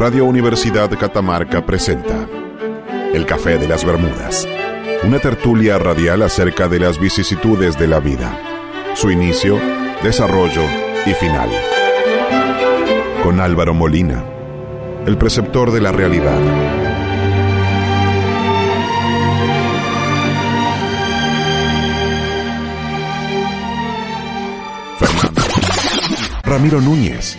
Radio 0.00 0.24
Universidad 0.24 0.88
Catamarca 0.98 1.66
presenta 1.66 2.26
El 3.12 3.26
Café 3.26 3.58
de 3.58 3.68
las 3.68 3.84
Bermudas, 3.84 4.48
una 5.04 5.18
tertulia 5.18 5.78
radial 5.78 6.22
acerca 6.22 6.68
de 6.68 6.78
las 6.78 6.98
vicisitudes 6.98 7.78
de 7.78 7.86
la 7.86 8.00
vida, 8.00 8.34
su 8.94 9.10
inicio, 9.10 9.60
desarrollo 10.02 10.62
y 11.04 11.12
final. 11.12 11.50
Con 13.22 13.40
Álvaro 13.40 13.74
Molina, 13.74 14.24
el 15.04 15.18
preceptor 15.18 15.70
de 15.70 15.82
la 15.82 15.92
realidad. 15.92 16.40
Fernando. 24.98 25.42
Ramiro 26.42 26.80
Núñez. 26.80 27.38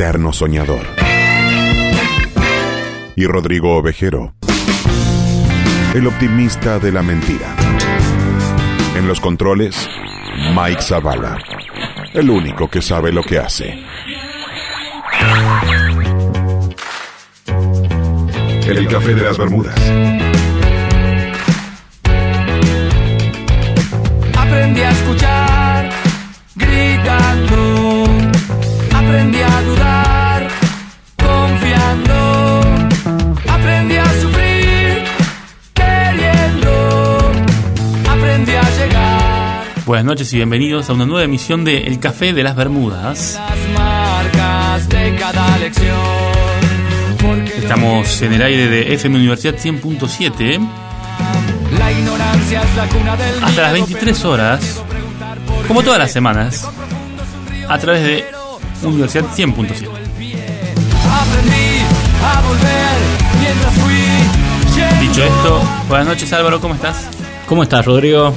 Eterno 0.00 0.32
soñador. 0.32 0.86
Y 3.16 3.26
Rodrigo 3.26 3.76
Ovejero. 3.76 4.32
El 5.92 6.06
optimista 6.06 6.78
de 6.78 6.90
la 6.90 7.02
mentira. 7.02 7.54
En 8.96 9.06
los 9.06 9.20
controles, 9.20 9.90
Mike 10.56 10.80
Zavala. 10.80 11.36
El 12.14 12.30
único 12.30 12.70
que 12.70 12.80
sabe 12.80 13.12
lo 13.12 13.22
que 13.22 13.40
hace. 13.40 13.84
El 18.66 18.88
café 18.88 19.14
de 19.14 19.22
las 19.22 19.36
Bermudas. 19.36 20.29
Buenas 39.90 40.06
noches 40.06 40.32
y 40.32 40.36
bienvenidos 40.36 40.88
a 40.88 40.92
una 40.92 41.04
nueva 41.04 41.24
emisión 41.24 41.64
de 41.64 41.78
El 41.78 41.98
Café 41.98 42.32
de 42.32 42.44
las 42.44 42.54
Bermudas. 42.54 43.40
Estamos 47.56 48.22
en 48.22 48.32
el 48.34 48.40
aire 48.40 48.68
de 48.68 48.94
FM 48.94 49.16
Universidad 49.16 49.56
100.7 49.56 50.60
la 51.76 51.90
ignorancia 51.90 52.62
es 52.62 52.76
la 52.76 52.86
cuna 52.86 53.16
del 53.16 53.34
hasta 53.42 53.62
las 53.62 53.72
miedo, 53.72 53.86
23 53.86 54.16
pero 54.16 54.30
horas, 54.30 54.82
como 55.66 55.82
todas 55.82 55.98
las 55.98 56.12
semanas, 56.12 56.68
a 57.68 57.78
través 57.78 58.04
de 58.04 58.24
Universidad 58.84 59.24
100.7. 59.24 59.88
Aprendí 61.10 61.80
a 62.22 62.40
volver 62.42 62.96
mientras 63.40 63.74
fui 63.74 63.94
yendo. 64.72 65.00
Dicho 65.00 65.24
esto, 65.24 65.60
buenas 65.88 66.06
noches 66.06 66.32
Álvaro, 66.32 66.60
¿cómo 66.60 66.74
estás? 66.74 67.08
¿Cómo 67.48 67.64
estás, 67.64 67.84
Rodrigo? 67.84 68.32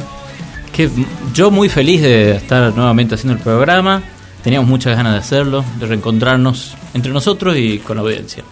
Que 0.73 0.89
yo 1.33 1.51
muy 1.51 1.69
feliz 1.69 2.01
de 2.01 2.35
estar 2.35 2.73
nuevamente 2.75 3.15
haciendo 3.15 3.37
el 3.37 3.43
programa. 3.43 4.01
Teníamos 4.43 4.67
muchas 4.69 4.95
ganas 4.97 5.13
de 5.13 5.19
hacerlo, 5.19 5.63
de 5.79 5.85
reencontrarnos 5.85 6.75
entre 6.93 7.11
nosotros 7.13 7.55
y 7.57 7.77
con 7.79 7.95
la 7.97 8.01
audiencia. 8.03 8.43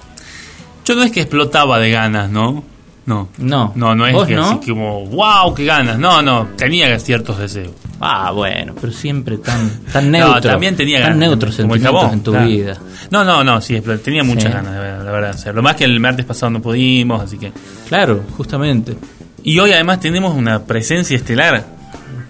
Yo 0.86 0.96
no 0.96 1.04
es 1.04 1.12
que 1.12 1.22
explotaba 1.22 1.80
de 1.80 1.92
ganas, 1.92 2.30
¿no? 2.30 2.64
No. 3.06 3.28
No. 3.40 3.74
No, 3.76 3.96
no 3.96 4.06
es 4.08 4.14
¿Vos 4.14 4.28
que 4.28 4.36
no? 4.36 4.52
así 4.60 4.70
como, 4.70 5.06
wow, 5.08 5.54
qué 5.54 5.66
ganas. 5.66 5.98
No, 6.00 6.22
no, 6.22 6.48
tenía 6.56 6.98
ciertos 7.00 7.40
deseos. 7.40 7.72
Ah, 8.00 8.32
bueno, 8.32 8.74
pero 8.80 8.94
siempre 8.94 9.38
tan, 9.38 9.82
tan 9.92 10.12
neutro. 10.12 10.36
No, 10.36 10.42
también 10.42 10.76
tenía 10.76 11.00
tan 11.02 11.14
ganas. 11.14 11.18
neutros 11.20 11.56
como 11.58 11.74
el 11.76 11.82
sentimientos 11.82 12.14
en 12.14 12.24
tu 12.24 12.32
claro. 12.32 12.48
vida. 12.48 12.78
No, 13.10 13.24
no, 13.26 13.44
no, 13.44 13.60
sí, 13.62 13.82
tenía 14.04 14.24
muchas 14.24 14.44
Sí. 14.46 14.50
ganas, 14.52 14.74
la 14.74 14.80
verdad. 15.12 15.22
de 15.22 15.36
hacerlo. 15.36 15.58
Lo 15.58 15.64
más 15.64 15.76
que 15.76 15.84
el 15.86 16.00
martes 16.00 16.26
pasado 16.26 16.52
no 16.52 16.62
pudimos, 16.62 17.22
así 17.22 17.38
que. 17.38 17.52
Claro, 17.90 18.24
justamente. 18.38 18.96
Y 19.44 19.58
hoy 19.60 19.72
además 19.74 20.00
tenemos 20.00 20.36
una 20.36 20.64
presencia 20.64 21.18
estelar 21.18 21.81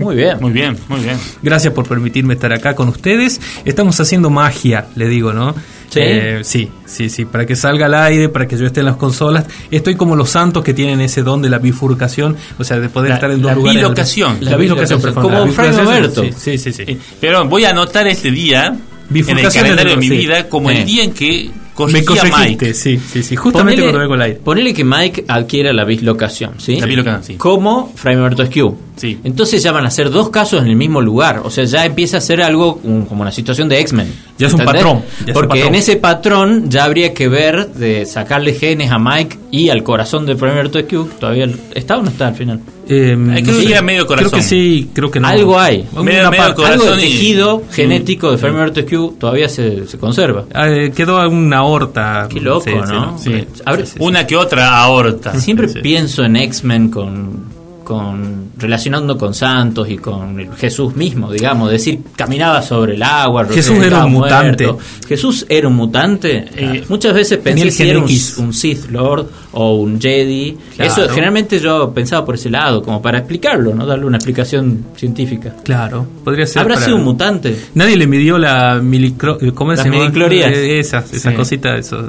Muy 0.00 0.16
bien. 0.16 0.38
Muy 0.40 0.50
bien, 0.50 0.76
muy 0.88 0.98
bien. 0.98 1.16
Gracias 1.40 1.72
por 1.72 1.86
permitirme 1.86 2.34
estar 2.34 2.52
acá 2.52 2.74
con 2.74 2.88
ustedes. 2.88 3.40
Estamos 3.64 4.00
haciendo 4.00 4.28
magia, 4.30 4.86
le 4.96 5.06
digo, 5.06 5.32
¿no? 5.32 5.54
¿Sí? 5.94 6.00
Eh, 6.02 6.40
sí, 6.44 6.68
sí, 6.86 7.08
sí, 7.10 7.24
para 7.24 7.46
que 7.46 7.56
salga 7.56 7.86
al 7.86 7.94
aire, 7.94 8.28
para 8.28 8.46
que 8.46 8.56
yo 8.56 8.66
esté 8.66 8.80
en 8.80 8.86
las 8.86 8.96
consolas. 8.96 9.46
Estoy 9.70 9.94
como 9.94 10.16
los 10.16 10.30
santos 10.30 10.62
que 10.64 10.74
tienen 10.74 11.00
ese 11.00 11.22
don 11.22 11.40
de 11.42 11.48
la 11.48 11.58
bifurcación, 11.58 12.36
o 12.58 12.64
sea, 12.64 12.78
de 12.80 12.88
poder 12.88 13.10
La- 13.10 13.14
estar 13.16 13.30
en 13.30 13.42
la 13.42 13.48
dos 13.48 13.56
lugares. 13.56 13.82
bilocación. 13.82 14.38
La, 14.40 14.50
La 14.52 14.56
bilocación, 14.56 14.98
bilocación. 15.00 15.22
Como 15.24 15.38
la 15.38 15.44
bifurcación, 15.44 15.84
Roberto. 15.86 16.22
Sí, 16.24 16.32
sí, 16.36 16.58
sí. 16.58 16.72
sí. 16.72 16.84
Eh, 16.92 16.98
pero 17.20 17.44
voy 17.46 17.64
a 17.64 17.70
anotar 17.70 18.06
este 18.08 18.30
día 18.30 18.76
en 19.10 19.16
el 19.38 19.52
calendario 19.52 19.92
de 19.92 19.96
mi 19.96 20.08
sí. 20.08 20.16
vida 20.16 20.48
como 20.48 20.70
Eh. 20.70 20.78
el 20.80 20.86
día 20.86 21.04
en 21.04 21.12
que 21.12 21.50
Me 21.88 22.04
corregiste, 22.04 22.38
Mike. 22.38 22.74
sí, 22.74 22.98
sí, 23.12 23.22
sí. 23.24 23.34
Justamente 23.36 23.82
Ponele- 23.82 23.84
cuando 23.86 23.98
vengo 24.00 24.14
al 24.14 24.22
aire. 24.22 24.40
Ponele 24.44 24.72
que 24.72 24.84
Mike 24.84 25.24
adquiera 25.26 25.72
la 25.72 25.84
bislocación, 25.84 26.52
¿sí? 26.58 26.78
La 26.80 26.86
bilocación, 26.86 27.24
sí. 27.24 27.34
Como 27.34 27.92
Fray 27.96 28.14
Alberto 28.14 28.42
Esquiu. 28.44 28.76
Sí. 28.96 29.18
Entonces 29.24 29.62
ya 29.62 29.72
van 29.72 29.84
a 29.86 29.90
ser 29.90 30.10
dos 30.10 30.30
casos 30.30 30.62
en 30.62 30.68
el 30.68 30.76
mismo 30.76 31.00
lugar. 31.00 31.42
O 31.44 31.50
sea, 31.50 31.64
ya 31.64 31.84
empieza 31.84 32.18
a 32.18 32.20
ser 32.20 32.40
algo 32.42 32.78
como 32.80 33.22
una 33.22 33.32
situación 33.32 33.68
de 33.68 33.80
X-Men. 33.80 34.12
Ya 34.38 34.46
es 34.48 34.52
un 34.54 34.60
patrón, 34.64 35.02
ya 35.20 35.22
es 35.22 35.26
un 35.28 35.32
Porque 35.34 35.48
patrón. 35.48 35.68
en 35.68 35.74
ese 35.74 35.96
patrón 35.96 36.70
ya 36.70 36.84
habría 36.84 37.12
que 37.14 37.28
ver 37.28 37.68
de 37.74 38.06
sacarle 38.06 38.54
genes 38.54 38.90
a 38.90 38.98
Mike 38.98 39.38
y 39.50 39.68
al 39.68 39.82
corazón 39.82 40.26
de 40.26 40.36
Fray 40.36 40.52
Alberto 40.52 40.78
Esquiu. 40.78 41.08
¿Todavía 41.20 41.48
está 41.74 41.98
o 41.98 42.02
no 42.02 42.10
está 42.10 42.28
al 42.28 42.34
final? 42.34 42.60
Eh, 42.88 43.16
Hay 43.32 43.42
que 43.42 43.50
no 43.52 43.58
sé, 43.58 43.64
ir 43.64 43.76
a 43.76 43.82
medio 43.82 44.06
corazón. 44.06 44.30
Creo 44.30 44.40
que 44.40 44.46
sí, 44.46 44.90
creo 44.92 45.10
que 45.10 45.18
no. 45.20 45.28
Algo 45.28 45.58
hay. 45.58 45.86
Medio- 46.02 46.30
medio 46.30 46.44
algo 46.66 46.96
de 46.96 47.06
y- 47.06 47.10
tejido 47.12 47.58
Mm. 47.58 47.72
genético 47.72 48.30
de 48.30 48.38
Fray 48.38 48.52
Alberto 48.52 48.80
Esquiu 48.80 49.16
todavía 49.18 49.48
se, 49.48 49.86
se 49.86 49.98
conserva. 49.98 50.44
Eh, 50.66 50.92
quedó 50.94 51.28
una 51.28 51.58
aorta. 51.58 52.28
Qué 52.30 52.40
loco, 52.40 52.64
Sí, 52.64 52.70
sí, 52.72 52.92
¿no? 52.92 53.18
Sí. 53.18 53.44
A 53.64 53.72
ver, 53.72 53.84
Una 54.00 54.26
que 54.26 54.36
otra 54.36 54.76
aorta. 54.82 55.38
Siempre 55.40 55.68
Sí, 55.68 55.74
sí. 55.74 55.80
pienso 55.80 56.24
en 56.24 56.36
X-Men 56.36 56.90
con, 56.90 57.53
con 57.84 58.50
relacionando 58.58 59.16
con 59.18 59.34
santos 59.34 59.88
y 59.88 59.98
con 59.98 60.40
el 60.40 60.52
Jesús 60.54 60.96
mismo, 60.96 61.30
digamos, 61.30 61.70
decir 61.70 62.00
caminaba 62.16 62.62
sobre 62.62 62.94
el 62.94 63.02
agua. 63.02 63.46
Jesús 63.46 63.76
era 63.84 64.04
un 64.06 64.12
mutante. 64.12 64.66
muerto. 64.66 64.78
Jesús 65.06 65.46
era 65.48 65.68
un 65.68 65.76
mutante. 65.76 66.46
Eh, 66.56 66.84
Muchas 66.88 67.14
veces 67.14 67.38
pensé 67.38 67.70
si 67.70 67.88
era 67.88 67.98
un, 67.98 68.04
un 68.38 68.52
Sith 68.54 68.90
Lord 68.90 69.26
o 69.52 69.74
un 69.76 70.00
Jedi. 70.00 70.56
Claro. 70.76 70.90
Eso 70.92 71.08
generalmente 71.10 71.60
yo 71.60 71.92
pensaba 71.92 72.24
por 72.24 72.34
ese 72.36 72.50
lado, 72.50 72.82
como 72.82 73.00
para 73.02 73.18
explicarlo, 73.18 73.74
no 73.74 73.86
darle 73.86 74.06
una 74.06 74.16
explicación 74.16 74.86
científica. 74.96 75.54
Claro, 75.62 76.06
podría 76.24 76.46
ser. 76.46 76.62
¿Habrá 76.62 76.74
para- 76.74 76.86
sido 76.86 76.96
un 76.96 77.04
mutante? 77.04 77.56
Nadie 77.74 77.96
le 77.96 78.06
midió 78.06 78.38
la 78.38 78.80
milicro, 78.82 79.38
¿cómo 79.54 79.72
Las 79.72 79.84
llama? 79.84 79.98
midiclorías. 79.98 80.50
Eh, 80.52 80.78
Esas, 80.78 81.12
esas 81.12 81.32
Sí. 81.32 81.36
cositas, 81.36 81.78
eso, 81.80 82.08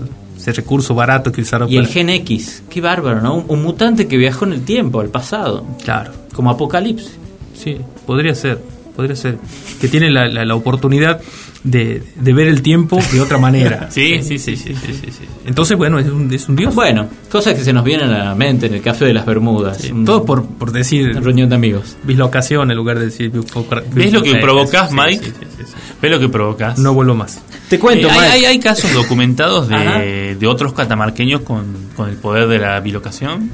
ese 0.51 0.61
recurso 0.61 0.93
barato 0.93 1.31
que 1.31 1.41
usaron 1.41 1.71
Y 1.71 1.77
el 1.77 1.87
Gen 1.87 2.09
X, 2.09 2.63
qué 2.69 2.79
bárbaro, 2.81 3.19
¿no? 3.21 3.35
Un, 3.35 3.45
un 3.47 3.63
mutante 3.63 4.07
que 4.07 4.15
viajó 4.17 4.45
en 4.45 4.53
el 4.53 4.61
tiempo, 4.61 4.99
al 5.01 5.09
pasado, 5.09 5.65
Claro, 5.83 6.11
como 6.33 6.49
Apocalipsis. 6.51 7.17
sí, 7.55 7.77
podría 8.05 8.35
ser, 8.35 8.59
podría 8.95 9.15
ser. 9.15 9.37
Que 9.81 9.87
tiene 9.87 10.09
la, 10.11 10.27
la- 10.27 10.45
la 10.45 10.55
oportunidad 10.55 11.19
de, 11.65 12.01
de 12.15 12.33
ver 12.33 12.47
el 12.47 12.61
tiempo 12.61 12.97
de 13.11 13.19
otra 13.19 13.37
manera. 13.37 13.89
Sí, 13.95 14.21
sí, 14.23 14.39
sí, 14.39 14.55
sí, 14.55 14.73
sí, 14.75 14.93
sí, 14.93 15.11
sí. 15.11 15.25
Entonces, 15.45 15.77
bueno, 15.77 15.99
es 15.99 16.07
un, 16.07 16.31
es 16.33 16.47
un 16.47 16.55
dios. 16.55 16.73
Bueno, 16.73 17.07
cosas 17.29 17.55
que 17.55 17.63
se 17.63 17.73
nos 17.73 17.83
vienen 17.83 18.09
a 18.11 18.23
la 18.25 18.35
mente 18.35 18.67
en 18.67 18.75
el 18.75 18.81
Café 18.81 19.05
de 19.05 19.13
las 19.13 19.25
Bermudas. 19.25 19.77
Sí, 19.81 19.91
Un- 19.91 20.05
todo 20.05 20.23
por, 20.25 20.45
por 20.45 20.71
decir 20.71 21.09
una 21.09 21.19
reunión 21.21 21.49
de 21.49 21.55
amigos. 21.55 21.97
bislocación 22.03 22.71
en 22.71 22.77
lugar 22.77 22.99
de 22.99 23.05
decir... 23.05 23.31
¿Ves 23.31 24.13
lo 24.13 24.21
que 24.23 24.31
sí, 24.89 24.95
Mike? 24.95 25.25
sí, 25.25 25.31
sí, 25.31 25.45
sí, 25.57 25.63
sí. 25.65 25.73
¿Ves 26.01 26.11
lo 26.11 26.19
que 26.19 26.29
provocas? 26.29 26.77
No 26.77 26.93
vuelvo 26.93 27.15
más. 27.15 27.41
Te 27.69 27.79
cuento, 27.79 28.07
Eh, 28.07 28.11
hay, 28.11 28.19
Mike. 28.19 28.31
hay- 28.33 28.45
hay 28.45 28.59
casos 28.59 28.93
documentados 28.93 29.67
de, 29.69 30.35
de 30.39 30.47
otros 30.47 30.73
catamarqueños 30.73 31.41
con, 31.41 31.65
con 31.95 32.09
el 32.09 32.15
poder 32.15 32.47
de 32.47 32.59
la 32.59 32.79
bilocación. 32.79 33.49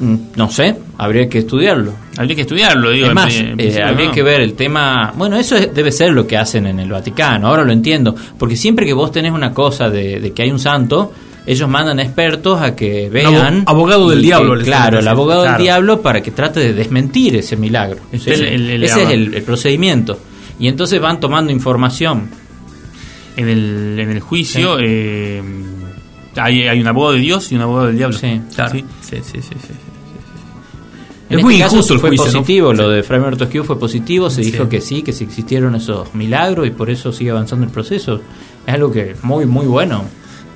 Mm, 0.00 0.16
No 0.36 0.50
sé, 0.50 0.74
habría 0.98 1.28
que 1.28 1.38
estudiarlo. 1.38 1.92
Habría 2.16 2.34
que 2.34 2.42
estudiarlo, 2.42 2.90
digo. 2.90 3.06
Es 3.06 3.14
más, 3.14 3.34
en 3.34 3.58
eh, 3.60 3.80
habría 3.82 4.06
no. 4.08 4.12
que 4.12 4.22
ver 4.22 4.40
el 4.40 4.54
tema. 4.54 5.12
Bueno, 5.16 5.36
eso 5.36 5.56
es- 5.56 5.72
debe 5.74 5.92
ser 5.92 6.12
lo 6.12 6.26
que 6.26 6.36
hacen 6.36 6.66
en 6.66 6.80
el 6.80 6.90
Vaticano. 6.90 7.46
Ahora 7.48 7.62
lo 7.64 7.72
entiendo. 7.72 8.14
Porque 8.38 8.56
siempre 8.56 8.86
que 8.86 8.92
vos 8.92 9.12
tenés 9.12 9.32
una 9.32 9.52
cosa 9.52 9.88
de, 9.90 10.18
de 10.20 10.32
que 10.32 10.42
hay 10.42 10.50
un 10.50 10.58
santo, 10.58 11.12
ellos 11.46 11.68
mandan 11.68 12.00
expertos 12.00 12.60
a 12.60 12.74
que 12.74 13.08
vean. 13.10 13.62
abo- 13.66 13.70
abogado 13.70 14.08
del 14.10 14.18
que- 14.20 14.26
diablo, 14.26 14.58
Claro, 14.64 14.98
el 14.98 15.06
abogado 15.08 15.42
Claro. 15.42 15.56
del 15.58 15.62
diablo 15.64 16.00
para 16.02 16.22
que 16.22 16.30
trate 16.32 16.58
de 16.60 16.72
desmentir 16.72 17.36
ese 17.36 17.56
milagro. 17.56 17.98
Este 18.12 18.34
ese 18.34 18.54
el- 18.54 18.70
el- 18.70 18.82
ese 18.82 19.02
el- 19.02 19.06
es 19.08 19.14
el, 19.14 19.34
el 19.34 19.42
procedimiento. 19.42 20.18
Y 20.58 20.66
entonces 20.68 21.00
van 21.00 21.20
tomando 21.20 21.52
información. 21.52 22.30
En 23.36 23.48
el, 23.48 23.98
en 23.98 24.10
el 24.10 24.20
juicio 24.20 24.76
eh, 24.80 25.42
hay, 26.36 26.62
hay 26.68 26.80
un 26.80 26.86
abogado 26.86 27.14
de 27.14 27.20
Dios 27.20 27.50
y 27.52 27.56
un 27.56 27.62
abogado 27.62 27.86
del 27.88 27.96
diablo. 27.96 28.18
Sí, 28.18 28.40
Claro. 28.54 28.72
Sí. 28.72 28.84
Sí, 29.02 29.16
sí, 29.22 29.42
sí, 29.42 29.48
sí. 29.60 29.72
En 31.30 31.38
Es 31.38 31.44
muy 31.44 31.54
este 31.54 31.64
caso 31.64 31.76
injusto 31.76 31.94
el 31.94 32.00
fue 32.00 32.08
juicio, 32.10 32.26
¿no? 32.26 32.32
positivo, 32.32 32.72
lo 32.74 32.88
de 32.90 33.02
Fray 33.02 33.18
Alberto 33.20 33.44
Esquivo 33.44 33.64
fue 33.64 33.78
positivo, 33.78 34.28
se 34.30 34.42
dijo 34.42 34.68
que 34.68 34.80
sí, 34.82 35.02
que 35.02 35.12
sí 35.12 35.24
existieron 35.24 35.74
esos 35.74 36.14
milagros 36.14 36.66
y 36.66 36.70
por 36.70 36.90
eso 36.90 37.12
sigue 37.12 37.30
avanzando 37.30 37.64
el 37.64 37.72
proceso. 37.72 38.20
Es 38.66 38.74
algo 38.74 38.92
que 38.92 39.16
muy, 39.22 39.46
muy 39.46 39.64
bueno. 39.66 40.04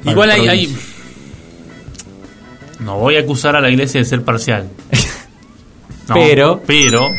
Igual 0.04 0.30
hay. 0.30 0.74
No 2.80 2.98
voy 2.98 3.16
a 3.16 3.20
acusar 3.20 3.56
a 3.56 3.60
la 3.60 3.70
iglesia 3.70 4.00
de 4.00 4.04
ser 4.04 4.22
parcial. 4.22 4.68
No, 6.08 6.14
Pero- 6.14 6.62
Pero. 6.66 7.10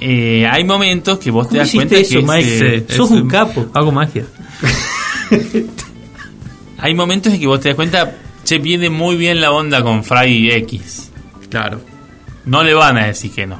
eh, 0.00 0.46
hay 0.48 0.62
momentos 0.62 1.18
que 1.18 1.32
vos 1.32 1.48
te 1.48 1.54
¿Cómo 1.56 1.62
das 1.64 1.72
cuenta 1.72 1.96
eso, 1.96 2.20
que 2.20 2.22
Mike? 2.24 2.58
se- 2.58 2.78
Sí, 2.88 2.96
sos 2.96 3.10
es, 3.10 3.16
un 3.22 3.28
capo. 3.28 3.66
Hago 3.74 3.90
magia. 3.90 4.24
hay 6.82 6.94
momentos 6.94 7.32
en 7.32 7.40
que 7.40 7.46
vos 7.46 7.60
te 7.60 7.70
das 7.70 7.76
cuenta, 7.76 8.12
che, 8.44 8.58
viene 8.58 8.90
muy 8.90 9.16
bien 9.16 9.40
la 9.40 9.50
onda 9.52 9.82
con 9.82 10.04
Fray 10.04 10.50
X. 10.50 11.10
Claro. 11.48 11.80
No 12.44 12.62
le 12.62 12.74
van 12.74 12.98
a 12.98 13.06
decir 13.06 13.30
que 13.32 13.46
no. 13.46 13.56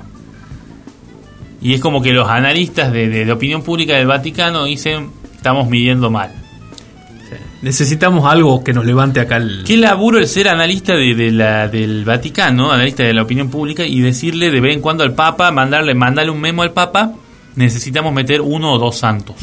Y 1.62 1.74
es 1.74 1.80
como 1.80 2.02
que 2.02 2.12
los 2.12 2.28
analistas 2.28 2.92
de, 2.92 3.08
de- 3.08 3.24
de 3.24 3.32
opinión 3.32 3.62
pública 3.62 3.94
del 3.94 4.08
Vaticano 4.08 4.64
dicen, 4.64 5.10
estamos 5.34 5.69
midiendo 5.70 6.10
mal. 6.10 6.32
Necesitamos 7.62 8.24
algo 8.30 8.64
que 8.64 8.72
nos 8.72 8.84
levante 8.84 9.20
acá 9.20 9.36
el... 9.36 9.62
Qué 9.64 9.76
laburo 9.76 10.18
el 10.18 10.26
ser 10.26 10.48
analista 10.48 10.94
de, 10.94 11.14
de 11.14 11.30
la, 11.30 11.68
del 11.68 12.04
Vaticano, 12.04 12.72
analista 12.72 13.04
de 13.04 13.14
la 13.14 13.22
opinión 13.22 13.48
pública, 13.50 13.86
y 13.86 14.00
decirle 14.00 14.50
de 14.50 14.60
vez 14.60 14.75
en 14.75 14.80
cuando 14.82 15.04
al 15.04 15.14
Papa, 15.14 15.52
mandarle, 15.52 15.94
mandarle 15.94 16.32
un 16.32 16.40
memo 16.40 16.62
al 16.62 16.72
Papa, 16.72 17.12
necesitamos 17.54 18.12
meter 18.12 18.40
uno 18.40 18.72
o 18.72 18.78
dos 18.80 18.98
santos. 18.98 19.36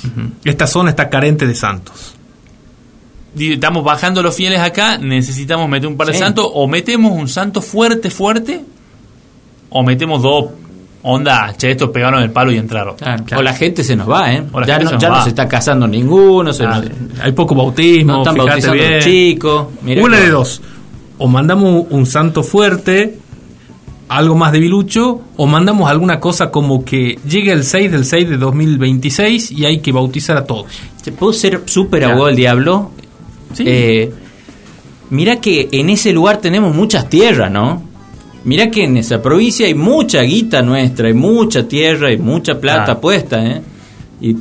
Esta 0.44 0.68
zona 0.68 0.90
está 0.90 1.08
carente 1.10 1.48
de 1.48 1.56
santos. 1.56 2.18
Estamos 3.38 3.84
bajando 3.84 4.24
los 4.24 4.36
fieles 4.36 4.60
acá, 4.60 4.98
necesitamos 4.98 5.70
meter 5.70 5.88
un 5.88 5.96
par 5.98 6.08
de 6.08 6.14
Sí. 6.14 6.20
santos, 6.20 6.48
o 6.54 6.68
metemos 6.68 7.12
un 7.12 7.28
santo 7.28 7.62
fuerte, 7.62 8.10
fuerte, 8.10 8.62
o 9.70 9.84
metemos 9.84 10.22
dos. 10.22 10.46
Onda, 11.02 11.54
che, 11.58 11.72
estos 11.72 11.92
pegaron 11.92 12.22
el 12.22 12.30
palo 12.32 12.52
y 12.52 12.58
entraron. 12.58 12.96
Claro, 12.98 13.24
O 13.38 13.42
la 13.42 13.54
gente 13.54 13.86
se 13.86 13.96
nos 13.96 14.10
va, 14.10 14.34
¿eh? 14.34 14.44
O 14.52 14.60
la 14.60 14.68
Ya, 14.68 14.74
gente 14.78 14.84
no, 14.86 14.90
se 14.90 14.96
nos 14.96 15.02
ya 15.02 15.10
no 15.10 15.24
se 15.24 15.30
está 15.30 15.48
casando 15.48 15.88
ninguno, 15.88 16.52
se 16.52 16.66
Ah, 16.66 16.82
nos- 16.82 17.22
Hay 17.24 17.32
poco 17.32 17.56
no 17.56 17.62
bautismo, 17.64 18.18
están 18.18 18.34
fíjate 18.34 18.50
bautizando 18.50 18.74
bien. 18.84 18.96
los 18.96 19.04
chicos. 19.06 19.68
Una 20.04 20.20
de 20.20 20.30
dos. 20.30 20.62
O 21.20 21.28
mandamos 21.28 21.86
un 21.90 22.06
santo 22.06 22.44
fuerte, 22.44 23.18
algo 24.10 24.36
más 24.36 24.52
debilucho, 24.52 25.22
o 25.38 25.46
mandamos 25.48 25.90
alguna 25.90 26.20
cosa 26.20 26.52
como 26.52 26.84
que 26.84 27.18
llegue 27.26 27.54
el 27.54 27.64
6 27.64 27.92
del 27.92 28.04
6 28.04 28.28
de 28.30 28.38
2026 28.38 29.52
y 29.52 29.64
hay 29.66 29.80
que 29.80 29.94
bautizar 29.94 30.36
a 30.36 30.44
todos. 30.46 30.66
¿Puedo 31.18 31.32
ser 31.32 31.62
súper 31.66 32.04
abogado 32.06 32.26
del 32.28 32.36
diablo? 32.36 32.92
Sí. 33.54 33.64
Eh, 33.66 34.12
mira 35.10 35.42
que 35.42 35.70
en 35.72 35.90
ese 35.90 36.12
lugar 36.14 36.38
tenemos 36.42 36.76
muchas 36.76 37.10
tierras, 37.10 37.52
¿no? 37.52 37.84
Mira 38.46 38.72
que 38.72 38.86
en 38.86 38.98
esa 38.98 39.22
provincia 39.22 39.66
hay 39.68 39.74
mucha 39.74 40.22
guita 40.22 40.62
nuestra, 40.62 41.08
hay 41.08 41.14
mucha 41.14 41.68
tierra 41.68 42.12
y 42.12 42.18
mucha 42.18 42.60
plata 42.60 42.86
Claro. 42.86 43.02
puesta, 43.02 43.46
¿eh? 43.46 43.62
Y 44.22 44.36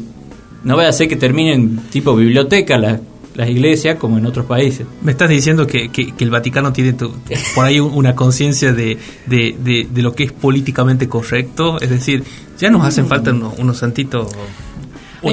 no 0.65 0.77
vaya 0.77 0.89
a 0.91 0.93
ser 0.93 1.09
que 1.09 1.17
terminen 1.17 1.81
tipo 1.91 2.15
biblioteca 2.15 2.79
las, 2.79 3.01
las 3.35 3.49
iglesias 3.49 3.97
como 3.99 4.19
en 4.19 4.27
otros 4.27 4.47
países. 4.47 4.87
Me 5.03 5.13
estás 5.13 5.29
diciendo 5.29 5.67
que, 5.67 5.89
que- 5.91 6.13
que 6.13 6.25
el 6.25 6.31
Vaticano 6.31 6.73
tiene 6.73 6.93
tu- 6.93 7.13
por 7.55 7.65
ahí 7.65 7.81
un- 7.81 7.93
una 7.93 8.15
conciencia 8.15 8.73
de, 8.73 8.99
de- 9.27 9.57
de- 9.63 9.89
de 9.91 10.03
lo 10.03 10.15
que 10.15 10.25
es 10.25 10.33
políticamente 10.33 11.09
correcto. 11.09 11.81
Es 11.81 11.91
decir, 11.91 12.23
ya 12.59 12.71
nos 12.71 12.85
hacen 12.85 13.07
falta 13.07 13.31
unos, 13.33 13.59
unos 13.59 13.79
santitos. 13.79 14.31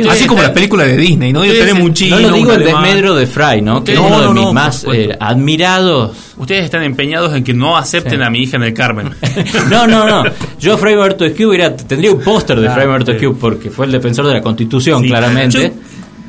Así 0.09 0.25
como 0.25 0.41
las 0.41 0.51
películas 0.51 0.87
de 0.87 0.97
Disney, 0.97 1.31
¿no? 1.31 1.41
Ustedes 1.41 1.59
tenemos 1.59 1.83
un 1.83 1.87
no 1.89 1.93
chino, 1.93 2.19
no 2.19 2.29
lo 2.29 2.35
digo 2.37 2.53
el 2.53 2.63
desmedro 2.63 3.13
de 3.15 3.27
Fry, 3.27 3.61
¿no? 3.61 3.83
Que 3.83 3.93
es 3.93 3.99
No, 3.99 4.07
uno 4.07 4.19
de 4.19 4.25
no, 4.25 4.33
mis 4.33 4.43
no, 4.43 4.53
más 4.53 4.85
eh, 4.91 5.15
admirados. 5.19 6.17
Ustedes 6.37 6.65
están 6.65 6.81
empeñados 6.83 7.35
en 7.35 7.43
que 7.43 7.53
no 7.53 7.77
acepten 7.77 8.19
Sí. 8.19 8.23
a 8.25 8.29
mi 8.31 8.39
hija 8.39 8.57
en 8.57 8.63
el 8.63 8.73
Carmen. 8.73 9.11
no, 9.69 9.85
no, 9.85 10.07
no. 10.09 10.23
Yo, 10.59 10.77
Fray 10.79 10.95
Alberto 10.95 11.23
Esquiu, 11.25 11.49
hubiera- 11.49 11.75
tendría 11.75 12.11
un 12.11 12.21
póster 12.21 12.59
de 12.59 12.67
Ah, 12.67 12.73
Fray. 12.73 12.87
Esquiu 13.13 13.37
porque 13.37 13.69
fue 13.69 13.85
el 13.85 13.91
defensor 13.91 14.25
de 14.25 14.33
la 14.33 14.41
Constitución, 14.41 15.01
Sí. 15.03 15.07
claramente. 15.07 15.61
Yo- 15.61 15.69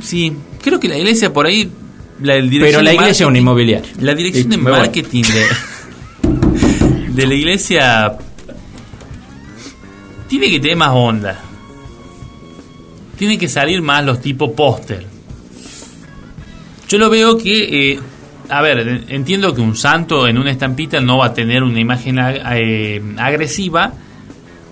sí, 0.03 0.33
creo 0.63 0.79
que 0.79 0.89
la 0.89 0.99
iglesia 0.99 1.33
por 1.33 1.47
ahí. 1.47 1.71
La 2.23 2.35
pero 2.61 2.83
la 2.83 2.93
iglesia 2.95 3.25
es 3.25 3.29
un 3.29 3.37
inmobiliario. 3.37 3.91
La 4.01 4.15
dirección 4.15 4.51
de 4.51 4.57
voy. 4.59 4.73
marketing 4.73 5.23
de, 5.23 7.09
de 7.09 7.27
la 7.27 7.35
iglesia 7.35 8.13
tiene 10.29 10.51
que 10.51 10.61
tener 10.61 10.77
más 10.77 10.91
onda. 10.93 11.41
Tiene 13.19 13.39
que 13.39 13.49
salir 13.49 13.81
más 13.83 14.05
los 14.05 14.21
tipos 14.21 14.51
póster. 14.51 15.07
Yo 16.89 16.99
lo 16.99 17.11
veo 17.11 17.37
que, 17.39 17.93
eh, 17.93 18.01
a 18.49 18.61
ver, 18.63 19.05
entiendo 19.09 19.55
que 19.55 19.61
un 19.61 19.75
santo 19.77 20.29
en 20.29 20.39
una 20.39 20.51
estampita 20.51 21.01
no 21.01 21.19
va 21.19 21.27
a 21.27 21.35
tener 21.35 21.63
una 21.63 21.81
imagen 21.81 22.17
ag- 22.17 22.43
eh, 22.55 23.03
agresiva, 23.19 23.93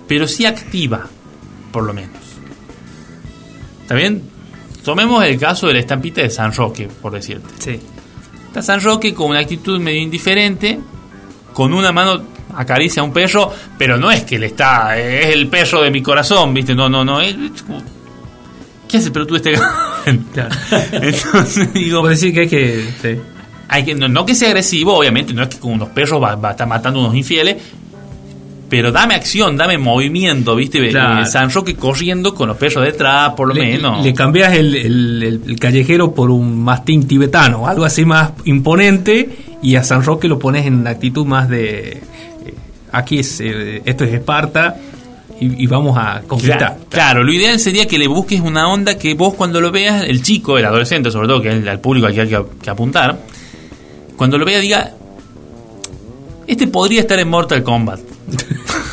pero 0.07 0.27
sí 0.27 0.45
activa, 0.45 1.07
por 1.71 1.83
lo 1.83 1.93
menos. 1.93 2.15
¿Está 3.81 3.95
bien? 3.95 4.21
Tomemos 4.83 5.23
el 5.25 5.37
caso 5.39 5.67
de 5.67 5.73
la 5.73 5.79
estampita 5.79 6.21
de 6.21 6.29
San 6.29 6.53
Roque, 6.53 6.87
por 7.01 7.11
decirte. 7.13 7.49
Sí. 7.59 7.79
Está 8.47 8.61
San 8.61 8.81
Roque 8.81 9.13
con 9.13 9.31
una 9.31 9.39
actitud 9.39 9.79
medio 9.81 9.99
indiferente, 10.01 10.79
con 11.53 11.73
una 11.73 11.91
mano 11.91 12.23
acaricia 12.55 13.01
a 13.01 13.05
un 13.05 13.11
perro, 13.11 13.51
pero 13.77 13.97
no 13.97 14.09
es 14.11 14.23
que 14.23 14.39
le 14.39 14.45
está, 14.45 14.97
es 14.97 15.25
el 15.33 15.47
perro 15.47 15.81
de 15.81 15.91
mi 15.91 16.01
corazón, 16.01 16.53
¿viste? 16.53 16.73
No, 16.73 16.87
no, 16.87 17.03
no. 17.03 17.19
es- 17.19 17.35
¿Qué 18.95 18.99
hace 18.99 19.11
pero 19.11 19.27
tú 19.27 19.35
este 19.35 19.53
Claro. 20.33 20.55
Entonces 20.93 21.73
digo, 21.73 22.07
decir 22.07 22.33
que 22.33 22.41
hay 22.41 22.47
que. 22.47 22.85
sí. 23.01 23.09
hay 23.67 23.83
que, 23.83 23.95
no, 23.95 24.07
no 24.07 24.25
que 24.25 24.35
sea 24.35 24.49
agresivo, 24.49 24.97
obviamente, 24.97 25.33
no 25.33 25.43
es 25.43 25.49
que 25.49 25.57
con 25.59 25.73
unos 25.73 25.89
perros 25.89 26.21
va, 26.21 26.35
va 26.35 26.49
a 26.49 26.51
estar 26.51 26.67
matando 26.67 26.99
unos 26.99 27.15
infieles, 27.15 27.57
pero 28.69 28.91
dame 28.91 29.15
acción, 29.15 29.57
dame 29.57 29.77
movimiento, 29.77 30.55
¿viste? 30.55 30.89
Claro. 30.89 31.21
Eh, 31.21 31.25
San 31.25 31.51
Roque 31.51 31.75
corriendo 31.75 32.33
con 32.33 32.47
los 32.47 32.57
perros 32.57 32.83
detrás, 32.83 33.33
por 33.33 33.47
lo 33.47 33.53
Le, 33.53 33.61
menos. 33.65 34.03
le 34.03 34.13
cambias 34.13 34.53
el, 34.55 34.75
el- 34.75 35.23
el- 35.23 35.41
el 35.47 35.59
callejero 35.59 36.13
por 36.13 36.29
un 36.31 36.63
mastín 36.63 37.07
tibetano, 37.07 37.67
algo 37.67 37.85
así 37.85 38.05
más 38.05 38.31
imponente, 38.45 39.29
y 39.61 39.75
a 39.75 39.83
San 39.83 40.03
Roque 40.03 40.27
lo 40.27 40.39
pones 40.39 40.65
en 40.65 40.85
actitud 40.87 41.25
más 41.25 41.49
de. 41.49 41.89
eh, 41.97 42.01
aquí 42.91 43.19
es. 43.19 43.39
eh, 43.41 43.81
esto 43.85 44.03
es 44.03 44.13
Esparta, 44.13 44.75
y, 45.39 45.63
y 45.63 45.67
vamos 45.67 45.97
a 45.97 46.21
conquistar. 46.27 46.57
Claro, 46.57 46.75
claro, 46.89 47.23
lo 47.23 47.33
ideal 47.33 47.59
sería 47.59 47.85
que 47.87 47.97
le 47.97 48.07
busques 48.07 48.39
una 48.39 48.67
onda 48.69 48.97
que 48.97 49.13
vos 49.13 49.33
cuando 49.33 49.59
lo 49.61 49.71
veas, 49.71 50.03
el 50.03 50.21
chico, 50.23 50.57
el 50.57 50.65
adolescente 50.65 51.11
sobre 51.11 51.27
todo, 51.27 51.41
que 51.41 51.49
es 51.49 51.65
el, 51.65 51.79
público 51.79 52.07
al 52.07 52.13
que 52.13 52.21
hay 52.21 52.27
que, 52.29 52.41
que 52.61 52.69
apuntar, 52.69 53.19
cuando 54.15 54.37
lo 54.37 54.45
vea 54.45 54.59
diga, 54.59 54.91
Este 56.47 56.67
podría 56.67 57.01
estar 57.01 57.19
en 57.19 57.27
Mortal 57.29 57.63
Kombat. 57.63 57.99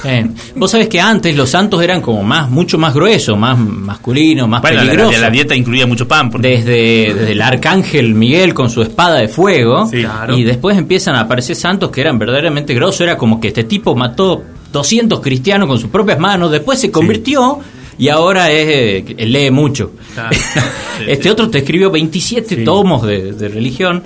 Eh, 0.04 0.26
Vos 0.56 0.72
sabés 0.72 0.88
que 0.88 1.00
antes 1.00 1.36
los 1.36 1.48
santos 1.48 1.80
eran 1.80 2.00
como 2.00 2.24
más, 2.24 2.50
mucho 2.50 2.76
más 2.76 2.92
gruesos, 2.92 3.38
más 3.38 3.56
masculinos, 3.56 4.48
más 4.48 4.60
Bueno, 4.60 4.78
la, 4.78 4.82
peligrosos. 4.82 5.14
la- 5.14 5.20
la 5.28 5.30
dieta 5.30 5.54
incluía 5.54 5.86
mucho 5.86 6.08
pan. 6.08 6.28
porque- 6.28 6.48
desde, 6.48 7.14
desde 7.14 7.30
el 7.32 7.40
arcángel 7.40 8.12
Miguel 8.16 8.52
con 8.52 8.68
su 8.68 8.82
espada 8.82 9.18
de 9.18 9.28
fuego 9.28 9.86
Sí, 9.86 10.00
claro. 10.00 10.36
y 10.36 10.42
después 10.42 10.76
empiezan 10.76 11.14
a 11.14 11.20
aparecer 11.20 11.54
santos 11.54 11.92
que 11.92 12.00
eran 12.00 12.18
verdaderamente 12.18 12.74
grosos 12.74 13.02
era 13.02 13.16
como 13.16 13.40
que 13.40 13.46
este 13.46 13.62
tipo 13.62 13.94
mató 13.94 14.42
200 14.72 15.20
cristianos 15.20 15.68
con 15.68 15.78
sus 15.78 15.90
propias 15.90 16.18
manos 16.18 16.50
después 16.50 16.80
se 16.80 16.90
convirtió 16.90 17.60
y 17.98 18.08
ahora 18.08 18.50
es 18.50 18.66
eh, 19.06 19.26
lee 19.26 19.50
mucho 19.50 19.92
este 21.06 21.30
otro 21.30 21.48
te 21.50 21.58
escribió 21.58 21.90
27 21.90 22.56
Sí. 22.56 22.64
tomos 22.64 23.02
de, 23.06 23.32
de 23.32 23.48
religión 23.48 24.02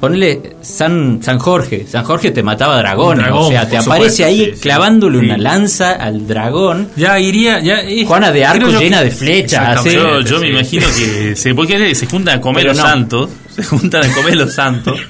Ponele 0.00 0.54
San, 0.62 1.18
San 1.24 1.40
Jorge. 1.40 1.84
San 1.90 2.04
Jorge 2.04 2.30
te 2.30 2.40
mataba 2.44 2.78
dragones. 2.78 3.24
Dragón, 3.24 3.46
o 3.46 3.48
sea, 3.48 3.68
te 3.68 3.78
aparece 3.78 4.10
supuesto, 4.10 4.24
ahí 4.26 4.52
sí, 4.54 4.60
clavándole 4.60 5.18
Sí. 5.18 5.24
una 5.24 5.36
lanza 5.38 5.90
al 5.94 6.28
dragón. 6.28 6.88
Ya 6.94 7.18
iría, 7.18 7.58
ya 7.58 7.80
es- 7.80 8.06
Juana 8.06 8.30
de 8.30 8.44
Arco 8.44 8.68
llena 8.78 8.98
que- 8.98 9.06
de 9.06 9.10
flechas, 9.10 9.84
Yo, 9.86 10.20
yo 10.20 10.38
me 10.38 10.50
imagino 10.50 10.86
que 10.96 11.34
se, 11.34 11.52
porque 11.52 11.96
se 11.96 12.06
juntan 12.06 12.38
a 12.38 12.40
comer 12.40 12.62
Pero 12.62 12.74
los 12.74 12.78
no. 12.84 12.88
santos, 12.88 13.30
se 13.56 13.64
juntan 13.64 14.08
a 14.08 14.14
comer 14.14 14.36
los 14.36 14.54
santos 14.54 15.00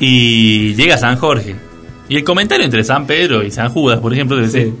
y 0.00 0.74
llega 0.74 0.96
San 0.96 1.16
Jorge. 1.18 1.56
Y 2.08 2.16
el 2.16 2.24
comentario 2.24 2.64
entre 2.64 2.82
San 2.84 3.06
Pedro 3.06 3.42
y 3.42 3.50
San 3.50 3.68
Judas, 3.70 4.00
por 4.00 4.12
ejemplo, 4.12 4.36
dice, 4.40 4.64
Sí. 4.66 4.74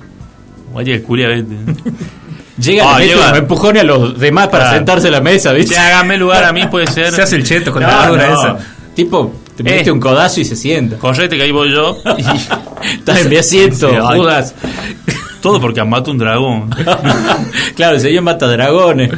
oye, 0.74 1.02
culia, 1.02 1.28
vete. 1.28 1.54
Llega, 2.58 2.94
Ah, 2.96 2.98
le 2.98 3.06
lleva- 3.06 3.26
unos 3.28 3.38
empujones 3.38 3.82
a 3.82 3.86
los 3.86 4.18
demás 4.18 4.48
para 4.48 4.64
Claro. 4.64 4.76
sentarse 4.78 5.08
a 5.08 5.10
la 5.12 5.20
mesa, 5.20 5.52
¿viste? 5.52 5.74
Ya, 5.74 5.86
hágame 5.88 6.16
lugar 6.18 6.42
a 6.44 6.52
mí, 6.52 6.66
puede 6.68 6.86
ser. 6.90 7.12
Se 7.12 7.22
hace 7.22 7.36
el 7.36 7.44
cheto 7.44 7.72
con 7.72 7.82
No, 7.82 7.88
la 7.88 7.94
armadura 8.02 8.28
no. 8.30 8.40
esa. 8.40 8.56
Tipo, 8.96 9.32
te 9.56 9.62
mete 9.62 9.88
Eh. 9.88 9.92
un 9.92 10.00
codazo 10.00 10.40
y 10.40 10.44
se 10.44 10.56
sienta. 10.56 10.96
Correte 10.96 11.36
que 11.36 11.42
ahí 11.44 11.52
voy 11.52 11.70
yo. 11.70 11.96
Estás 12.98 13.20
en 13.22 13.28
mi 13.28 13.36
asiento. 13.36 13.88
Judas. 14.16 14.54
Todo 15.40 15.60
porque 15.60 15.84
mato 15.84 16.10
un 16.10 16.18
dragón. 16.18 16.68
claro, 17.76 17.94
el 17.94 18.00
señor 18.00 18.24
mata 18.24 18.48
dragones. 18.48 19.12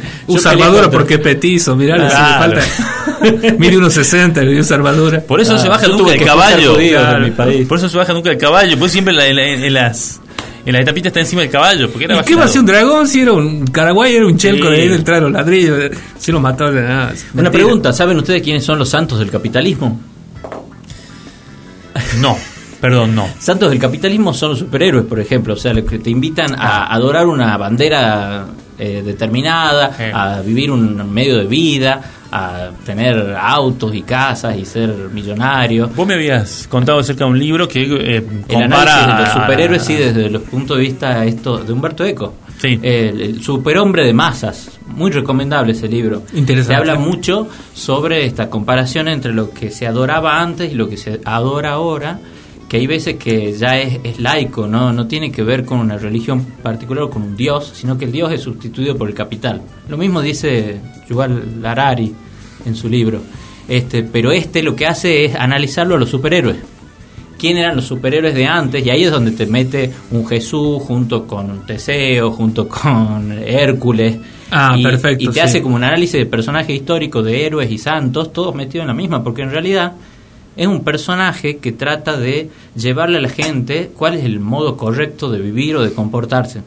Armadura 0.45 0.83
contra- 0.83 0.91
porque 0.91 1.13
es 1.15 1.19
petizo, 1.19 1.75
mirá, 1.75 1.97
le 1.97 2.07
Claro. 2.09 2.39
falta. 2.39 2.61
Mide 3.59 3.77
unos 3.77 3.93
60 3.93 4.43
y 4.43 4.59
usa 4.59 4.75
armadura. 4.77 5.21
Por 5.21 5.39
eso 5.41 5.51
Ah, 5.51 5.55
no 5.55 5.61
se 5.61 5.69
baja 5.69 5.87
nunca 5.87 6.11
del 6.11 6.21
expulsar 6.21 6.49
caballo. 6.51 7.19
mi 7.19 7.31
país. 7.31 7.67
Por 7.67 7.77
eso 7.77 7.85
no 7.87 7.91
se 7.91 7.97
baja 7.97 8.13
nunca 8.13 8.29
del 8.29 8.37
caballo. 8.37 8.77
Pues 8.79 8.91
siempre 8.91 9.11
en, 9.13 9.17
la- 9.17 9.27
en 9.27 9.35
la- 9.35 9.67
en 9.67 9.73
las 9.73 10.19
en 10.63 10.73
las 10.73 10.81
etapitas 10.83 11.07
está 11.07 11.19
encima 11.21 11.41
del 11.41 11.49
caballo. 11.49 11.89
Porque 11.89 12.05
era 12.05 12.19
¿Y 12.19 12.23
qué 12.23 12.35
va 12.35 12.45
a 12.45 12.47
ser 12.47 12.59
un 12.61 12.67
dragón 12.67 13.07
si 13.07 13.21
era 13.21 13.33
un 13.33 13.65
Caraguay? 13.67 14.15
Era 14.15 14.27
un 14.27 14.37
chelco 14.37 14.67
Sí. 14.67 14.73
de 14.73 14.81
ahí 14.81 14.87
detrás 14.89 15.17
de 15.17 15.21
los 15.21 15.31
ladrillos. 15.31 15.91
Si 16.19 16.31
lo 16.31 16.39
mató 16.39 16.71
de 16.71 16.81
nada. 16.83 17.13
Una 17.33 17.51
pregunta, 17.51 17.91
¿saben 17.93 18.17
ustedes 18.17 18.41
quiénes 18.43 18.63
son 18.63 18.77
los 18.77 18.87
santos 18.89 19.17
del 19.19 19.31
capitalismo? 19.31 19.99
No, 22.19 22.37
perdón, 22.79 23.15
no. 23.15 23.27
Santos 23.39 23.69
del 23.69 23.79
capitalismo 23.79 24.33
son 24.33 24.51
los 24.51 24.59
superhéroes, 24.59 25.05
por 25.05 25.19
ejemplo, 25.19 25.53
o 25.53 25.57
sea, 25.57 25.73
los 25.73 25.85
que 25.85 25.99
te 25.99 26.09
invitan 26.09 26.55
a 26.57 26.93
adorar 26.93 27.27
una 27.27 27.55
bandera 27.57 28.45
eh, 28.83 29.03
determinada, 29.05 29.93
Sí. 29.95 30.03
a 30.11 30.41
vivir 30.41 30.71
un 30.71 31.13
medio 31.13 31.37
de 31.37 31.45
vida, 31.45 32.01
a 32.31 32.69
tener 32.83 33.35
autos 33.39 33.93
y 33.93 34.01
casas 34.01 34.57
y 34.57 34.65
ser 34.65 34.89
millonario. 35.13 35.87
Vos 35.95 36.07
me 36.07 36.15
habías 36.15 36.67
contado 36.67 36.97
acerca 36.99 37.25
de 37.25 37.29
un 37.31 37.37
libro 37.37 37.67
que 37.67 37.83
eh, 37.83 38.15
El 38.17 38.43
compara 38.47 39.03
análisis 39.03 39.17
de 39.17 39.23
los 39.23 39.33
superhéroes, 39.33 39.81
sí, 39.83 39.93
desde 39.95 40.29
los 40.31 40.41
puntos 40.43 40.77
de 40.77 40.83
vista 40.83 41.23
esto 41.25 41.57
de 41.59 41.71
Humberto 41.71 42.03
Eco. 42.03 42.33
Sí. 42.59 42.79
El, 42.81 43.21
el 43.21 43.43
superhombre 43.43 44.03
de 44.05 44.13
masas. 44.13 44.71
Muy 44.87 45.11
recomendable 45.11 45.73
ese 45.73 45.87
libro. 45.87 46.23
Interesante. 46.33 46.73
Se 46.73 46.75
habla 46.75 46.95
mucho 46.95 47.47
sobre 47.73 48.25
esta 48.25 48.49
comparación 48.49 49.07
entre 49.07 49.31
lo 49.33 49.51
que 49.51 49.69
se 49.69 49.85
adoraba 49.85 50.41
antes 50.41 50.71
y 50.71 50.75
lo 50.75 50.89
que 50.89 50.97
se 50.97 51.21
adora 51.25 51.71
ahora. 51.73 52.19
Que 52.71 52.77
hay 52.77 52.87
veces 52.87 53.17
que 53.17 53.51
ya 53.51 53.77
es, 53.77 53.99
es 54.01 54.21
laico, 54.21 54.65
¿no? 54.65 54.93
no 54.93 55.05
tiene 55.05 55.29
que 55.29 55.43
ver 55.43 55.65
con 55.65 55.79
una 55.79 55.97
religión 55.97 56.45
particular 56.63 57.03
o 57.03 57.09
con 57.09 57.21
un 57.21 57.35
dios, 57.35 57.73
sino 57.75 57.97
que 57.97 58.05
el 58.05 58.13
dios 58.13 58.31
es 58.31 58.39
sustituido 58.39 58.95
por 58.95 59.09
el 59.09 59.13
capital. 59.13 59.61
Lo 59.89 59.97
mismo 59.97 60.21
dice 60.21 60.79
Yuval 61.09 61.65
Harari 61.65 62.13
en 62.65 62.75
su 62.77 62.87
libro. 62.87 63.19
Este, 63.67 64.03
pero 64.03 64.31
este 64.31 64.63
lo 64.63 64.73
que 64.73 64.87
hace 64.87 65.25
es 65.25 65.35
analizarlo 65.35 65.95
a 65.95 65.99
los 65.99 66.07
superhéroes 66.07 66.59
quién 67.37 67.57
eran 67.57 67.75
los 67.75 67.85
superhéroes 67.85 68.35
de 68.35 68.45
antes 68.45 68.85
y 68.85 68.89
ahí 68.91 69.03
es 69.03 69.11
donde 69.11 69.31
te 69.31 69.47
mete 69.47 69.91
un 70.11 70.27
Jesús 70.27 70.81
junto 70.83 71.25
con 71.25 71.65
Teseo, 71.65 72.31
junto 72.31 72.69
con 72.69 73.31
Hércules. 73.43 74.15
Ah, 74.51 74.75
y, 74.77 74.83
perfecto, 74.83 75.23
Y 75.23 75.27
te 75.27 75.33
sí. 75.33 75.39
hace 75.39 75.61
como 75.61 75.75
un 75.75 75.83
análisis 75.83 76.19
de 76.19 76.27
personajes 76.27 76.75
históricos, 76.75 77.25
de 77.25 77.45
héroes 77.45 77.71
y 77.71 77.79
santos, 77.79 78.31
todos 78.31 78.53
metidos 78.53 78.83
en 78.83 78.89
la 78.89 78.93
misma, 78.93 79.23
porque 79.23 79.41
en 79.41 79.49
realidad 79.49 79.93
es 80.55 80.67
un 80.67 80.83
personaje 80.83 81.57
que 81.57 81.71
trata 81.71 82.17
de 82.17 82.49
llevarle 82.75 83.17
a 83.17 83.21
la 83.21 83.29
gente 83.29 83.91
cuál 83.95 84.15
es 84.15 84.25
el 84.25 84.39
modo 84.39 84.77
correcto 84.77 85.29
de 85.31 85.39
vivir 85.39 85.75
o 85.77 85.81
de 85.81 85.93
comportarse. 85.93 86.61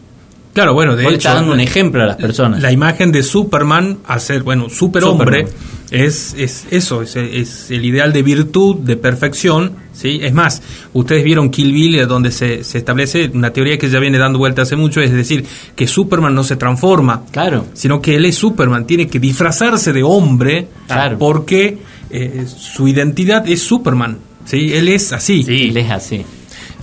Claro, 0.55 0.73
bueno, 0.73 0.95
de 0.95 1.03
hecho. 1.05 1.15
estás 1.17 1.35
dando 1.35 1.53
un 1.53 1.59
ejemplo 1.59 2.01
a 2.03 2.07
las 2.07 2.17
personas. 2.17 2.63
La 2.63 2.71
imagen 2.71 3.11
de 3.11 3.25
Superman, 3.25 3.99
a 4.07 4.21
ser, 4.21 4.45
bueno, 4.45 4.71
superhombre, 4.71 5.47
Superman. 5.49 5.61
es, 5.91 6.33
es 6.39 6.67
eso, 6.71 7.03
es, 7.03 7.17
es 7.17 7.73
el 7.73 7.85
ideal 7.85 8.13
de 8.13 8.23
virtud, 8.23 8.77
de 8.77 8.97
perfección, 8.97 9.73
¿sí? 9.93 10.21
Es 10.23 10.33
más, 10.33 10.63
ustedes 10.93 11.25
vieron 11.25 11.51
Kill 11.51 11.73
Bill, 11.73 11.97
eh, 11.97 12.07
donde 12.07 12.31
se, 12.31 12.63
se 12.63 12.79
establece 12.79 13.33
una 13.35 13.51
teoría 13.51 13.77
que 13.79 13.91
ya 13.91 13.99
viene 13.99 14.17
dando 14.17 14.39
vuelta 14.39 14.63
hace 14.63 14.77
mucho, 14.77 15.01
es 15.01 15.11
decir, 15.11 15.45
que 15.75 15.89
Superman 15.89 16.37
no 16.37 16.45
se 16.45 16.55
transforma, 16.55 17.23
Claro. 17.33 17.67
sino 17.75 18.01
que 18.01 18.15
él 18.15 18.25
es 18.25 18.37
Superman, 18.37 18.87
tiene 18.87 19.09
que 19.09 19.19
disfrazarse 19.19 19.93
de 19.93 20.05
hombre, 20.05 20.69
Claro. 20.87 21.19
porque 21.19 21.79
eh, 22.15 22.47
su 22.47 22.87
identidad 22.89 23.47
es 23.49 23.63
Superman, 23.63 24.19
¿sí? 24.45 24.73
Él 24.73 24.89
es 24.89 25.13
así. 25.13 25.43
Sí. 25.43 25.69
Él 25.69 25.77
es 25.77 25.91
así. 25.91 26.25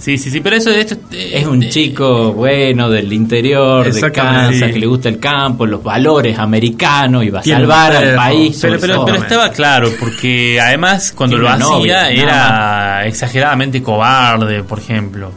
Sí, 0.02 0.18
sí, 0.18 0.32
sí, 0.32 0.40
pero 0.42 0.56
eso 0.56 0.72
esto 0.72 0.96
eh, 1.12 1.34
Es 1.36 1.46
un 1.46 1.62
eh, 1.62 1.70
chico 1.70 2.34
bueno 2.34 2.90
del 2.90 3.14
interior, 3.14 3.92
de. 3.92 4.12
Kansas, 4.12 4.68
Sí. 4.68 4.74
que 4.74 4.80
le 4.80 4.88
gusta 4.88 5.10
el 5.10 5.20
campo, 5.20 5.68
los 5.68 5.84
valores 5.84 6.40
americanos 6.40 7.24
y 7.24 7.30
va 7.30 7.40
a 7.40 7.44
Tiene 7.44 7.60
salvar 7.62 7.96
al 7.96 8.16
país. 8.16 8.58
Pero, 8.60 8.80
pero, 8.80 9.16
estaba 9.16 9.52
claro, 9.52 9.92
porque 10.00 10.60
además 10.60 11.14
cuando 11.16 11.36
Tiene 11.38 11.50
lo 11.50 11.56
hacía 11.56 11.70
novia, 11.70 12.10
era 12.10 13.06
exageradamente 13.06 13.84
cobarde, 13.84 14.64
por 14.64 14.80
ejemplo. 14.80 15.32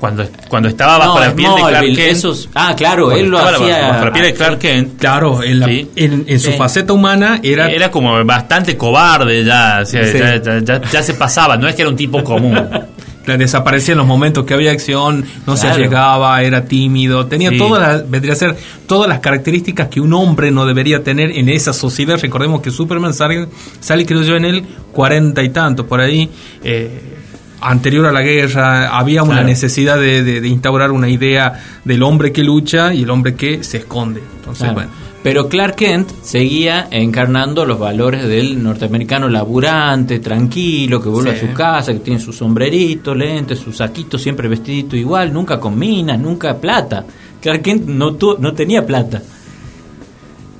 Cuando, 0.00 0.28
cuando 0.48 0.68
estaba 0.68 0.98
bajo 0.98 1.14
No, 1.18 1.24
la 1.24 1.34
piel 1.34 1.50
de 1.54 1.62
Clark 1.62 1.86
Kent. 1.86 1.98
esos- 1.98 2.48
ah, 2.54 2.74
claro, 2.76 3.12
él 3.12 3.28
lo 3.28 3.38
hacía. 3.38 3.88
Bajo 3.88 4.04
la 4.06 4.12
piel 4.12 4.24
de 4.26 4.34
Clark 4.34 4.58
Kent. 4.58 4.98
Claro, 5.00 5.42
en, 5.42 5.60
la- 5.60 5.66
Sí. 5.66 5.88
en, 5.96 6.24
en 6.26 6.38
su 6.40 6.50
Sí. 6.52 6.56
faceta 6.58 6.92
humana 6.92 7.40
era, 7.42 7.68
Era 7.70 7.90
como 7.90 8.22
bastante 8.24 8.76
cobarde 8.76 9.42
ya, 9.44 9.80
o 9.82 9.86
sea, 9.86 10.04
Sí. 10.06 10.18
ya, 10.18 10.36
ya- 10.42 10.58
ya- 10.60 10.82
ya 10.90 11.02
se 11.02 11.14
pasaba, 11.14 11.56
no 11.56 11.66
es 11.66 11.74
que 11.74 11.82
era 11.82 11.90
un 11.90 11.96
tipo 11.96 12.22
común. 12.22 12.56
Desaparecía 13.26 13.92
en 13.92 13.98
los 13.98 14.06
momentos 14.06 14.44
que 14.44 14.54
había 14.54 14.70
acción, 14.70 15.24
no 15.48 15.56
se 15.56 15.62
Claro. 15.62 15.74
allegaba, 15.82 16.42
era 16.42 16.64
tímido, 16.66 17.26
tenía 17.26 17.50
Sí. 17.50 17.58
todas 17.58 17.80
las, 17.82 18.08
vendría 18.08 18.34
a 18.34 18.36
ser 18.36 18.54
todas 18.86 19.08
las 19.08 19.18
características 19.18 19.88
que 19.88 20.00
un 20.00 20.12
hombre 20.12 20.52
no 20.52 20.64
debería 20.64 21.02
tener 21.02 21.32
en 21.32 21.48
esa 21.48 21.72
sociedad. 21.72 22.18
Recordemos 22.22 22.60
que 22.60 22.70
Superman 22.70 23.14
sale, 23.14 23.48
sale 23.80 24.06
creo 24.06 24.22
yo, 24.22 24.36
en 24.36 24.44
el 24.44 24.62
cuarenta 24.92 25.42
y 25.42 25.48
tanto, 25.48 25.86
por 25.86 26.00
ahí, 26.00 26.30
eh, 26.62 27.15
anterior 27.60 28.06
a 28.06 28.12
la 28.12 28.22
guerra, 28.22 28.96
había 28.98 29.22
una 29.22 29.42
necesidad 29.42 29.98
de, 29.98 30.22
de- 30.22 30.40
de 30.40 30.48
instaurar 30.48 30.90
una 30.92 31.08
idea 31.08 31.62
del 31.84 32.02
hombre 32.02 32.32
que 32.32 32.42
lucha 32.44 32.92
y 32.94 33.02
el 33.02 33.10
hombre 33.10 33.34
que 33.34 33.62
se 33.64 33.78
esconde. 33.78 34.20
Entonces, 34.36 34.58
Claro. 34.64 34.74
bueno. 34.74 34.90
Pero 35.22 35.48
Clark 35.48 35.74
Kent 35.74 36.08
seguía 36.22 36.86
encarnando 36.88 37.64
los 37.64 37.80
valores 37.80 38.28
del 38.28 38.62
norteamericano 38.62 39.28
laburante, 39.28 40.20
tranquilo, 40.20 41.02
que 41.02 41.08
vuelve 41.08 41.36
Sí. 41.36 41.44
a 41.44 41.48
su 41.48 41.52
casa, 41.54 41.92
que 41.92 41.98
tiene 41.98 42.20
su 42.20 42.32
sombrerito, 42.32 43.12
lentes, 43.12 43.58
su 43.58 43.72
saquito, 43.72 44.18
siempre 44.18 44.46
vestidito 44.46 44.94
igual, 44.94 45.32
nunca 45.32 45.58
con 45.58 45.76
minas, 45.76 46.20
nunca 46.20 46.56
plata. 46.58 47.04
Clark 47.40 47.60
Kent 47.62 47.86
no, 47.88 48.14
tu- 48.14 48.36
no 48.38 48.52
tenía 48.52 48.86
plata. 48.86 49.20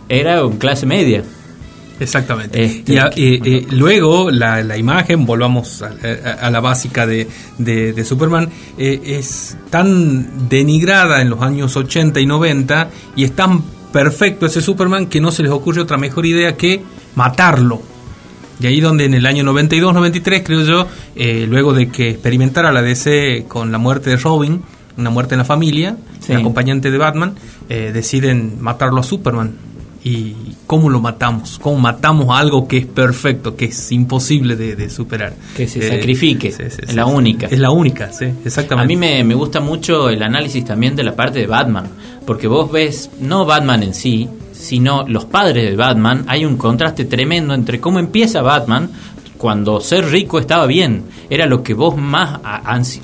Era 0.09 0.41
clase 0.59 0.87
media. 0.87 1.23
Exactamente. 1.99 2.63
Este, 2.63 2.93
y 2.95 2.99
a- 2.99 3.07
eh, 3.17 3.41
eh, 3.45 3.67
luego 3.71 4.31
la, 4.31 4.63
la 4.63 4.77
imagen, 4.77 5.25
volvamos 5.25 5.83
a, 5.83 5.87
a- 5.87 6.47
a 6.47 6.51
la 6.51 6.61
básica 6.61 7.07
de, 7.07 7.27
de- 7.59 7.93
de 7.93 8.05
Superman, 8.05 8.49
eh, 8.77 9.01
es 9.05 9.57
tan 9.71 10.49
denigrada 10.49 11.23
en 11.23 11.31
los 11.31 11.41
años 11.43 11.75
80 11.77 12.21
y 12.21 12.27
90 12.27 12.91
y 13.17 13.25
es 13.25 13.33
tan 13.35 13.63
perfecto 13.93 14.45
ese 14.47 14.61
Superman 14.61 15.07
que 15.07 15.21
no 15.21 15.31
se 15.31 15.43
les 15.43 15.51
ocurre 15.53 15.81
otra 15.81 15.97
mejor 15.97 16.27
idea 16.27 16.57
que 16.57 16.83
matarlo. 17.15 17.81
Y 18.61 18.67
ahí 18.67 18.81
donde 18.81 19.05
en 19.05 19.15
el 19.15 19.25
año 19.27 19.45
92-93, 19.45 20.43
creo 20.43 20.63
yo, 20.63 20.87
eh, 21.15 21.47
luego 21.49 21.73
de 21.75 21.89
que 21.89 22.11
experimentara 22.11 22.73
la 22.73 22.83
DC 22.83 23.45
con 23.49 23.71
la 23.73 23.79
muerte 23.79 24.11
de 24.11 24.17
Robin, 24.17 24.63
una 24.99 25.11
muerte 25.11 25.35
en 25.35 25.39
la 25.41 25.45
familia, 25.45 25.97
Sí. 26.21 26.33
el 26.33 26.39
acompañante 26.41 26.91
de 26.91 26.97
Batman, 26.99 27.35
deciden 27.69 28.57
matarlo 28.61 29.01
a 29.01 29.03
Superman. 29.03 29.53
¿Y 30.09 30.37
cómo 30.69 30.89
lo 30.89 31.01
matamos? 31.01 31.59
¿Cómo 31.61 31.81
matamos 31.81 32.29
algo 32.31 32.69
que 32.69 32.77
es 32.79 32.87
perfecto, 32.87 33.57
que 33.57 33.65
es 33.65 33.91
imposible 33.91 34.55
de, 34.55 34.77
de 34.77 34.89
superar? 34.89 35.35
Que 35.57 35.67
se 35.67 35.83
sacrifique, 35.83 36.47
es 36.47 36.95
la 36.95 37.07
única. 37.07 37.49
Es 37.49 37.59
la 37.59 37.73
única, 37.73 38.13
sí, 38.13 38.27
exactamente. 38.45 38.85
A 38.85 38.87
mí 38.87 38.97
me, 38.97 39.25
me 39.25 39.35
gusta 39.35 39.59
mucho 39.59 40.09
el 40.09 40.23
análisis 40.23 40.65
también 40.65 40.95
de 40.95 41.03
la 41.03 41.17
parte 41.17 41.41
de 41.41 41.49
Batman, 41.49 41.89
porque 42.25 42.47
vos 42.47 42.71
ves 42.71 43.11
no 43.19 43.47
Batman 43.47 43.83
en 43.83 43.95
sí, 43.95 44.29
sino 44.53 45.05
los 45.09 45.25
padres 45.25 45.69
de 45.69 45.75
Batman, 45.75 46.25
hay 46.29 46.45
un 46.45 46.57
contraste 46.57 47.05
tremendo 47.07 47.53
entre 47.53 47.81
cómo 47.81 47.99
empieza 47.99 48.43
Batman, 48.43 48.89
cuando 49.39 49.81
ser 49.81 50.07
rico 50.11 50.39
estaba 50.39 50.67
bien, 50.67 51.05
era 51.31 51.47
lo 51.47 51.63
que 51.63 51.75
vos 51.75 51.97
más 51.97 52.41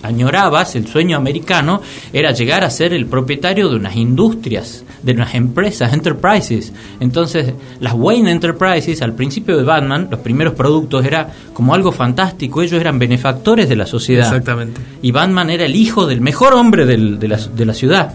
añorabas, 0.03 0.75
el 0.77 0.87
sueño 0.87 1.17
americano, 1.17 1.81
era 2.13 2.33
llegar 2.33 2.65
a 2.65 2.71
ser 2.71 2.93
el 2.95 3.07
propietario 3.07 3.69
de 3.69 3.77
unas 3.77 3.97
industrias, 3.97 4.85
de 5.03 5.13
unas 5.13 5.35
empresas, 5.35 5.93
enterprises. 5.93 6.73
Entonces, 7.01 7.53
las 7.81 7.93
Wayne 7.95 8.31
Enterprises, 8.31 9.03
al 9.03 9.15
principio 9.15 9.57
de 9.57 9.65
Batman, 9.65 10.09
los 10.11 10.21
primeros 10.21 10.55
productos 10.55 11.05
era 11.05 11.29
como 11.53 11.75
algo 11.75 11.93
fantástico, 11.93 12.63
ellos 12.63 12.81
eran 12.81 12.99
benefactores 12.99 13.69
de 13.69 13.77
la 13.77 13.87
sociedad. 13.87 14.27
Exactamente. 14.27 14.81
Y 15.03 15.11
Batman 15.13 15.51
era 15.51 15.65
el 15.65 15.77
hijo 15.77 16.07
del 16.07 16.21
mejor 16.21 16.55
hombre 16.55 16.87
del- 16.87 17.19
de, 17.19 17.29
la, 17.29 17.37
de 17.37 17.65
la 17.67 17.75
ciudad. 17.75 18.15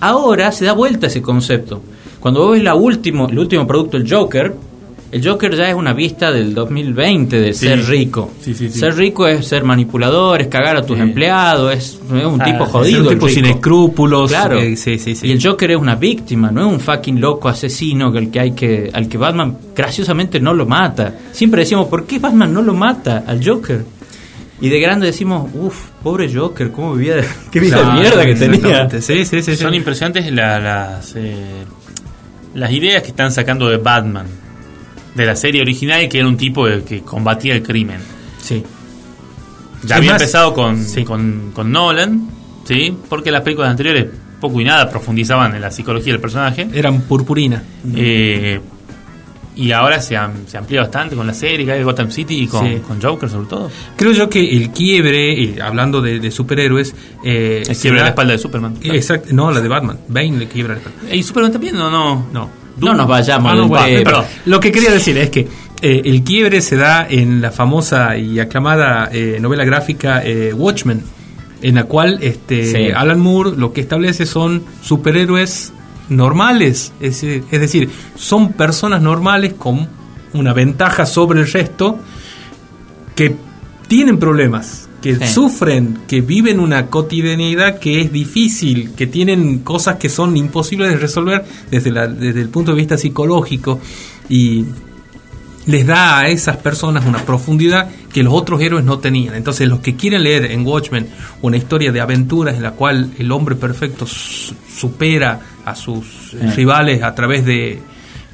Ahora 0.00 0.52
se 0.52 0.64
da 0.64 0.72
vuelta 0.72 1.08
ese 1.08 1.22
concepto. 1.22 1.82
Cuando 2.20 2.40
vos 2.40 2.52
ves 2.52 2.62
la 2.62 2.74
último, 2.74 3.28
el 3.28 3.38
último 3.38 3.66
producto, 3.66 3.96
el 3.96 4.10
Joker, 4.12 4.54
el 5.10 5.26
Joker 5.26 5.54
ya 5.56 5.68
es 5.68 5.74
una 5.74 5.92
vista 5.94 6.30
del 6.30 6.54
2020 6.54 7.40
de 7.40 7.52
Sí. 7.54 7.66
ser 7.66 7.84
rico. 7.86 8.30
Sí, 8.42 8.54
sí, 8.54 8.68
sí. 8.68 8.78
Ser 8.78 8.94
rico 8.96 9.26
es 9.26 9.46
ser 9.46 9.64
manipulador, 9.64 10.40
es 10.42 10.48
cagar 10.48 10.76
a 10.76 10.82
tus 10.82 10.96
Sí. 10.96 11.02
empleados, 11.02 11.72
es, 11.74 11.98
es 12.16 12.24
un 12.24 12.40
Ah, 12.40 12.44
tipo 12.44 12.64
jodido. 12.66 12.96
Es 12.98 13.00
un 13.00 13.06
el 13.06 13.14
tipo 13.14 13.26
rico. 13.26 13.34
sin 13.34 13.44
escrúpulos. 13.46 14.30
Claro. 14.30 14.58
eh, 14.58 14.76
sí, 14.76 14.98
sí, 14.98 15.14
sí. 15.14 15.26
Y 15.26 15.32
el 15.32 15.42
Joker 15.42 15.70
es 15.70 15.76
una 15.78 15.94
víctima, 15.94 16.50
no 16.50 16.60
es 16.66 16.72
un 16.72 16.80
fucking 16.80 17.20
loco 17.20 17.48
asesino 17.48 18.12
que 18.12 18.18
el 18.18 18.30
que 18.30 18.40
hay 18.40 18.50
que 18.52 18.90
al 18.92 19.08
que 19.08 19.16
Batman 19.18 19.56
graciosamente 19.74 20.40
no 20.40 20.52
lo 20.52 20.66
mata. 20.66 21.14
Siempre 21.32 21.60
decimos, 21.62 21.88
¿por 21.88 22.04
qué 22.06 22.18
Batman 22.18 22.52
no 22.52 22.60
lo 22.62 22.74
mata 22.74 23.24
al 23.26 23.44
Joker? 23.46 23.84
Y 24.60 24.68
de 24.70 24.80
grande 24.80 25.06
decimos, 25.06 25.48
uff, 25.54 25.90
pobre 26.02 26.28
Joker, 26.34 26.70
cómo 26.72 26.94
vivía, 26.94 27.14
qué 27.52 27.60
vida 27.60 27.80
de 27.80 27.92
mierda 28.00 28.26
que 28.26 28.34
tenía. 28.34 28.56
exactamente. 28.56 29.02
Sí, 29.02 29.24
sí, 29.24 29.40
sí. 29.40 29.52
sí. 29.54 29.62
Son 29.62 29.72
impresionantes 29.72 30.30
la- 30.32 30.58
las, 30.58 31.14
eh, 31.16 31.36
las 32.54 32.72
ideas 32.72 33.02
que 33.02 33.08
están 33.10 33.30
sacando 33.30 33.68
de 33.68 33.76
Batman, 33.76 34.26
de 35.14 35.26
la 35.26 35.34
serie 35.36 35.60
original, 35.62 36.08
que 36.08 36.18
era 36.18 36.28
un 36.28 36.36
tipo 36.36 36.66
de- 36.66 36.82
que 36.84 37.00
combatía 37.02 37.54
el 37.54 37.62
crimen. 37.62 37.98
Sí. 38.42 38.62
Ya 39.84 39.96
había 39.96 40.12
más, 40.12 40.22
empezado 40.22 40.54
con, 40.54 40.82
sí. 40.84 41.04
con, 41.04 41.50
con 41.54 41.70
Nolan, 41.70 42.28
¿sí? 42.64 42.96
porque 43.08 43.30
las 43.30 43.42
películas 43.42 43.70
anteriores 43.70 44.06
poco 44.40 44.60
y 44.60 44.64
nada 44.64 44.88
profundizaban 44.90 45.54
en 45.54 45.60
la 45.60 45.70
psicología 45.70 46.12
del 46.12 46.20
personaje. 46.20 46.68
Eran 46.72 47.00
purpurina. 47.02 47.62
Eh, 47.94 48.60
y 49.56 49.72
ahora 49.72 50.00
se, 50.00 50.16
am- 50.16 50.46
se 50.46 50.56
amplía 50.56 50.82
bastante 50.82 51.16
con 51.16 51.26
la 51.26 51.34
serie 51.34 51.66
que 51.66 51.72
hay 51.72 51.78
de 51.78 51.84
Gotham 51.84 52.12
City 52.12 52.42
y 52.42 52.46
con, 52.46 52.64
Sí. 52.64 52.76
con 52.86 53.02
Joker 53.02 53.28
sobre 53.28 53.48
todo. 53.48 53.70
Creo 53.96 54.12
yo 54.12 54.28
que 54.28 54.56
el 54.56 54.70
quiebre, 54.70 55.60
hablando 55.60 56.00
de, 56.00 56.20
de 56.20 56.30
superhéroes... 56.30 56.94
Eh, 57.24 57.64
El 57.66 57.96
da- 57.96 58.02
la 58.02 58.08
espalda 58.10 58.32
de 58.34 58.38
Superman. 58.38 58.76
Exacto, 58.82 59.28
no, 59.32 59.50
la 59.50 59.60
de 59.60 59.66
Batman. 59.68 59.98
Bane 60.08 60.38
le 60.38 60.46
quiebra 60.46 60.74
la 60.74 60.80
espalda. 60.80 61.14
¿Y 61.14 61.22
Superman 61.24 61.50
también 61.50 61.76
o 61.76 61.90
no? 61.90 62.26
No. 62.32 62.50
No 62.80 62.94
nos 62.94 63.06
vayamos 63.08 63.52
Ah, 63.52 63.54
no, 63.54 63.68
bueno, 63.68 64.04
perdón. 64.04 64.24
Lo 64.46 64.60
que 64.60 64.72
quería 64.72 64.90
decir 64.90 65.16
es 65.18 65.30
que 65.30 65.48
eh, 65.80 66.02
el 66.04 66.22
quiebre 66.22 66.60
se 66.60 66.76
da 66.76 67.06
en 67.08 67.40
la 67.40 67.50
famosa 67.50 68.16
y 68.16 68.40
aclamada 68.40 69.08
eh, 69.12 69.38
novela 69.40 69.64
gráfica 69.64 70.22
eh, 70.24 70.52
Watchmen, 70.52 71.02
en 71.62 71.74
la 71.74 71.84
cual 71.84 72.18
este, 72.22 72.64
Sí. 72.64 72.90
Alan 72.94 73.20
Moore 73.20 73.52
lo 73.56 73.72
que 73.72 73.80
establece 73.80 74.26
son 74.26 74.62
superhéroes 74.82 75.72
normales, 76.08 76.92
es 77.00 77.20
decir, 77.50 77.90
son 78.16 78.52
personas 78.54 79.02
normales 79.02 79.52
con 79.54 79.88
una 80.32 80.52
ventaja 80.54 81.04
sobre 81.04 81.40
el 81.40 81.50
resto 81.50 81.98
que 83.14 83.36
tienen 83.88 84.18
problemas, 84.18 84.87
que 85.02 85.14
Sí. 85.16 85.26
sufren, 85.28 85.98
que 86.08 86.20
viven 86.20 86.58
una 86.60 86.86
cotidianidad 86.86 87.78
que 87.78 88.00
es 88.00 88.12
difícil, 88.12 88.92
que 88.96 89.06
tienen 89.06 89.60
cosas 89.60 89.96
que 89.96 90.08
son 90.08 90.36
imposibles 90.36 90.90
de 90.90 90.96
resolver 90.96 91.44
desde, 91.70 91.90
la- 91.92 92.08
desde 92.08 92.40
el 92.40 92.48
punto 92.48 92.72
de 92.72 92.76
vista 92.78 92.98
psicológico 92.98 93.80
y 94.28 94.64
les 95.66 95.86
da 95.86 96.18
a 96.20 96.28
esas 96.28 96.56
personas 96.56 97.04
una 97.04 97.18
profundidad 97.18 97.90
que 98.12 98.22
los 98.22 98.32
otros 98.32 98.60
héroes 98.62 98.84
no 98.84 98.98
tenían. 99.00 99.34
Entonces 99.34 99.68
los 99.68 99.80
que 99.80 99.96
quieren 99.96 100.22
leer 100.22 100.46
en 100.50 100.66
Watchmen 100.66 101.06
una 101.42 101.58
historia 101.58 101.92
de 101.92 102.00
aventuras 102.00 102.56
en 102.56 102.62
la 102.62 102.70
cual 102.72 103.10
el 103.18 103.30
hombre 103.32 103.54
perfecto 103.54 104.06
su- 104.06 104.54
supera 104.74 105.40
a 105.64 105.74
sus 105.74 106.06
Sí. 106.30 106.38
rivales 106.56 107.02
a 107.02 107.14
través 107.14 107.44
de 107.44 107.80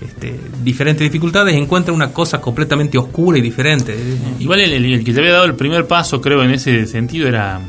este, 0.04 0.38
diferentes 0.62 1.02
dificultades, 1.02 1.54
encuentran 1.54 1.94
una 1.96 2.12
cosa 2.12 2.40
completamente 2.40 2.98
oscura 2.98 3.38
y 3.38 3.40
diferente. 3.40 3.96
Igual 4.38 4.60
el, 4.60 4.72
el- 4.72 4.92
el 4.94 5.04
que 5.04 5.12
te 5.12 5.20
había 5.20 5.32
dado 5.32 5.44
el 5.46 5.54
primer 5.54 5.86
paso, 5.86 6.20
creo, 6.20 6.42
en 6.42 6.50
ese 6.50 6.86
sentido 6.86 7.26
era 7.28 7.60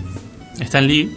Stan 0.60 0.86
Lee 0.86 1.10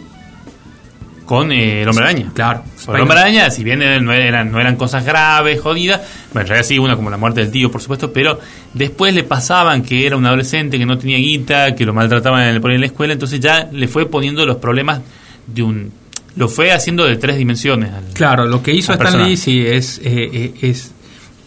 con 1.25 1.51
eh, 1.51 1.83
el 1.83 1.87
Hombre 1.89 2.05
Araña. 2.05 2.31
Claro. 2.33 2.63
Por 2.85 2.95
el 2.95 3.01
Hombre 3.03 3.19
Araña, 3.19 3.51
si 3.51 3.63
bien 3.63 3.79
no 3.79 4.11
eran, 4.13 4.51
no 4.51 4.59
eran 4.59 4.75
cosas 4.77 5.05
graves, 5.05 5.61
jodidas, 5.61 6.01
bueno, 6.33 6.41
en 6.45 6.47
realidad 6.47 6.67
sí, 6.67 6.79
una 6.79 6.95
como 6.95 7.11
la 7.11 7.17
muerte 7.17 7.41
del 7.41 7.51
tío, 7.51 7.69
por 7.69 7.81
supuesto, 7.81 8.11
pero 8.11 8.39
después 8.73 9.13
le 9.13 9.23
pasaban 9.23 9.83
que 9.83 10.07
era 10.07 10.17
un 10.17 10.25
adolescente 10.25 10.79
que 10.79 10.87
no 10.87 10.97
tenía 10.97 11.17
guita, 11.17 11.75
que 11.75 11.85
lo 11.85 11.93
maltrataban 11.93 12.41
en 12.47 12.55
el, 12.55 12.71
en 12.71 12.79
la 12.79 12.85
escuela, 12.87 13.13
entonces 13.13 13.39
ya 13.39 13.69
le 13.71 13.87
fue 13.87 14.07
poniendo 14.07 14.43
los 14.45 14.57
problemas 14.57 15.01
de 15.45 15.61
un... 15.63 15.91
Lo 16.35 16.47
fue 16.47 16.71
haciendo 16.71 17.05
de 17.05 17.17
tres 17.17 17.37
dimensiones. 17.37 17.91
al- 17.93 18.05
Claro, 18.13 18.45
lo 18.45 18.63
que 18.63 18.73
hizo 18.73 18.93
Stan 18.93 19.27
Lee 19.27 19.35
sí 19.37 19.61
es, 19.65 19.99
eh, 19.99 20.29
eh, 20.33 20.53
es 20.61 20.93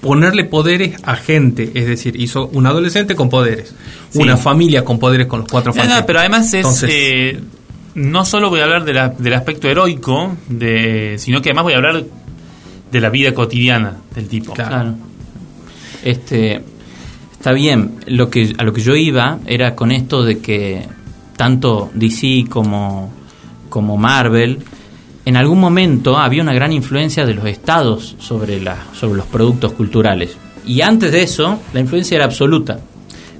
ponerle 0.02 0.44
poderes 0.44 0.96
a 1.04 1.16
gente, 1.16 1.70
es 1.74 1.86
decir, 1.86 2.20
hizo 2.20 2.48
un 2.48 2.66
adolescente 2.66 3.14
con 3.14 3.30
poderes, 3.30 3.74
Sí. 4.10 4.18
una 4.20 4.36
familia 4.36 4.84
con 4.84 4.98
poderes 4.98 5.26
con 5.28 5.40
los 5.40 5.48
cuatro 5.48 5.72
No, 5.74 6.06
pero 6.06 6.18
además 6.18 6.48
es... 6.48 6.54
Entonces, 6.54 6.90
eh, 6.92 7.40
no 7.94 8.24
solo 8.26 8.50
voy 8.50 8.60
a 8.60 8.64
hablar 8.64 8.84
de 8.84 8.92
la- 8.94 9.08
del 9.10 9.32
aspecto 9.32 9.68
heroico, 9.68 10.36
de, 10.48 11.14
sino 11.18 11.40
que 11.40 11.50
además 11.50 11.64
voy 11.64 11.72
a 11.74 11.76
hablar 11.76 12.04
de 12.90 13.00
la 13.00 13.08
vida 13.10 13.32
cotidiana 13.32 13.96
del 14.14 14.28
tipo. 14.28 14.52
Claro. 14.52 14.70
Claro. 14.70 14.94
Este, 16.02 16.60
está 17.32 17.52
bien. 17.52 17.96
Lo 18.06 18.28
que, 18.28 18.54
a 18.58 18.64
lo 18.64 18.72
que 18.72 18.80
yo 18.82 18.96
iba 18.96 19.38
era 19.46 19.74
con 19.74 19.92
esto 19.92 20.24
de 20.24 20.40
que 20.40 20.82
tanto 21.36 21.90
DC 21.94 22.46
como, 22.48 23.12
como 23.68 23.96
Marvel, 23.96 24.58
en 25.24 25.36
algún 25.36 25.60
momento 25.60 26.16
había 26.18 26.42
una 26.42 26.52
gran 26.54 26.72
influencia 26.72 27.24
de 27.26 27.34
los 27.34 27.46
estados 27.46 28.16
sobre, 28.18 28.60
la, 28.60 28.76
sobre 28.92 29.16
los 29.18 29.26
productos 29.26 29.72
culturales. 29.72 30.36
Y 30.66 30.80
antes 30.80 31.12
de 31.12 31.22
eso, 31.22 31.60
la 31.72 31.80
influencia 31.80 32.16
era 32.16 32.24
absoluta. 32.24 32.80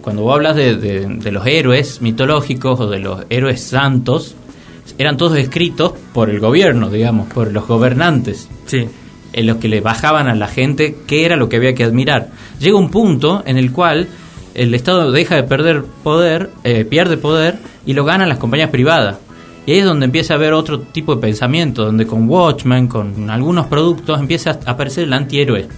Cuando 0.01 0.23
vos 0.23 0.35
hablas 0.35 0.57
de, 0.57 0.77
de- 0.77 1.07
de 1.07 1.33
los 1.33 1.47
héroes 1.47 2.01
mitológicos 2.03 2.81
o 2.81 2.87
de 2.89 2.99
los 2.99 3.25
héroes 3.31 3.61
santos, 3.63 4.35
eran 4.99 5.17
todos 5.17 5.39
escritos 5.39 5.93
por 6.13 6.29
el 6.31 6.41
gobierno, 6.41 6.91
digamos, 6.91 7.29
por 7.33 7.53
los 7.53 7.67
gobernantes 7.67 8.49
sí. 8.67 8.87
en 9.33 9.47
los 9.47 9.57
que 9.59 9.69
le 9.69 9.81
bajaban 9.81 10.29
a 10.29 10.35
la 10.35 10.49
gente 10.49 10.97
qué 11.07 11.25
era 11.25 11.37
lo 11.37 11.49
que 11.49 11.57
había 11.57 11.75
que 11.75 11.85
admirar. 11.85 12.31
Llega 12.59 12.77
un 12.77 12.91
punto 12.91 13.43
en 13.47 13.57
el 13.59 13.73
cual 13.73 14.09
el 14.55 14.75
Estado 14.75 15.11
deja 15.13 15.37
de 15.37 15.45
perder 15.45 15.85
poder, 16.03 16.51
eh, 16.65 16.85
pierde 16.85 17.17
poder 17.17 17.59
y 17.87 17.95
lo 17.95 18.05
ganan 18.05 18.29
las 18.29 18.39
compañías 18.39 18.71
privadas. 18.71 19.17
Y 19.67 19.73
ahí 19.73 19.79
es 19.79 19.85
donde 19.85 20.07
empieza 20.07 20.35
a 20.35 20.37
haber 20.37 20.53
otro 20.53 20.81
tipo 20.81 21.15
de 21.15 21.21
pensamiento, 21.21 21.85
donde 21.85 22.07
con 22.07 22.29
Watchmen, 22.29 22.89
con 22.89 23.31
algunos 23.31 23.67
productos, 23.67 24.19
empieza 24.19 24.59
a 24.67 24.73
aparecer 24.73 25.05
el 25.05 25.13
antihéroe. 25.13 25.69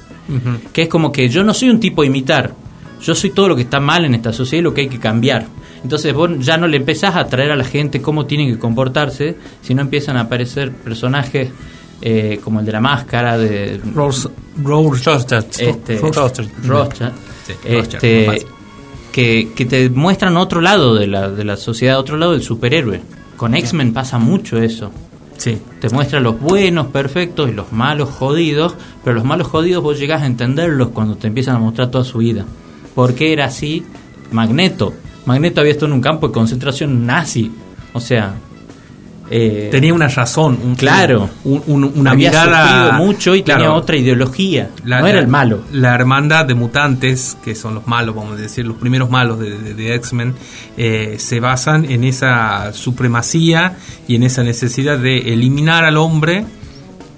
Que 0.73 0.83
es 0.83 0.89
como 0.89 1.13
que 1.13 1.29
yo 1.29 1.45
no 1.45 1.53
soy 1.53 1.69
un 1.69 1.81
tipo 1.81 2.01
a 2.01 2.07
imitar, 2.07 2.55
yo 3.03 3.15
soy 3.15 3.31
todo 3.31 3.49
lo 3.49 3.57
que 3.57 3.63
está 3.63 3.81
mal 3.81 4.07
en 4.07 4.15
esta 4.15 4.33
sociedad 4.33 4.61
y 4.61 4.65
lo 4.65 4.73
que 4.73 4.83
hay 4.83 4.89
que 4.89 4.99
cambiar. 4.99 5.47
Entonces 5.83 6.15
vos 6.15 6.31
ya 6.39 6.57
no 6.57 6.67
le 6.67 6.79
empezás 6.79 7.15
a 7.15 7.27
traer 7.27 7.51
a 7.53 7.57
la 7.57 7.65
gente 7.65 8.01
cómo 8.01 8.25
tienen 8.25 8.51
que 8.51 8.59
comportarse, 8.59 9.37
sino 9.61 9.83
empiezan 9.83 10.17
a 10.17 10.23
aparecer 10.23 10.73
personajes 10.73 11.51
eh, 12.01 12.41
como 12.43 12.61
el 12.61 12.67
de 12.67 12.73
la 12.73 12.81
máscara, 12.81 13.37
de 13.37 13.81
Rorschach. 13.95 14.33
este, 15.59 15.99
Rorschach. 15.99 17.13
Este, 17.65 18.47
que, 19.13 19.53
que 19.55 19.65
te 19.67 19.91
muestran 19.91 20.39
otro 20.39 20.63
lado 20.63 20.95
de 20.95 21.07
la, 21.07 21.29
de 21.29 21.45
la 21.45 21.59
sociedad, 21.59 21.99
otro 21.99 22.17
lado 22.17 22.33
del 22.33 22.43
superhéroe. 22.43 23.03
Con 23.37 23.55
X-Men 23.55 23.93
pasa 23.93 24.19
mucho 24.19 24.59
eso. 24.59 24.91
sí. 25.37 25.59
Te 25.81 25.91
muestra 25.91 26.21
los 26.21 26.41
buenos, 26.41 26.87
perfectos 26.87 27.51
y 27.51 27.53
los 27.53 27.73
malos, 27.73 28.09
jodidos, 28.09 28.75
pero 29.03 29.17
los 29.17 29.25
malos 29.25 29.49
jodidos 29.49 29.83
vos 29.83 29.99
llegás 29.99 30.23
a 30.23 30.27
entenderlos 30.27 30.89
cuando 30.89 31.17
te 31.17 31.27
empiezan 31.27 31.57
a 31.57 31.59
mostrar 31.59 31.91
toda 31.91 32.05
su 32.05 32.19
vida. 32.19 32.47
¿Por 32.95 33.15
qué 33.15 33.33
era 33.33 33.47
así 33.47 33.85
Magneto? 34.31 34.95
Magneto 35.27 35.61
había 35.61 35.73
estado 35.73 35.89
en 35.89 35.95
un 35.95 36.01
campo 36.01 36.29
de 36.29 36.35
concentración 36.35 37.07
nazi. 37.07 37.53
O 37.93 38.01
sea... 38.01 38.35
eh, 39.31 39.69
Tenía 39.71 39.95
una 39.95 40.09
razón, 40.09 40.59
un, 40.63 40.75
Claro. 40.75 41.31
un- 41.45 41.63
un- 41.67 41.93
una 41.97 42.11
había 42.11 42.31
mirada 42.31 42.93
mucho 42.93 43.35
y 43.35 43.43
Claro, 43.43 43.63
tenía 43.63 43.75
otra 43.77 43.97
ideología. 43.97 44.71
la- 44.85 45.01
no 45.01 45.07
era 45.07 45.17
la- 45.17 45.23
el 45.23 45.29
malo. 45.29 45.63
La 45.73 45.95
hermandad 45.95 46.45
de 46.45 46.55
mutantes, 46.55 47.37
que 47.43 47.55
son 47.55 47.75
los 47.75 47.87
malos, 47.87 48.15
vamos 48.15 48.35
a 48.35 48.37
decir, 48.43 48.67
los 48.67 48.77
primeros 48.77 49.09
malos 49.11 49.39
de, 49.39 49.59
de- 49.59 49.75
de 49.75 49.95
X-Men, 49.95 50.35
eh, 50.77 51.17
se 51.19 51.41
basan 51.41 51.85
en 51.91 52.05
esa 52.05 52.73
supremacía 52.75 53.77
y 54.07 54.17
en 54.17 54.25
esa 54.25 54.43
necesidad 54.43 54.99
de 54.99 55.33
eliminar 55.33 55.85
al 55.85 55.97
hombre 55.97 56.45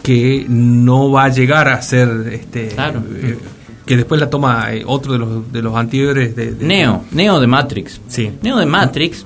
que 0.03 0.47
no 0.49 1.11
va 1.11 1.25
a 1.25 1.29
llegar 1.31 1.69
a 1.69 1.83
ser 1.83 2.09
este 2.33 2.69
Claro. 2.69 3.03
eh, 3.23 3.37
que 3.85 3.97
después 3.97 4.21
la 4.21 4.31
toma 4.31 4.69
otro 4.87 5.13
de 5.13 5.19
los 5.19 5.53
de 5.53 5.63
los 5.63 5.75
anteriores 5.77 6.35
de, 6.37 6.53
de- 6.53 6.65
Neo, 6.65 7.05
Neo 7.11 7.41
de 7.41 7.47
Matrix. 7.47 8.01
Sí. 8.09 8.31
Neo 8.43 8.57
de 8.59 8.67
Matrix 8.67 9.25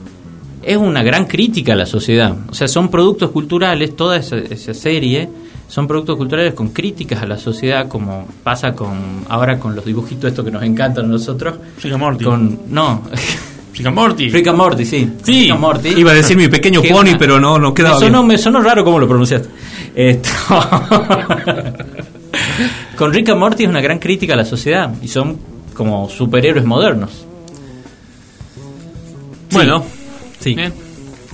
es 0.63 0.77
una 0.77 1.03
gran 1.03 1.27
crítica 1.27 1.73
a 1.73 1.77
la 1.77 1.87
sociedad. 1.87 2.35
O 2.49 2.55
sea, 2.55 2.69
son 2.69 2.89
productos 2.91 3.31
culturales, 3.31 3.97
toda 3.97 4.17
esa, 4.17 4.37
esa 4.39 4.75
serie 4.75 5.29
son 5.69 5.87
productos 5.87 6.17
culturales 6.17 6.53
con 6.55 6.71
críticas 6.71 7.23
a 7.23 7.27
la 7.27 7.39
sociedad, 7.39 7.87
como 7.89 8.27
pasa 8.43 8.73
con 8.73 9.25
ahora 9.29 9.59
con 9.61 9.77
los 9.77 9.85
dibujitos 9.85 10.31
estos 10.31 10.45
que 10.45 10.51
nos 10.51 10.63
encantan 10.65 11.05
a 11.05 11.09
nosotros. 11.09 11.55
Rick 11.83 11.93
and 11.93 12.03
Morty. 12.03 12.25
Con, 12.25 12.61
no, 12.71 13.03
Rick 13.75 13.87
and 13.87 13.95
Morty. 13.97 14.29
Rick 14.31 14.49
and 14.49 14.59
Morty, 14.59 14.85
sí. 14.85 15.09
Sí. 15.23 15.43
Rick 15.43 15.53
and 15.53 15.61
Morty. 15.61 15.89
Iba 15.91 16.11
a 16.11 16.15
decir 16.15 16.37
mi 16.37 16.49
pequeño 16.49 16.83
Que 16.83 16.91
pony, 16.91 17.15
pero 17.19 17.39
no, 17.39 17.57
no 17.59 17.73
quedaba 17.73 18.01
me 18.01 18.07
sonó, 18.07 18.19
bien. 18.19 18.27
me 18.29 18.39
sonó 18.39 18.61
raro 18.61 18.85
cómo 18.85 18.99
lo 18.99 19.07
pronunciaste. 19.09 19.49
Esto- 19.95 20.29
Con 22.97 23.13
Rick 23.13 23.29
and 23.31 23.39
Morty 23.39 23.63
es 23.65 23.69
una 23.71 23.81
gran 23.81 23.99
crítica 24.01 24.35
a 24.35 24.37
la 24.37 24.45
sociedad 24.45 24.93
y 25.01 25.09
son 25.09 25.39
como 25.75 26.09
superhéroes 26.11 26.65
modernos. 26.65 27.11
Bueno, 29.53 29.83
Sí. 29.83 30.00
Bien. 30.45 30.73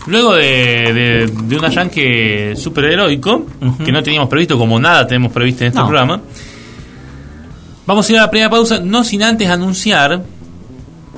Luego 0.07 0.35
de, 0.35 0.45
de, 0.93 1.27
de 1.45 1.57
un 1.59 1.65
arranque 1.65 2.55
superheroico, 2.57 3.47
Ujú. 3.61 3.85
que 3.85 3.91
no 3.91 4.03
teníamos 4.03 4.29
previsto, 4.29 4.57
como 4.59 4.79
nada 4.79 5.07
tenemos 5.07 5.33
previsto 5.33 5.65
en 5.65 5.69
este 5.69 5.81
No. 5.81 5.87
programa, 5.87 6.21
vamos 7.87 8.09
a 8.09 8.13
ir 8.13 8.19
a 8.19 8.23
la 8.23 8.31
primera 8.31 8.51
pausa, 8.51 8.79
no 8.81 9.03
sin 9.05 9.23
antes 9.23 9.49
anunciar 9.49 10.23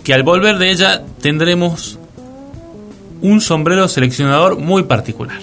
que 0.05 0.14
al 0.14 0.22
volver 0.22 0.57
de 0.59 0.70
ella 0.70 1.03
tendremos 1.20 1.98
un 3.20 3.40
sombrero 3.40 3.88
seleccionador 3.88 4.59
muy 4.59 4.85
particular. 4.85 5.38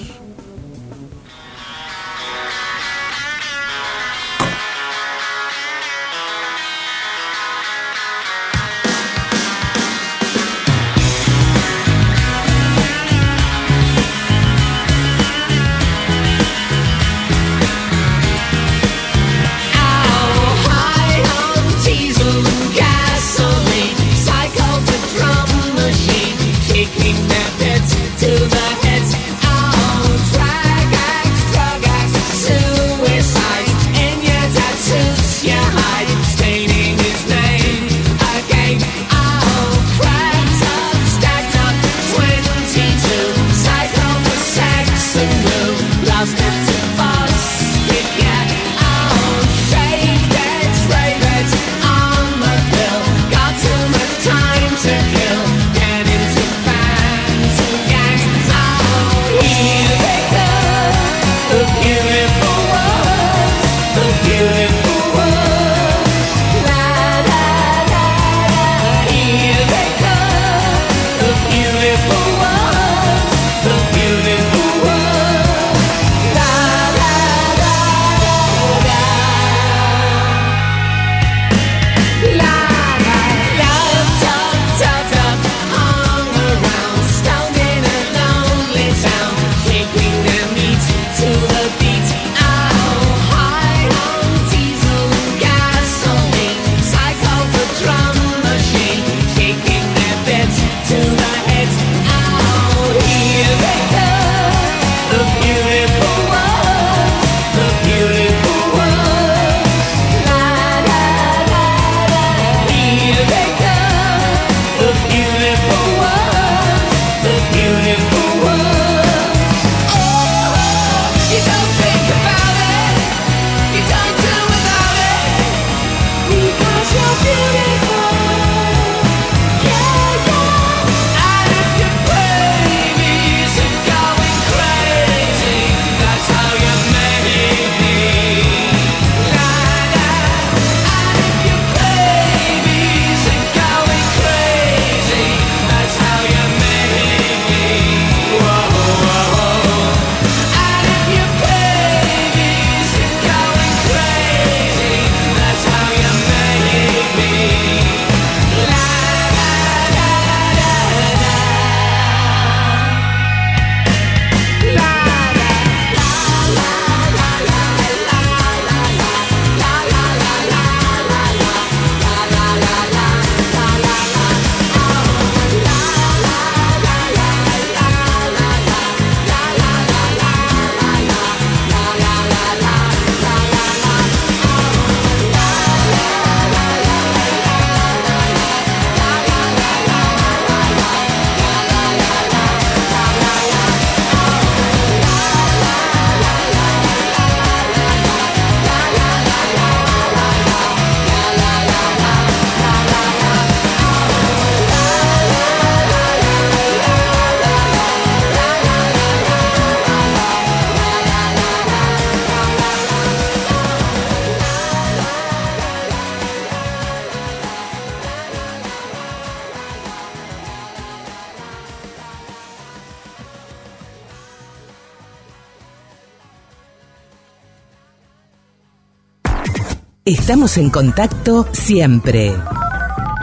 Estamos 230.25 230.57
en 230.57 230.71
contacto 230.71 231.45
siempre. 231.51 232.33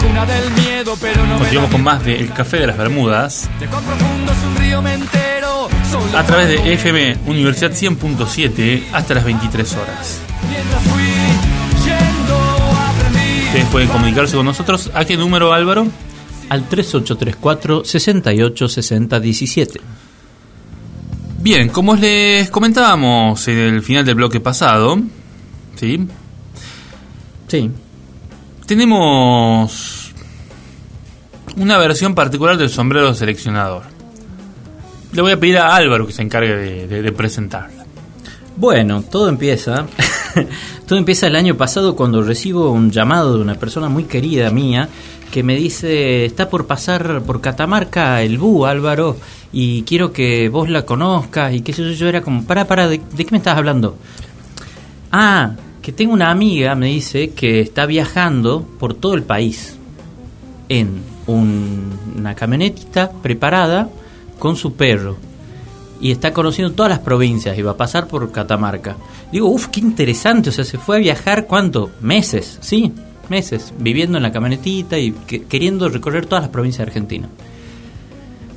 Cuna 0.02 0.26
del 0.26 0.52
miedo, 0.52 0.96
pero 1.00 1.26
no 1.26 1.34
me 1.34 1.40
Continuamos 1.40 1.72
con 1.72 1.84
más 1.84 2.04
de 2.04 2.20
El 2.20 2.34
Café 2.34 2.60
de 2.60 2.68
las 2.68 2.78
Bermudas 2.78 3.50
de 3.60 3.68
cuán 3.68 3.84
profundo 3.84 4.32
es 4.32 4.38
un 4.46 4.56
río 4.58 4.82
me 4.82 4.94
entero. 4.94 5.70
Solo 5.90 6.18
a 6.18 6.24
través 6.24 6.48
de 6.48 6.74
FM 6.74 7.18
Universidad 7.28 7.72
100.7 7.72 8.84
hasta 8.94 9.14
las 9.14 9.24
23 9.24 9.74
horas. 9.76 10.20
Ustedes 13.48 13.66
pueden 13.66 13.90
comunicarse 13.90 14.36
con 14.36 14.46
nosotros. 14.46 14.90
¿A 14.94 15.04
qué 15.06 15.18
número, 15.18 15.52
Álvaro? 15.52 15.88
Al 16.50 16.68
3834 16.68 17.84
68 17.84 18.70
60 18.70 19.20
17. 19.20 19.82
Bien, 21.40 21.70
como 21.70 21.96
les 21.96 22.50
comentábamos 22.50 23.48
en 23.48 23.58
el 23.58 23.82
final 23.82 24.06
del 24.06 24.16
bloque 24.16 24.40
pasado, 24.40 25.00
¿sí? 25.76 26.08
Sí. 27.48 27.72
Tenemos 28.72 30.14
una 31.58 31.78
versión 31.78 32.16
particular 32.16 32.56
del 32.56 32.70
sombrero 32.70 33.14
seleccionador. 33.14 33.84
Le 35.12 35.22
voy 35.22 35.34
a 35.34 35.40
pedir 35.42 35.58
a 35.58 35.76
Álvaro 35.76 36.08
que 36.08 36.14
se 36.14 36.22
encargue 36.22 36.88
de, 36.88 37.12
presentarla. 37.12 37.84
Bueno, 38.56 39.02
todo 39.02 39.28
empieza. 39.28 39.88
todo 40.88 40.98
empieza 40.98 41.28
el 41.28 41.36
año 41.36 41.58
pasado 41.58 41.98
cuando 41.98 42.24
recibo 42.24 42.72
un 42.72 42.92
llamado 42.92 43.36
de 43.36 43.42
una 43.42 43.56
persona 43.56 43.90
muy 43.90 44.06
querida 44.06 44.50
mía 44.52 44.88
que 45.34 45.44
me 45.44 45.58
dice: 45.58 46.24
Está 46.24 46.50
por 46.50 46.66
pasar 46.66 47.24
por 47.24 47.42
Catamarca 47.42 48.22
el 48.22 48.38
Bu, 48.38 48.66
Álvaro, 48.66 49.18
y 49.52 49.84
quiero 49.84 50.14
que 50.14 50.48
vos 50.48 50.70
la 50.70 50.86
conozcas. 50.86 51.54
Y 51.54 51.60
qué 51.60 51.74
sé 51.74 51.84
yo, 51.84 51.92
yo 51.92 52.08
era 52.08 52.22
como: 52.22 52.46
Para, 52.46 52.66
para, 52.68 52.88
¿de, 52.88 53.02
de 53.18 53.26
qué 53.26 53.32
me 53.32 53.40
estás 53.40 53.58
hablando? 53.58 53.98
Ah, 55.12 55.56
que 55.82 55.92
tengo 55.92 56.14
una 56.14 56.30
amiga, 56.32 56.76
me 56.76 56.88
dice, 56.88 57.32
que 57.32 57.60
está 57.60 57.86
viajando 57.86 58.66
por 58.80 58.94
todo 58.94 59.16
el 59.16 59.24
país 59.24 59.76
en 60.70 61.02
un- 61.28 61.92
una 62.18 62.36
camionetita 62.36 63.12
preparada 63.12 63.90
con 64.40 64.56
su 64.56 64.74
perro 64.74 65.18
y 66.00 66.12
está 66.12 66.34
conociendo 66.34 66.74
todas 66.74 66.90
las 66.90 67.00
provincias 67.00 67.58
y 67.58 67.62
va 67.62 67.72
a 67.72 67.78
pasar 67.78 68.08
por 68.08 68.32
Catamarca. 68.32 68.96
Digo, 69.32 69.48
uff, 69.50 69.68
qué 69.68 69.80
interesante, 69.80 70.50
o 70.50 70.52
sea, 70.52 70.66
se 70.66 70.78
fue 70.78 70.98
a 70.98 71.00
viajar 71.00 71.46
cuánto? 71.48 71.92
Meses, 72.02 72.58
sí, 72.62 72.92
meses, 73.30 73.74
viviendo 73.80 74.18
en 74.18 74.24
la 74.24 74.32
camionetita 74.32 74.98
y 74.98 75.12
que- 75.12 75.44
queriendo 75.44 75.90
recorrer 75.90 76.26
todas 76.26 76.44
las 76.44 76.52
provincias 76.52 76.80
de 76.86 76.90
Argentina. 76.92 77.30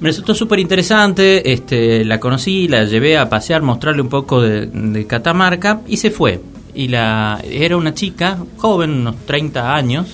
Me 0.00 0.08
resultó 0.08 0.34
súper 0.34 0.58
interesante, 0.58 1.52
este, 1.52 2.04
la 2.04 2.18
conocí, 2.20 2.68
la 2.68 2.84
llevé 2.84 3.16
a 3.16 3.28
pasear, 3.28 3.62
mostrarle 3.62 4.02
un 4.02 4.08
poco 4.08 4.42
de 4.42 5.06
Catamarca 5.08 5.80
y 5.86 5.96
se 5.96 6.10
fue. 6.10 6.40
Y 6.74 6.88
la 6.88 7.40
era 7.44 7.76
una 7.76 7.94
chica, 7.94 8.38
joven, 8.56 8.90
unos 8.90 9.16
30 9.26 9.74
años, 9.74 10.08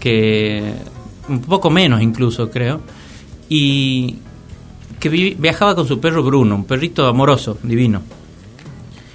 que 0.00 0.74
un 1.28 1.40
poco 1.40 1.70
menos 1.70 2.02
incluso 2.02 2.50
creo, 2.50 2.80
y 3.48 4.16
que 4.98 5.08
vi- 5.08 5.34
viajaba 5.38 5.74
con 5.74 5.86
su 5.86 6.00
perro 6.00 6.22
Bruno, 6.22 6.54
un 6.56 6.64
perrito 6.64 7.06
amoroso, 7.06 7.58
divino. 7.62 8.02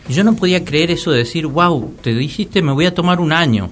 Y 0.08 0.14
yo 0.14 0.24
no 0.24 0.36
podía 0.36 0.64
creer 0.64 0.92
eso 0.92 1.12
de 1.12 1.20
decir, 1.20 1.46
wow, 1.48 1.94
te 2.02 2.14
dijiste 2.16 2.62
me 2.62 2.72
voy 2.72 2.86
a 2.86 2.94
tomar 2.94 3.20
un 3.20 3.32
año. 3.32 3.70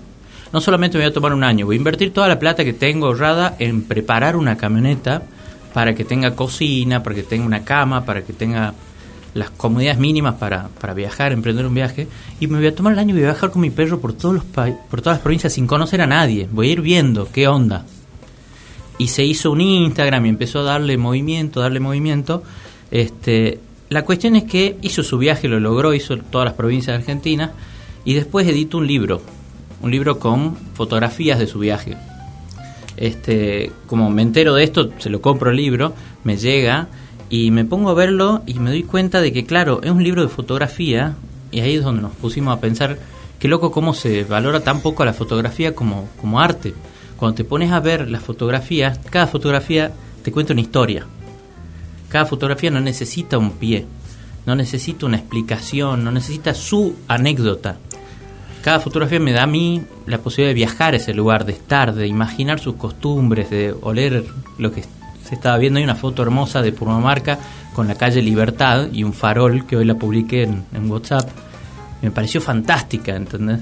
No 0.54 0.62
solamente 0.62 0.98
me 0.98 1.04
voy 1.04 1.12
a 1.12 1.13
tomar 1.13 1.34
un 1.34 1.43
año, 1.43 1.65
voy 1.65 1.76
a 1.76 1.78
invertir 1.78 2.13
toda 2.13 2.28
la 2.28 2.39
plata 2.39 2.63
que 2.63 2.74
tengo 2.74 3.08
ahorrada 3.08 3.56
en 3.60 3.84
preparar 3.84 4.36
una 4.36 4.56
camioneta 4.58 5.24
para 5.74 5.93
que 5.96 6.06
tenga 6.06 6.36
cocina, 6.36 7.04
para 7.04 7.15
que 7.15 7.24
tenga 7.24 7.46
una 7.46 7.63
cama, 7.63 8.06
para 8.06 8.24
que 8.24 8.34
tenga 8.34 8.74
las 9.38 9.52
comodidades 9.52 10.00
mínimas 10.00 10.36
para, 10.36 10.69
para 10.82 10.93
viajar, 10.93 11.32
emprender 11.32 11.65
un 11.65 11.73
viaje. 11.73 12.08
Y 12.39 12.47
me 12.47 12.58
voy 12.58 12.67
a 12.67 12.76
tomar 12.76 12.93
el 12.93 13.00
año 13.00 13.12
y 13.12 13.13
voy 13.13 13.23
a 13.23 13.32
viajar 13.32 13.52
con 13.52 13.62
mi 13.62 13.69
perro 13.69 14.00
por, 14.00 14.13
todos 14.13 14.36
los 14.36 14.43
por 14.43 15.02
todas 15.02 15.17
las 15.17 15.21
provincias 15.21 15.54
sin 15.54 15.67
conocer 15.67 16.02
a 16.02 16.08
nadie. 16.08 16.47
Voy 16.52 16.69
a 16.69 16.71
ir 16.73 16.82
viendo 16.82 17.30
qué 17.32 17.47
onda 17.47 17.86
y 18.97 19.08
se 19.08 19.23
hizo 19.23 19.52
un 19.52 19.62
Instagram 19.62 20.26
y 20.26 20.30
empezó 20.30 20.60
a 20.60 20.63
darle 20.63 20.97
movimiento, 20.97 21.62
darle 21.62 21.80
movimiento. 21.80 22.43
Este, 22.91 23.60
la 23.89 24.04
cuestión 24.04 24.36
es 24.36 24.43
que 24.45 24.78
hizo 24.82 25.04
su 25.04 25.17
viaje, 25.17 25.47
lo 25.47 25.60
logró, 25.60 25.93
hizo 25.93 26.17
todas 26.17 26.45
las 26.45 26.56
provincias 26.56 26.95
de 26.95 27.04
Argentina 27.04 27.52
y 28.06 28.13
después 28.13 28.47
editó 28.47 28.80
un 28.80 28.88
libro, 28.88 29.21
un 29.82 29.91
libro 29.91 30.19
con 30.19 30.56
fotografías 30.73 31.39
de 31.39 31.47
su 31.47 31.60
viaje. 31.60 31.95
Este, 32.95 33.71
como 33.86 34.10
me 34.10 34.23
entero 34.23 34.56
de 34.56 34.63
esto, 34.63 34.89
se 34.97 35.12
lo 35.12 35.21
compro 35.21 35.52
el 35.52 35.58
libro, 35.58 35.93
me 36.23 36.38
llega 36.38 36.88
y 37.30 37.52
me 37.52 37.66
pongo 37.66 37.90
a 37.90 37.94
verlo 37.94 38.42
y 38.46 38.56
me 38.56 38.70
doy 38.70 38.84
cuenta 38.84 39.22
de 39.22 39.34
que 39.34 39.46
claro, 39.46 39.82
es 39.84 39.92
un 39.92 40.04
libro 40.04 40.22
de 40.22 40.30
fotografía 40.30 41.16
y 41.52 41.60
ahí 41.60 41.76
es 41.76 41.84
donde 41.84 42.02
nos 42.02 42.13
pusimos 42.13 42.56
a 42.56 42.62
pensar 42.62 42.98
qué 43.40 43.48
loco 43.48 43.72
cómo 43.72 43.94
se 43.94 44.24
valora 44.24 44.62
tan 44.62 44.82
poco 44.82 45.06
la 45.06 45.13
fotografía 45.13 45.76
como, 45.76 46.08
como 46.20 46.40
arte. 46.40 46.74
Cuando 47.18 47.36
te 47.36 47.44
pones 47.44 47.72
a 47.72 47.80
ver 47.80 48.10
las 48.10 48.24
fotografías, 48.24 49.00
cada 49.10 49.28
fotografía 49.28 49.92
te 50.24 50.32
cuenta 50.32 50.54
una 50.54 50.62
historia. 50.62 51.06
Cada 52.10 52.26
fotografía 52.26 52.72
no 52.72 52.80
necesita 52.80 53.38
un 53.38 53.52
pie, 53.52 53.86
no 54.46 54.56
necesita 54.56 55.06
una 55.06 55.18
explicación, 55.18 56.04
no 56.04 56.12
necesita 56.12 56.54
su 56.54 56.96
anécdota. 57.08 57.78
Cada 58.62 58.80
fotografía 58.80 59.20
me 59.20 59.34
da 59.34 59.44
a 59.44 59.48
mí 59.48 59.82
la 60.06 60.20
posibilidad 60.20 60.50
de 60.50 60.56
viajar 60.56 60.94
a 60.94 60.98
ese 60.98 61.13
lugar, 61.13 61.46
de 61.46 61.54
estar, 61.54 61.94
de 61.94 62.08
imaginar 62.08 62.60
sus 62.60 62.76
costumbres, 62.76 63.50
de 63.50 63.74
oler 63.82 64.26
lo 64.58 64.72
que 64.72 64.84
se 65.28 65.36
estaba 65.36 65.58
viendo. 65.58 65.78
Hay 65.78 65.84
una 65.84 65.96
foto 65.96 66.22
hermosa 66.24 66.62
de 66.62 66.72
Purmamarca 66.72 67.38
con 67.74 67.88
la 67.88 67.96
calle 67.96 68.22
Libertad 68.22 68.88
y 68.92 69.04
un 69.04 69.13
farol 69.13 69.66
que 69.66 69.76
hoy 69.78 69.86
la 69.86 69.96
publiqué 69.96 70.44
en, 70.44 70.63
en 70.74 70.90
WhatsApp. 70.90 71.30
Me 72.02 72.12
pareció 72.12 72.42
fantástica, 72.42 73.16
¿entendés? 73.16 73.60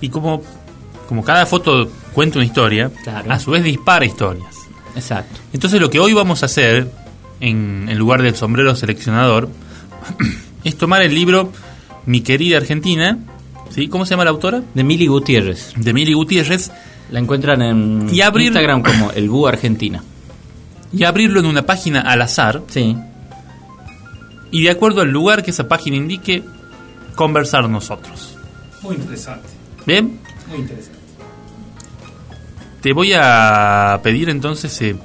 Y 0.00 0.08
como, 0.08 0.42
como 1.08 1.22
cada 1.24 1.46
foto 1.46 1.88
cuenta 2.12 2.38
una 2.38 2.46
historia, 2.46 2.90
Claro. 3.04 3.32
a 3.32 3.38
su 3.38 3.50
vez 3.52 3.62
dispara 3.64 4.04
historias. 4.04 4.54
Exacto. 4.94 5.40
Entonces 5.52 5.80
lo 5.80 5.90
que 5.90 6.00
hoy 6.00 6.12
vamos 6.12 6.42
a 6.42 6.46
hacer, 6.46 6.90
en, 7.40 7.86
en 7.88 7.98
lugar 7.98 8.22
del 8.22 8.34
sombrero 8.34 8.74
seleccionador, 8.74 9.48
es 10.64 10.76
tomar 10.76 11.02
el 11.02 11.14
libro 11.14 11.52
Mi 12.06 12.20
querida 12.22 12.56
Argentina, 12.58 13.18
¿sí? 13.70 13.88
¿cómo 13.88 14.04
se 14.06 14.10
llama 14.10 14.24
la 14.24 14.30
autora? 14.30 14.62
De 14.74 14.84
Mili 14.84 15.06
Gutiérrez. 15.06 15.72
De 15.76 15.92
Mili 15.92 16.12
Gutiérrez, 16.12 16.70
La 17.10 17.20
encuentran 17.20 17.62
en 17.62 18.08
Y 18.12 18.20
abrir- 18.20 18.46
Instagram 18.46 18.82
como 18.82 19.10
el 19.12 19.28
Bu 19.28 19.46
Argentina. 19.46 20.02
Y 20.92 21.04
abrirlo 21.04 21.40
en 21.40 21.46
una 21.46 21.62
página 21.62 22.00
al 22.00 22.22
azar, 22.22 22.62
Sí, 22.68 22.96
y 24.50 24.62
de 24.64 24.70
acuerdo 24.70 25.00
al 25.02 25.10
lugar 25.10 25.42
que 25.42 25.50
esa 25.50 25.66
página 25.68 25.96
indique, 25.96 26.42
conversar 27.14 27.68
nosotros. 27.68 28.36
Muy 28.82 28.94
interesante. 28.96 29.48
¿Bien? 29.84 30.18
Muy 30.48 30.58
interesante. 30.58 30.98
Te 32.80 32.92
voy 32.92 33.12
a 33.18 33.98
pedir 34.02 34.28
entonces 34.28 34.80
eh, 34.82 34.96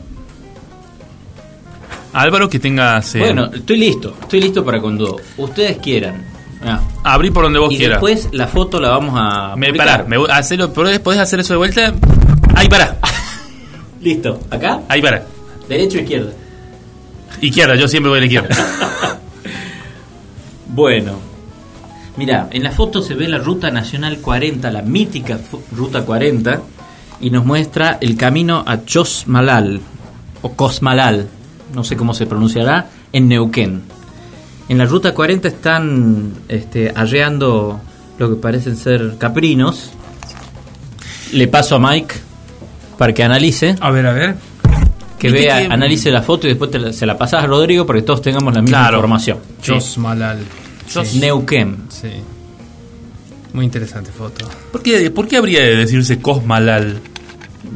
a 2.13 2.21
Álvaro 2.21 2.49
que 2.49 2.59
tengas... 2.59 3.15
eh, 3.15 3.19
Bueno, 3.19 3.45
estoy 3.53 3.77
listo. 3.77 4.15
Estoy 4.21 4.41
listo 4.41 4.63
para 4.63 4.79
cuando 4.81 5.17
ustedes 5.37 5.77
quieran. 5.77 6.23
Ah. 6.63 6.79
abrir 7.03 7.33
por 7.33 7.43
donde 7.45 7.57
vos 7.57 7.73
Y 7.73 7.77
quieras. 7.77 7.95
después 7.99 8.29
la 8.33 8.45
foto 8.47 8.79
la 8.79 8.89
vamos 8.89 9.15
a. 9.17 9.55
Me, 9.55 9.67
publicar. 9.69 9.87
pará, 9.97 10.03
me 10.07 10.17
voy 10.17 10.29
a 10.29 10.37
hacerlo, 10.37 10.71
¿podés 10.71 11.17
hacer 11.19 11.39
eso 11.39 11.53
de 11.53 11.57
vuelta? 11.57 11.91
Ahí 12.53 12.69
para, 12.69 12.97
Listo. 14.01 14.39
¿Acá? 14.51 14.81
ahí 14.87 15.01
para. 15.01 15.23
Derecho 15.71 15.99
o 15.99 16.01
izquierda. 16.01 16.33
Izquierda, 17.39 17.75
yo 17.75 17.87
siempre 17.87 18.09
voy 18.09 18.17
a 18.17 18.19
la 18.19 18.25
izquierda. 18.25 18.49
Bueno. 20.73 21.19
Mira, 22.15 22.47
en 22.51 22.63
la 22.63 22.71
foto 22.71 23.01
se 23.01 23.13
ve 23.13 23.27
la 23.27 23.39
Ruta 23.39 23.71
Nacional 23.71 24.19
40, 24.19 24.71
la 24.71 24.81
mítica 24.81 25.37
Ruta 25.75 26.05
40, 26.05 26.61
y 27.19 27.29
nos 27.29 27.43
muestra 27.43 27.97
el 27.99 28.15
camino 28.15 28.63
a 28.65 28.85
Chosmalal, 28.85 29.81
o 30.41 30.53
Cosmalal, 30.53 31.27
no 31.73 31.83
sé 31.83 31.97
cómo 31.97 32.13
se 32.13 32.25
pronunciará, 32.25 32.87
en 33.11 33.27
Neuquén. 33.27 33.81
En 34.69 34.77
la 34.77 34.85
Ruta 34.85 35.13
40 35.13 35.49
están 35.49 36.35
este, 36.47 36.93
arreando 36.95 37.81
lo 38.17 38.29
que 38.29 38.35
parecen 38.37 38.77
ser 38.77 39.17
caprinos. 39.17 39.91
Le 41.33 41.49
paso 41.49 41.75
a 41.75 41.79
Mike. 41.79 42.15
para 42.97 43.13
que 43.13 43.23
analice, 43.23 43.75
A 43.81 43.91
ver, 43.91 44.07
a 44.07 44.13
ver. 44.13 44.50
Que 45.21 45.31
vea, 45.31 45.59
que- 45.67 45.73
analice 45.73 46.09
la 46.11 46.21
foto 46.21 46.47
y 46.47 46.49
después 46.51 46.71
te 46.71 46.79
la- 46.79 46.93
se 46.93 47.05
la 47.05 47.17
pasas 47.17 47.43
a 47.43 47.47
Rodrigo 47.47 47.85
para 47.85 47.99
que 47.99 48.05
todos 48.05 48.21
tengamos 48.21 48.53
la 48.53 48.61
misma 48.61 48.79
Claro. 48.79 48.97
información. 48.97 49.37
Jos 49.65 49.97
Malal. 49.97 50.39
Jos- 50.93 51.15
Neuquén. 51.15 51.77
Sí. 51.89 52.09
Muy 53.53 53.65
interesante 53.65 54.11
foto. 54.11 54.45
¿Por 54.71 54.81
qué, 54.81 55.09
¿Por 55.11 55.27
qué 55.27 55.37
habría 55.37 55.61
de 55.61 55.75
decirse 55.75 56.19
Cosmalal? 56.21 56.99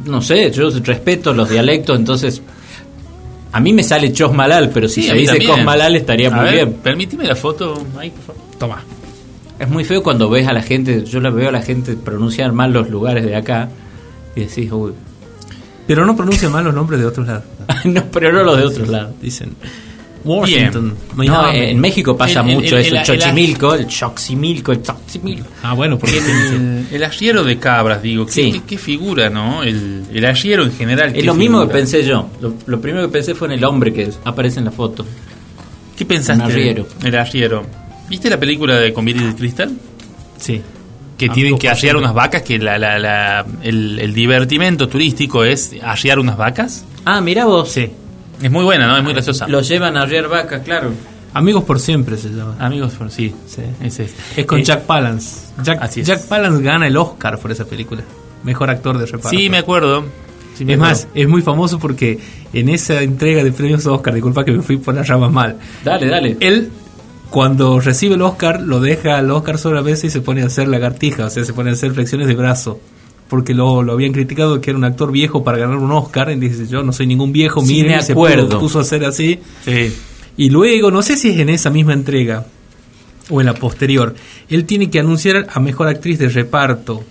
No 0.06 0.20
sé, 0.22 0.50
yo 0.50 0.70
respeto 0.70 1.32
los 1.34 1.48
dialectos, 1.50 1.98
entonces 1.98 2.42
a 3.52 3.60
mí 3.60 3.72
me 3.72 3.82
sale 3.82 4.12
Chosmalal, 4.12 4.70
pero 4.70 4.88
si 4.88 5.02
Sí, 5.02 5.08
se 5.08 5.14
dice 5.14 5.32
también. 5.32 5.50
Cosmalal 5.50 5.96
estaría 5.96 6.28
A 6.28 6.30
muy 6.36 6.44
ver, 6.44 6.54
bien. 6.54 6.72
Permíteme 6.82 7.24
la 7.24 7.36
foto, 7.36 7.84
Mike, 7.98 8.16
por 8.26 8.34
favor. 8.36 8.50
Toma. 8.58 8.82
Es 9.58 9.68
muy 9.68 9.84
feo 9.84 10.02
cuando 10.02 10.28
ves 10.28 10.46
a 10.48 10.52
la 10.52 10.62
gente, 10.62 11.04
yo 11.04 11.20
la 11.20 11.30
veo 11.30 11.48
a 11.48 11.52
la 11.52 11.62
gente 11.62 11.94
pronunciar 11.94 12.52
mal 12.52 12.72
los 12.72 12.90
lugares 12.90 13.24
de 13.24 13.36
acá 13.36 13.68
y 14.34 14.40
decís, 14.40 14.70
uy, 14.72 14.92
Pero 15.86 16.04
no 16.06 16.16
pronuncia 16.16 16.48
mal 16.48 16.64
los 16.64 16.74
nombres 16.74 17.00
de 17.00 17.06
otros 17.06 17.26
lados. 17.26 17.44
no, 17.84 18.04
pero 18.10 18.32
no 18.32 18.42
los 18.42 18.58
de 18.58 18.64
otros 18.64 18.88
lados. 18.88 19.14
Dicen 19.20 19.54
Washington, 20.24 20.92
No, 21.16 21.52
en 21.52 21.78
México 21.78 22.16
pasa 22.16 22.40
El- 22.40 22.48
el- 22.50 22.54
mucho 22.56 22.76
el- 22.76 22.84
eso, 22.84 22.94
el- 22.96 23.00
el 23.00 23.06
Xochimilco, 23.20 23.74
el 23.74 23.88
Xochimilco, 23.90 24.72
el 24.72 24.84
Xochimilco. 24.84 25.46
Ah, 25.62 25.74
bueno, 25.74 25.98
porque 25.98 26.18
El, 26.18 26.86
el 26.90 27.04
arriero 27.04 27.44
de 27.44 27.58
cabras, 27.58 28.02
digo. 28.02 28.26
¿Qué, 28.26 28.32
Sí. 28.32 28.52
qué- 28.52 28.62
qué 28.66 28.78
figura, 28.78 29.30
no? 29.30 29.62
El, 29.62 30.02
el 30.12 30.24
arriero 30.24 30.64
en 30.64 30.72
general. 30.72 31.10
Es 31.10 31.14
¿qué 31.14 31.22
lo 31.22 31.34
mismo 31.34 31.64
que 31.66 31.72
pensé 31.72 32.04
yo. 32.04 32.28
Lo, 32.40 32.54
lo 32.66 32.80
primero 32.80 33.06
que 33.06 33.12
pensé 33.12 33.36
fue 33.36 33.46
en 33.48 33.52
el 33.54 33.64
hombre 33.64 33.92
que 33.92 34.10
aparece 34.24 34.58
en 34.58 34.64
la 34.64 34.72
foto. 34.72 35.06
¿Qué 35.96 36.04
pensaste? 36.04 36.42
Un 36.44 36.50
arriero. 36.50 36.88
El 37.04 37.14
arriero. 37.16 37.64
¿Viste 38.08 38.28
la 38.28 38.40
película 38.40 38.76
de 38.76 38.92
Convite 38.92 39.24
de 39.24 39.34
Cristal? 39.36 39.72
sí. 40.38 40.60
Que 41.16 41.28
tienen 41.30 41.58
que 41.58 41.74
siempre. 41.74 41.98
unas 41.98 42.12
vacas, 42.14 42.42
que 42.42 42.58
la, 42.58 42.78
la- 42.78 42.98
la- 42.98 43.46
el, 43.62 43.98
el 43.98 44.12
divertimento 44.12 44.88
turístico 44.88 45.44
es 45.44 45.74
arriar 45.82 46.18
unas 46.18 46.36
vacas. 46.36 46.84
Ah, 47.04 47.20
mira 47.20 47.44
vos. 47.46 47.70
Sí. 47.70 47.90
Es 48.42 48.50
muy 48.50 48.64
buena, 48.64 48.86
¿no? 48.86 48.96
Es 48.98 49.02
muy 49.02 49.12
graciosa. 49.14 49.48
Lo 49.48 49.62
llevan 49.62 49.96
a 49.96 50.02
arriar 50.02 50.28
vacas, 50.28 50.62
claro. 50.62 50.92
Amigos 51.32 51.64
por 51.64 51.80
siempre 51.80 52.16
se 52.18 52.28
llama. 52.30 52.56
Amigos, 52.58 52.92
por- 52.94 53.10
sí. 53.10 53.34
Sí. 53.46 53.62
Ese 53.82 54.04
es. 54.04 54.14
Es 54.36 54.44
con 54.46 54.60
Eh, 54.60 54.64
Jack 54.64 54.82
Palance. 54.82 55.46
Jack, 55.62 55.78
así 55.82 56.00
es. 56.00 56.06
Jack 56.06 56.26
Palance 56.28 56.62
gana 56.62 56.86
el 56.86 56.96
Oscar 56.96 57.38
por 57.38 57.50
esa 57.50 57.64
película. 57.64 58.02
Mejor 58.44 58.68
actor 58.70 58.98
de 58.98 59.06
reparto. 59.06 59.30
Sí, 59.30 59.48
me 59.48 59.58
acuerdo. 59.58 60.04
Sí, 60.56 60.64
es 60.68 60.78
más, 60.78 61.00
acuerdo. 61.04 61.20
es 61.22 61.28
muy 61.28 61.42
famoso 61.42 61.78
porque 61.78 62.18
en 62.52 62.68
esa 62.70 63.02
entrega 63.02 63.42
de 63.44 63.52
premios 63.52 63.84
Oscar, 63.86 64.14
disculpa 64.14 64.44
que 64.44 64.52
me 64.52 64.62
fui 64.62 64.76
por 64.78 64.94
las 64.94 65.06
ramas 65.08 65.30
mal, 65.32 65.56
Dale, 65.84 66.06
dale. 66.06 66.36
él 66.40 66.70
cuando 67.30 67.80
recibe 67.80 68.14
el 68.14 68.22
Oscar 68.22 68.60
lo 68.62 68.80
deja 68.80 69.18
el 69.18 69.30
Oscar 69.30 69.58
sobre 69.58 69.76
la 69.76 69.82
mesa 69.82 70.06
y 70.06 70.10
se 70.10 70.20
pone 70.20 70.42
a 70.42 70.46
hacer 70.46 70.68
lagartijas, 70.68 71.26
o 71.26 71.30
sea, 71.30 71.44
se 71.44 71.52
pone 71.52 71.70
a 71.70 71.72
hacer 71.74 71.92
flexiones 71.92 72.26
de 72.28 72.34
brazo. 72.34 72.80
Porque 73.28 73.54
lo, 73.54 73.82
lo 73.82 73.92
habían 73.92 74.12
criticado 74.12 74.60
que 74.60 74.70
era 74.70 74.78
un 74.78 74.84
actor 74.84 75.10
viejo 75.10 75.42
para 75.42 75.58
ganar 75.58 75.78
un 75.78 75.90
Oscar. 75.90 76.30
Y 76.30 76.36
dice, 76.36 76.68
yo 76.68 76.84
no 76.84 76.92
soy 76.92 77.08
ningún 77.08 77.32
viejo, 77.32 77.60
Sí, 77.64 77.72
mire, 77.82 78.00
se 78.02 78.12
acuerdo. 78.12 78.46
puso, 78.46 78.60
puso 78.60 78.78
a 78.78 78.82
hacer 78.82 79.04
así. 79.04 79.40
Sí. 79.64 79.92
Y 80.36 80.50
luego, 80.50 80.92
no 80.92 81.02
sé 81.02 81.16
si 81.16 81.30
es 81.30 81.38
en 81.40 81.48
esa 81.48 81.68
misma 81.70 81.92
entrega 81.92 82.46
o 83.28 83.40
en 83.40 83.46
la 83.46 83.54
posterior, 83.54 84.14
él 84.48 84.64
tiene 84.64 84.90
que 84.90 85.00
anunciar 85.00 85.48
a 85.52 85.58
mejor 85.58 85.88
actriz 85.88 86.20
de 86.20 86.28
reparto. 86.28 87.02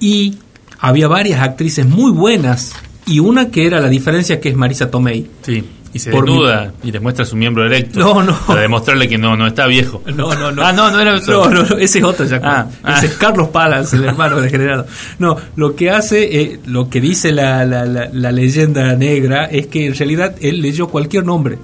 Y 0.00 0.38
había 0.78 1.06
varias 1.06 1.40
actrices 1.42 1.86
muy 1.86 2.12
buenas. 2.12 2.72
Y 3.04 3.18
una 3.18 3.50
que 3.50 3.66
era 3.66 3.78
la 3.78 3.90
diferencia 3.90 4.40
que 4.40 4.48
es 4.48 4.56
Marisa 4.56 4.90
Tomei. 4.90 5.26
Sí. 5.42 5.62
Y 5.94 5.98
se 5.98 6.10
Por 6.10 6.24
desnuda 6.24 6.72
y 6.82 6.90
les 6.90 7.02
muestra 7.02 7.26
su 7.26 7.36
miembro 7.36 7.66
erecto. 7.66 8.00
No, 8.00 8.22
no. 8.22 8.34
Para 8.46 8.62
demostrarle 8.62 9.08
que 9.08 9.18
no, 9.18 9.36
no 9.36 9.46
está 9.46 9.66
viejo. 9.66 10.02
No, 10.12 10.34
no, 10.34 10.50
no. 10.50 10.62
Ah, 10.64 10.72
no, 10.72 10.90
no 10.90 11.00
era 11.00 11.16
eso. 11.16 11.32
No, 11.32 11.50
no, 11.50 11.62
no, 11.64 11.76
ese 11.76 11.98
es 11.98 12.04
otro 12.04 12.24
Jack 12.24 12.42
Ah, 12.44 12.66
Palance. 12.66 12.78
Ese 13.06 13.06
ah. 13.06 13.10
es 13.12 13.18
Carlos 13.18 13.48
Palance, 13.48 13.96
el 13.96 14.04
hermano 14.04 14.40
degenerado. 14.40 14.86
No, 15.18 15.36
lo 15.56 15.74
que 15.76 15.90
hace, 15.90 16.40
eh, 16.40 16.60
lo 16.66 16.88
que 16.88 17.00
dice 17.00 17.32
la, 17.32 17.64
la, 17.66 17.84
la, 17.84 18.08
la 18.12 18.32
leyenda 18.32 18.94
negra 18.96 19.44
es 19.46 19.66
que 19.66 19.86
en 19.86 19.94
realidad 19.94 20.34
él 20.40 20.62
leyó 20.62 20.88
cualquier 20.88 21.26
nombre. 21.26 21.58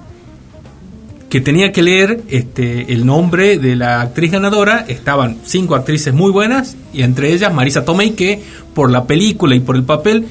Que 1.29 1.41
tenía 1.41 1.71
que 1.71 1.83
leer 1.83 2.21
este, 2.29 2.91
el 2.91 3.05
nombre 3.05 3.57
de 3.59 3.75
la 3.75 4.01
actriz 4.01 4.31
ganadora. 4.31 4.85
Estaban 4.87 5.37
cinco 5.45 5.75
actrices 5.75 6.13
muy 6.13 6.31
buenas 6.31 6.75
y 6.91 7.03
entre 7.03 7.31
ellas 7.33 7.53
Marisa 7.53 7.85
Tomei, 7.85 8.11
que 8.11 8.41
por 8.73 8.89
la 8.91 9.05
película 9.05 9.55
y 9.55 9.59
por 9.59 9.75
el 9.75 9.83
papel. 9.83 10.25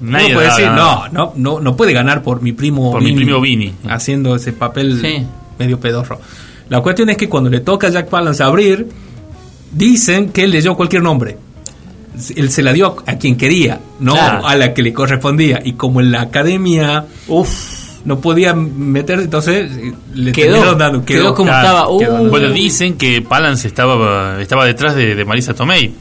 Nadie 0.00 0.26
uno 0.26 0.34
puede 0.36 0.46
decir, 0.48 0.66
no, 0.70 1.08
no, 1.08 1.32
no, 1.36 1.60
no 1.60 1.76
puede 1.76 1.92
ganar 1.92 2.22
por 2.22 2.40
mi 2.42 2.52
primo 2.52 2.92
Por 2.92 3.02
mi 3.02 3.12
primo 3.12 3.40
Vini. 3.40 3.74
haciendo 3.88 4.36
ese 4.36 4.52
papel 4.52 5.00
Sí. 5.00 5.26
medio 5.58 5.80
pedorro. 5.80 6.20
La 6.68 6.80
cuestión 6.80 7.10
es 7.10 7.16
que 7.16 7.28
cuando 7.28 7.50
le 7.50 7.60
toca 7.60 7.86
a 7.88 7.90
Jack 7.90 8.08
Palance 8.08 8.42
abrir, 8.42 8.86
dicen 9.72 10.30
que 10.30 10.44
él 10.44 10.50
leyó 10.50 10.74
cualquier 10.76 11.02
nombre. 11.02 11.36
Él 12.36 12.50
se 12.50 12.62
la 12.62 12.72
dio 12.72 12.96
a, 13.06 13.12
a 13.12 13.18
quien 13.18 13.36
quería, 13.36 13.80
no 14.00 14.12
Claro. 14.12 14.46
a 14.46 14.54
la 14.56 14.74
que 14.74 14.82
le 14.82 14.92
correspondía. 14.92 15.60
Y 15.64 15.72
como 15.74 16.00
en 16.00 16.10
la 16.12 16.22
academia 16.22 17.04
Uf, 17.28 18.00
no 18.04 18.20
podía 18.20 18.54
meter, 18.54 19.20
entonces 19.20 19.70
eh, 19.76 19.92
le 20.14 20.32
Quedó, 20.32 20.46
terminaron 20.52 20.78
dando. 20.78 21.04
quedó 21.04 21.34
como 21.34 21.48
Claro, 21.50 21.66
estaba. 21.68 21.88
Uh, 21.90 21.98
quedó. 21.98 22.28
Bueno, 22.28 22.50
dicen 22.50 22.96
que 22.96 23.22
Palance 23.22 23.66
estaba, 23.68 24.40
estaba 24.40 24.64
detrás 24.66 24.94
de, 24.94 25.14
de 25.14 25.24
Marisa 25.24 25.54
Tomei. 25.54 25.94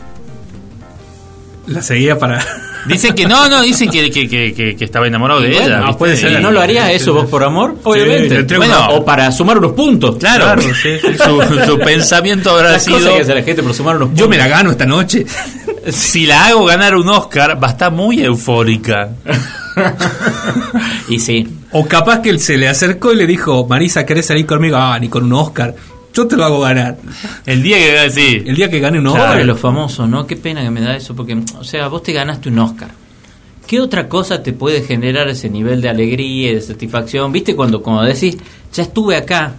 La 1.67 1.81
seguía 1.81 2.17
para. 2.17 2.43
Dicen 2.87 3.13
que 3.15 3.25
no, 3.25 3.47
no, 3.49 3.61
dicen 3.61 3.89
que, 3.89 4.09
que, 4.09 4.27
que, 4.27 4.75
estaba 4.85 5.07
enamorado 5.07 5.41
de 5.41 5.49
bueno, 5.49 5.65
ella. 5.65 5.77
no, 5.79 5.85
¿viste? 5.87 5.97
puede 5.99 6.15
ser. 6.17 6.31
Y- 6.39 6.41
¿No 6.41 6.51
lo 6.51 6.61
harías 6.61 6.89
eso 6.91 7.13
vos 7.13 7.25
por 7.27 7.43
amor? 7.43 7.75
Obviamente. 7.83 8.57
bueno, 8.57 8.89
o 8.91 9.03
para 9.05 9.31
sumar 9.31 9.57
unos 9.57 9.73
puntos. 9.73 10.17
Claro, 10.17 10.43
Claro, 10.45 10.61
sí, 10.61 10.69
sí. 10.81 10.99
Su, 11.17 11.65
su 11.65 11.79
pensamiento 11.85 12.51
habrá 12.51 12.71
Las 12.73 12.83
sido: 12.83 12.97
cosas 12.97 13.13
que 13.13 13.21
hace 13.21 13.35
la 13.35 13.43
gente 13.43 13.63
por 13.63 13.73
sumar 13.73 13.95
unos 13.97 14.09
puntos. 14.09 14.23
Yo 14.23 14.29
me 14.29 14.37
la 14.37 14.47
gano 14.47 14.71
esta 14.71 14.85
noche. 14.85 15.25
si 15.91 16.25
la 16.25 16.47
hago 16.47 16.65
ganar 16.65 16.95
un 16.95 17.07
Oscar, 17.09 17.61
va 17.61 17.67
a 17.67 17.71
estar 17.71 17.91
muy 17.91 18.21
eufórica. 18.21 19.09
Y 21.09 21.19
sí. 21.19 21.47
O 21.71 21.85
capaz 21.85 22.21
que 22.21 22.29
él 22.29 22.39
se 22.39 22.57
le 22.57 22.67
acercó 22.67 23.13
y 23.13 23.15
le 23.15 23.27
dijo, 23.27 23.65
Marisa, 23.67 24.05
¿querés 24.05 24.25
salir 24.25 24.45
conmigo? 24.45 24.77
Ah, 24.77 24.97
ni 24.99 25.07
con 25.09 25.23
un 25.25 25.33
Oscar. 25.33 25.75
Yo 26.17 26.27
te 26.27 26.35
lo 26.35 26.45
hago 26.45 26.59
ganar. 26.61 26.97
El 27.45 27.61
día 27.61 27.77
que 27.77 28.09
sí. 28.09 28.41
El 28.43 28.55
día 28.55 28.71
que 28.71 28.79
gane 28.79 28.97
un 28.97 29.03
Claro. 29.03 29.19
Oscar. 29.19 29.33
Pobre 29.33 29.45
los 29.45 29.59
famosos, 29.59 30.09
¿no? 30.09 30.25
Qué 30.25 30.35
pena 30.35 30.63
que 30.63 30.71
me 30.71 30.81
da 30.81 30.95
eso, 30.95 31.15
porque, 31.15 31.37
o 31.59 31.63
sea, 31.63 31.87
vos 31.89 32.01
te 32.01 32.11
ganaste 32.11 32.49
un 32.49 32.57
Oscar. 32.57 32.89
¿Qué 33.67 33.79
otra 33.79 34.09
cosa 34.09 34.41
te 34.41 34.51
puede 34.51 34.81
generar 34.81 35.27
ese 35.29 35.47
nivel 35.47 35.79
de 35.79 35.89
alegría 35.89 36.51
y 36.51 36.55
de 36.55 36.61
satisfacción? 36.61 37.31
¿Viste 37.31 37.55
cuando, 37.55 37.83
como 37.83 38.01
decís, 38.03 38.35
ya 38.73 38.81
estuve 38.81 39.15
acá? 39.15 39.53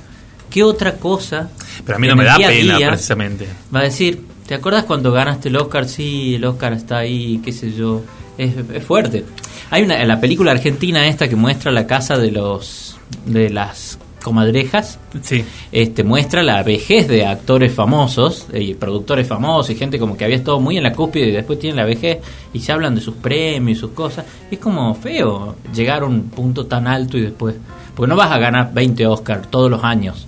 ¿Qué 0.51 0.65
otra 0.65 0.97
cosa? 0.97 1.49
Pero 1.87 1.97
a 1.97 2.01
mí 2.01 2.09
no 2.09 2.17
me 2.17 2.25
da 2.25 2.37
pena, 2.37 2.77
día 2.79 2.89
precisamente. 2.89 3.47
Va 3.73 3.81
a 3.81 3.85
decir, 3.85 4.21
¿te 4.47 4.55
acuerdas 4.55 4.83
cuando 4.85 5.13
ganaste 5.13 5.51
el 5.51 5.57
Oscar? 5.59 5.87
Sí, 5.89 6.35
el 6.35 6.45
Oscar 6.45 6.73
está 6.73 6.99
ahí, 6.99 7.41
qué 7.45 7.53
sé 7.53 7.73
yo. 7.73 8.03
Es, 8.37 8.55
es 8.75 8.83
fuerte. 8.83 9.25
Hay 9.71 9.83
una, 9.85 10.03
la 10.05 10.21
película 10.21 10.51
argentina 10.53 11.07
esta 11.07 11.29
que 11.29 11.37
muestra 11.37 11.71
la 11.71 11.87
casa 11.87 12.17
de 12.19 12.33
los 12.33 12.97
de 13.27 13.51
las 13.51 13.99
comadrejas 14.23 14.99
Sí. 15.23 15.45
este 15.73 16.05
muestra 16.05 16.43
la 16.43 16.63
vejez 16.63 17.09
de 17.09 17.25
actores 17.27 17.73
famosos 17.73 18.47
eh, 18.53 18.63
y 18.63 18.75
productores 18.75 19.27
famosos 19.27 19.71
y 19.71 19.77
gente 19.77 19.99
como 19.99 20.17
que 20.17 20.25
había 20.25 20.37
estado 20.37 20.61
muy 20.61 20.77
en 20.77 20.83
la 20.83 20.93
cúspide 20.93 21.29
y 21.29 21.33
después 21.33 21.59
tienen 21.59 21.77
la 21.77 21.85
vejez 21.85 22.19
y 22.53 22.61
se 22.61 22.73
hablan 22.73 22.95
de 22.95 23.01
sus 23.01 23.15
premios 23.15 23.79
y 23.79 23.81
sus 23.81 23.91
cosas. 23.93 24.25
Y 24.51 24.55
es 24.57 24.61
como 24.61 24.95
feo 24.95 25.57
llegar 25.75 26.03
a 26.03 26.07
un 26.07 26.25
punto 26.31 26.67
tan 26.67 26.87
alto 26.87 27.17
y 27.17 27.23
después. 27.23 27.55
Porque 27.95 28.09
no 28.11 28.17
vas 28.17 28.31
a 28.31 28.39
ganar 28.39 28.73
20 28.73 29.07
Oscars 29.07 29.51
todos 29.51 29.71
los 29.71 29.83
años. 29.85 30.27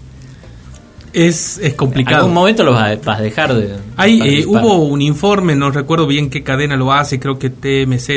Es, 1.13 1.59
es 1.59 1.71
En 1.71 1.77
complicado. 1.77 2.19
algún 2.19 2.35
momento 2.35 2.63
los 2.63 2.75
vas 2.75 2.99
a, 3.07 3.21
dejar 3.21 3.53
de. 3.55 3.77
Hay, 3.97 4.21
eh, 4.23 4.45
hubo 4.47 4.85
un 4.85 5.03
informe, 5.03 5.57
no 5.57 5.71
recuerdo 5.73 6.07
bien 6.07 6.31
qué 6.31 6.43
cadena 6.45 6.77
lo 6.77 6.93
hace, 6.93 7.19
creo 7.19 7.37
que 7.39 7.51
TMZ, 7.51 8.11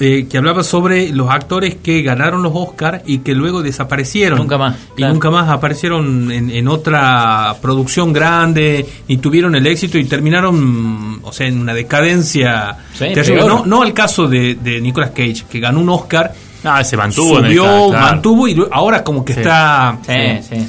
eh, 0.00 0.26
que 0.28 0.38
hablaba 0.38 0.64
sobre 0.64 1.10
los 1.10 1.28
actores 1.30 1.76
que 1.76 2.02
ganaron 2.02 2.42
los 2.42 2.52
Oscars 2.54 3.02
y 3.06 3.18
que 3.18 3.34
luego 3.34 3.62
desaparecieron. 3.62 4.38
Nunca 4.38 4.56
más, 4.58 4.76
Y 4.96 5.02
nunca 5.02 5.30
más 5.30 5.48
aparecieron 5.50 6.32
en, 6.32 6.50
en 6.50 6.68
otra 6.68 7.54
producción 7.60 8.12
grande 8.12 8.86
y 9.06 9.18
tuvieron 9.18 9.54
el 9.54 9.66
éxito 9.66 9.98
y 9.98 10.04
terminaron, 10.06 11.20
o 11.22 11.32
sea, 11.32 11.46
en 11.46 11.60
una 11.60 11.74
decadencia 11.74 12.76
Sí, 12.94 13.06
terrible. 13.14 13.44
No, 13.46 13.64
no 13.66 13.82
al 13.82 13.92
caso 13.92 14.26
de, 14.26 14.54
de 14.56 14.80
Nicolas 14.80 15.10
Cage, 15.10 15.44
que 15.50 15.60
ganó 15.60 15.80
un 15.80 15.88
Oscar, 15.90 16.32
Ah, 16.64 16.84
se 16.84 16.94
mantuvo 16.96 17.38
en 17.38 17.44
el 17.46 17.56
subió, 17.56 17.88
claro. 17.90 18.06
mantuvo 18.06 18.46
y 18.48 18.62
ahora 18.70 19.02
como 19.02 19.24
que 19.24 19.32
Sí. 19.32 19.40
está 19.40 19.98
Sí, 20.06 20.12
sí. 20.56 20.66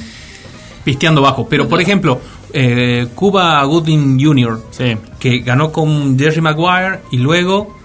pisteando 0.84 1.20
bajo. 1.20 1.46
Pero, 1.48 1.68
por 1.68 1.80
ejemplo, 1.80 2.20
eh, 2.52 3.08
Cuba 3.14 3.62
Gooding 3.64 4.18
Jr., 4.22 4.62
Sí. 4.70 4.96
que 5.18 5.38
ganó 5.40 5.70
con 5.70 6.18
Jerry 6.18 6.40
Maguire 6.40 7.00
y 7.10 7.18
luego 7.18 7.78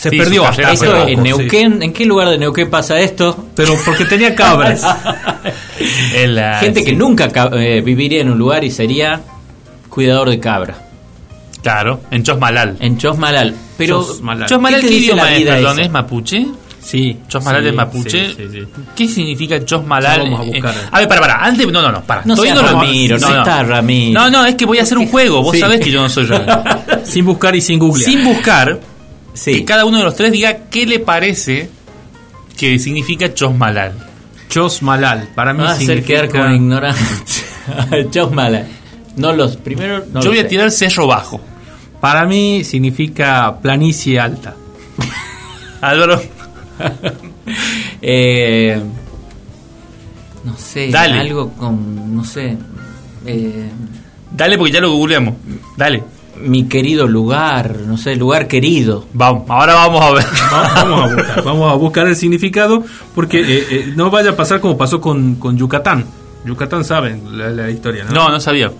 se 0.00 0.08
Sí, 0.10 0.16
perdió 0.16 0.46
hasta 0.46 0.72
Esto, 0.72 0.86
poco, 0.86 1.08
en 1.08 1.16
sí. 1.18 1.22
Neuquén, 1.22 1.82
¿en 1.82 1.92
qué 1.92 2.06
lugar 2.06 2.30
de 2.30 2.38
Neuquén 2.38 2.70
pasa 2.70 2.98
esto? 2.98 3.48
Pero 3.54 3.74
porque 3.84 4.06
tenía 4.06 4.34
cabras. 4.34 4.82
La- 6.26 6.58
Gente 6.60 6.84
que 6.84 6.92
nunca 6.94 7.28
ca- 7.28 7.50
eh, 7.52 7.80
viviría 7.84 8.20
en 8.22 8.30
un 8.30 8.38
lugar 8.38 8.64
y 8.64 8.70
sería 8.70 9.20
cuidador 9.88 10.30
de 10.30 10.40
cabra. 10.40 10.74
Claro, 11.62 12.00
en 12.10 12.22
Chosmalal. 12.22 12.76
En 12.80 12.96
Chosmalal. 12.96 13.54
Pero, 13.76 14.02
Chosmalal. 14.02 14.48
Chosmalal, 14.48 14.80
¿qué 14.80 14.88
¿qué, 14.88 14.94
idioma 14.94 15.34
es? 15.34 15.44
Perdón, 15.44 15.92
mapuche? 15.92 16.46
sí. 16.80 17.18
Chosmalal 17.28 17.66
es 17.66 17.74
mapuche. 17.74 18.34
¿Qué 18.96 19.06
significa 19.06 19.62
Chosmalal? 19.64 20.20
Vamos 20.22 20.40
a 20.40 20.44
Eh, 20.44 20.46
buscar. 20.52 20.74
a 20.90 20.98
ver, 20.98 21.08
para, 21.08 21.20
para. 21.20 21.44
Antes, 21.44 21.66
no, 21.66 21.82
no, 21.82 21.92
no, 21.92 22.02
para. 22.02 22.22
No 22.24 22.34
Todavía 22.34 22.54
lo- 22.54 22.62
Ramiro, 22.62 23.18
no 23.18 23.28
está 23.38 23.62
Ramiro. 23.62 24.18
No, 24.18 24.30
no, 24.30 24.46
es 24.46 24.54
que 24.54 24.64
voy 24.64 24.78
a 24.78 24.82
hacer 24.82 24.96
un 24.96 25.08
juego. 25.08 25.42
Vos 25.42 25.58
sabés 25.58 25.80
que 25.80 25.90
yo 25.90 26.00
no 26.00 26.08
soy 26.08 26.24
Ramiro. 26.24 26.62
Sin 27.04 27.26
buscar 27.26 27.54
y 27.54 27.60
sin 27.60 27.78
googlear. 27.78 28.10
Sin 28.10 28.24
buscar, 28.24 28.78
Sí. 29.34 29.52
que 29.54 29.64
cada 29.64 29.84
uno 29.84 29.98
de 29.98 30.04
los 30.04 30.14
tres 30.16 30.32
diga 30.32 30.64
qué 30.70 30.86
le 30.86 30.98
parece 30.98 31.68
que 32.56 32.78
significa 32.78 33.32
Chosmalal. 33.32 33.94
Chos 34.48 34.82
Malal, 34.82 35.28
para 35.36 35.54
mí 35.54 35.62
a 35.62 35.70
hacer 35.70 35.86
significa... 35.86 36.06
quedar 36.22 36.28
con 36.28 36.52
ignorancia. 36.54 37.44
Chos 38.10 38.32
mala. 38.32 38.66
No 39.16 39.32
los 39.32 39.56
primero. 39.56 40.04
no 40.12 40.20
Yo 40.22 40.30
voy 40.30 40.40
a 40.40 40.42
sé. 40.42 40.48
tirar 40.48 40.70
Cerro 40.72 41.06
Bajo. 41.06 41.40
Para 42.00 42.26
mí 42.26 42.64
significa 42.64 43.60
planicie 43.62 44.18
alta. 44.18 44.56
Álvaro, 45.80 46.20
Eh, 48.02 48.80
no 50.44 50.56
sé. 50.56 50.90
Dale. 50.90 51.20
Algo 51.20 51.50
con. 51.52 52.14
No 52.14 52.24
sé. 52.24 52.56
eh, 53.26 53.68
dale 54.32 54.56
porque 54.58 54.72
ya 54.72 54.80
lo 54.80 54.92
googleamos. 54.92 55.34
Dale. 55.76 56.02
Mi 56.42 56.64
querido 56.68 57.06
lugar. 57.06 57.76
No 57.86 57.96
sé, 57.96 58.16
lugar 58.16 58.48
querido. 58.48 59.06
Vamos, 59.12 59.44
ahora 59.48 59.74
vamos 59.74 60.02
a 60.02 60.10
ver. 60.12 60.24
Va- 60.52 60.74
Vamos 60.84 61.00
a 61.10 61.14
buscar, 61.14 61.44
vamos 61.44 61.72
a 61.72 61.74
buscar 61.76 62.06
el 62.08 62.16
significado 62.16 62.82
porque 63.14 63.40
eh, 63.40 63.66
eh, 63.70 63.92
no 63.96 64.10
vaya 64.10 64.30
a 64.30 64.36
pasar 64.36 64.60
como 64.60 64.76
pasó 64.78 65.00
con, 65.00 65.36
con 65.36 65.56
Yucatán. 65.56 66.04
Yucatán 66.44 66.84
saben 66.84 67.36
la, 67.38 67.50
la 67.50 67.70
historia, 67.70 68.04
¿no? 68.04 68.12
No, 68.12 68.28
no 68.30 68.40
sabía. 68.40 68.70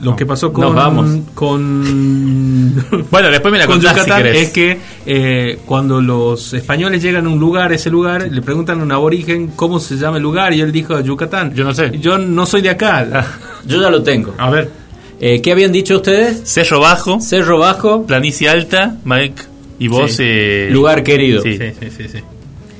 Lo 0.00 0.16
que 0.16 0.26
pasó 0.26 0.52
con 0.52 0.64
Nos 0.64 0.74
vamos. 0.74 1.18
con 1.34 2.74
Bueno, 3.10 3.28
después 3.30 3.52
me 3.52 3.58
la 3.58 3.66
con 3.66 3.80
si 3.80 3.86
Yucatán 3.86 4.26
es 4.26 4.50
que 4.50 4.78
eh, 5.06 5.60
cuando 5.64 6.00
los 6.00 6.52
españoles 6.54 7.00
llegan 7.02 7.26
a 7.26 7.28
un 7.28 7.38
lugar, 7.38 7.72
ese 7.72 7.88
lugar, 7.90 8.26
le 8.30 8.42
preguntan 8.42 8.80
a 8.80 8.82
un 8.82 8.90
aborigen 8.90 9.48
cómo 9.54 9.78
se 9.78 9.96
llama 9.96 10.16
el 10.16 10.22
lugar 10.24 10.52
y 10.54 10.60
él 10.60 10.72
dijo 10.72 10.98
Yucatán. 11.00 11.54
Yo 11.54 11.62
no 11.64 11.72
sé. 11.72 11.96
Yo 12.00 12.18
no 12.18 12.46
soy 12.46 12.62
de 12.62 12.70
acá. 12.70 13.26
Yo 13.64 13.80
ya 13.80 13.90
lo 13.90 14.02
tengo. 14.02 14.34
A 14.38 14.50
ver. 14.50 14.81
Eh, 15.24 15.40
¿Qué 15.40 15.52
habían 15.52 15.70
dicho 15.70 15.96
ustedes? 15.96 16.40
Cerro 16.44 16.80
Bajo, 16.80 17.20
Cerro 17.20 17.58
Bajo, 17.58 18.04
Planicie 18.06 18.48
Alta, 18.48 18.96
Mike 19.04 19.42
y 19.78 19.86
vos. 19.86 20.10
Sí. 20.10 20.24
eh, 20.26 20.68
lugar 20.72 21.04
querido. 21.04 21.40
Sí. 21.42 21.56
Sí, 21.58 21.70
sí, 21.78 21.86
sí, 21.96 22.08
sí. 22.12 22.18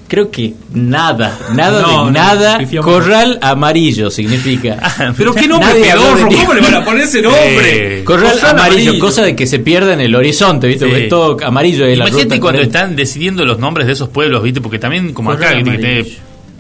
Creo 0.09 0.29
que 0.31 0.53
nada, 0.75 1.39
nada 1.55 1.81
No, 1.83 1.89
de 1.89 1.95
no, 1.95 2.11
nada. 2.11 2.59
corral 2.83 3.39
amarillo 3.41 4.11
significa. 4.11 4.77
Pero 5.17 5.33
qué 5.35 5.47
nombre 5.47 5.73
pedorro, 5.73 6.29
de- 6.29 6.37
¿cómo 6.37 6.53
le 6.53 6.61
van 6.61 6.75
a 6.75 6.85
poner 6.85 7.05
ese 7.05 7.23
nombre? 7.23 8.01
Eh, 8.01 8.05
Corral 8.05 8.37
amarillo, 8.41 8.51
amarillo. 8.91 8.99
cosa 8.99 9.23
de 9.23 9.35
que 9.37 9.47
se 9.47 9.61
pierda 9.61 9.95
en 9.95 10.01
el 10.01 10.15
horizonte, 10.15 10.67
¿viste? 10.67 10.85
Sí. 10.85 10.91
Porque 10.91 11.05
es 11.05 11.09
todo 11.09 11.37
amarillo. 11.47 11.85
de 11.87 11.97
la 11.97 12.09
Imagínate 12.09 12.25
ruta 12.25 12.41
cuando 12.41 12.59
40. 12.59 12.79
están 12.79 12.97
decidiendo 12.97 13.45
los 13.47 13.59
nombres 13.61 13.87
de 13.87 13.93
esos 13.95 14.09
pueblos, 14.11 14.43
¿viste? 14.43 14.61
Porque 14.61 14.79
también, 14.81 15.15
como 15.15 15.31
acá, 15.31 15.47
Corral 15.47 15.65
que 15.65 15.79
tiene. 15.79 16.07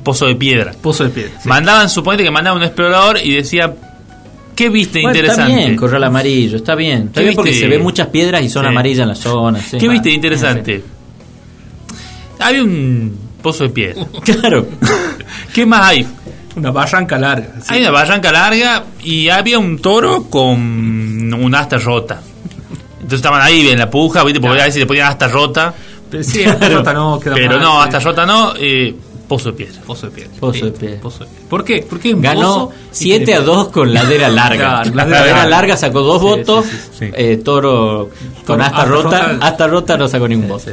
Pozo 0.04 0.26
de 0.26 0.34
Piedra. 0.36 0.72
Pozo 0.80 1.04
de 1.04 1.10
piedra. 1.10 1.32
sí. 1.42 1.48
Mandaban, 1.48 1.90
suponete 1.90 2.22
que 2.24 2.30
mandaban 2.30 2.58
un 2.58 2.64
explorador 2.64 3.18
y 3.22 3.34
decía, 3.34 3.72
¿qué 4.54 4.68
viste 4.68 5.00
Bueno, 5.02 5.16
interesante? 5.16 5.52
Está 5.52 5.64
bien, 5.66 5.76
corral 5.76 6.04
amarillo, 6.04 6.56
está 6.56 6.74
bien. 6.74 7.02
Está 7.08 7.20
¿Qué 7.20 7.24
bien 7.24 7.34
porque 7.36 7.50
viste? 7.50 7.64
se 7.66 7.70
ven 7.70 7.82
muchas 7.82 8.06
piedras 8.08 8.42
y 8.42 8.48
son 8.48 8.64
Sí. 8.64 8.68
amarillas 8.68 9.02
en 9.02 9.08
la 9.08 9.14
zona. 9.14 9.60
sí. 9.60 9.78
¿Qué 9.78 9.88
viste 9.88 10.10
interesante? 10.10 10.82
Había 12.38 12.62
un 12.64 13.16
pozo 13.42 13.64
de 13.64 13.70
piedra. 13.70 14.06
Claro. 14.24 14.66
¿Qué 15.54 15.66
más 15.66 15.82
hay? 15.82 16.06
Una 16.56 16.70
barranca 16.70 17.18
larga. 17.18 17.54
sí. 17.62 17.74
Hay 17.74 17.80
una 17.80 17.90
barranca 17.90 18.30
larga 18.32 18.84
y 19.02 19.28
había 19.28 19.58
un 19.58 19.78
toro 19.78 20.24
con 20.24 21.32
una 21.32 21.60
asta 21.60 21.78
rota. 21.78 22.20
Entonces 22.94 23.16
estaban 23.18 23.40
ahí 23.42 23.68
en 23.68 23.78
la 23.78 23.90
puja, 23.90 24.22
¿viste? 24.24 24.40
Porque 24.40 24.60
a 24.60 24.64
veces 24.66 24.80
le 24.80 24.86
ponían 24.86 25.08
asta 25.08 25.28
rota. 25.28 25.74
Pero 26.10 26.22
sí, 26.24 26.44
hasta 26.44 26.68
rota 26.68 26.92
no, 26.92 27.18
queda 27.18 27.34
Pero 27.34 27.52
mal, 27.52 27.60
no, 27.62 27.72
sí. 27.82 27.88
hasta 27.88 27.98
rota 28.00 28.26
no. 28.26 28.52
eh, 28.58 28.94
pozo 29.36 29.50
de 29.50 29.56
piedra. 29.56 29.80
Pozo 29.86 30.06
de 30.06 30.12
piedra. 30.12 30.32
Pozo 30.40 30.64
de 30.66 30.72
piedra. 30.72 31.00
Pozo 31.00 31.24
de 31.24 31.30
piedra. 31.30 31.48
¿Por 31.48 31.64
qué? 31.64 31.82
¿Por 31.88 32.00
qué 32.00 32.14
un 32.14 32.20
Ganó 32.22 32.68
pozo 32.68 32.72
y 32.92 32.94
7 32.96 33.24
tiene 33.24 33.40
a 33.40 33.42
2 33.42 33.68
con 33.68 33.92
ladera 33.94 34.28
larga. 34.42 34.82
Claro, 34.82 34.94
ladera, 34.94 35.26
larga. 35.26 35.46
larga. 35.48 35.76
sacó 35.76 36.00
dos 36.02 36.20
Sí, 36.20 36.26
votos. 36.28 36.64
sí, 36.66 36.70
sí, 36.76 36.88
sí. 37.06 37.10
eh, 37.14 37.40
toro 37.44 38.10
con 38.46 38.60
hasta 38.60 38.76
asta 38.76 38.88
rota. 38.90 39.22
rota. 39.32 39.46
Hasta 39.46 39.66
rota 39.66 39.96
no 39.96 40.08
sacó 40.08 40.28
ningún 40.28 40.48
voto. 40.48 40.70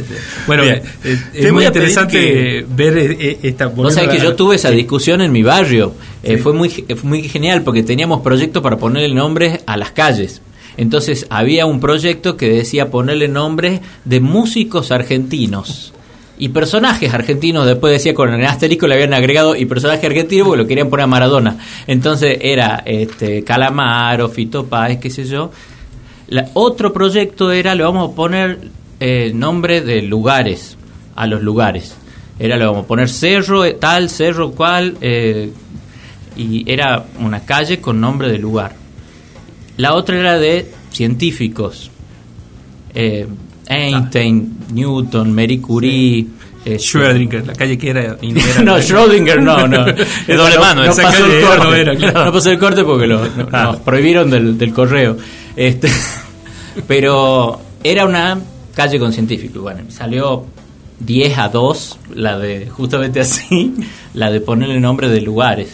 Bueno, 0.47 0.63
Bien. 0.63 0.75
eh, 0.75 0.83
eh, 1.03 1.19
es 1.33 1.53
muy 1.53 1.65
interesante 1.65 2.19
que- 2.19 2.65
ver 2.69 2.97
eh, 2.97 3.39
esta. 3.43 3.69
Sabés 3.91 3.97
a 3.97 4.07
que 4.09 4.19
yo 4.19 4.35
tuve 4.35 4.55
esa 4.55 4.69
discusión 4.71 5.21
en 5.21 5.31
mi 5.31 5.43
barrio. 5.43 5.93
Eh, 6.23 6.37
fue 6.37 6.51
muy, 6.53 6.85
muy 7.03 7.23
genial 7.29 7.63
porque 7.63 7.81
teníamos 7.83 8.21
proyectos 8.21 8.61
para 8.61 8.77
ponerle 8.77 9.13
nombres 9.15 9.61
a 9.65 9.77
las 9.77 9.91
calles. 9.91 10.41
Entonces 10.77 11.25
había 11.29 11.65
un 11.65 11.79
proyecto 11.79 12.37
que 12.37 12.49
decía 12.49 12.89
ponerle 12.89 13.27
nombres 13.27 13.81
de 14.05 14.19
músicos 14.21 14.91
argentinos. 14.91 15.93
Y 16.39 16.49
personajes 16.49 17.13
argentinos, 17.13 17.65
después 17.65 17.93
decía 17.93 18.13
con 18.13 18.33
el 18.33 18.45
asterisco 18.45 18.87
le 18.87 18.95
habían 18.95 19.13
agregado 19.13 19.55
y 19.55 19.65
personaje 19.65 20.07
argentino 20.07 20.45
porque 20.45 20.61
lo 20.63 20.67
querían 20.67 20.89
poner 20.89 21.03
a 21.03 21.07
Maradona. 21.07 21.57
Entonces 21.85 22.37
era 22.41 22.81
este 22.85 23.43
Calamaro, 23.43 24.29
Fito 24.29 24.65
Páez, 24.65 24.99
qué 24.99 25.09
sé 25.09 25.25
yo. 25.25 25.51
Otro 26.53 26.93
proyecto 26.93 27.51
era, 27.51 27.75
le 27.75 27.83
vamos 27.83 28.11
a 28.11 28.15
poner 28.15 28.59
eh, 28.99 29.31
nombre 29.35 29.81
de 29.81 30.01
lugares, 30.01 30.77
a 31.15 31.27
los 31.27 31.43
lugares. 31.43 31.95
Era, 32.39 32.55
le 32.55 32.65
vamos 32.65 32.85
a 32.85 32.87
poner 32.87 33.09
cerro, 33.09 33.65
eh, 33.65 33.73
tal, 33.73 34.09
cerro, 34.09 34.51
cual, 34.51 34.95
eh, 35.01 35.51
y 36.37 36.71
era 36.71 37.05
una 37.19 37.41
calle 37.41 37.81
con 37.81 37.99
nombre 37.99 38.31
de 38.31 38.37
lugar. 38.37 38.73
La 39.75 39.93
otra 39.93 40.17
era 40.17 40.39
de 40.39 40.71
científicos. 40.91 41.91
Eh, 42.93 43.27
Einstein, 43.69 44.57
Newton, 44.73 45.33
Marie 45.33 45.61
Curie. 45.61 46.27
eh, 46.65 46.75
Schrödinger, 46.77 47.45
la 47.45 47.53
calle 47.53 47.77
que 47.77 47.89
era. 47.89 48.17
y 48.21 48.33
no 48.33 48.41
era- 48.41 48.61
no, 48.63 48.77
Schrödinger 48.79 49.41
no, 49.41 49.65
no. 49.67 49.85
De 50.27 50.35
doble 50.35 50.55
No, 50.55 50.59
mano, 50.61 50.83
no 50.85 50.91
esa 50.91 51.03
pasó 51.03 51.25
el 51.25 51.41
corte. 51.45 51.63
no 51.63 51.73
era, 51.75 51.95
claro. 51.95 52.25
No 52.25 52.33
pasó 52.33 52.51
el 52.51 52.59
corte 52.59 52.83
porque 52.83 53.07
lo 53.07 53.21
Ah. 53.51 53.63
nos 53.63 53.77
prohibieron 53.77 54.29
del, 54.29 54.57
del 54.57 54.73
correo. 54.73 55.15
Este, 55.55 55.87
pero 56.87 57.59
era 57.83 58.05
una 58.05 58.39
calle 58.75 58.99
con 58.99 59.13
científicos. 59.13 59.61
Bueno, 59.61 59.81
salió 59.89 60.45
10 60.99 61.37
a 61.37 61.49
2, 61.49 61.99
la 62.15 62.37
de 62.37 62.67
justamente 62.67 63.19
así, 63.21 63.73
la 64.13 64.29
de 64.31 64.41
ponerle 64.41 64.79
nombre 64.79 65.07
de 65.09 65.21
lugares. 65.21 65.69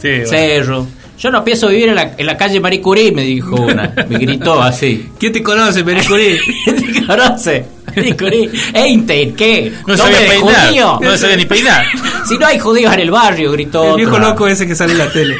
Sí, 0.00 0.08
bueno. 0.26 0.86
Yo 1.18 1.30
no 1.30 1.44
pienso 1.44 1.68
vivir 1.68 1.88
en 1.90 1.94
la, 1.94 2.14
en 2.16 2.26
la 2.26 2.36
calle 2.36 2.58
Marie 2.58 2.80
Curie, 2.80 3.12
me 3.12 3.22
dijo 3.22 3.54
una. 3.56 3.92
Me 4.08 4.18
gritó 4.18 4.60
así. 4.62 5.08
¿Quién 5.18 5.32
te 5.32 5.42
conoce, 5.42 5.84
Marie 5.84 6.04
Curie? 6.04 6.40
¿Te 6.64 7.06
conoce? 7.06 7.64
Marie 7.94 8.16
Curie. 8.16 8.50
Einstein, 8.74 9.34
¿qué? 9.36 9.72
No 9.86 9.94
¿Nombre 9.94 10.14
sabía 10.16 10.20
de 10.20 10.26
peinar. 10.28 10.68
judío? 10.68 10.98
No 11.00 11.16
sabía 11.16 11.36
ni 11.36 11.44
peinar. 11.44 11.86
Si 12.26 12.38
no 12.38 12.46
hay 12.46 12.58
judíos 12.58 12.92
en 12.94 13.00
el 13.00 13.10
barrio, 13.10 13.50
gritó. 13.52 13.90
El 13.90 13.96
viejo 13.96 14.12
otra. 14.16 14.28
loco 14.30 14.46
ese 14.48 14.66
que 14.66 14.74
sale 14.76 14.92
en 14.92 14.98
la 14.98 15.10
tele. 15.12 15.36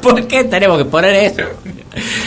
¿Por 0.00 0.26
qué 0.26 0.44
tenemos 0.44 0.78
que 0.78 0.84
poner 0.84 1.14
eso? 1.14 1.42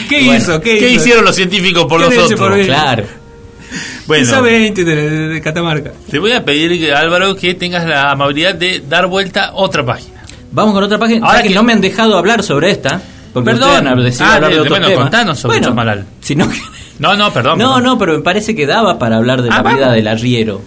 ¿Qué 0.08 0.24
Bueno, 0.24 0.36
hizo? 0.36 0.60
¿Qué, 0.60 0.78
¿Qué 0.78 0.90
hizo? 0.90 1.00
hicieron 1.02 1.24
los 1.24 1.34
científicos 1.34 1.84
por 1.86 2.00
¿Qué 2.00 2.06
han 2.06 2.12
hecho 2.12 2.22
nosotros? 2.22 2.50
por? 2.56 2.64
Claro. 2.66 3.04
¿Quién 3.04 3.98
Bueno, 4.06 4.26
sabe 4.26 4.56
Einstein 4.56 4.86
de, 4.86 4.94
de- 4.96 5.28
de 5.28 5.40
Catamarca? 5.40 5.92
te 6.10 6.18
voy 6.18 6.32
a 6.32 6.44
pedir, 6.44 6.92
Álvaro, 6.94 7.34
que 7.36 7.54
tengas 7.54 7.86
la 7.86 8.10
amabilidad 8.10 8.54
de 8.54 8.82
dar 8.88 9.06
vuelta 9.06 9.46
a 9.46 9.54
otra 9.54 9.84
página. 9.84 10.17
Vamos 10.52 10.74
con 10.74 10.82
otra 10.84 10.98
página. 10.98 11.26
Ahora 11.26 11.42
que, 11.42 11.48
que- 11.48 11.54
no 11.54 11.62
me 11.62 11.72
han 11.72 11.80
dejado 11.80 12.16
hablar 12.16 12.42
sobre 12.42 12.70
esta. 12.70 13.00
Porque 13.32 13.50
Perdón. 13.50 13.86
han 13.86 14.02
decidido 14.02 14.30
Ah, 14.30 14.34
hablar 14.36 14.50
de 14.50 14.56
de- 14.56 14.60
otro 14.62 14.70
bueno, 14.72 14.86
tema. 14.88 15.02
contanos 15.02 15.38
sobre 15.38 15.56
bueno, 15.56 15.66
Chosmalal. 15.68 16.06
si 16.20 16.34
no, 16.34 16.46
No, 16.98 17.14
no, 17.16 17.32
perdón. 17.32 17.58
no, 17.58 17.66
perdón. 17.66 17.82
no, 17.84 17.98
pero 17.98 18.12
me 18.14 18.22
parece 18.22 18.54
que 18.56 18.66
daba 18.66 18.98
para 18.98 19.16
hablar 19.18 19.42
de 19.42 19.50
Ah, 19.50 19.56
la 19.58 19.62
vamos. 19.62 19.78
vida 19.78 19.92
del 19.92 20.08
arriero. 20.08 20.62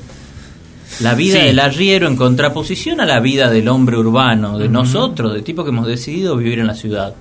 La 1.00 1.16
vida 1.16 1.40
Sí. 1.40 1.46
del 1.48 1.60
arriero 1.60 2.08
en 2.08 2.16
contraposición 2.16 3.02
a 3.02 3.06
la 3.06 3.20
vida 3.20 3.50
del 3.50 3.68
hombre 3.68 3.98
urbano, 3.98 4.58
de 4.58 4.70
nosotros, 4.70 5.34
de 5.34 5.42
tipo 5.42 5.64
que 5.64 5.70
hemos 5.72 5.88
decidido 5.88 6.38
vivir 6.38 6.60
en 6.60 6.68
la 6.68 6.76
ciudad. 6.76 7.14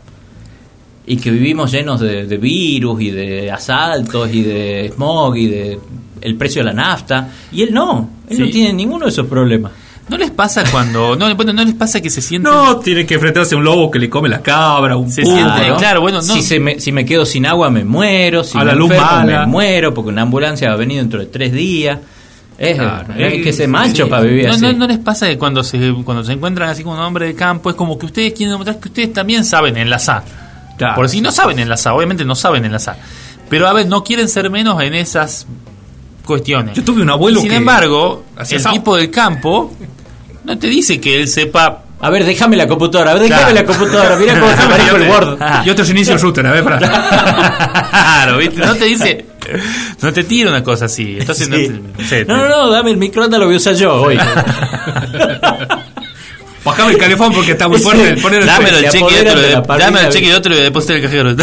Y 1.07 1.17
que 1.17 1.31
vivimos 1.31 1.73
llenos 1.73 1.99
de, 2.01 2.27
de 2.27 2.37
virus 2.37 3.01
y 3.01 3.11
de 3.11 3.51
asaltos 3.51 4.33
y 4.33 4.43
de 4.43 4.93
smog 4.95 5.37
y 5.37 5.47
de 5.47 5.79
el 6.21 6.37
precio 6.37 6.61
de 6.63 6.67
la 6.67 6.73
nafta. 6.75 7.29
Y 7.51 7.63
él 7.63 7.73
no, 7.73 8.11
él 8.29 8.39
no 8.39 8.47
tiene 8.51 8.73
ninguno 8.75 9.07
de 9.07 9.11
esos 9.11 9.27
problemas. 9.27 9.73
¿No 10.11 10.19
les 10.19 10.31
pasa 10.31 10.65
cuando.? 10.71 11.15
No, 11.17 11.35
bueno, 11.37 11.53
¿no 11.53 11.65
les 11.65 11.75
pasa 11.75 12.01
que 12.01 12.11
se 12.11 12.21
sienten. 12.21 12.53
No, 12.53 12.77
tiene 12.79 13.07
que 13.07 13.15
enfrentarse 13.15 13.55
a 13.55 13.59
un 13.59 13.65
lobo 13.65 13.91
que 13.91 13.99
le 14.01 14.11
come 14.11 14.29
la 14.29 14.43
cabra, 14.43 14.97
un 14.97 15.11
Se 15.11 15.23
siente- 15.25 15.75
claro, 15.79 16.01
bueno, 16.01 16.19
no- 16.19 16.35
Si, 16.35 16.43
se 16.43 16.59
me, 16.61 16.81
si 16.81 16.91
me 16.93 17.05
quedo 17.05 17.25
sin 17.25 17.47
agua 17.47 17.71
me 17.71 17.85
muero, 17.85 18.43
si 18.45 18.59
A 18.59 18.61
me 18.61 18.67
la 18.67 18.75
luz 18.75 18.91
enfermo 18.91 19.11
mala. 19.11 19.41
me 19.41 19.47
muero 19.47 19.95
porque 19.95 20.11
una 20.11 20.23
ambulancia 20.23 20.69
va 20.69 20.75
a 20.75 20.79
venir 20.79 20.99
dentro 20.99 21.21
de 21.21 21.27
tres 21.27 21.53
días. 21.53 21.99
Es, 22.59 22.77
Claro, 22.77 23.15
hay 23.15 23.37
es- 23.39 23.43
que 23.45 23.53
ser 23.55 23.69
macho 23.69 24.05
Sí. 24.05 24.11
para 24.11 24.23
vivir 24.23 24.47
no, 24.49 24.53
así. 24.53 24.61
no, 24.63 24.73
¿No 24.75 24.87
les 24.87 24.99
pasa 24.99 25.27
que 25.29 25.39
cuando 25.39 25.65
se, 25.65 25.95
cuando 26.05 26.23
se 26.25 26.33
encuentran 26.33 26.69
así 26.69 26.83
con 26.85 26.93
un 26.95 27.01
hombre 27.01 27.27
de 27.27 27.35
campo 27.35 27.71
es 27.71 27.77
como 27.77 27.99
que 27.99 28.05
ustedes 28.07 28.33
quieren 28.35 28.51
demostrar 28.53 28.79
que 28.79 28.89
ustedes 28.89 29.13
también 29.15 29.45
saben 29.47 29.77
enlazar? 29.79 30.25
Claro. 30.77 30.95
Por 30.97 31.09
si 31.09 31.21
no 31.23 31.31
saben 31.33 31.59
enlazar, 31.59 31.93
obviamente 31.95 32.25
no 32.25 32.35
saben 32.35 32.65
enlazar. 32.65 32.99
Pero 33.49 33.67
a 33.69 33.73
ver, 33.73 33.87
no 33.87 34.03
quieren 34.05 34.29
ser 34.29 34.51
menos 34.51 34.83
en 34.83 34.93
esas 34.95 35.47
cuestiones. 36.27 36.77
Yo 36.77 36.85
tuve 36.85 37.03
un 37.03 37.11
abuelo 37.11 37.39
Y 37.39 37.43
sin 37.43 37.51
que 37.51 37.57
embargo, 37.57 38.25
el 38.49 38.63
tipo 38.73 38.97
del 38.97 39.11
campo 39.11 39.73
no 40.51 40.59
te 40.59 40.67
dice 40.67 41.01
que 41.01 41.21
él 41.21 41.29
sepa. 41.29 41.83
A 42.03 42.09
ver, 42.11 42.25
déjame 42.25 42.57
la 42.57 42.67
computadora, 42.67 43.11
a 43.11 43.15
ver, 43.15 43.25
déjame 43.25 43.53
Claro. 43.53 43.55
la 43.55 43.65
computadora, 43.67 44.17
mira 44.17 44.41
cómo 44.41 44.51
se 44.57 44.67
maneja 44.69 44.97
el 44.97 45.09
Word. 45.09 45.37
Ah. 45.41 45.63
Y 45.67 45.71
otros 45.71 45.89
inicios 45.91 46.21
router, 46.23 46.47
a 46.47 46.53
ver, 46.53 46.65
para. 46.65 46.79
claro, 47.91 48.39
¿viste? 48.39 48.57
No 48.61 48.75
te 48.75 48.85
dice. 48.87 49.27
No 50.01 50.13
te 50.13 50.23
tira 50.23 50.49
una 50.51 50.63
cosa 50.63 50.85
así. 50.85 51.17
Entonces, 51.19 51.49
no, 51.49 51.57
Sí. 51.57 51.73
te- 52.09 52.25
no 52.25 52.37
No, 52.37 52.49
no, 52.49 52.67
no, 52.67 52.71
dame 52.71 52.91
el 52.93 52.97
microondas, 52.99 53.41
lo 53.41 53.47
voy 53.47 53.55
a 53.55 53.57
usar 53.59 53.75
yo 53.75 54.01
hoy. 54.01 54.17
Bajame 56.65 56.93
el 56.93 56.99
calefón 56.99 57.33
porque 57.33 57.53
está 57.53 57.67
muy 57.69 57.79
fuerte. 57.81 58.21
Poner 58.21 58.43
el 58.43 58.47
Dámelo 58.47 58.79
el 58.79 58.91
cheque 58.91 58.99
y 58.99 59.27
otro 59.27 59.41
de 59.41 59.51
dámelo 59.79 60.07
el 60.07 60.13
cheque 60.13 60.27
y 60.29 60.33
otro 60.33 60.55
lo 60.55 60.61
deposité 60.61 60.93
en 60.93 60.99
el 60.99 61.05
cajero. 61.05 61.35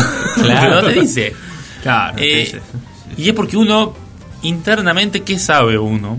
Claro. 0.41 0.81
no 0.81 0.87
te 0.87 0.93
dice. 1.01 1.33
Claro, 1.81 2.13
Eh, 2.17 2.47
sí, 2.51 2.57
sí. 2.57 3.23
y 3.23 3.29
es 3.29 3.35
porque 3.35 3.57
uno 3.57 3.93
internamente, 4.43 5.21
¿qué 5.23 5.37
sabe 5.39 5.77
uno? 5.77 6.17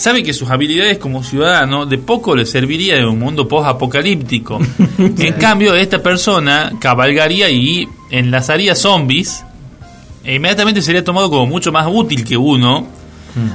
Sabe 0.00 0.22
que 0.22 0.32
sus 0.32 0.48
habilidades 0.48 0.96
como 0.96 1.22
ciudadano 1.22 1.84
de 1.84 1.98
poco 1.98 2.34
le 2.34 2.46
serviría 2.46 2.96
en 2.96 3.04
un 3.04 3.18
mundo 3.18 3.46
post-apocalíptico. 3.46 4.58
En 4.98 5.34
cambio, 5.34 5.74
esta 5.74 6.02
persona 6.02 6.72
cabalgaría 6.80 7.50
y 7.50 7.86
enlazaría 8.10 8.74
zombies 8.74 9.44
e 10.24 10.36
inmediatamente 10.36 10.80
sería 10.80 11.04
tomado 11.04 11.28
como 11.28 11.46
mucho 11.46 11.70
más 11.70 11.86
útil 11.86 12.24
que 12.24 12.34
uno. 12.38 12.86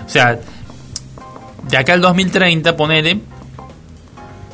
O 0.05 0.09
sea, 0.09 0.39
de 1.67 1.77
acá 1.77 1.93
al 1.93 2.01
2030, 2.01 2.77
ponele, 2.77 3.19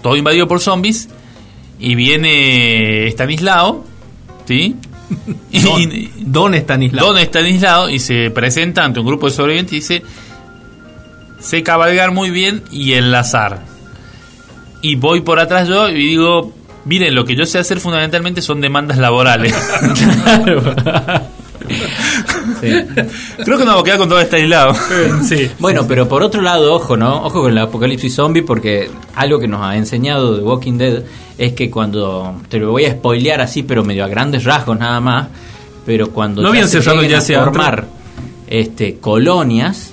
todo 0.02 0.16
invadido 0.16 0.48
por 0.48 0.62
zombies, 0.62 1.10
y 1.78 1.96
viene 1.96 3.08
Stanislao, 3.10 3.84
¿sí? 4.46 4.78
Don, 5.62 5.82
Y- 5.92 6.10
Don 6.20 6.56
Estanislao. 6.56 7.08
Don 7.08 7.18
Stanislao 7.20 7.90
y 7.90 8.00
se 8.00 8.32
presenta 8.32 8.86
ante 8.86 9.02
un 9.02 9.06
grupo 9.08 9.26
de 9.28 9.34
sobrevivientes 9.36 9.74
y 9.74 9.76
dice, 9.76 10.04
sé 11.42 11.64
cabalgar 11.64 12.12
muy 12.12 12.30
bien 12.30 12.64
y 12.72 12.94
enlazar. 12.94 13.66
Y 14.82 14.96
voy 14.96 15.22
por 15.22 15.40
atrás 15.40 15.68
yo 15.68 15.90
y 15.90 15.96
digo, 15.96 16.54
miren, 16.86 17.14
lo 17.14 17.26
que 17.26 17.36
yo 17.36 17.46
sé 17.46 17.60
hacer 17.60 17.80
fundamentalmente 17.80 18.42
son 18.42 18.62
demandas 18.62 18.98
laborales. 18.98 19.54
Sí. 22.60 22.68
Creo 23.44 23.58
que 23.58 23.66
nos 23.66 23.74
vamos 23.74 23.82
a 23.82 23.84
quedar 23.84 23.98
con 23.98 24.10
Don 24.10 24.22
Stanislao. 24.22 24.76
Sí. 25.24 25.50
Bueno, 25.60 25.86
pero 25.88 26.08
por 26.08 26.22
otro 26.22 26.42
lado, 26.42 26.74
ojo, 26.74 26.98
¿no? 26.98 27.24
Ojo 27.24 27.44
con 27.44 27.52
el 27.52 27.58
apocalipsis 27.58 28.14
zombie 28.14 28.44
porque 28.44 28.90
algo 29.16 29.40
que 29.40 29.48
nos 29.48 29.62
ha 29.62 29.76
enseñado 29.76 30.38
The 30.38 30.44
Walking 30.44 30.78
Dead 30.78 31.04
es 31.38 31.54
que 31.54 31.72
cuando, 31.72 32.36
te 32.50 32.60
lo 32.60 32.72
voy 32.72 32.86
a 32.86 32.92
spoilear 32.92 33.42
así, 33.42 33.64
pero 33.64 33.84
medio 33.84 34.04
a 34.04 34.08
grandes 34.08 34.44
rasgos 34.44 34.78
nada 34.78 35.00
más, 35.00 35.28
pero 35.86 36.12
cuando 36.12 36.42
No 36.42 36.50
habían 36.50 36.68
se 36.68 36.82
ya 36.82 37.18
a 37.18 37.22
formar 37.22 37.86
este, 38.48 38.98
colonias, 38.98 39.91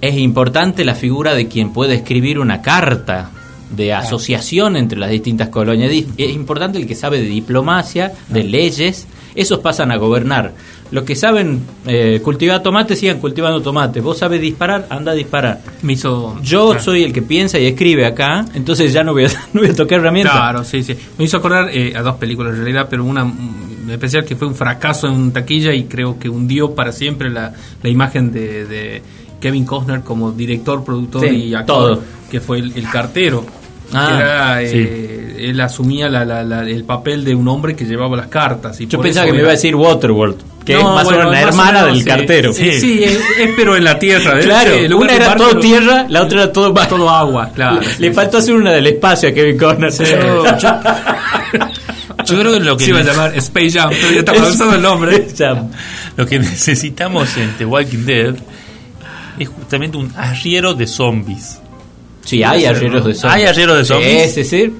es 0.00 0.16
importante 0.16 0.84
la 0.84 0.94
figura 0.94 1.34
de 1.34 1.48
quien 1.48 1.72
puede 1.72 1.94
escribir 1.94 2.38
una 2.38 2.62
carta 2.62 3.30
de 3.70 3.92
asociación 3.92 4.76
entre 4.76 4.98
las 4.98 5.10
distintas 5.10 5.48
colonias. 5.48 5.90
Es 6.16 6.30
importante 6.30 6.78
el 6.78 6.86
que 6.86 6.94
sabe 6.94 7.18
de 7.20 7.26
diplomacia, 7.28 8.12
de 8.28 8.44
leyes, 8.44 9.06
esos 9.34 9.58
pasan 9.58 9.90
a 9.90 9.96
gobernar. 9.96 10.52
Los 10.92 11.02
que 11.02 11.16
saben 11.16 11.62
eh, 11.84 12.20
cultivar 12.22 12.62
tomate, 12.62 12.94
sigan 12.94 13.18
cultivando 13.18 13.60
tomate. 13.60 14.00
Vos 14.00 14.18
sabes 14.18 14.40
disparar, 14.40 14.86
anda 14.88 15.10
a 15.10 15.14
disparar. 15.16 15.60
Me 15.82 15.94
hizo. 15.94 16.40
Yo 16.42 16.68
Claro. 16.70 16.80
soy 16.84 17.02
el 17.02 17.12
que 17.12 17.22
piensa 17.22 17.58
y 17.58 17.66
escribe 17.66 18.06
acá, 18.06 18.44
entonces 18.54 18.92
ya 18.92 19.02
no 19.02 19.12
voy 19.12 19.24
a, 19.24 19.28
no 19.52 19.62
voy 19.62 19.70
a 19.70 19.74
tocar 19.74 19.98
herramientas. 19.98 20.34
Claro, 20.36 20.62
sí, 20.64 20.84
sí. 20.84 20.94
Me 21.18 21.24
hizo 21.24 21.38
acordar 21.38 21.70
eh, 21.72 21.92
a 21.96 22.02
dos 22.02 22.14
películas 22.16 22.52
en 22.54 22.58
realidad, 22.60 22.86
pero 22.88 23.04
una 23.04 23.24
mm, 23.24 23.64
en 23.86 23.90
especial 23.90 24.24
que 24.24 24.36
fue 24.36 24.46
un 24.46 24.54
fracaso 24.54 25.08
en 25.08 25.32
taquilla 25.32 25.74
y 25.74 25.84
creo 25.84 26.18
que 26.20 26.28
hundió 26.28 26.74
para 26.76 26.92
siempre 26.92 27.30
la, 27.30 27.52
la 27.82 27.88
imagen 27.90 28.30
de, 28.32 28.64
de 28.66 29.02
Kevin 29.46 29.64
Costner 29.64 30.00
como 30.00 30.32
director, 30.32 30.82
productor 30.84 31.28
Sí, 31.28 31.34
y 31.36 31.54
actor, 31.54 31.94
todo. 31.96 32.02
que 32.30 32.40
fue 32.40 32.58
el, 32.58 32.72
el 32.76 32.88
cartero. 32.90 33.44
Ah, 33.92 34.58
era, 34.60 34.68
sí. 34.68 34.76
eh, 34.78 35.36
él 35.50 35.60
asumía 35.60 36.08
la- 36.08 36.24
la- 36.24 36.42
la- 36.42 36.62
el 36.68 36.82
papel 36.82 37.24
de 37.24 37.36
un 37.36 37.46
hombre 37.46 37.76
que 37.76 37.84
llevaba 37.84 38.16
las 38.16 38.26
cartas. 38.26 38.80
Y 38.80 38.88
Yo 38.88 39.00
pensaba 39.00 39.26
que 39.26 39.32
me 39.32 39.38
era- 39.38 39.44
iba 39.44 39.52
a 39.52 39.54
decir 39.54 39.76
Waterworld, 39.76 40.36
que 40.64 40.72
No, 40.74 40.80
es 40.80 40.84
más 40.86 41.04
bueno, 41.04 41.18
o 41.20 41.30
menos 41.30 41.32
la 41.32 41.40
hermana 41.42 41.72
menos, 41.82 41.86
del 41.86 41.98
sí. 41.98 42.04
cartero. 42.04 42.52
Sí, 42.52 42.72
sí, 42.80 43.04
es, 43.04 43.12
es 43.38 43.50
pero 43.56 43.76
en 43.76 43.84
la 43.84 43.96
tierra. 43.96 44.40
¿eh? 44.40 44.42
Claro, 44.42 44.72
una 44.98 45.14
era 45.14 45.36
todo 45.36 45.48
pero- 45.50 45.60
tierra, 45.60 46.06
la 46.08 46.22
otra 46.24 46.42
era 46.42 46.52
todo 46.52 46.74
todo 46.74 47.08
agua, 47.10 47.50
claro. 47.54 47.78
Le 48.00 48.12
faltó 48.12 48.38
hacer 48.38 48.54
una 48.56 48.72
del 48.72 48.88
espacio 48.88 49.28
a 49.28 49.32
Kevin 49.32 49.56
Costner. 49.56 49.92
Yo, 52.24 52.40
creo 52.40 52.52
que 52.54 52.60
lo 52.60 52.76
que, 52.76 52.84
Se 52.84 52.90
iba 52.90 52.98
a 53.00 53.02
llamar 53.04 53.36
Space 53.36 53.70
Jam, 53.70 53.90
pero 53.90 54.10
ya 54.12 54.18
está 54.18 54.32
avanzado 54.32 54.74
el 54.74 54.82
nombre. 54.82 55.28
Ya. 55.36 55.62
lo 56.16 56.26
que 56.26 56.38
necesitamos 56.40 57.36
en 57.36 57.52
The 57.56 57.64
Walking 57.66 58.04
Dead 58.04 58.34
es 59.38 59.48
justamente 59.48 59.96
un 59.96 60.12
arriero 60.16 60.74
de 60.74 60.86
zombies. 60.86 61.60
Sí, 62.24 62.42
hay 62.42 62.64
arrieros 62.64 63.04
de 63.04 63.14
zombies. 63.14 63.24
¿Hay 63.34 63.44
arrieros 63.46 63.78
de 63.78 63.84
zombies? 63.84 64.32
Sí, 64.34 64.44
sí, 64.44 64.64
sí. 64.66 64.74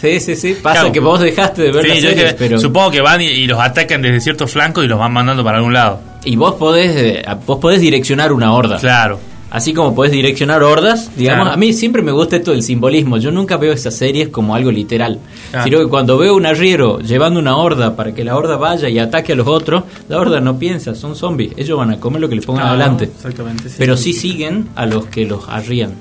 Sí, 0.00 0.20
sí, 0.20 0.36
sí. 0.36 0.54
Pasa 0.60 0.80
Claro. 0.80 0.92
que 0.92 1.00
vos 1.00 1.20
dejaste 1.20 1.62
de 1.62 1.70
ver 1.72 1.84
Sí, 1.84 1.88
las 1.90 2.00
series, 2.00 2.34
pero... 2.34 2.58
Supongo 2.58 2.90
que 2.90 3.00
van 3.00 3.20
y, 3.20 3.26
y 3.26 3.46
los 3.46 3.60
atacan 3.60 4.02
desde 4.02 4.20
ciertos 4.20 4.50
flancos 4.50 4.84
y 4.84 4.88
los 4.88 4.98
van 4.98 5.12
mandando 5.12 5.44
para 5.44 5.58
algún 5.58 5.72
lado. 5.72 6.00
Y 6.24 6.34
vos 6.36 6.54
podés, 6.54 6.94
eh, 6.96 7.24
vos 7.46 7.58
podés 7.60 7.80
direccionar 7.80 8.32
una 8.32 8.52
horda. 8.52 8.78
Claro. 8.78 9.20
Así 9.54 9.74
como 9.74 9.94
podés 9.94 10.12
direccionar 10.12 10.62
hordas, 10.62 11.10
digamos, 11.14 11.42
Claro. 11.44 11.54
a 11.54 11.56
mí 11.58 11.74
siempre 11.74 12.00
me 12.00 12.10
gusta 12.10 12.36
esto 12.36 12.52
del 12.52 12.62
simbolismo. 12.62 13.18
Yo 13.18 13.30
nunca 13.30 13.58
veo 13.58 13.74
esas 13.74 13.94
series 13.94 14.28
como 14.28 14.54
algo 14.54 14.70
literal. 14.72 15.18
Claro. 15.50 15.64
Sino 15.64 15.78
que 15.80 15.86
cuando 15.88 16.16
veo 16.16 16.34
un 16.34 16.46
arriero 16.46 17.00
llevando 17.00 17.38
una 17.38 17.56
horda 17.58 17.94
para 17.94 18.14
que 18.14 18.24
la 18.24 18.34
horda 18.34 18.56
vaya 18.56 18.88
y 18.88 18.98
ataque 18.98 19.34
a 19.34 19.36
los 19.36 19.46
otros, 19.46 19.84
la 20.08 20.18
horda 20.18 20.40
no 20.40 20.58
piensa, 20.58 20.94
son 20.94 21.14
zombies. 21.16 21.52
Ellos 21.58 21.76
van 21.76 21.90
a 21.90 22.00
comer 22.00 22.22
lo 22.22 22.30
que 22.30 22.36
le 22.36 22.40
pongan 22.40 22.62
Claro, 22.62 22.76
adelante. 22.80 23.04
Exactamente. 23.04 23.68
sí. 23.68 23.74
Pero 23.78 23.96
sí 23.98 24.14
siguen 24.14 24.68
a 24.74 24.86
los 24.86 25.04
que 25.06 25.26
los 25.26 25.46
arrían. 25.48 25.92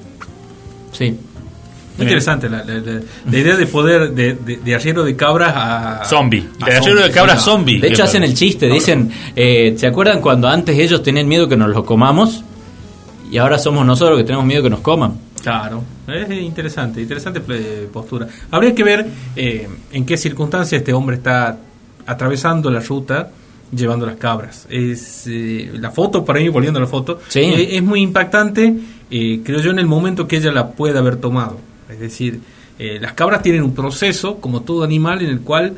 Sí. 0.93 1.13
Muy 1.97 2.05
interesante 2.05 2.49
la, 2.49 2.63
la- 2.63 2.75
la- 2.79 3.01
la 3.29 3.37
idea 3.37 3.57
de 3.57 3.65
poder 3.67 4.11
de, 4.13 4.33
de, 4.35 4.57
de 4.63 4.75
arriero 4.75 5.03
de 5.03 5.13
cabras 5.17 5.53
a 5.55 6.05
Zombie. 6.05 6.47
a 6.61 6.65
De 6.67 6.71
arriero 6.77 6.95
de 6.95 7.01
zombies, 7.01 7.15
cabra 7.15 7.37
sí, 7.37 7.43
zombie. 7.43 7.79
De 7.81 7.87
hecho 7.89 8.03
hacen 8.05 8.23
el 8.23 8.33
chiste, 8.33 8.67
dicen, 8.69 9.11
eh, 9.35 9.75
¿se 9.77 9.87
acuerdan 9.87 10.21
cuando 10.21 10.47
antes 10.47 10.79
ellos 10.79 11.03
tenían 11.03 11.27
miedo 11.27 11.49
que 11.49 11.57
nos 11.57 11.69
los 11.69 11.83
comamos? 11.83 12.43
Y 13.31 13.37
ahora 13.37 13.57
somos 13.57 13.85
nosotros 13.85 14.17
que 14.17 14.25
tenemos 14.25 14.45
miedo 14.45 14.61
que 14.61 14.69
nos 14.69 14.81
coman. 14.81 15.13
Claro, 15.41 15.81
es 16.07 16.29
interesante, 16.41 17.01
interesante 17.01 17.41
eh, 17.49 17.89
postura. 17.91 18.27
Habría 18.51 18.75
que 18.75 18.83
ver 18.83 19.07
eh, 19.35 19.67
en 19.91 20.05
qué 20.05 20.17
circunstancias 20.17 20.81
este 20.81 20.93
hombre 20.93 21.15
está 21.15 21.57
atravesando 22.05 22.69
la 22.69 22.81
ruta 22.81 23.31
llevando 23.73 24.05
las 24.05 24.17
cabras. 24.17 24.67
Es 24.69 25.23
eh, 25.27 25.71
la 25.75 25.89
foto 25.91 26.25
para 26.25 26.39
mí 26.41 26.49
volviendo 26.49 26.77
a 26.77 26.81
la 26.83 26.87
foto 26.89 27.19
Sí. 27.29 27.39
eh, 27.39 27.77
es 27.77 27.81
muy 27.81 28.01
impactante. 28.01 28.75
creo 29.09 29.61
yo 29.61 29.71
en 29.71 29.79
el 29.79 29.87
momento 29.87 30.27
que 30.27 30.37
ella 30.37 30.51
la 30.51 30.71
puede 30.71 30.99
haber 30.99 31.15
tomado. 31.15 31.57
Es 31.89 31.99
decir, 31.99 32.39
las 32.79 33.13
cabras 33.13 33.41
tienen 33.43 33.63
un 33.63 33.73
proceso 33.73 34.37
como 34.37 34.61
todo 34.61 34.83
animal 34.83 35.21
en 35.21 35.29
el 35.29 35.41
cual, 35.41 35.73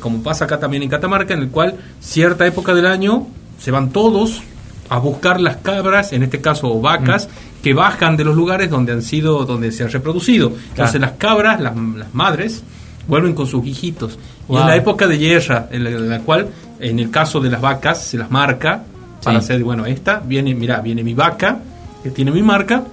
como 0.00 0.22
pasa 0.22 0.44
acá 0.46 0.58
también 0.58 0.82
en 0.82 0.88
Catamarca, 0.88 1.34
en 1.34 1.40
el 1.40 1.48
cual 1.48 1.74
cierta 2.00 2.46
época 2.46 2.74
del 2.74 2.86
año 2.86 3.26
se 3.58 3.70
van 3.70 3.90
todos 3.90 4.40
a 4.88 4.98
buscar 4.98 5.40
las 5.40 5.56
cabras, 5.58 6.12
en 6.12 6.22
este 6.22 6.40
caso 6.40 6.80
vacas, 6.80 7.28
que 7.62 7.74
bajan 7.74 8.16
de 8.16 8.24
los 8.24 8.36
lugares 8.36 8.70
donde 8.70 8.92
han 8.92 9.02
sido, 9.02 9.44
donde 9.44 9.70
se 9.72 9.82
han 9.84 9.90
reproducido. 9.90 10.52
Entonces 10.70 11.00
las 11.00 11.12
cabras, 11.12 11.60
las, 11.60 11.76
las 11.76 12.14
madres, 12.14 12.62
vuelven 13.06 13.34
con 13.34 13.46
sus 13.46 13.66
hijitos. 13.66 14.18
Y 14.48 14.56
en 14.56 14.66
la 14.66 14.76
época 14.76 15.06
de 15.06 15.18
hierra, 15.18 15.68
en 15.70 15.84
la, 15.84 15.90
en 15.90 16.08
la 16.08 16.20
cual, 16.20 16.48
en 16.80 16.98
el 16.98 17.10
caso 17.10 17.40
de 17.40 17.50
las 17.50 17.60
vacas, 17.60 18.02
se 18.02 18.16
las 18.16 18.30
marca 18.30 18.82
para 19.22 19.40
Sí. 19.40 19.44
hacer, 19.44 19.64
bueno, 19.64 19.84
esta, 19.84 20.20
viene, 20.24 20.54
mira, 20.54 20.80
viene 20.80 21.02
mi 21.02 21.12
vaca, 21.14 21.58
que 22.02 22.10
tiene 22.10 22.30
mi 22.30 22.42
marca, 22.42 22.84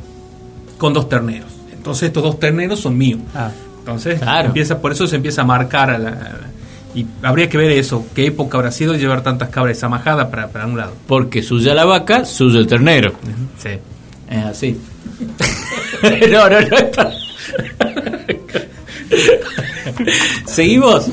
con 0.77 0.91
dos 0.93 1.07
terneros. 1.07 1.49
Entonces 1.71 2.07
estos 2.07 2.23
dos 2.23 2.39
terneros 2.39 2.79
son 2.79 2.97
míos. 2.97 3.19
Ah. 3.35 3.51
Entonces 3.79 4.19
Claro. 4.19 4.47
empieza, 4.47 4.79
por 4.81 4.91
eso 4.91 5.05
se 5.07 5.15
empieza 5.17 5.43
a 5.43 5.45
marcar 5.45 5.91
a 5.91 5.97
la- 5.99 6.11
y 6.95 7.05
habría 7.23 7.49
que 7.49 7.57
ver 7.57 7.71
eso, 7.71 8.05
qué 8.15 8.27
época 8.27 8.57
habrá 8.57 8.71
sido 8.71 8.95
llevar 8.95 9.21
tantas 9.21 9.49
cabras 9.49 9.77
esa 9.77 9.89
majada 9.89 10.29
para, 10.31 10.47
para 10.47 10.65
un 10.65 10.77
lado. 10.77 10.93
Porque 11.07 11.43
suya 11.43 11.73
la 11.73 11.83
vaca, 11.85 12.23
suyo 12.25 12.59
el 12.59 12.67
ternero. 12.67 13.13
Sí. 13.61 13.69
Es 14.29 14.45
así. 14.45 14.77
no, 16.31 16.49
no, 16.49 16.61
no. 16.61 16.77
es 16.77 16.83
para- 16.95 17.11
¿Seguimos? 20.45 21.07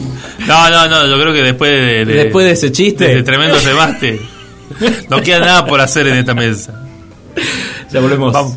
No, 0.47 0.71
no, 0.71 0.89
no, 0.89 1.07
yo 1.07 1.21
creo 1.21 1.33
que 1.35 1.43
después 1.43 1.71
de, 1.71 2.05
de- 2.05 2.15
Después 2.25 2.47
de 2.47 2.53
ese 2.53 2.73
chiste. 2.73 3.05
de 3.07 3.13
ese 3.15 3.23
tremendo 3.23 3.57
remate, 3.65 4.21
no 5.11 5.21
queda 5.23 5.41
nada 5.41 5.67
por 5.67 5.81
hacer 5.81 6.07
en 6.09 6.17
esta 6.17 6.35
mesa. 6.35 6.83
Ya 7.91 8.01
volvemos. 8.01 8.33
Vamos. 8.33 8.57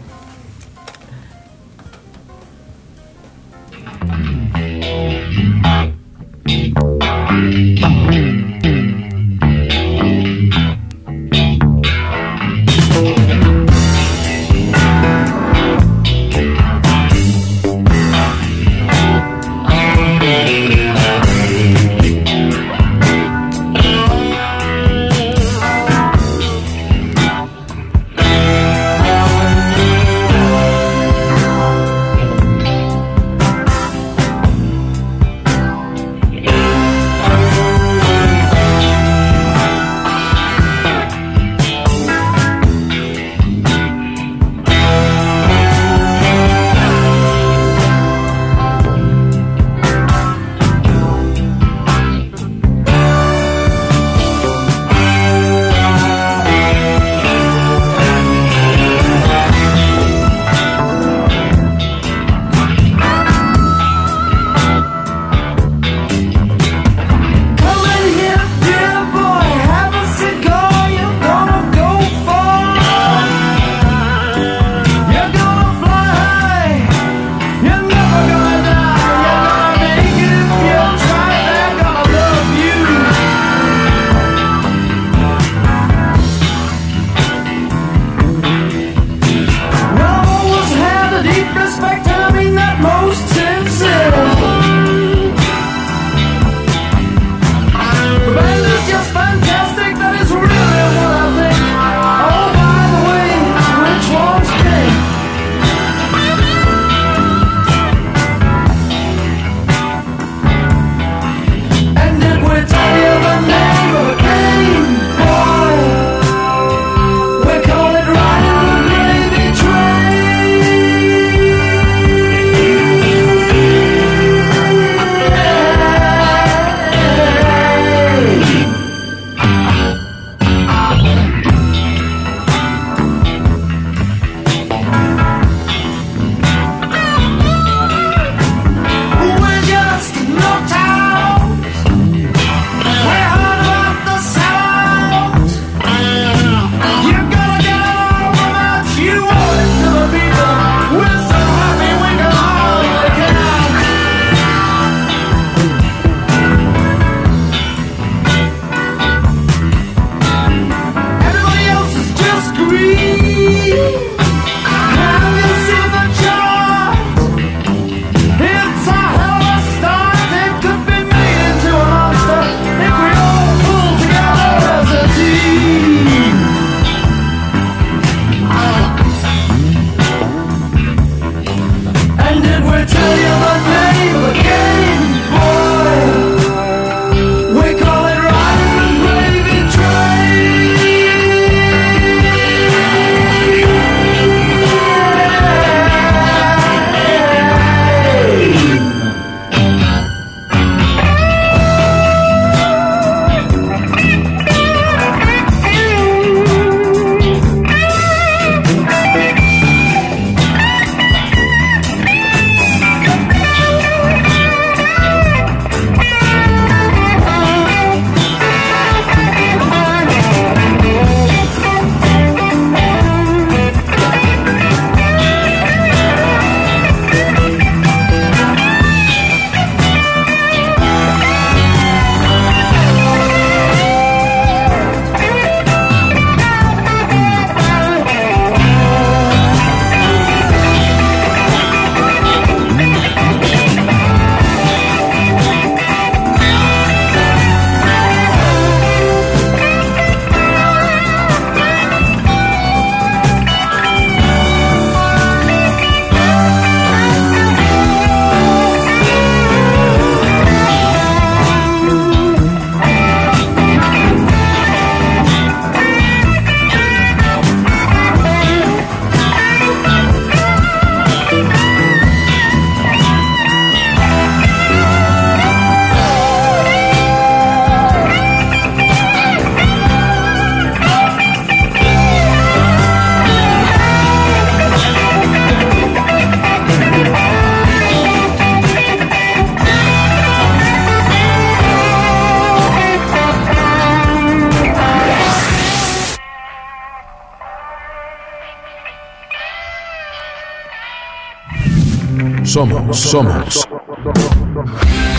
Somos, 302.56 302.98
somos. 302.98 303.68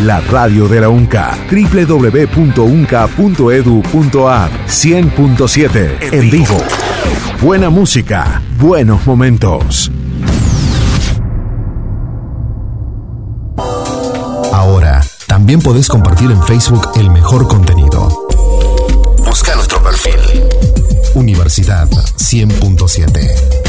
La 0.05 0.23
radio 0.23 0.67
de 0.69 0.81
la 0.81 0.89
UNCA, 0.89 1.37
www.unca.edu.ar 1.51 4.51
100.7 4.67 6.15
en 6.15 6.31
vivo. 6.31 6.57
Buena 7.43 7.69
música, 7.69 8.41
buenos 8.59 9.07
momentos. 9.07 9.93
Ahora, 14.51 15.03
también 15.27 15.61
podés 15.61 15.89
compartir 15.89 16.31
en 16.31 16.43
Facebook 16.43 16.89
el 16.97 17.11
mejor 17.11 17.47
contenido. 17.49 18.29
Busca 19.27 19.55
nuestro 19.57 19.83
perfil. 19.83 20.21
Universidad 21.15 21.87
100.7. 21.91 23.66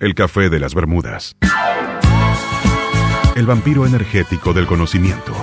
El 0.00 0.14
café 0.14 0.48
de 0.48 0.60
las 0.60 0.76
Bermudas. 0.76 1.36
El 3.34 3.46
vampiro 3.46 3.84
energético 3.84 4.52
del 4.52 4.68
conocimiento. 4.68 5.34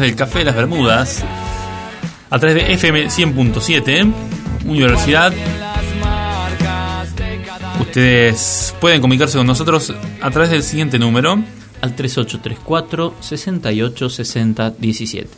Del 0.00 0.14
Café 0.16 0.40
de 0.40 0.44
las 0.46 0.56
Bermudas. 0.56 1.24
A 2.30 2.38
través 2.38 2.56
de 2.56 2.72
FM 2.74 3.06
100.7, 3.06 4.12
Universidad. 4.66 5.32
Ustedes 7.80 8.74
pueden 8.80 9.00
comunicarse 9.00 9.38
con 9.38 9.46
nosotros 9.46 9.94
a 10.20 10.30
través 10.30 10.50
del 10.50 10.62
siguiente 10.62 10.98
número. 10.98 11.42
Al 11.80 11.94
3834 11.94 13.14
68 13.20 14.10
60 14.10 14.70
17. 14.70 15.30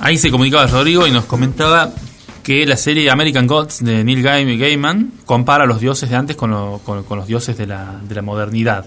Ahí 0.00 0.18
se 0.18 0.30
comunicaba 0.30 0.66
Rodrigo 0.66 1.06
y 1.06 1.10
nos 1.10 1.24
comentaba 1.24 1.92
que 2.42 2.66
la 2.66 2.76
serie 2.76 3.10
American 3.10 3.46
Gods 3.46 3.84
de 3.84 4.04
Neil 4.04 4.22
Gaiman, 4.22 5.12
compara 5.24 5.64
a 5.64 5.66
los 5.66 5.80
dioses 5.80 6.10
de 6.10 6.16
antes 6.16 6.36
con 6.36 6.50
los 6.50 7.26
dioses 7.26 7.56
de 7.56 7.66
la, 7.66 8.00
de 8.06 8.14
la 8.14 8.22
modernidad. 8.22 8.86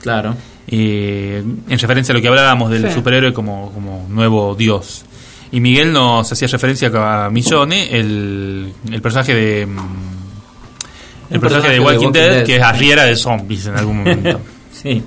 Claro. 0.00 0.34
Eh, 0.72 1.42
en 1.68 1.78
referencia 1.78 2.12
a 2.12 2.16
lo 2.16 2.22
que 2.22 2.28
hablábamos 2.28 2.70
del 2.70 2.86
Sí. 2.88 2.94
superhéroe 2.94 3.32
como, 3.32 3.72
como 3.72 4.06
nuevo 4.08 4.54
dios. 4.54 5.04
Y 5.52 5.58
Miguel 5.60 5.92
nos 5.92 6.30
hacía 6.30 6.46
referencia 6.48 6.90
a 6.94 7.28
Millone, 7.30 7.88
el, 7.98 8.72
el 8.92 9.02
personaje 9.02 9.34
de. 9.34 9.66
mm, 9.66 11.34
El 11.34 11.40
personaje 11.40 11.70
de 11.72 11.80
Walking 11.80 12.12
Dead, 12.12 12.30
Dead. 12.30 12.44
que 12.46 12.56
es 12.56 12.62
arriera 12.62 13.04
de 13.04 13.16
zombies 13.16 13.66
en 13.66 13.76
algún 13.76 13.98
momento. 13.98 14.40
Sí. 14.72 15.02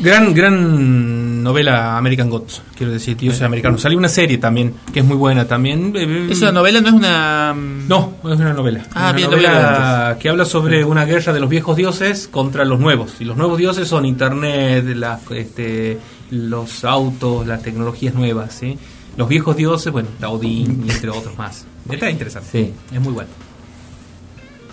Gran, 0.00 0.32
gran 0.32 1.37
novela 1.48 1.96
American 1.96 2.28
Gods, 2.30 2.60
quiero 2.76 2.92
decir, 2.92 3.16
dioses 3.16 3.40
americanos. 3.42 3.80
Salió 3.80 3.96
una 3.98 4.08
serie 4.08 4.36
también, 4.38 4.74
que 4.92 5.00
es 5.00 5.06
muy 5.06 5.16
buena 5.16 5.46
también. 5.46 5.92
Eh, 5.96 6.28
¿Esa 6.30 6.52
novela 6.52 6.80
no 6.80 6.88
es 6.88 6.94
una.? 6.94 7.54
mm, 7.54 7.88
No, 7.88 8.12
es 8.24 8.38
una 8.38 8.52
novela. 8.52 8.86
Ah, 8.94 9.04
una 9.08 9.12
bien, 9.12 9.30
novela 9.30 10.16
que 10.20 10.28
habla 10.28 10.44
sobre 10.44 10.84
una 10.84 11.04
guerra 11.06 11.32
de 11.32 11.40
los 11.40 11.48
viejos 11.48 11.76
dioses 11.76 12.28
contra 12.28 12.64
los 12.64 12.78
nuevos. 12.80 13.14
Y 13.20 13.24
los 13.24 13.36
nuevos 13.36 13.56
dioses 13.58 13.88
son 13.88 14.04
internet, 14.04 14.84
las, 14.94 15.20
este, 15.30 15.98
los 16.30 16.84
autos, 16.84 17.46
las 17.46 17.62
tecnologías 17.62 18.14
nuevas, 18.14 18.52
¿sí? 18.54 18.78
Los 19.16 19.28
viejos 19.28 19.56
dioses, 19.56 19.90
bueno, 19.92 20.08
está 20.12 20.28
Odín 20.28 20.84
y 20.86 20.90
entre 20.90 21.10
otros 21.10 21.36
más. 21.38 21.64
Está 21.90 22.10
interesante. 22.10 22.48
Sí. 22.52 22.72
Es 22.94 23.00
muy 23.00 23.12
bueno. 23.14 23.30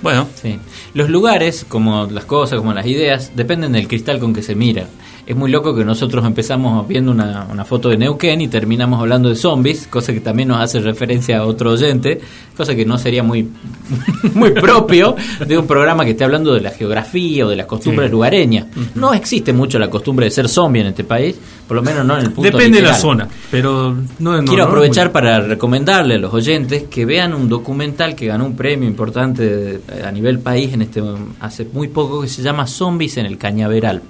Bueno, 0.01 0.27
Sí. 0.35 0.59
Los 0.93 1.09
lugares, 1.09 1.65
como 1.67 2.05
las 2.11 2.25
cosas, 2.25 2.59
como 2.59 2.73
las 2.73 2.85
ideas, 2.85 3.31
dependen 3.35 3.71
del 3.71 3.87
cristal 3.87 4.19
con 4.19 4.33
que 4.33 4.43
se 4.43 4.53
mira. 4.53 4.85
Es 5.27 5.35
muy 5.35 5.49
loco 5.49 5.73
que 5.75 5.83
nosotros 5.83 6.23
empezamos 6.23 6.87
viendo 6.87 7.11
una, 7.11 7.47
una 7.51 7.65
foto 7.65 7.89
de 7.89 7.97
Neuquén 7.97 8.41
y 8.41 8.47
terminamos 8.47 8.99
hablando 8.99 9.27
de 9.27 9.35
zombies, 9.35 9.87
cosa 9.87 10.13
que 10.13 10.19
también 10.19 10.49
nos 10.49 10.59
hace 10.61 10.79
referencia 10.79 11.39
a 11.39 11.45
otro 11.45 11.71
oyente, 11.71 12.21
cosa 12.55 12.75
que 12.75 12.85
no 12.85 12.99
sería 12.99 13.23
muy, 13.23 13.49
muy 14.35 14.51
propio 14.51 15.15
de 15.47 15.57
un 15.57 15.65
programa 15.65 16.05
que 16.05 16.11
esté 16.11 16.25
hablando 16.25 16.53
de 16.53 16.61
la 16.61 16.69
geografía 16.69 17.43
o 17.45 17.49
de 17.49 17.55
las 17.55 17.65
costumbres 17.65 18.07
Sí. 18.09 18.11
lugareñas. 18.11 18.67
No 18.93 19.15
existe 19.15 19.51
mucho 19.51 19.79
la 19.79 19.89
costumbre 19.89 20.25
de 20.25 20.31
ser 20.31 20.47
zombie 20.47 20.81
en 20.81 20.87
este 20.87 21.03
país, 21.03 21.35
por 21.67 21.75
lo 21.75 21.81
menos 21.81 22.05
no 22.05 22.19
en 22.19 22.25
el 22.25 22.31
punto 22.31 22.51
Depende 22.51 22.77
de 22.81 22.83
la 22.87 22.93
zona, 22.93 23.27
pero 23.49 23.95
no, 24.19 24.41
no- 24.41 24.43
Quiero 24.47 24.63
no- 24.65 24.69
aprovechar 24.69 25.11
para 25.11 25.39
recomendarle 25.39 26.15
a 26.15 26.19
los 26.19 26.31
oyentes 26.35 26.83
que 26.83 27.03
vean 27.03 27.33
un 27.33 27.49
documental 27.49 28.13
que 28.15 28.27
ganó 28.27 28.45
un 28.45 28.55
premio 28.55 28.87
importante 28.87 29.81
a 30.05 30.11
nivel 30.11 30.37
país 30.37 30.71
en 30.73 30.83
este 30.83 31.01
hace 31.39 31.65
muy 31.73 31.87
poco 31.87 32.21
que 32.21 32.27
se 32.27 32.43
llama 32.43 32.67
Zombies 32.67 33.17
en 33.17 33.25
el 33.25 33.39
Cañaveral. 33.39 34.03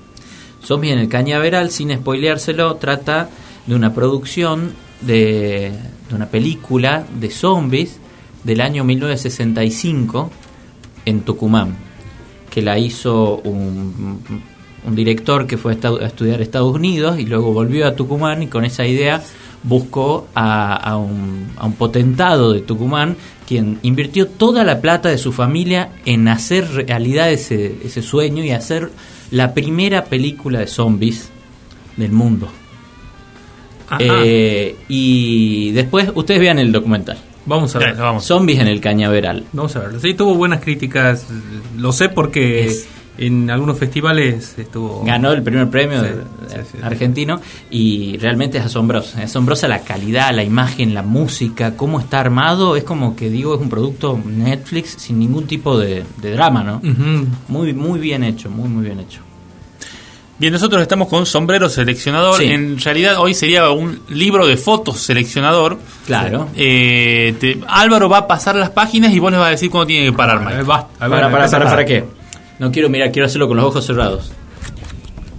Zombies 0.66 0.94
en 0.94 1.00
el 1.00 1.10
Cañaveral, 1.10 1.72
sin 1.72 1.96
spoileárselo, 1.96 2.76
trata 2.76 3.30
de 3.66 3.76
una 3.76 3.94
producción 3.94 4.74
de, 5.02 5.72
una 6.12 6.28
película 6.28 7.06
de 7.20 7.30
zombies 7.30 8.00
del 8.44 8.62
año 8.62 8.84
1965 8.84 10.32
en 11.06 11.22
Tucumán, 11.22 11.76
que 12.50 12.62
la 12.62 12.78
hizo 12.80 13.38
un, 13.38 14.22
un 14.86 14.96
director 14.96 15.48
que 15.48 15.58
fue 15.58 15.74
a 15.74 16.06
estudiar 16.06 16.40
a 16.40 16.44
Estados 16.44 16.74
Unidos 16.74 17.20
y 17.20 17.26
luego 17.26 17.52
volvió 17.52 17.88
a 17.88 17.96
Tucumán 17.96 18.44
y 18.44 18.48
con 18.48 18.66
esa 18.66 18.86
idea 18.86 19.22
buscó 19.64 20.28
a, 20.36 20.76
a 20.76 20.98
un, 20.98 21.48
a 21.58 21.66
un 21.66 21.74
potentado 21.74 22.54
de 22.54 22.62
Tucumán 22.62 23.18
quien 23.48 23.80
invirtió 23.82 24.28
toda 24.28 24.64
la 24.64 24.82
plata 24.82 25.10
de 25.10 25.18
su 25.18 25.32
familia 25.32 25.90
en 26.06 26.28
hacer 26.28 26.68
realidad 26.72 27.32
ese, 27.32 27.78
ese 27.84 28.02
sueño 28.02 28.44
y 28.44 28.52
hacer 28.52 28.92
la 29.32 29.54
primera 29.54 30.06
película 30.06 30.60
de 30.60 30.68
zombies 30.68 31.30
del 31.98 32.12
mundo. 32.12 32.50
Ajá. 33.88 33.98
Eh, 34.02 34.76
y 34.88 35.72
después 35.72 36.10
ustedes 36.16 36.40
vean 36.40 36.60
el 36.60 36.72
documental. 36.72 37.18
Vamos 37.46 37.76
a 37.76 37.80
ver. 37.80 37.96
ya, 37.96 38.02
vamos. 38.04 38.26
Zombies 38.26 38.60
en 38.60 38.68
el 38.68 38.82
Cañaveral. 38.82 39.46
Vamos 39.54 39.76
a 39.76 39.80
ver. 39.80 40.00
Sí, 40.02 40.16
tuvo 40.16 40.34
buenas 40.36 40.62
críticas. 40.62 41.28
Lo 41.78 41.92
sé 41.92 42.10
porque 42.10 42.66
Es- 42.66 42.88
en 43.18 43.50
algunos 43.50 43.78
festivales 43.78 44.56
estuvo. 44.58 45.04
Ganó 45.06 45.32
el 45.32 45.42
primer 45.44 45.70
premio 45.70 46.00
Sí, 46.02 46.06
de- 46.08 46.14
sí, 46.14 46.56
sí, 46.64 46.70
sí. 46.74 46.78
argentino 46.84 47.42
y 47.70 48.18
realmente 48.18 48.58
es 48.58 48.66
asombroso. 48.66 49.18
Es 49.18 49.26
asombrosa 49.26 49.68
la 49.68 49.80
calidad, 49.80 50.34
la 50.34 50.44
imagen, 50.44 50.94
la 50.94 51.02
música, 51.04 51.76
cómo 51.78 52.00
está 52.00 52.20
armado. 52.20 52.76
Es 52.76 52.84
como 52.84 53.16
que 53.16 53.30
digo, 53.30 53.56
es 53.56 53.62
un 53.62 53.70
producto 53.70 54.20
Netflix 54.26 54.96
sin 54.98 55.20
ningún 55.20 55.48
tipo 55.48 55.78
de, 55.78 56.04
de 56.22 56.32
drama, 56.32 56.64
¿no? 56.64 56.82
Muy, 57.48 57.74
muy 57.74 58.00
bien 58.00 58.24
hecho, 58.24 58.50
muy, 58.50 58.68
muy 58.70 58.84
bien 58.86 59.00
hecho. 59.00 59.22
Bien, 60.38 60.52
nosotros 60.52 60.82
estamos 60.82 61.08
con 61.08 61.26
sombrero 61.26 61.70
seleccionador. 61.70 62.38
Sí. 62.40 62.44
En 62.48 62.78
realidad 62.78 63.16
hoy 63.20 63.34
sería 63.34 63.70
un 63.70 64.02
libro 64.10 64.46
de 64.46 64.58
fotos 64.58 64.98
seleccionador. 65.00 65.78
Claro. 66.06 66.50
Eh, 66.58 67.36
te- 67.40 67.60
Álvaro 67.70 68.10
va 68.10 68.18
a 68.18 68.28
pasar 68.28 68.58
las 68.58 68.70
páginas 68.72 69.14
y 69.14 69.20
vos 69.20 69.32
les 69.32 69.40
vas 69.40 69.48
a 69.48 69.52
decir 69.52 69.70
cuándo 69.70 69.88
tiene 69.88 70.08
que 70.08 70.12
parar, 70.12 70.40
Eh, 70.42 70.46
Mike. 70.46 70.58
ver, 70.58 71.32
para, 71.32 71.50
¿para 71.50 71.86
qué? 71.86 72.04
No 72.60 72.72
quiero 72.72 72.90
mirar, 72.90 73.12
quiero 73.12 73.26
hacerlo 73.28 73.48
con 73.48 73.58
los 73.58 73.66
ojos 73.66 73.86
cerrados. 73.86 74.32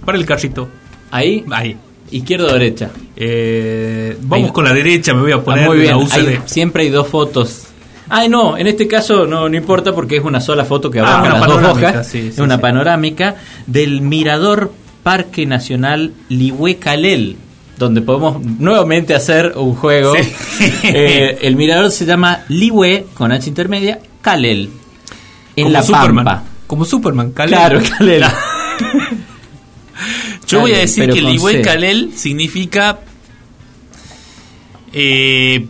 Para 0.05 0.17
el 0.17 0.25
carrito. 0.25 0.69
Ahí, 1.11 1.43
Ahí. 1.51 1.75
izquierda 2.11 2.47
o 2.47 2.53
derecha. 2.53 2.89
Eh, 3.15 4.17
vamos 4.21 4.47
Ahí. 4.47 4.53
con 4.53 4.63
la 4.65 4.73
derecha, 4.73 5.13
me 5.13 5.21
voy 5.21 5.31
a 5.31 5.35
Ah, 5.35 5.43
poner 5.43 5.67
muy 5.67 5.77
bien, 5.79 5.91
la 5.91 5.97
UCD. 5.97 6.27
Hay- 6.29 6.39
siempre 6.45 6.83
hay 6.83 6.89
dos 6.89 7.07
fotos. 7.07 7.63
Ay, 8.09 8.29
no, 8.29 8.57
en 8.57 8.67
este 8.67 8.87
caso 8.87 9.25
no, 9.25 9.49
no 9.49 9.57
importa 9.57 9.93
porque 9.93 10.17
es 10.17 10.23
una 10.23 10.39
sola 10.39 10.63
foto 10.63 10.89
que 10.89 10.99
Ah, 10.99 11.03
abarca 11.03 11.19
una 11.21 11.29
las 11.39 11.47
dos 11.47 11.55
panorámica, 11.57 11.89
hojas. 11.89 12.07
sí, 12.07 12.21
sí, 12.21 12.27
es 12.29 12.39
una 12.39 12.55
sí. 12.55 12.61
panorámica 12.61 13.35
del 13.65 13.99
Mirador 14.01 14.71
Parque 15.03 15.45
Nacional 15.45 16.13
Lihué-Calel, 16.29 17.35
donde 17.77 18.01
podemos 18.01 18.41
nuevamente 18.43 19.13
hacer 19.15 19.53
un 19.57 19.75
juego. 19.75 20.13
Eh, 20.83 21.37
el 21.41 21.55
mirador 21.55 21.91
se 21.91 22.05
llama 22.05 22.43
Lihué, 22.47 23.05
con 23.13 23.31
H 23.31 23.47
intermedia, 23.49 23.99
Calel. 24.21 24.69
En 25.55 25.63
Como 25.65 25.73
La 25.73 25.83
Superman. 25.83 26.25
Pampa. 26.25 26.43
Como 26.67 26.85
Superman, 26.85 27.31
Calel. 27.31 27.55
Claro, 27.55 27.81
Calel. 27.97 28.23
Yo 30.47 30.61
voy 30.61 30.73
a 30.73 30.79
decir 30.79 31.09
que 31.09 31.39
C. 31.39 31.61
Calel 31.61 32.11
significa 32.15 32.99
eh, 34.93 35.67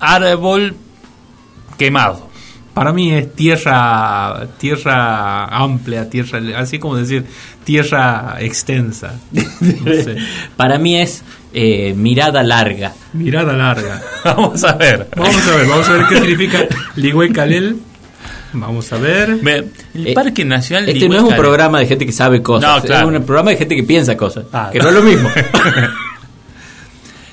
árbol 0.00 0.74
quemado. 1.78 2.26
Para 2.74 2.92
mí 2.92 3.10
es 3.10 3.34
tierra 3.34 4.48
tierra 4.58 5.46
amplia, 5.46 6.10
tierra 6.10 6.40
así 6.58 6.78
como 6.78 6.96
decir 6.96 7.24
tierra 7.64 8.36
extensa. 8.40 9.18
No 9.32 9.92
sé. 9.94 10.16
Para 10.56 10.78
mí 10.78 10.98
es 11.00 11.22
eh, 11.54 11.94
mirada 11.96 12.42
larga. 12.42 12.92
Mirada 13.14 13.54
larga. 13.54 14.02
Vamos 14.24 14.62
a 14.62 14.74
ver. 14.74 15.08
Vamos 15.16 15.48
a 15.48 15.56
ver, 15.56 15.66
vamos 15.66 15.88
a 15.88 15.92
ver 15.92 16.06
qué 16.10 16.16
significa 16.16 16.66
Ligüe 16.96 17.32
Calel. 17.32 17.80
Vamos 18.60 18.92
a 18.92 18.98
ver. 18.98 19.36
Ve, 19.36 19.68
El 19.94 20.08
Eh, 20.08 20.14
Parque 20.14 20.44
Nacional 20.44 20.88
Este 20.88 21.08
no 21.08 21.16
es 21.16 21.22
un 21.22 21.36
programa 21.36 21.78
de 21.78 21.86
gente 21.86 22.06
que 22.06 22.12
sabe 22.12 22.42
cosas, 22.42 22.76
No, 22.76 22.82
claro. 22.82 23.10
es 23.10 23.16
un 23.18 23.24
programa 23.24 23.50
de 23.50 23.56
gente 23.56 23.76
que 23.76 23.82
piensa 23.82 24.16
cosas, 24.16 24.46
Ah. 24.52 24.70
que 24.72 24.78
no 24.78 24.88
es 24.88 24.94
lo 24.94 25.02
mismo. 25.02 25.28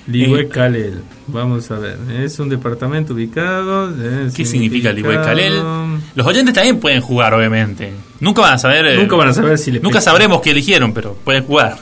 Lihuecalel. 0.07 1.01
Vamos 1.27 1.71
a 1.71 1.75
ver. 1.79 1.97
Es 2.19 2.37
un 2.39 2.49
departamento 2.49 3.13
ubicado. 3.13 3.89
eh, 3.91 4.29
¿Qué 4.35 4.45
significa 4.45 4.89
el 4.89 4.97
significado- 4.97 5.33
Lihuecael? 5.35 6.01
Los 6.15 6.27
oyentes 6.27 6.53
también 6.53 6.79
pueden 6.79 7.01
jugar, 7.01 7.33
obviamente. 7.33 7.93
Nunca 8.19 8.41
van 8.41 8.53
a 8.55 8.57
saber. 8.57 8.85
eh, 8.87 8.97
Nunca 8.97 9.15
van 9.15 9.29
a 9.29 9.33
saber 9.33 9.57
si 9.57 9.71
Nunca 9.79 10.01
sabremos 10.01 10.41
qué 10.41 10.51
eligieron, 10.51 10.93
pero 10.93 11.13
pueden 11.23 11.43
jugar. 11.45 11.77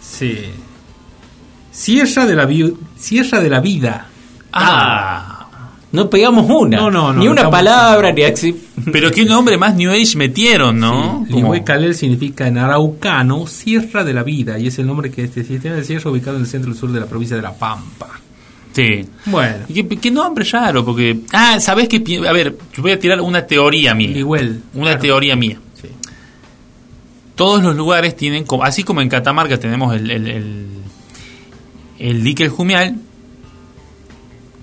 Sí. 0.00 0.38
Sierra 1.70 2.26
de 2.26 2.34
la, 2.36 2.48
Sierra 2.96 3.40
de 3.40 3.50
la 3.50 3.60
Vida. 3.60 4.06
Ah. 4.52 5.31
No 5.92 6.08
pegamos 6.08 6.48
una, 6.48 6.78
No, 6.78 6.90
no, 6.90 7.12
no, 7.12 7.20
ni 7.20 7.28
una 7.28 7.50
palabra, 7.50 8.12
ni 8.12 8.22
axi- 8.22 8.56
Pero 8.90 9.10
qué 9.10 9.24
nombre 9.26 9.58
más 9.58 9.74
New 9.74 9.90
Age 9.90 10.16
metieron, 10.16 10.78
¿no? 10.80 11.26
Como- 11.30 11.52
Lihuecalel 11.52 11.94
significa 11.94 12.46
en 12.48 12.56
araucano 12.58 13.46
Sierra 13.46 14.02
de 14.02 14.14
la 14.14 14.22
Vida 14.22 14.58
y 14.58 14.68
es 14.68 14.78
el 14.78 14.86
nombre 14.86 15.10
que 15.10 15.24
este 15.24 15.44
sistema 15.44 15.74
de 15.76 15.84
sierra 15.84 16.10
ubicado 16.10 16.36
en 16.36 16.42
el 16.44 16.48
centro 16.48 16.72
sur 16.74 16.90
de 16.92 17.00
la 17.00 17.06
provincia 17.06 17.36
de 17.36 17.42
La 17.42 17.52
Pampa. 17.52 18.08
Sí. 18.72 19.04
Bueno, 19.26 19.66
¿Y 19.68 19.82
¿Qué, 19.82 19.98
qué 19.98 20.10
nombre 20.10 20.46
raro? 20.50 20.82
Porque. 20.82 21.20
Ah, 21.34 21.60
¿sabés 21.60 21.88
qué? 21.90 22.02
A 22.26 22.32
ver, 22.32 22.56
yo 22.74 22.80
voy 22.82 22.92
a 22.92 22.98
tirar 22.98 23.20
una 23.20 23.46
teoría 23.46 23.94
mía. 23.94 24.08
Lihuel. 24.08 24.62
Una 24.72 24.84
Claro. 24.92 25.00
teoría 25.02 25.36
mía. 25.36 25.58
Sí. 25.78 25.88
Todos 27.34 27.62
los 27.62 27.76
lugares 27.76 28.16
tienen, 28.16 28.44
como- 28.44 28.64
así 28.64 28.82
como 28.82 29.02
en 29.02 29.10
Catamarca 29.10 29.58
tenemos 29.58 29.94
el, 29.94 30.10
el, 30.10 30.26
el, 30.26 30.66
el 31.98 32.24
dique 32.24 32.44
El 32.44 32.48
Jumial, 32.48 32.96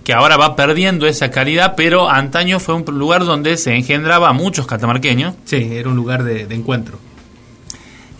que 0.10 0.14
ahora 0.16 0.38
va 0.38 0.56
perdiendo 0.56 1.06
esa 1.06 1.30
calidad, 1.30 1.76
pero 1.78 2.10
antaño 2.10 2.60
fue 2.60 2.74
un 2.74 2.84
lugar 2.98 3.26
donde 3.26 3.58
se 3.58 3.76
engendraba 3.76 4.30
a 4.30 4.34
muchos 4.34 4.66
catamarqueños. 4.66 5.36
Sí, 5.46 5.70
era 5.72 5.88
un 5.88 5.96
lugar 5.96 6.24
de, 6.24 6.48
de 6.48 6.56
encuentro. 6.56 6.98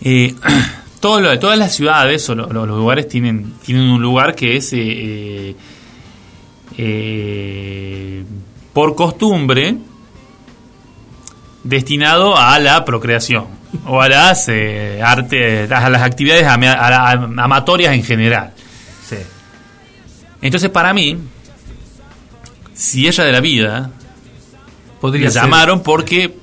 Eh, 0.00 0.36
todo 1.00 1.20
lo- 1.20 1.36
todas 1.40 1.58
las 1.58 1.74
ciudades 1.74 2.28
o 2.30 2.36
lo- 2.36 2.46
lo- 2.46 2.64
los 2.64 2.78
lugares 2.78 3.08
tienen, 3.08 3.54
tienen 3.66 3.88
un 3.90 4.00
lugar 4.00 4.36
que 4.36 4.54
es 4.56 4.72
eh, 4.72 4.78
eh, 4.78 5.56
eh, 6.78 8.24
por 8.72 8.94
costumbre 8.94 9.74
destinado 11.64 12.36
a 12.38 12.56
la 12.60 12.84
procreación 12.84 13.46
o 13.86 14.00
a 14.00 14.08
las 14.08 14.48
eh, 14.48 15.00
arte, 15.04 15.64
a 15.74 15.90
las 15.90 16.02
actividades 16.02 16.46
ama- 16.46 16.72
a 16.72 16.88
la- 16.88 17.42
amatorias 17.42 17.94
en 17.94 18.04
general. 18.04 18.52
Sí. 19.08 19.16
Entonces 20.40 20.70
para 20.70 20.92
mí, 20.94 21.18
Sierra 22.80 23.24
de 23.24 23.32
la 23.32 23.40
Vida 23.40 23.90
Podría 25.00 25.30
ser. 25.30 25.42
llamaron 25.42 25.82
porque 25.82 26.34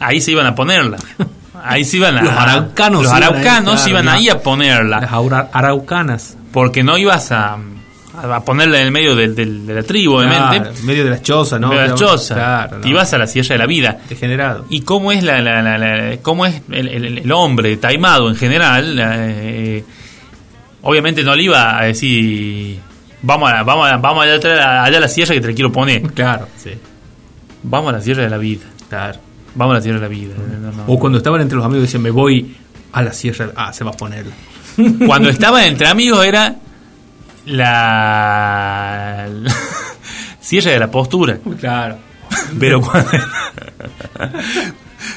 ahí 0.00 0.20
se 0.20 0.32
iban 0.32 0.46
a 0.46 0.54
ponerla. 0.54 0.98
Ahí 1.68 1.84
se 1.84 1.96
iban 1.96 2.16
a. 2.18 2.22
Los 2.22 2.32
araucanos 2.32 3.02
los 3.04 3.12
araucanos 3.12 3.86
iban 3.88 4.06
la- 4.06 4.12
ahí 4.12 4.28
a 4.28 4.40
ponerla. 4.40 5.00
Las 5.00 5.10
araucanas. 5.52 6.36
Porque 6.52 6.84
no 6.84 6.96
ibas 6.96 7.32
a, 7.32 7.56
a 8.14 8.44
ponerla 8.44 8.78
en 8.78 8.84
el 8.86 8.92
medio 8.92 9.16
de 9.16 9.74
la 9.74 9.82
tribu, 9.82 10.16
obviamente. 10.18 10.60
Claro, 10.60 10.76
en 10.78 10.86
medio 10.86 11.04
de 11.04 11.10
las 11.10 11.22
chozas, 11.22 11.58
¿no? 11.58 11.70
de 11.70 11.76
la 11.76 11.82
Claro, 11.86 11.96
choza. 11.98 12.34
Claro, 12.34 12.78
no. 12.78 12.86
ibas 12.86 13.12
a 13.14 13.18
la 13.18 13.26
Sierra 13.26 13.54
de 13.54 13.58
la 13.58 13.66
Vida. 13.66 13.98
Degenerado. 14.08 14.66
¿Y 14.68 14.82
cómo 14.82 15.10
es 15.10 15.24
la, 15.24 15.40
la- 15.40 15.60
la- 15.62 15.78
la- 15.78 16.16
cómo 16.18 16.46
es 16.46 16.60
el, 16.70 16.88
el- 16.88 17.18
el 17.18 17.32
hombre 17.32 17.76
taimado 17.78 18.28
en 18.28 18.36
general? 18.36 18.96
Eh, 19.00 19.84
obviamente 20.82 21.24
no 21.24 21.34
le 21.34 21.42
iba 21.42 21.78
a 21.80 21.84
decir 21.86 22.78
vamos 23.22 23.50
a, 23.52 23.62
vamos 23.62 23.90
a, 23.90 23.96
vamos 23.96 24.24
allá, 24.24 24.34
a- 24.64 24.84
allá 24.84 24.98
a 24.98 25.00
la 25.00 25.08
sierra 25.08 25.34
que 25.34 25.40
te 25.40 25.48
la 25.48 25.54
quiero 25.54 25.72
poner. 25.72 26.02
Claro, 26.12 26.48
sí. 26.56 26.70
Vamos 27.62 27.90
a 27.90 27.96
la 27.96 28.00
Sierra 28.02 28.22
de 28.22 28.30
la 28.30 28.36
Vida. 28.38 28.64
Claro. 28.88 29.18
Vamos 29.56 29.72
a 29.74 29.78
la 29.78 29.82
Sierra 29.82 29.98
de 29.98 30.02
la 30.04 30.08
Vida. 30.08 30.34
No, 30.60 30.70
no. 30.72 30.84
O 30.86 30.98
cuando 30.98 31.18
estaban 31.18 31.40
entre 31.40 31.56
los 31.56 31.64
amigos 31.66 31.82
decían, 31.82 32.02
me 32.02 32.10
voy 32.10 32.56
a 32.92 33.02
la 33.02 33.12
sierra. 33.12 33.48
Ah, 33.56 33.72
se 33.72 33.82
va 33.82 33.90
a 33.90 33.94
poner. 33.94 34.24
Cuando 35.06 35.28
estaba 35.30 35.64
entre 35.66 35.88
amigos 35.88 36.24
era 36.24 36.54
la, 37.46 39.26
la 39.32 39.52
Sierra 40.40 40.70
de 40.72 40.78
la 40.78 40.90
postura. 40.90 41.38
Claro. 41.58 41.96
Pero 42.60 42.80
cuando. 42.80 43.10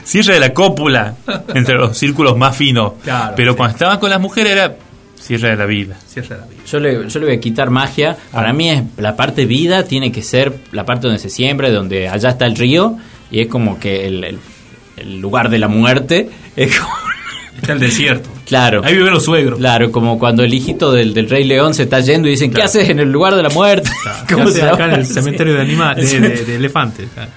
Cierre 0.04 0.36
de 0.36 0.40
la 0.40 0.54
cópula 0.54 1.16
entre 1.54 1.76
los 1.76 1.98
círculos 1.98 2.38
más 2.38 2.56
finos. 2.56 2.94
Claro, 3.04 3.34
Pero 3.36 3.52
sí. 3.52 3.58
cuando 3.58 3.74
estaban 3.76 4.00
con 4.00 4.10
las 4.10 4.20
mujeres 4.20 4.54
era 4.54 4.76
cierre 5.20 5.50
de 5.50 5.56
la 5.56 5.66
vida. 5.66 5.98
Sierra 6.08 6.36
de 6.36 6.42
la 6.42 6.48
vida. 6.48 6.62
Yo 6.66 6.80
le, 6.80 7.08
yo 7.10 7.20
le 7.20 7.26
voy 7.26 7.36
a 7.36 7.40
quitar 7.40 7.70
magia. 7.70 8.18
Para 8.32 8.54
mí 8.54 8.70
es 8.70 8.84
la 8.98 9.16
parte 9.16 9.46
vida 9.46 9.84
tiene 9.84 10.12
que 10.12 10.22
ser 10.24 10.54
la 10.72 10.86
parte 10.86 11.08
donde 11.08 11.20
se 11.20 11.30
siembra, 11.30 11.70
donde 11.70 12.08
allá 12.10 12.30
está 12.30 12.46
el 12.46 12.56
río 12.56 12.98
y 13.32 13.42
es 13.42 13.48
como 13.48 13.80
que 13.80 14.08
el, 14.08 14.24
el- 14.24 14.40
el 14.98 15.20
lugar 15.22 15.50
de 15.50 15.60
la 15.60 15.68
muerte. 15.68 16.30
Es 16.56 16.78
como- 16.78 16.94
Está 17.62 17.74
el 17.74 17.80
desierto. 17.80 18.30
claro. 18.46 18.82
Ahí 18.86 18.96
viven 18.96 19.12
los 19.14 19.26
suegros. 19.26 19.60
Claro, 19.60 19.92
como 19.92 20.18
cuando 20.18 20.44
el 20.44 20.54
hijito 20.54 20.94
del, 20.94 21.14
del 21.14 21.30
Rey 21.30 21.44
León 21.44 21.74
se 21.74 21.84
está 21.84 22.00
yendo 22.00 22.28
y 22.30 22.32
dicen, 22.32 22.50
¿qué 22.52 22.56
Claro. 22.56 22.70
haces 22.70 22.90
en 22.90 23.00
el 23.00 23.12
lugar 23.12 23.36
de 23.36 23.44
la 23.44 23.50
muerte? 23.50 23.90
¿Qué 24.28 24.34
¿Cómo 24.34 24.50
se 24.50 24.62
acá 24.64 24.78
llama? 24.78 24.94
en 24.94 25.00
el 25.02 25.06
cementerio 25.06 25.54
de 25.56 25.62
animales, 25.62 26.10
de, 26.12 26.20
de- 26.22 26.46
de 26.46 26.56
elefantes? 26.56 27.08
Claro. 27.14 27.32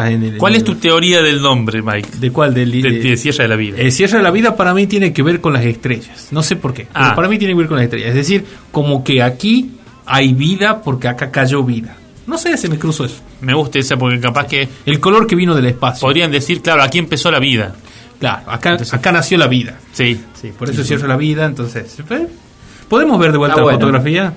Estás 0.00 0.12
en 0.14 0.22
el- 0.22 0.38
¿Cuál 0.38 0.54
en 0.54 0.58
es 0.58 0.64
tu 0.64 0.74
teoría 0.76 1.22
del 1.22 1.40
nombre, 1.42 1.82
Mike? 1.82 2.08
¿De 2.18 2.30
cuál? 2.30 2.54
Del, 2.54 2.70
De, 2.70 2.82
de- 2.90 2.98
de 3.00 3.16
Sierra 3.16 3.42
de 3.44 3.48
la 3.48 3.56
Vida. 3.56 3.76
El 3.78 3.92
cierre 3.92 4.18
de 4.18 4.22
la 4.22 4.30
vida 4.30 4.56
para 4.56 4.72
mí 4.74 4.86
tiene 4.86 5.12
que 5.12 5.22
ver 5.22 5.40
con 5.40 5.52
las 5.52 5.64
estrellas. 5.64 6.28
No 6.30 6.42
sé 6.42 6.56
por 6.56 6.72
qué. 6.74 6.86
Ah. 6.94 7.02
Pero 7.04 7.16
para 7.16 7.28
mí 7.28 7.38
tiene 7.38 7.54
que 7.54 7.58
ver 7.58 7.66
con 7.68 7.76
las 7.76 7.84
estrellas. 7.84 8.08
Es 8.10 8.14
decir, 8.14 8.44
como 8.72 9.02
que 9.04 9.22
aquí 9.22 9.72
hay 10.06 10.32
vida 10.34 10.82
porque 10.82 11.08
acá 11.08 11.30
cayó 11.30 11.62
vida. 11.62 11.96
No 12.26 12.38
sé, 12.38 12.56
se 12.56 12.68
me 12.68 12.78
cruzó 12.78 13.04
eso. 13.04 13.20
Me 13.40 13.54
gusta 13.54 13.78
esa 13.78 13.96
porque 13.96 14.18
capaz 14.20 14.46
que 14.46 14.68
El 14.84 14.98
color 15.00 15.26
que 15.26 15.36
vino 15.36 15.54
del 15.54 15.66
espacio. 15.66 16.00
podrían 16.00 16.30
decir, 16.30 16.60
claro, 16.60 16.82
aquí 16.82 16.98
empezó 16.98 17.30
la 17.30 17.38
vida. 17.38 17.74
Claro, 18.18 18.50
acá, 18.50 18.76
acá 18.92 19.12
nació 19.12 19.38
la 19.38 19.46
vida. 19.46 19.78
Sí. 19.92 20.18
Sí, 20.40 20.50
por 20.58 20.70
eso 20.70 20.82
cierra 20.82 21.06
la 21.06 21.16
vida. 21.16 21.44
Entonces, 21.46 21.96
¿eh? 22.10 22.26
¿podemos 22.88 23.18
ver 23.18 23.30
de 23.32 23.38
vuelta 23.38 23.54
Ah, 23.54 23.58
la 23.58 23.62
bueno. 23.64 23.78
fotografía? 23.78 24.32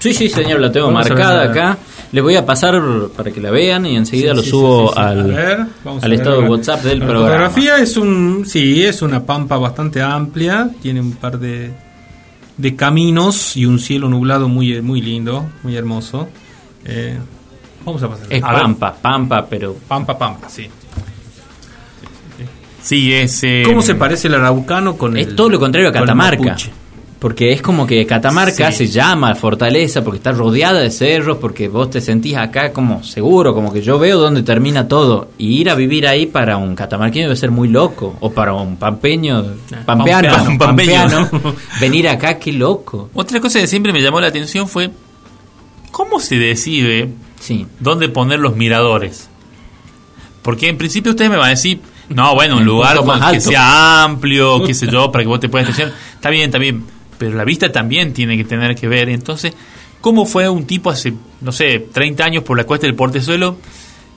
Sí, 0.00 0.12
sí, 0.12 0.28
señor, 0.28 0.58
la 0.60 0.72
tengo 0.72 0.90
marcada 0.90 1.44
acá. 1.44 1.78
Le 2.12 2.20
voy 2.20 2.34
a 2.34 2.44
pasar 2.44 2.82
para 3.16 3.30
que 3.30 3.40
la 3.40 3.52
vean 3.52 3.86
y 3.86 3.96
enseguida 3.96 4.30
Sí, 4.32 4.36
lo 4.36 4.42
sí, 4.42 4.50
subo 4.50 4.88
sí, 4.88 4.94
sí, 4.94 4.94
sí. 4.94 5.00
al, 5.00 5.22
ver, 5.32 5.66
estado 6.12 6.36
de 6.36 6.42
la- 6.42 6.50
WhatsApp 6.50 6.82
del 6.82 6.98
la 6.98 7.06
programa. 7.06 7.28
fotografía 7.28 7.76
es 7.78 7.96
un, 7.96 8.44
sí, 8.46 8.82
es 8.82 9.00
una 9.02 9.24
pampa 9.24 9.56
bastante 9.58 10.02
amplia, 10.02 10.68
tiene 10.82 11.00
un 11.00 11.12
par 11.12 11.38
de, 11.38 11.70
de 12.56 12.74
caminos 12.76 13.56
y 13.56 13.64
un 13.66 13.78
cielo 13.78 14.08
nublado 14.08 14.48
muy, 14.48 14.82
muy 14.82 15.00
lindo, 15.00 15.48
muy 15.62 15.76
hermoso. 15.76 16.28
Eh, 16.84 17.16
vamos 17.84 18.02
a 18.02 18.08
pasar. 18.08 18.26
Es 18.28 18.42
A 18.42 18.52
ver, 18.54 18.62
Pampa, 18.62 18.92
Pampa, 19.00 19.46
pero 19.48 19.74
pampa, 19.86 20.18
pampa, 20.18 20.48
sí. 20.48 20.68
Sí, 22.82 23.12
es. 23.12 23.44
eh, 23.44 23.62
¿Cómo 23.66 23.82
se 23.82 23.94
parece 23.94 24.28
el 24.28 24.34
araucano 24.34 24.96
con 24.96 25.16
el 25.16 25.28
es 25.28 25.36
todo 25.36 25.50
lo 25.50 25.60
contrario 25.60 25.90
a 25.90 25.92
Catamarca. 25.92 26.56
Porque 27.20 27.52
es 27.52 27.60
como 27.60 27.86
que 27.86 28.06
Catamarca 28.06 28.72
Sí. 28.72 28.86
se 28.86 28.92
llama 28.92 29.34
fortaleza 29.34 30.02
porque 30.02 30.16
está 30.16 30.32
rodeada 30.32 30.80
de 30.80 30.90
cerros, 30.90 31.36
porque 31.38 31.68
vos 31.68 31.90
te 31.90 32.00
sentís 32.00 32.34
acá 32.36 32.72
como 32.72 33.04
seguro, 33.04 33.52
como 33.54 33.70
que 33.72 33.82
yo 33.82 33.98
veo 33.98 34.18
dónde 34.18 34.42
termina 34.42 34.88
todo. 34.88 35.28
Y 35.36 35.60
ir 35.60 35.68
a 35.68 35.74
vivir 35.74 36.06
ahí 36.08 36.24
para 36.24 36.56
un 36.56 36.74
catamarqueño 36.74 37.26
debe 37.26 37.36
ser 37.36 37.50
muy 37.50 37.68
loco. 37.68 38.16
O 38.20 38.32
para 38.32 38.54
un 38.54 38.76
pampeño, 38.76 39.44
pampeano, 39.84 40.28
pampeano, 40.30 40.58
pampeño. 40.58 40.94
pampeano, 41.28 41.30
venir 41.80 42.08
acá, 42.08 42.38
qué 42.38 42.52
loco. 42.54 43.10
Otra 43.12 43.38
cosa 43.38 43.60
que 43.60 43.66
siempre 43.66 43.92
me 43.92 44.00
llamó 44.00 44.18
la 44.18 44.28
atención 44.28 44.66
fue. 44.66 44.90
¿Cómo 45.90 46.20
se 46.20 46.36
decide 46.36 47.10
Sí. 47.38 47.66
dónde 47.80 48.08
poner 48.08 48.38
los 48.40 48.56
miradores? 48.56 49.28
Porque 50.40 50.68
en 50.68 50.78
principio 50.78 51.10
ustedes 51.12 51.30
me 51.30 51.36
van 51.36 51.48
a 51.48 51.50
decir, 51.50 51.80
no, 52.08 52.34
bueno, 52.34 52.56
un 52.56 52.64
lugar 52.64 53.04
más 53.04 53.18
que 53.18 53.36
alto. 53.36 53.50
sea 53.50 54.04
amplio, 54.04 54.64
qué 54.64 54.72
sé 54.72 54.86
yo, 54.90 55.12
para 55.12 55.22
que 55.24 55.28
vos 55.28 55.38
te 55.40 55.50
puedas 55.50 55.68
estacionar. 55.68 55.94
Está 56.14 56.30
bien, 56.30 56.44
está 56.46 56.56
bien, 56.58 56.82
pero 57.20 57.36
la 57.36 57.44
vista 57.44 57.70
también 57.70 58.14
tiene 58.14 58.34
que 58.34 58.44
tener 58.44 58.74
que 58.74 58.88
ver. 58.88 59.10
Entonces, 59.10 59.52
¿cómo 60.00 60.24
fue 60.24 60.48
un 60.48 60.66
tipo 60.66 60.88
hace, 60.88 61.12
no 61.42 61.52
sé, 61.52 61.86
30 61.92 62.24
años 62.24 62.44
por 62.44 62.56
la 62.56 62.64
cuesta 62.64 62.86
del 62.86 62.96
portezuelo? 62.96 63.58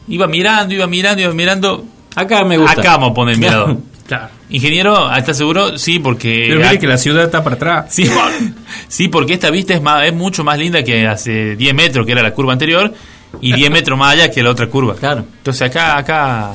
Iba 0.08 0.26
mirando, 0.26 0.74
iba 0.74 0.88
mirando, 0.88 1.22
iba 1.22 1.34
mirando. 1.34 1.84
Acá 2.16 2.46
me 2.46 2.58
gusta. 2.58 2.80
Acá 2.80 2.92
vamos 2.92 3.12
a 3.12 3.14
poner 3.14 3.34
el 3.36 3.42
mirador. 3.42 3.78
Claro. 4.06 4.28
Ingeniero, 4.50 5.16
¿estás 5.16 5.38
seguro? 5.38 5.78
Sí, 5.78 5.98
porque... 5.98 6.48
Pero 6.50 6.60
mire 6.60 6.78
que 6.78 6.88
la 6.88 6.98
ciudad 6.98 7.24
está 7.24 7.42
para 7.42 7.56
atrás. 7.56 7.86
Sí, 7.88 8.06
sí, 8.90 9.08
porque 9.08 9.34
esta 9.34 9.50
vista 9.50 9.74
es, 9.74 9.82
más, 9.82 10.06
es 10.06 10.14
mucho 10.14 10.44
más 10.44 10.60
linda 10.60 10.84
que 10.84 11.08
hace 11.08 11.56
10 11.56 11.74
metros, 11.74 12.06
que 12.06 12.12
era 12.12 12.22
la 12.22 12.34
curva 12.34 12.52
anterior, 12.52 12.94
y 13.40 13.54
10 13.54 13.72
metros 13.72 13.98
más 13.98 14.12
allá 14.12 14.30
que 14.30 14.44
la 14.44 14.50
otra 14.50 14.68
curva. 14.68 14.96
Claro. 14.96 15.26
Entonces 15.38 15.62
acá, 15.62 15.98
acá... 15.98 16.52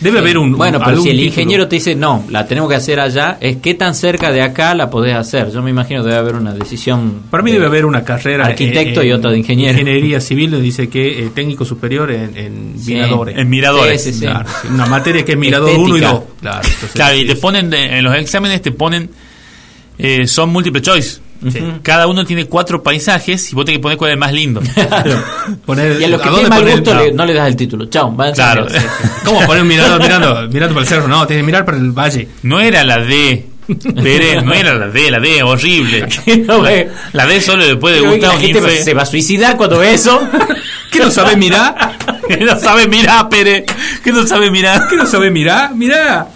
Debe 0.00 0.18
haber 0.18 0.36
un 0.36 0.52
Bueno, 0.52 0.78
un- 0.78 0.84
pero 0.84 0.96
si 1.00 1.08
el 1.08 1.16
título. 1.16 1.28
ingeniero 1.28 1.68
te 1.68 1.76
dice, 1.76 1.94
no, 1.94 2.24
la 2.28 2.46
tenemos 2.46 2.68
que 2.68 2.76
hacer 2.76 3.00
allá, 3.00 3.38
es 3.40 3.56
qué 3.56 3.72
tan 3.74 3.94
cerca 3.94 4.30
de 4.30 4.42
acá 4.42 4.74
la 4.74 4.90
podés 4.90 5.14
hacer. 5.16 5.50
Yo 5.50 5.62
me 5.62 5.70
imagino 5.70 6.02
que 6.02 6.08
debe 6.10 6.18
haber 6.20 6.34
una 6.34 6.52
decisión. 6.52 7.22
Para 7.30 7.42
mí 7.42 7.50
de- 7.50 7.56
debe 7.56 7.66
haber 7.68 7.86
una 7.86 8.04
carrera 8.04 8.46
Arquitecto 8.46 9.00
en- 9.00 9.08
y 9.08 9.12
otra 9.12 9.30
de 9.30 9.38
ingeniero. 9.38 9.72
Ingeniería 9.72 10.20
civil 10.20 10.50
nos 10.50 10.60
dice 10.60 10.88
que 10.90 11.24
eh, 11.24 11.30
técnico 11.34 11.64
superior 11.64 12.10
en, 12.10 12.36
en 12.36 12.74
Sí. 12.78 12.92
miradores. 12.94 13.38
En 13.38 13.48
miradores. 13.48 14.02
Sí, 14.02 14.12
sí, 14.12 14.18
sí. 14.20 14.24
Claro, 14.26 14.48
sí, 14.62 14.68
una 14.70 14.86
materia 14.86 15.24
que 15.24 15.32
es 15.32 15.38
mirador 15.38 15.70
Estética. 15.70 15.88
1 15.88 15.96
y 15.96 16.00
2. 16.00 16.22
Claro, 16.42 16.58
entonces, 16.64 16.90
Claro, 16.92 17.16
y 17.16 17.20
sí, 17.20 17.26
te 17.28 17.34
sí. 17.34 17.40
ponen, 17.40 17.70
de- 17.70 17.98
en 17.98 18.04
los 18.04 18.14
exámenes 18.16 18.60
te 18.62 18.72
ponen, 18.72 19.10
eh, 19.98 20.26
son 20.26 20.50
múltiple 20.50 20.82
choice. 20.82 21.20
Sí. 21.50 21.60
Cada 21.82 22.06
uno 22.06 22.24
tiene 22.24 22.46
cuatro 22.46 22.82
paisajes 22.82 23.52
y 23.52 23.54
vos 23.54 23.64
tenés 23.64 23.78
que 23.78 23.82
poner 23.82 23.98
cuál 23.98 24.10
es 24.10 24.14
el 24.14 24.18
más 24.20 24.32
lindo. 24.32 24.60
Poner- 25.66 26.00
Y 26.00 26.04
a 26.04 26.08
los 26.08 26.20
que 26.20 26.28
¿a 26.28 26.32
tienen 26.32 26.48
mal 26.50 26.64
gusto 26.68 26.94
no. 26.94 27.00
le- 27.02 27.12
no 27.12 27.24
le 27.26 27.34
das 27.34 27.48
el 27.48 27.56
título. 27.56 27.86
Chao, 27.86 28.14
la 28.16 28.32
Claro. 28.32 28.66
¿Cómo 29.24 29.40
poner 29.46 29.62
un 29.62 29.68
mirador 29.68 30.00
mirando, 30.00 30.48
mirando 30.50 30.74
para 30.74 30.82
el 30.82 30.88
cerro? 30.88 31.08
No, 31.08 31.26
tienes 31.26 31.42
que 31.42 31.46
mirar 31.46 31.64
para 31.64 31.78
el 31.78 31.90
valle. 31.92 32.28
No 32.42 32.60
era 32.60 32.84
la 32.84 32.98
D. 32.98 33.46
Pérez, 34.00 34.44
no 34.44 34.52
era 34.54 34.74
la 34.74 34.86
D, 34.88 35.10
la 35.10 35.18
D 35.18 35.42
horrible. 35.42 36.06
No. 36.46 36.62
La 37.12 37.26
D 37.26 37.40
solo 37.40 37.64
le 37.66 37.76
puede 37.76 37.98
Pero 37.98 38.10
gustar 38.12 38.28
la 38.30 38.34
un 38.36 38.40
gente 38.40 38.82
se 38.84 38.94
va 38.94 39.02
a 39.02 39.06
suicidar 39.06 39.56
cuando 39.56 39.78
ve 39.78 39.94
eso. 39.94 40.20
¿Qué 40.92 41.00
no 41.00 41.10
sabes 41.10 41.36
mirar? 41.36 41.96
que 42.28 42.36
no 42.38 42.58
sabe 42.58 42.86
mirar, 42.86 43.28
Pérez. 43.28 43.64
Que 44.04 44.12
no 44.12 44.24
sabe 44.26 44.50
mirar. 44.52 44.86
¿Qué 44.88 44.96
no 44.96 45.04
sabes 45.06 45.32
mirar? 45.32 45.74
Mirá. 45.74 46.28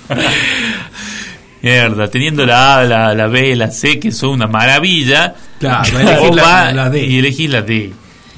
Mierda, 1.63 2.09
teniendo 2.09 2.47
la 2.47 2.79
A, 2.79 2.85
la, 2.85 3.15
la 3.15 3.27
B, 3.27 3.55
la 3.57 3.71
C, 3.71 3.99
que 3.99 4.11
son 4.13 4.31
una 4.31 4.47
maravilla. 4.47 5.35
Claro, 5.59 5.91
la- 6.35 6.73
la 6.73 6.89
D. 6.91 7.05
Y 7.07 7.19
elegís 7.19 7.51
la 7.51 7.63
D. 7.63 7.93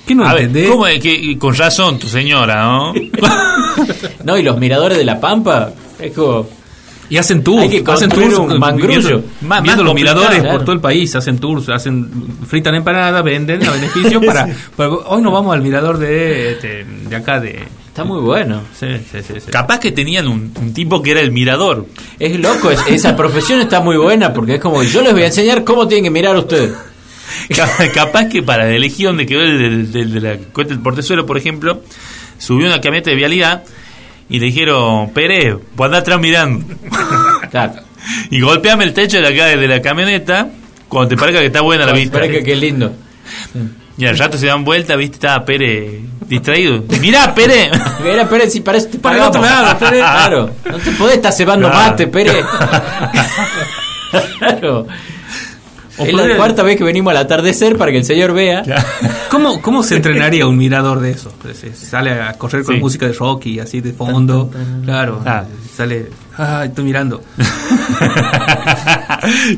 ¿Qué 0.07 0.15
no 0.17 0.27
a 0.27 0.35
ver, 0.35 0.45
entendés? 0.45 0.71
¿cómo 0.71 0.87
es 0.89 1.01
que, 1.01 1.39
con 1.39 1.55
razón 1.55 1.99
tu 1.99 2.09
señora, 2.09 2.63
¿no? 2.65 2.93
No, 4.25 4.37
y 4.37 4.43
los 4.43 4.59
miradores 4.59 4.99
de 4.99 5.05
la 5.05 5.21
Pampa. 5.21 5.71
Es 6.01 6.13
como. 6.13 6.49
Y 7.09 7.17
hacen 7.19 7.43
tours. 7.45 7.63
Hay 7.63 7.69
que 7.83 7.91
hacen 7.93 8.09
tours 8.09 8.35
un 8.39 8.59
mangrullo. 8.59 9.23
viendo, 9.63 9.85
los 9.85 9.95
miradores 9.95 10.41
claro. 10.41 10.57
por 10.57 10.65
todo 10.65 10.73
el 10.75 10.81
país. 10.81 11.15
Hacen 11.15 11.39
tours, 11.39 11.69
hacen 11.69 12.11
fritan 12.47 12.75
empanadas, 12.75 13.23
venden 13.23 13.65
a 13.67 13.71
beneficio 13.71 14.21
para, 14.21 14.49
para- 14.77 14.89
Hoy 14.91 15.21
nos 15.23 15.33
vamos 15.33 15.55
al 15.55 15.61
mirador 15.63 15.99
de, 15.99 16.53
este, 16.53 16.85
de 16.85 17.17
acá 17.17 17.39
de. 17.39 17.61
Está 17.93 18.05
muy 18.05 18.21
bueno. 18.23 18.63
Sí, 18.79 18.87
sí, 19.11 19.19
sí. 19.23 19.35
sí. 19.41 19.51
Capaz 19.51 19.79
que 19.79 19.93
tenían 19.93 20.27
un, 20.27 20.51
un 20.59 20.73
tipo 20.73 21.03
que 21.03 21.11
era 21.11 21.21
el 21.21 21.31
mirador. 21.31 21.87
Es 22.19 22.41
loco, 22.41 22.71
es- 22.71 22.81
esa 22.89 23.15
profesión 23.15 23.61
está 23.61 23.81
muy 23.81 23.99
buena 23.99 24.33
porque 24.33 24.55
es 24.55 24.61
como 24.63 24.81
que 24.81 24.87
yo 24.89 25.03
les 25.03 25.13
voy 25.13 25.23
a 25.23 25.27
enseñar 25.27 25.63
cómo 25.63 25.87
tienen 25.87 26.05
que 26.05 26.11
mirar 26.11 26.35
ustedes. 26.37 26.73
Ca- 27.55 27.91
Capaz 27.93 28.29
que 28.31 28.43
para 28.43 28.67
elegir 28.75 29.09
donde 29.09 29.27
quedó 29.27 29.43
el 29.43 29.59
del- 29.59 29.93
del- 29.93 30.13
de 30.15 30.21
la 30.23 30.37
cuesta 30.39 30.73
del 30.73 30.83
portezuelo, 30.83 31.27
por 31.27 31.37
ejemplo, 31.37 31.83
subió 32.39 32.67
una 32.67 32.81
camioneta 32.81 33.11
de 33.11 33.17
vialidad 33.17 33.63
y 34.31 34.39
le 34.41 34.47
dijeron, 34.47 35.11
Pérez, 35.13 35.57
vos 35.77 35.85
andá 35.85 35.99
atrás 35.99 36.19
mirando. 36.19 36.65
Claro. 37.51 37.75
y 38.31 38.41
golpeame 38.41 38.85
el 38.85 38.95
techo 38.95 39.21
de 39.21 39.27
acá 39.29 39.45
de 39.45 39.69
la 39.69 39.83
camioneta 39.83 40.49
cuando 40.89 41.11
te 41.11 41.17
parezca 41.19 41.41
que 41.41 41.47
está 41.49 41.61
buena 41.61 41.85
la 41.85 41.93
vista. 41.93 42.17
Espera 42.19 42.33
que 42.39 42.43
qué 42.43 42.57
lindo. 42.57 42.91
Y 44.03 44.07
al 44.07 44.19
rato 44.19 44.37
se 44.37 44.47
dan 44.47 44.65
vuelta, 44.65 44.97
viste, 44.97 45.15
estaba 45.15 45.45
Pérez 45.45 46.01
distraído. 46.27 46.83
Mirá, 47.01 47.33
Pérez. 47.35 47.71
Mira, 48.03 48.29
Pérez, 48.29 48.53
si 48.53 48.61
parece 48.61 48.89
te 48.89 48.99
Para 48.99 49.17
el 49.17 49.23
otro 49.23 49.41
lado, 49.43 49.79
Pérez. 49.79 50.01
Claro. 50.01 50.51
No 50.69 50.79
te 50.79 50.91
podés 50.93 51.17
estar 51.17 51.33
cebando 51.33 51.71
Claro. 51.71 51.91
mate, 51.91 52.07
Pérez. 52.09 52.45
claro. 54.39 54.87
O 55.99 56.05
es 56.05 56.15
la 56.15 56.37
cuarta 56.37 56.63
vez 56.63 56.77
que 56.79 56.85
venimos 56.85 57.11
al 57.13 57.19
atardecer 57.19 57.77
para 57.77 57.93
que 57.93 57.99
el 57.99 58.05
señor 58.05 58.33
vea. 58.33 58.63
¿Cómo, 59.31 59.61
¿Cómo 59.63 59.83
se 59.85 59.95
entrenaría 59.97 60.47
un 60.49 60.57
mirador 60.57 60.99
de 61.01 61.11
eso? 61.13 61.33
Pues, 61.41 61.59
se 61.59 61.73
sale 61.75 62.11
a 62.21 62.33
correr 62.33 62.65
con 62.65 62.75
Sí. 62.77 62.81
música 62.81 63.07
de 63.07 63.13
rock 63.13 63.47
y 63.47 63.61
así 63.61 63.81
de 63.81 63.93
fondo. 63.93 64.51
Claro. 64.85 65.21
Ah. 65.25 65.45
Sale. 65.77 66.11
Ah, 66.37 66.65
estoy 66.65 66.85
mirando. 66.85 67.23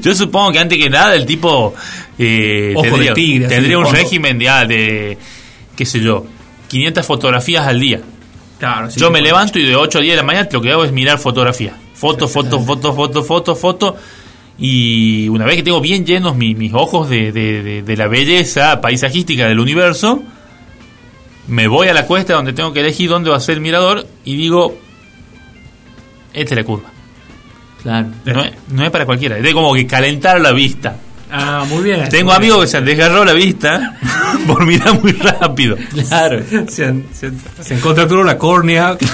Yo 0.00 0.14
supongo 0.14 0.52
que 0.52 0.58
antes 0.58 0.76
que 0.78 0.90
nada 0.90 1.14
el 1.14 1.24
tipo 1.24 1.74
eh, 2.18 2.72
Ojo 2.76 2.84
de 2.84 2.90
tendría, 2.90 3.14
tigre, 3.14 3.48
tendría 3.48 3.78
un 3.78 3.84
fondo. 3.84 3.98
régimen 3.98 4.38
de, 4.38 4.48
ah, 4.48 4.64
de, 4.66 5.18
qué 5.76 5.84
sé 5.86 6.00
yo, 6.00 6.24
500 6.68 7.04
fotografías 7.06 7.66
al 7.66 7.80
día. 7.80 8.00
Claro, 8.58 8.90
sí, 8.90 9.00
yo 9.00 9.10
me 9.10 9.20
levanto 9.20 9.58
y 9.58 9.66
de 9.66 9.74
8 9.76 9.98
a 9.98 10.00
10 10.00 10.12
de 10.12 10.16
la 10.16 10.22
mañana 10.22 10.48
lo 10.52 10.60
que 10.60 10.70
hago 10.70 10.84
es 10.84 10.92
mirar 10.92 11.18
fotografía. 11.18 11.76
Foto, 11.94 12.28
foto, 12.28 12.60
foto, 12.60 12.92
foto, 12.94 13.22
foto, 13.24 13.54
foto. 13.56 13.96
Y 14.58 15.28
una 15.28 15.44
vez 15.46 15.56
que 15.56 15.62
tengo 15.64 15.80
bien 15.80 16.06
llenos 16.06 16.36
mi- 16.36 16.54
mis 16.54 16.72
ojos 16.72 17.08
de, 17.08 17.32
de- 17.32 17.62
de- 17.62 17.82
de 17.82 17.96
la 17.96 18.06
belleza 18.06 18.80
paisajística 18.80 19.46
del 19.48 19.58
universo, 19.58 20.22
me 21.48 21.66
voy 21.66 21.88
a 21.88 21.94
la 21.94 22.06
cuesta 22.06 22.34
donde 22.34 22.52
tengo 22.52 22.72
que 22.72 22.80
elegir 22.80 23.10
dónde 23.10 23.30
va 23.30 23.36
a 23.36 23.40
ser 23.40 23.56
el 23.56 23.60
mirador 23.60 24.06
y 24.24 24.36
digo, 24.36 24.78
esta 26.32 26.54
es 26.54 26.56
la 26.58 26.64
curva. 26.64 26.90
Claro. 27.82 28.08
No 28.24 28.42
es, 28.44 28.52
no 28.70 28.84
es 28.84 28.90
para 28.90 29.04
cualquiera, 29.06 29.36
es 29.36 29.42
de 29.42 29.52
como 29.52 29.74
que 29.74 29.86
calentar 29.86 30.40
la 30.40 30.52
vista. 30.52 30.96
Ah, 31.36 31.64
muy 31.68 31.82
bien. 31.82 32.08
Tengo 32.10 32.30
amigos 32.32 32.60
que 32.60 32.66
se 32.68 32.76
han 32.76 32.84
desgarrado 32.84 33.24
la 33.24 33.32
vista 33.32 33.96
por 34.46 34.64
mirar 34.64 35.00
muy 35.02 35.10
rápido. 35.12 35.76
Claro. 36.08 36.40
Se, 36.68 36.84
han- 36.86 37.06
se, 37.12 37.30
se 37.60 37.80
contracturó 37.80 38.22
la 38.24 38.38
córnea. 38.38 38.96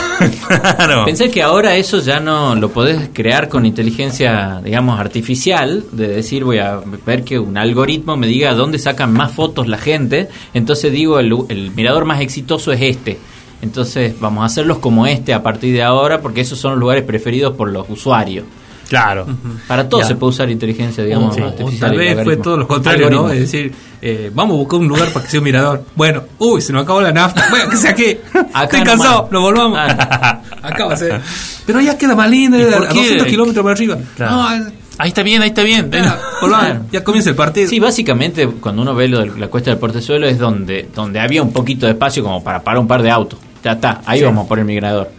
Claro. 0.76 1.04
Pensé 1.06 1.30
que 1.30 1.42
ahora 1.42 1.76
eso 1.76 2.00
ya 2.00 2.20
no 2.20 2.54
lo 2.54 2.70
podés 2.70 3.08
crear 3.12 3.48
con 3.48 3.64
inteligencia, 3.64 4.60
digamos, 4.62 4.98
artificial, 5.00 5.84
de 5.92 6.08
decir 6.08 6.44
voy 6.44 6.58
a 6.58 6.80
ver 7.06 7.22
que 7.24 7.38
un 7.38 7.56
algoritmo 7.56 8.16
me 8.16 8.26
diga 8.26 8.52
dónde 8.54 8.78
sacan 8.78 9.12
más 9.12 9.32
fotos 9.32 9.66
la 9.68 9.78
gente, 9.78 10.28
entonces 10.52 10.92
digo 10.92 11.18
el, 11.20 11.32
el 11.48 11.70
mirador 11.70 12.04
más 12.04 12.20
exitoso 12.20 12.72
es 12.72 12.82
este. 12.82 13.18
Entonces 13.62 14.14
vamos 14.20 14.42
a 14.42 14.46
hacerlos 14.46 14.78
como 14.78 15.06
este 15.06 15.32
a 15.32 15.42
partir 15.42 15.72
de 15.72 15.82
ahora 15.82 16.20
porque 16.20 16.40
esos 16.42 16.58
son 16.58 16.72
los 16.72 16.80
lugares 16.80 17.04
preferidos 17.04 17.54
por 17.56 17.70
los 17.70 17.88
usuarios. 17.88 18.44
Claro. 18.90 19.24
Para 19.68 19.88
todo 19.88 20.00
Ya. 20.00 20.06
se 20.08 20.16
puede 20.16 20.30
usar 20.30 20.50
inteligencia, 20.50 21.04
digamos, 21.04 21.38
artificial. 21.38 21.90
tal 21.90 21.96
vez 21.96 22.18
fue 22.24 22.36
todo 22.36 22.56
lo 22.56 22.66
contrario, 22.66 23.08
¿no? 23.08 23.30
Es 23.30 23.38
decir, 23.40 23.72
eh, 24.02 24.32
vamos 24.34 24.54
a 24.54 24.58
buscar 24.58 24.80
un 24.80 24.88
lugar 24.88 25.08
para 25.12 25.24
que 25.24 25.30
sea 25.30 25.38
un 25.40 25.44
mirador. 25.44 25.84
Bueno, 25.94 26.24
uy, 26.38 26.60
se 26.60 26.72
nos 26.72 26.82
acabó 26.82 27.00
la 27.00 27.12
nafta. 27.12 27.46
Bueno, 27.50 27.70
que 27.70 27.76
sea. 27.76 27.92
Acá 27.92 28.64
Estoy 28.64 28.82
cansado, 28.82 29.28
nos 29.30 29.42
volvamos. 29.42 29.78
Ah. 29.80 30.40
Acá 30.62 30.86
va 30.86 30.94
a 30.94 30.96
ser. 30.96 31.20
Pero 31.66 31.80
ya 31.80 31.96
queda 31.96 32.16
más 32.16 32.28
lindo, 32.28 32.58
¿Y 32.58 32.62
a 32.64 32.76
por 32.78 32.88
qué? 32.88 32.94
200 32.98 33.26
kilómetros 33.28 33.64
más 33.64 33.72
arriba. 33.72 33.96
Claro. 34.16 34.32
No, 34.36 34.52
es- 34.54 34.72
Ahí 34.98 35.08
está 35.08 35.22
bien, 35.22 35.40
ahí 35.40 35.48
está 35.48 35.62
bien. 35.62 35.88
venga, 35.88 36.18
volvamos. 36.42 36.66
Claro. 36.66 36.84
Ya 36.92 37.02
comienza 37.04 37.30
el 37.30 37.36
partido. 37.36 37.70
Sí, 37.70 37.78
básicamente 37.80 38.46
cuando 38.46 38.82
uno 38.82 38.94
ve 38.94 39.08
lo 39.08 39.20
de 39.20 39.38
la 39.38 39.46
cuesta 39.48 39.70
del 39.70 39.78
portezuelo 39.78 40.26
es 40.26 40.36
donde, 40.38 40.88
donde 40.94 41.20
había 41.20 41.42
un 41.42 41.52
poquito 41.54 41.86
de 41.86 41.92
espacio 41.92 42.22
como 42.22 42.44
para 42.44 42.60
parar 42.62 42.80
un 42.80 42.86
par 42.88 43.02
de 43.02 43.10
autos. 43.10 43.38
Ya 43.64 43.72
está, 43.72 44.02
ahí 44.04 44.22
vamos 44.22 44.46
por 44.46 44.58
el 44.58 44.64
migrador. 44.66 45.10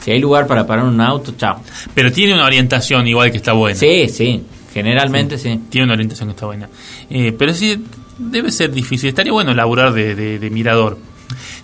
Si 0.00 0.10
hay 0.10 0.18
lugar 0.20 0.46
para 0.46 0.66
parar 0.66 0.84
un 0.84 1.00
auto, 1.00 1.32
chao. 1.36 1.60
Pero 1.94 2.10
tiene 2.12 2.34
una 2.34 2.44
orientación 2.46 3.06
igual 3.06 3.30
que 3.30 3.36
está 3.36 3.52
buena. 3.52 3.78
Sí, 3.78 4.08
sí, 4.08 4.42
generalmente 4.72 5.38
sí. 5.38 5.60
Tiene 5.70 5.84
una 5.84 5.94
orientación 5.94 6.28
que 6.28 6.32
está 6.34 6.46
buena. 6.46 6.68
Eh, 7.10 7.34
pero 7.38 7.52
sí, 7.54 7.84
debe 8.18 8.50
ser 8.50 8.72
difícil. 8.72 9.08
Estaría 9.10 9.32
bueno 9.32 9.52
laburar 9.54 9.92
de, 9.92 10.14
de- 10.14 10.38
de 10.38 10.50
mirador. 10.50 10.98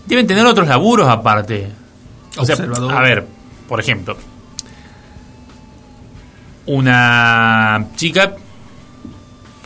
Deben 0.07 0.26
tener 0.26 0.44
otros 0.46 0.68
laburos 0.68 1.09
aparte. 1.09 1.68
O 2.36 2.44
sea, 2.44 2.55
Observador. 2.57 2.92
a 2.94 3.00
ver, 3.00 3.26
por 3.68 3.80
ejemplo, 3.80 4.16
una 6.66 7.88
chica 7.96 8.36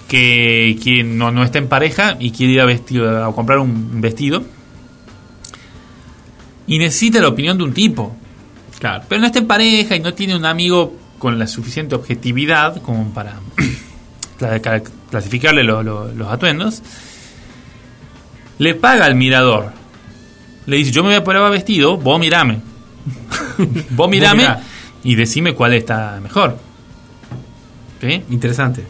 que, 0.08 0.78
que 0.82 1.04
no, 1.04 1.30
no 1.30 1.42
está 1.44 1.58
en 1.58 1.68
pareja 1.68 2.16
y 2.18 2.30
quiere 2.30 2.52
ir 2.54 2.60
a, 2.60 2.64
vestido, 2.64 3.24
a 3.26 3.34
comprar 3.34 3.58
un 3.58 4.00
vestido 4.00 4.42
y 6.66 6.78
necesita 6.78 7.20
la 7.20 7.28
opinión 7.28 7.56
de 7.58 7.64
un 7.64 7.72
tipo. 7.72 8.14
Claro. 8.78 9.04
Pero 9.08 9.20
no 9.20 9.26
está 9.26 9.38
en 9.40 9.46
pareja 9.46 9.96
y 9.96 10.00
no 10.00 10.14
tiene 10.14 10.36
un 10.36 10.44
amigo 10.46 10.94
con 11.18 11.38
la 11.38 11.46
suficiente 11.46 11.94
objetividad 11.94 12.80
como 12.82 13.10
para 13.12 13.34
cla- 14.38 14.60
cla- 14.60 14.82
clasificarle 15.10 15.64
lo- 15.64 15.82
lo- 15.82 16.12
los 16.12 16.28
atuendos. 16.28 16.82
Le 18.58 18.74
paga 18.74 19.04
al 19.06 19.14
mirador. 19.14 19.72
Le 20.66 20.76
dice, 20.76 20.90
yo 20.90 21.02
me 21.02 21.08
voy 21.10 21.16
a 21.16 21.24
probar 21.24 21.50
vestido, 21.50 21.96
vos 21.96 22.20
mirame. 22.20 22.60
vos 23.90 24.08
mirame 24.10 24.46
y 25.02 25.14
decime 25.14 25.54
cuál 25.54 25.74
está 25.74 26.18
mejor. 26.22 26.58
¿Sí? 28.00 28.22
Interesante. 28.30 28.84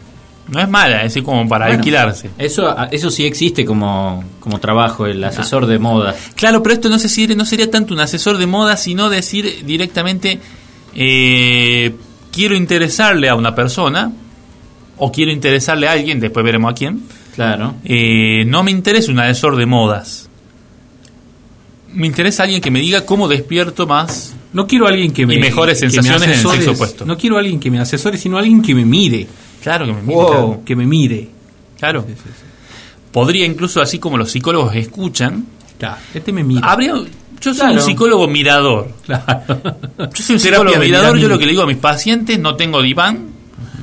No 0.51 0.59
es 0.59 0.69
mala, 0.69 1.03
es 1.03 1.15
como 1.21 1.47
para 1.47 1.65
Bueno, 1.65 1.79
alquilarse. 1.79 2.31
Eso, 2.37 2.75
eso 2.91 3.11
sí 3.11 3.25
existe 3.25 3.65
como, 3.65 4.23
como 4.39 4.59
trabajo, 4.59 5.05
el 5.05 5.23
asesor 5.23 5.65
de 5.67 5.77
moda. 5.79 6.15
Claro, 6.35 6.63
pero 6.63 6.73
esto 6.73 6.89
no, 6.89 6.97
se 6.97 7.35
no 7.35 7.45
sería 7.45 7.69
tanto 7.69 7.93
un 7.93 7.99
asesor 7.99 8.37
de 8.37 8.47
moda, 8.47 8.75
sino 8.77 9.09
decir 9.09 9.63
directamente, 9.65 10.39
eh, 10.95 11.93
quiero 12.31 12.55
interesarle 12.55 13.29
a 13.29 13.35
una 13.35 13.53
persona, 13.53 14.11
o 14.97 15.11
quiero 15.11 15.31
interesarle 15.31 15.87
a 15.87 15.91
alguien, 15.93 16.19
después 16.19 16.43
veremos 16.43 16.71
a 16.71 16.75
quién, 16.75 17.03
Claro. 17.35 17.75
eh, 17.85 18.43
no 18.47 18.63
me 18.63 18.71
interesa 18.71 19.11
un 19.11 19.19
asesor 19.19 19.55
de 19.55 19.65
modas. 19.65 20.29
Me 21.93 22.05
interesa 22.05 22.43
alguien 22.43 22.61
que 22.61 22.69
me 22.69 22.79
diga 22.79 23.05
cómo 23.05 23.27
despierto 23.27 23.87
más. 23.87 24.35
No 24.53 24.67
quiero 24.67 24.87
alguien 24.87 25.11
que 25.11 25.25
me. 25.25 25.35
Y 25.35 25.39
mejores 25.39 25.81
me 25.81 25.89
sensaciones 25.89 26.23
en 26.23 26.29
el 26.31 26.37
sexo 26.39 26.71
opuesto. 26.71 27.05
No 27.05 27.17
quiero 27.17 27.37
alguien 27.37 27.59
que 27.59 27.71
me 27.71 27.79
asesore, 27.79 28.17
sino 28.17 28.37
a 28.37 28.41
alguien 28.41 28.61
que 28.61 28.75
me 28.75 28.85
mire. 28.85 29.27
Claro 29.61 29.85
que 29.85 29.93
me 29.93 30.01
mire, 30.01 30.15
Wow. 30.15 30.63
Que 30.63 30.75
me 30.75 30.85
mire. 30.85 31.29
Claro. 31.77 32.05
Podría 33.11 33.45
incluso, 33.45 33.81
así 33.81 33.99
como 33.99 34.17
los 34.17 34.31
psicólogos 34.31 34.75
escuchan, 34.75 35.45
Claro. 35.77 35.97
Este 36.13 36.31
me 36.33 36.43
mira. 36.43 36.69
habría... 36.69 36.93
Yo 37.41 37.53
soy 37.53 37.55
Claro. 37.55 37.73
un 37.75 37.81
psicólogo 37.81 38.27
mirador. 38.27 38.91
Claro. 39.05 39.41
Yo 40.13 40.23
soy 40.23 40.35
un 40.35 40.39
psicólogo 40.41 40.77
mirador, 40.77 41.17
yo 41.17 41.29
lo 41.29 41.39
que 41.39 41.45
le 41.45 41.51
digo 41.51 41.63
a 41.63 41.67
mis 41.67 41.77
pacientes, 41.77 42.37
no 42.37 42.55
tengo 42.55 42.81
diván, 42.81 43.29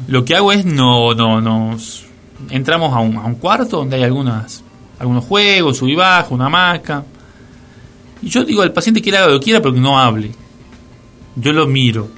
lo 0.08 0.24
que 0.26 0.36
hago 0.36 0.52
es 0.52 0.64
no, 0.66 1.14
no, 1.14 1.40
nos 1.40 2.04
entramos 2.50 2.94
a 2.94 3.00
un, 3.00 3.16
a 3.16 3.24
un 3.24 3.36
cuarto 3.36 3.78
donde 3.78 3.96
hay 3.96 4.02
algunas, 4.02 4.62
algunos 4.98 5.24
juegos, 5.24 5.78
sub 5.78 5.88
y 5.88 5.94
bajo, 5.94 6.34
una 6.34 6.46
hamaca. 6.46 7.02
Y 8.22 8.28
yo 8.28 8.44
digo 8.44 8.60
al 8.62 8.72
paciente 8.72 9.00
que 9.00 9.08
él 9.10 9.16
haga 9.16 9.28
lo 9.28 9.40
que 9.40 9.44
quiera, 9.44 9.60
pero 9.62 9.72
que 9.74 9.80
no 9.80 9.98
hable. 9.98 10.32
Yo 11.36 11.52
lo 11.54 11.66
miro. 11.66 12.08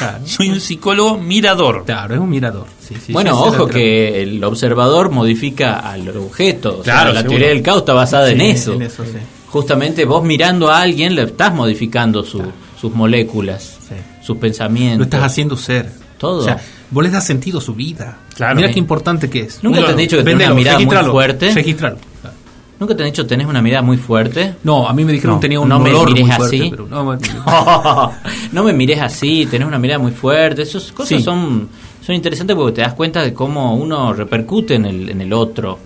Claro. 0.00 0.18
Soy 0.26 0.50
un 0.50 0.60
psicólogo 0.60 1.18
mirador. 1.18 1.84
Claro, 1.84 2.14
es 2.14 2.20
un 2.20 2.28
mirador. 2.28 2.66
Sí, 2.80 2.96
sí, 3.06 3.12
bueno, 3.12 3.30
sí, 3.30 3.36
ojo 3.56 3.66
que 3.68 4.22
el 4.22 4.42
observador 4.42 5.10
modifica 5.10 5.78
al 5.78 6.08
objeto. 6.16 6.78
O 6.80 6.84
sea, 6.84 6.94
Claro, 6.94 7.12
la 7.12 7.20
seguro. 7.20 7.30
teoría 7.38 7.48
del 7.54 7.62
caos 7.62 7.78
está 7.80 7.92
basada 7.92 8.30
en 8.30 8.40
eso. 8.40 8.72
en 8.74 8.82
eso, 8.82 9.04
sí. 9.04 9.12
Justamente 9.46 10.04
vos 10.04 10.24
mirando 10.24 10.70
a 10.70 10.80
alguien 10.80 11.14
le 11.14 11.22
estás 11.22 11.54
modificando 11.54 12.24
su- 12.24 12.42
sus 12.80 12.92
moléculas, 12.94 13.78
sus 14.22 14.36
pensamientos. 14.38 14.98
Lo 14.98 15.04
estás 15.04 15.22
haciendo 15.22 15.56
ser. 15.56 15.90
Todo. 16.18 16.40
O 16.40 16.44
sea, 16.44 16.60
vos 16.90 17.02
le 17.04 17.10
das 17.10 17.24
sentido 17.26 17.58
a 17.58 17.62
su 17.62 17.74
vida. 17.74 18.18
Claro. 18.34 18.56
Mira 18.56 18.70
qué 18.70 18.78
importante 18.78 19.28
que 19.30 19.40
es. 19.40 19.62
¿Nunca 19.62 19.84
te 19.84 19.90
han 19.92 19.96
dicho 19.96 20.16
que 20.18 20.22
tenés 20.24 20.46
una 20.46 20.54
mirada 20.54 20.78
muy 20.78 20.96
fuerte? 20.96 21.52
Registralo. 21.52 21.96
Claro. 22.20 22.36
¿Nunca 22.80 22.96
te 22.96 23.02
han 23.02 23.10
dicho 23.10 23.26
tenés 23.26 23.46
una 23.46 23.60
mirada 23.60 23.82
muy 23.82 23.98
fuerte? 23.98 24.54
No, 24.64 24.88
a 24.88 24.92
mí 24.94 25.04
me 25.04 25.12
dijeron 25.12 25.34
No, 25.36 25.40
que 25.40 25.44
tenía 25.44 25.60
un 25.60 25.68
no 25.68 25.78
me 25.78 25.90
mires 25.90 26.04
muy 26.26 26.32
fuerte, 26.32 26.56
así. 26.56 26.70
pero 26.70 26.86
no, 26.88 27.18
no 28.52 28.64
me 28.64 28.72
mires 28.72 29.00
así, 29.00 29.46
tenés 29.50 29.68
una 29.68 29.78
mirada 29.78 29.98
muy 29.98 30.12
fuerte. 30.12 30.62
Esas 30.62 30.90
cosas 30.90 31.18
Sí. 31.18 31.22
son, 31.22 31.68
son 32.04 32.14
interesantes 32.14 32.56
porque 32.56 32.76
te 32.76 32.80
das 32.80 32.94
cuenta 32.94 33.22
de 33.22 33.34
cómo 33.34 33.74
uno 33.76 34.12
repercute 34.14 34.74
en 34.76 34.86
el, 34.86 35.10
en 35.10 35.20
el 35.20 35.32
otro, 35.34 35.78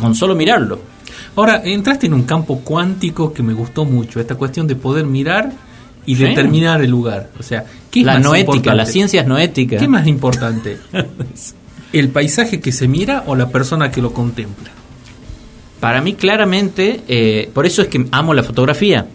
con 0.00 0.14
solo 0.14 0.34
mirarlo. 0.36 0.78
Ahora, 1.36 1.60
entraste 1.64 2.06
en 2.06 2.14
un 2.14 2.22
campo 2.22 2.60
cuántico 2.60 3.32
que 3.32 3.42
me 3.42 3.52
gustó 3.52 3.84
mucho, 3.84 4.20
esta 4.20 4.36
cuestión 4.36 4.66
de 4.68 4.76
poder 4.76 5.06
mirar 5.06 5.50
y 6.06 6.14
Sí. 6.16 6.22
determinar 6.24 6.80
el 6.80 6.90
lugar. 6.90 7.30
O 7.38 7.42
sea, 7.42 7.64
¿qué 7.90 8.00
es 8.00 8.06
La 8.06 8.14
más 8.14 8.22
noética, 8.22 8.56
importante? 8.56 8.76
la 8.76 8.86
ciencia 8.86 9.20
es 9.22 9.26
noética. 9.26 9.76
¿Qué 9.76 9.84
es 9.84 9.90
más 9.90 10.06
importante? 10.06 10.78
¿El 11.92 12.08
paisaje 12.10 12.60
que 12.60 12.70
se 12.72 12.86
mira 12.86 13.24
o 13.26 13.34
la 13.34 13.48
persona 13.48 13.90
que 13.90 14.00
lo 14.02 14.12
contempla? 14.12 14.70
Para 15.80 16.00
mí 16.00 16.14
claramente, 16.14 17.02
eh, 17.08 17.50
por 17.54 17.66
eso 17.66 17.82
es 17.82 17.88
que 17.88 18.04
amo 18.10 18.34
la 18.34 18.42
fotografía, 18.42 19.06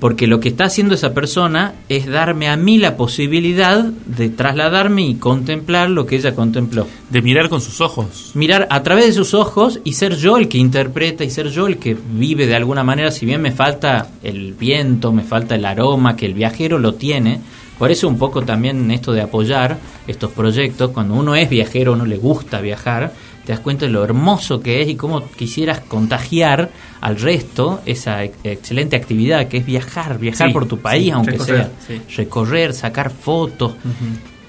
porque 0.00 0.26
lo 0.26 0.40
que 0.40 0.48
está 0.48 0.64
haciendo 0.64 0.94
esa 0.94 1.12
persona 1.12 1.74
es 1.88 2.06
darme 2.06 2.48
a 2.48 2.56
mí 2.56 2.78
la 2.78 2.96
posibilidad 2.96 3.84
de 3.84 4.30
trasladarme 4.30 5.02
y 5.02 5.14
contemplar 5.16 5.90
lo 5.90 6.06
que 6.06 6.16
ella 6.16 6.34
contempló. 6.34 6.86
De 7.10 7.20
mirar 7.20 7.50
con 7.50 7.60
sus 7.60 7.80
ojos. 7.82 8.32
Mirar 8.34 8.66
a 8.70 8.82
través 8.82 9.06
de 9.06 9.12
sus 9.12 9.34
ojos 9.34 9.78
y 9.84 9.92
ser 9.92 10.16
yo 10.16 10.38
el 10.38 10.48
que 10.48 10.58
interpreta 10.58 11.22
y 11.22 11.30
ser 11.30 11.50
yo 11.50 11.66
el 11.66 11.76
que 11.76 11.94
vive 11.94 12.46
de 12.46 12.56
alguna 12.56 12.82
manera, 12.82 13.10
si 13.10 13.26
bien 13.26 13.42
me 13.42 13.52
falta 13.52 14.10
el 14.22 14.54
viento, 14.54 15.12
me 15.12 15.22
falta 15.22 15.54
el 15.54 15.66
aroma 15.66 16.16
que 16.16 16.26
el 16.26 16.34
viajero 16.34 16.78
lo 16.78 16.94
tiene. 16.94 17.40
Por 17.78 17.90
eso 17.90 18.08
un 18.08 18.18
poco 18.18 18.42
también 18.42 18.90
esto 18.90 19.12
de 19.12 19.20
apoyar 19.20 19.78
estos 20.06 20.30
proyectos, 20.32 20.90
cuando 20.90 21.14
uno 21.14 21.34
es 21.34 21.48
viajero, 21.48 21.92
uno 21.92 22.04
le 22.04 22.16
gusta 22.16 22.60
viajar, 22.60 23.12
te 23.50 23.54
das 23.56 23.60
cuenta 23.64 23.86
de 23.86 23.90
lo 23.90 24.04
hermoso 24.04 24.60
que 24.60 24.80
es 24.80 24.88
y 24.88 24.94
cómo 24.94 25.28
quisieras 25.32 25.80
contagiar 25.80 26.70
al 27.00 27.18
resto 27.18 27.80
esa 27.84 28.22
ex- 28.22 28.36
excelente 28.44 28.94
actividad 28.94 29.48
que 29.48 29.56
es 29.56 29.66
viajar, 29.66 30.20
viajar 30.20 30.46
Sí, 30.46 30.52
por 30.54 30.66
tu 30.66 30.78
país, 30.78 31.06
sí, 31.06 31.10
aunque 31.10 31.32
recorrer, 31.32 31.56
sea, 31.56 31.70
sí. 31.98 32.00
recorrer, 32.16 32.72
sacar 32.74 33.10
fotos, 33.10 33.72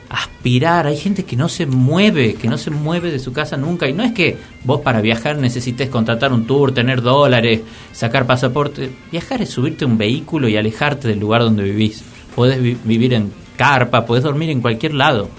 aspirar. 0.08 0.86
Hay 0.88 0.98
gente 0.98 1.24
que 1.24 1.36
no 1.36 1.50
se 1.50 1.66
mueve, 1.66 2.36
que 2.36 2.48
no 2.48 2.58
se 2.60 2.70
mueve 2.70 3.12
de 3.12 3.18
su 3.20 3.34
casa 3.34 3.58
nunca. 3.58 3.88
Y 3.88 3.94
no 3.94 4.04
es 4.04 4.12
que 4.12 4.38
vos 4.64 4.82
para 4.82 5.02
viajar 5.02 5.38
necesites 5.38 5.90
contratar 5.90 6.32
un 6.34 6.46
tour, 6.46 6.74
tener 6.74 7.02
dólares, 7.02 7.62
sacar 7.94 8.26
pasaporte. 8.28 8.92
Viajar 9.12 9.42
es 9.42 9.50
subirte 9.50 9.86
a 9.86 9.88
un 9.88 9.98
vehículo 9.98 10.48
y 10.48 10.58
alejarte 10.58 11.08
del 11.08 11.20
lugar 11.20 11.42
donde 11.42 11.64
vivís. 11.64 12.04
Podés 12.36 12.62
vi- 12.62 12.78
vivir 12.84 13.14
en 13.14 13.32
carpa, 13.58 14.06
podés 14.06 14.24
dormir 14.24 14.50
en 14.50 14.62
cualquier 14.62 14.94
lado. 14.94 15.30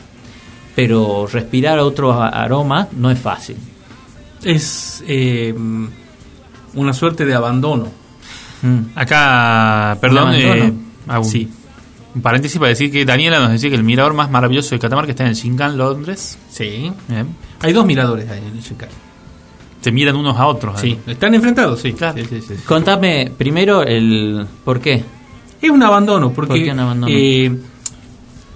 Pero 0.75 1.27
respirar 1.27 1.79
otros 1.79 2.17
aromas 2.19 2.89
no 2.93 3.11
es 3.11 3.19
fácil. 3.19 3.57
Es 4.43 5.05
eh, 5.07 5.55
una 6.75 6.93
suerte 6.93 7.25
de 7.25 7.35
abandono. 7.35 7.89
Mm. 8.63 8.79
Acá, 8.95 9.99
perdón, 10.01 10.31
¿Un 10.31 10.35
eh, 10.35 10.73
Sí. 11.25 11.49
un 12.15 12.23
paréntesis 12.23 12.59
para 12.59 12.71
decir 12.71 12.91
que 12.91 13.05
Daniela 13.05 13.39
nos 13.41 13.51
decía 13.51 13.71
que 13.71 13.77
el 13.77 13.85
mirador 13.85 14.15
más 14.15 14.31
maravilloso 14.31 14.75
de 14.75 14.79
Catamarca 14.79 15.11
está 15.11 15.25
en 15.25 15.31
el 15.31 15.35
Shinkan, 15.35 15.77
Londres. 15.77 16.39
Sí. 16.49 16.91
Bien. 17.09 17.29
Hay 17.61 17.73
dos 17.73 17.85
miradores 17.85 18.31
ahí 18.31 18.41
en 18.41 18.63
Chicago. 18.63 18.93
Se 19.81 19.91
miran 19.91 20.15
unos 20.17 20.39
a 20.39 20.47
otros. 20.47 20.81
Sí. 20.81 20.93
¿eh? 21.07 21.13
¿Están 21.13 21.35
enfrentados? 21.35 21.81
Sí. 21.81 21.93
Claro. 21.93 22.17
Sí, 22.19 22.25
sí, 22.29 22.41
sí. 22.41 22.55
Contame 22.65 23.33
primero 23.37 23.83
el 23.83 24.47
por 24.65 24.81
qué. 24.81 25.05
Es 25.61 25.71
un 25.71 25.83
abandono, 25.83 26.33
porque 26.33 26.49
¿Por 26.55 26.63
qué 26.63 26.71
un 26.73 26.79
abandono? 26.81 27.13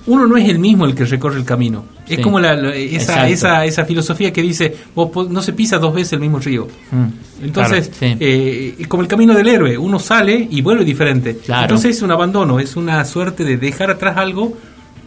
Uno 0.07 0.27
no 0.27 0.37
es 0.37 0.49
el 0.49 0.59
mismo 0.59 0.85
el 0.85 0.95
que 0.95 1.05
recorre 1.05 1.37
el 1.39 1.45
camino. 1.45 1.85
Es 2.09 2.21
como 2.21 2.39
la, 2.39 2.55
la- 2.55 2.75
esa, 2.75 3.29
esa, 3.29 3.65
esa 3.65 3.85
filosofía 3.85 4.33
que 4.33 4.41
dice, 4.43 4.75
vos 4.95 5.29
no 5.29 5.43
se 5.43 5.53
pisa 5.53 5.79
dos 5.79 5.93
veces 5.95 6.13
el 6.15 6.21
mismo 6.21 6.39
río. 6.39 6.69
Mm. 6.93 7.45
Entonces, 7.45 7.89
Claro, 7.99 8.15
sí. 8.15 8.17
eh, 8.21 8.85
como 8.89 9.03
el 9.03 9.09
camino 9.09 9.35
del 9.35 9.49
héroe, 9.49 9.77
uno 9.77 9.99
sale 9.99 10.47
y 10.51 10.61
vuelve 10.63 10.85
diferente. 10.85 11.39
Claro. 11.45 11.63
Entonces 11.63 11.97
es 11.97 12.03
un 12.03 12.11
abandono, 12.13 12.61
es 12.61 12.77
una 12.77 13.05
suerte 13.05 13.45
de 13.45 13.57
dejar 13.57 13.91
atrás 13.91 14.17
algo 14.17 14.57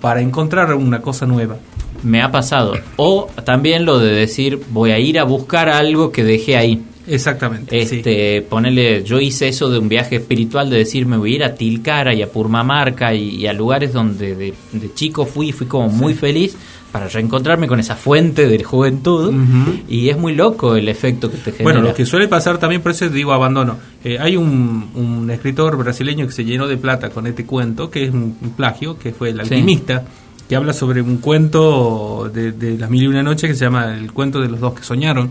para 0.01 0.21
encontrar 0.21 0.73
una 0.73 1.01
cosa 1.01 1.25
nueva. 1.25 1.57
Me 2.03 2.21
ha 2.21 2.31
pasado. 2.31 2.77
O 2.97 3.27
también 3.43 3.85
lo 3.85 3.99
de 3.99 4.13
decir, 4.13 4.59
voy 4.69 4.91
a 4.91 4.99
ir 4.99 5.19
a 5.19 5.23
buscar 5.25 5.67
algo 5.69 6.11
que 6.11 6.23
dejé 6.23 6.55
ahí. 6.57 6.81
Exactamente. 7.09 7.85
sí. 7.85 7.97
Este, 7.97 8.41
ponerle, 8.41 9.03
yo 9.03 9.19
hice 9.19 9.47
eso 9.47 9.69
de 9.69 9.79
un 9.79 9.89
viaje 9.89 10.17
espiritual 10.17 10.69
de 10.69 10.77
decir, 10.77 11.05
me 11.05 11.17
voy 11.17 11.33
a 11.33 11.35
ir 11.35 11.43
a 11.43 11.55
Tilcara 11.55 12.13
y 12.13 12.21
a 12.21 12.31
Purmamarca 12.31 13.13
y, 13.13 13.35
y 13.35 13.47
a 13.47 13.53
lugares 13.53 13.93
donde 13.93 14.35
de, 14.35 14.53
de 14.73 14.93
chico 14.93 15.25
fui, 15.25 15.51
fui 15.51 15.67
como 15.67 15.89
muy 15.89 16.13
feliz 16.13 16.55
para 16.91 17.07
reencontrarme 17.07 17.67
con 17.67 17.79
esa 17.79 17.95
fuente 17.95 18.47
de 18.47 18.63
juventud. 18.63 19.31
Y 19.87 20.09
es 20.09 20.17
muy 20.17 20.33
loco 20.35 20.75
el 20.75 20.89
efecto 20.89 21.29
que 21.29 21.37
te 21.37 21.51
genera. 21.51 21.63
Bueno, 21.63 21.81
lo 21.81 21.93
que 21.93 22.03
suele 22.05 22.27
pasar 22.27 22.57
también, 22.57 22.81
por 22.81 22.91
eso 22.91 23.07
digo 23.09 23.31
abandono. 23.31 23.77
Eh, 24.03 24.17
hay 24.19 24.35
un, 24.37 24.89
un 24.95 25.29
escritor 25.29 25.77
brasileño 25.77 26.25
que 26.25 26.31
se 26.33 26.43
llenó 26.45 26.67
de 26.67 26.77
plata 26.77 27.09
con 27.11 27.27
este 27.27 27.45
cuento, 27.45 27.91
que 27.91 28.05
es 28.05 28.09
un, 28.11 28.37
un 28.41 28.49
plagio, 28.51 28.97
que 28.97 29.11
fue 29.11 29.29
El 29.29 29.35
Sí. 29.45 29.53
alquimista, 29.53 30.03
que 30.47 30.55
habla 30.55 30.73
sobre 30.73 31.03
un 31.03 31.17
cuento 31.17 32.29
de, 32.33 32.53
de 32.53 32.75
las 32.77 32.89
mil 32.89 33.03
y 33.03 33.07
una 33.07 33.21
noches 33.21 33.49
que 33.51 33.55
se 33.55 33.65
llama 33.65 33.95
El 33.95 34.11
cuento 34.11 34.39
de 34.41 34.47
los 34.49 34.59
dos 34.59 34.73
que 34.73 34.83
soñaron, 34.83 35.29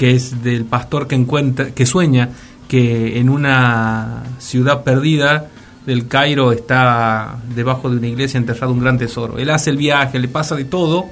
que 0.00 0.12
es 0.14 0.42
del 0.42 0.64
pastor 0.64 1.06
que 1.06 1.14
encuentra, 1.14 1.72
que 1.72 1.84
sueña 1.84 2.30
que 2.68 3.18
en 3.18 3.28
una 3.28 4.22
ciudad 4.38 4.82
perdida 4.82 5.48
del 5.84 6.08
Cairo 6.08 6.52
está 6.52 7.36
debajo 7.54 7.90
de 7.90 7.98
una 7.98 8.06
iglesia 8.06 8.38
enterrado 8.38 8.72
un 8.72 8.80
gran 8.80 8.96
tesoro. 8.96 9.36
Él 9.36 9.50
hace 9.50 9.68
el 9.68 9.76
viaje, 9.76 10.18
le 10.18 10.28
pasa 10.28 10.56
de 10.56 10.64
todo, 10.64 11.04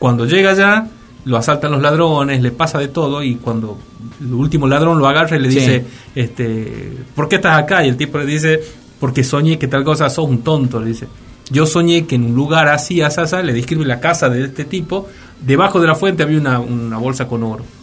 cuando 0.00 0.26
llega 0.26 0.50
allá, 0.50 0.88
lo 1.26 1.36
asaltan 1.36 1.70
los 1.70 1.80
ladrones, 1.80 2.42
le 2.42 2.50
pasa 2.50 2.80
de 2.80 2.88
todo 2.88 3.22
y 3.22 3.36
cuando 3.36 3.78
el 4.20 4.34
último 4.34 4.66
ladrón 4.66 4.98
lo 4.98 5.06
agarra 5.06 5.36
y 5.36 5.40
le 5.40 5.52
Sí. 5.52 5.60
dice, 5.60 5.84
este, 6.16 6.94
¿por 7.14 7.28
qué 7.28 7.36
estás 7.36 7.56
acá? 7.56 7.84
Y 7.86 7.88
el 7.88 7.96
tipo 7.96 8.18
le 8.18 8.26
dice, 8.26 8.58
porque 8.98 9.22
soñé 9.22 9.60
que 9.60 9.68
tal 9.68 9.84
cosa, 9.84 10.10
sos 10.10 10.28
un 10.28 10.42
tonto, 10.42 10.80
le 10.80 10.86
dice. 10.88 11.06
Yo 11.52 11.66
soñé 11.66 12.04
que 12.04 12.16
en 12.16 12.24
un 12.24 12.34
lugar 12.34 12.66
así, 12.66 13.00
así, 13.00 13.20
le 13.44 13.52
describe 13.52 13.84
la 13.84 14.00
casa 14.00 14.28
de 14.28 14.44
este 14.44 14.64
tipo, 14.64 15.06
debajo 15.40 15.78
de 15.78 15.86
la 15.86 15.94
fuente 15.94 16.24
había 16.24 16.38
una, 16.40 16.58
una 16.58 16.98
bolsa 16.98 17.28
con 17.28 17.44
oro. 17.44 17.77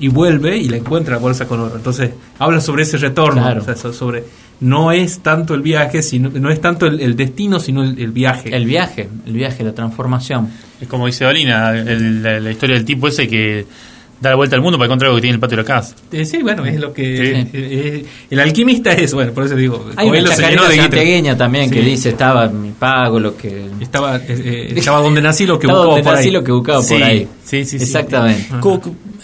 Y 0.00 0.08
vuelve 0.08 0.56
y 0.56 0.68
la 0.68 0.76
encuentra 0.76 1.14
la 1.14 1.20
bolsa 1.20 1.46
con 1.46 1.60
oro. 1.60 1.76
Entonces 1.76 2.10
habla 2.38 2.60
sobre 2.60 2.82
ese 2.84 2.98
retorno, 2.98 3.42
Claro. 3.42 3.62
o 3.62 3.64
sea, 3.64 3.74
so- 3.76 3.92
sobre 3.92 4.24
no 4.60 4.90
es 4.92 5.20
tanto 5.20 5.54
el 5.54 5.62
viaje, 5.62 6.02
sino 6.02 6.30
no 6.30 6.50
es 6.50 6.60
tanto 6.60 6.86
el, 6.86 7.00
el 7.00 7.16
destino, 7.16 7.58
sino 7.60 7.82
el, 7.82 7.98
el 7.98 8.10
viaje. 8.12 8.54
El 8.54 8.64
viaje, 8.64 9.08
el 9.26 9.32
viaje, 9.32 9.62
la 9.64 9.72
transformación. 9.72 10.48
Es 10.80 10.86
como 10.88 11.06
dice 11.06 11.24
Dolina, 11.24 11.76
el- 11.76 12.22
la, 12.22 12.38
la 12.40 12.50
historia 12.50 12.76
del 12.76 12.84
tipo 12.84 13.08
ese 13.08 13.28
que 13.28 13.66
da 14.20 14.30
la 14.30 14.36
vuelta 14.36 14.56
al 14.56 14.62
mundo 14.62 14.78
para 14.78 14.86
encontrar 14.86 15.08
algo 15.08 15.16
que 15.16 15.22
tiene 15.22 15.32
en 15.32 15.34
el 15.36 15.40
patio 15.40 15.56
de 15.58 15.62
la 15.62 15.66
casa. 15.66 15.94
Eh, 16.12 16.24
sí, 16.24 16.42
bueno, 16.42 16.64
es 16.66 16.78
lo 16.80 16.92
que. 16.92 17.04
Sí. 17.04 17.22
eh, 17.22 17.48
eh, 17.52 18.06
el 18.30 18.40
alquimista 18.40 18.92
es, 18.92 19.14
bueno, 19.14 19.32
por 19.32 19.44
eso 19.44 19.54
digo. 19.56 19.90
Hay 19.96 20.08
una 20.08 20.24
chacarera 20.24 20.70
santiagueña 20.70 21.36
también 21.36 21.70
que 21.70 21.80
dice, 21.82 22.10
estaba 22.10 22.48
mi 22.48 22.70
pago, 22.72 23.18
lo 23.20 23.36
que... 23.36 23.68
Estaba, 23.80 24.16
eh, 24.16 24.22
eh, 24.28 24.72
estaba 24.76 25.00
donde 25.00 25.20
nací 25.22 25.46
lo 25.46 25.58
que 25.58 25.66
Estaba 25.66 25.80
buscaba 25.86 25.94
donde 25.96 26.04
por 26.04 26.12
nací 26.14 26.26
ahí. 26.28 26.32
lo 26.34 26.44
que 26.44 26.52
buscaba 26.52 26.82
Sí, 26.82 26.94
por 26.94 27.02
ahí. 27.02 27.28
sí, 27.44 27.64
sí, 27.64 27.78
sí. 27.78 27.84
Exactamente. 27.84 28.46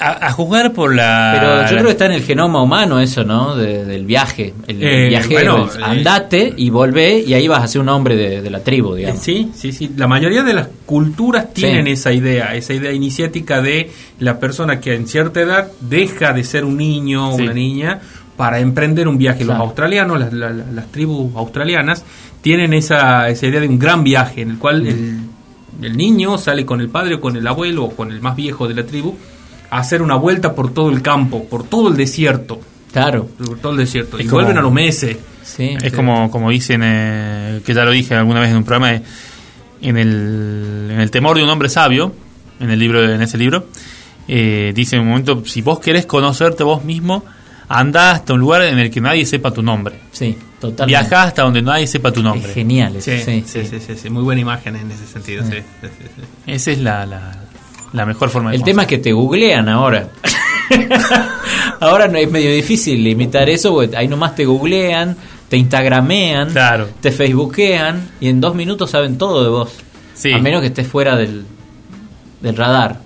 A, 0.01 0.27
a 0.27 0.33
juzgar 0.33 0.73
por 0.73 0.93
la. 0.95 1.37
Pero 1.39 1.55
yo 1.57 1.63
la- 1.63 1.69
creo 1.69 1.85
que 1.85 1.91
está 1.93 2.07
en 2.07 2.13
el 2.13 2.23
genoma 2.23 2.61
humano 2.63 2.99
eso, 3.01 3.23
¿no? 3.25 3.55
De- 3.55 3.85
del 3.85 4.05
viaje. 4.07 4.53
El, 4.67 4.83
Eh, 4.83 5.09
viajero. 5.09 5.57
bueno, 5.67 5.71
eh, 5.73 5.81
andate 5.83 6.53
y 6.57 6.69
volvé 6.71 7.21
y 7.21 7.33
ahí 7.35 7.47
vas 7.47 7.63
a 7.63 7.69
ser 7.69 7.81
un 7.81 7.89
hombre 7.91 8.17
de, 8.17 8.43
de 8.43 8.51
la 8.51 8.61
tribu, 8.61 8.95
digamos. 8.95 9.23
Sí, 9.23 9.51
sí, 9.55 9.71
sí. 9.73 9.93
La 9.97 10.09
mayoría 10.09 10.43
de 10.43 10.53
las 10.55 10.69
culturas 10.87 11.53
tienen 11.53 11.87
Sí. 11.87 11.93
esa 11.93 12.13
idea, 12.13 12.55
esa 12.57 12.75
idea 12.75 12.91
iniciática 12.93 13.61
de 13.63 13.91
la 14.19 14.39
persona 14.41 14.81
que 14.81 14.84
en 14.93 15.07
cierta 15.07 15.41
edad 15.41 15.69
deja 15.81 16.33
de 16.33 16.45
ser 16.45 16.65
un 16.65 16.77
niño 16.77 17.31
o 17.33 17.37
Sí. 17.37 17.45
una 17.45 17.53
niña 17.55 18.01
para 18.37 18.59
emprender 18.59 19.07
un 19.09 19.17
viaje. 19.17 19.39
Los 19.45 19.55
Claro. 19.55 19.63
australianos, 19.65 20.19
las, 20.19 20.33
la- 20.33 20.51
la- 20.51 20.67
las 20.73 20.91
tribus 20.91 21.35
australianas, 21.37 22.05
tienen 22.43 22.75
esa, 22.75 23.29
esa 23.29 23.47
idea 23.47 23.61
de 23.61 23.69
un 23.69 23.79
gran 23.79 24.03
viaje 24.05 24.43
en 24.43 24.51
el 24.51 24.59
cual 24.59 24.87
el, 24.87 25.19
el 25.81 25.97
niño 25.97 26.37
sale 26.37 26.67
con 26.67 26.81
el 26.81 26.89
padre 26.89 27.15
o 27.15 27.21
con 27.21 27.37
el 27.37 27.47
abuelo 27.47 27.85
o 27.85 27.91
con 27.97 28.11
el 28.11 28.21
más 28.21 28.35
viejo 28.37 28.67
de 28.69 28.75
la 28.75 28.85
tribu 28.85 29.15
a 29.71 29.79
hacer 29.79 30.03
una 30.03 30.17
vuelta 30.17 30.55
por 30.55 30.75
todo 30.75 30.91
el 30.91 31.01
campo, 31.01 31.45
por 31.45 31.65
todo 31.65 31.89
el 31.89 31.97
desierto. 31.97 32.61
Claro. 32.93 33.29
Por 33.45 33.59
todo 33.59 33.73
el 33.73 33.79
desierto. 33.79 34.19
Es 34.19 34.27
y 34.27 34.29
como- 34.29 34.39
vuelven 34.43 34.59
a 34.59 34.63
los 34.63 34.73
meses. 34.73 35.17
Sí. 35.43 35.77
Es 35.83 35.93
como, 35.93 36.31
como 36.31 36.51
dicen, 36.51 36.81
eh, 36.85 37.61
que 37.65 37.73
ya 37.75 37.85
lo 37.85 37.91
dije 37.93 38.15
alguna 38.15 38.41
vez 38.41 38.51
en 38.51 38.57
un 38.57 38.65
programa, 38.65 38.95
eh, 38.95 39.03
en, 39.83 39.97
el, 39.97 40.89
en 40.91 41.01
el 41.01 41.11
temor 41.11 41.37
de 41.37 41.43
un 41.45 41.51
hombre 41.51 41.69
sabio, 41.69 42.13
en 42.61 42.71
el 42.71 42.79
libro 42.79 43.03
en 43.05 43.21
ese 43.21 43.37
libro, 43.37 43.67
eh, 44.29 44.73
dice 44.75 44.97
en 44.97 45.03
un 45.03 45.09
momento, 45.09 45.43
si 45.45 45.63
vos 45.63 45.79
querés 45.81 46.07
conocerte 46.07 46.63
vos 46.65 46.85
mismo, 46.85 47.25
Anda 47.67 48.11
hasta 48.13 48.35
un 48.35 48.41
lugar 48.41 48.61
en 48.63 48.79
el 48.79 48.91
que 48.91 49.01
nadie 49.01 49.25
sepa 49.25 49.51
tu 49.51 49.63
nombre. 49.63 49.99
Sí, 50.13 50.37
totalmente. 50.61 50.87
Viaja 50.87 51.23
hasta 51.23 51.43
donde 51.43 51.63
nadie 51.63 51.87
sepa 51.87 52.13
tu 52.13 52.23
nombre. 52.23 52.47
Es 52.51 52.55
genial 52.55 52.95
eso, 52.97 53.11
Sí, 53.11 53.19
sí, 53.25 53.43
sí, 53.47 53.65
sí, 53.67 53.81
sí, 53.81 53.95
sí, 53.97 54.11
muy 54.11 54.23
buena 54.23 54.43
imagen 54.43 54.77
en 54.77 54.91
ese 54.91 55.07
sentido. 55.07 55.43
sí, 55.45 55.51
sí, 55.81 55.89
sí, 55.99 56.05
sí. 56.15 56.23
Esa 56.47 56.71
es 56.73 56.79
la, 56.81 57.07
la, 57.07 57.39
la 57.95 58.05
mejor 58.05 58.29
forma 58.29 58.51
de 58.51 58.57
El 58.57 58.63
tema 58.65 58.83
es 58.83 58.89
que 58.89 58.99
te 58.99 59.13
googlean 59.13 59.67
ahora. 59.71 60.11
ahora 61.81 62.09
no 62.09 62.19
es 62.19 62.31
medio 62.31 62.53
difícil 62.53 63.07
imitar 63.07 63.49
eso, 63.49 63.73
porque 63.73 63.97
ahí 63.97 64.09
nomás 64.09 64.35
te 64.35 64.45
googlean, 64.45 65.17
te 65.49 65.57
instagramean, 65.57 66.51
Claro. 66.51 66.89
te 67.01 67.11
facebookean 67.13 68.11
y 68.21 68.29
en 68.29 68.41
dos 68.41 68.55
minutos 68.55 68.91
saben 68.91 69.17
todo 69.19 69.43
de 69.43 69.49
vos. 69.49 69.73
Sí. 70.15 70.33
A 70.33 70.39
menos 70.39 70.61
que 70.61 70.69
estés 70.69 70.87
fuera 70.87 71.17
del, 71.17 71.45
del 72.41 72.57
radar. 72.57 73.01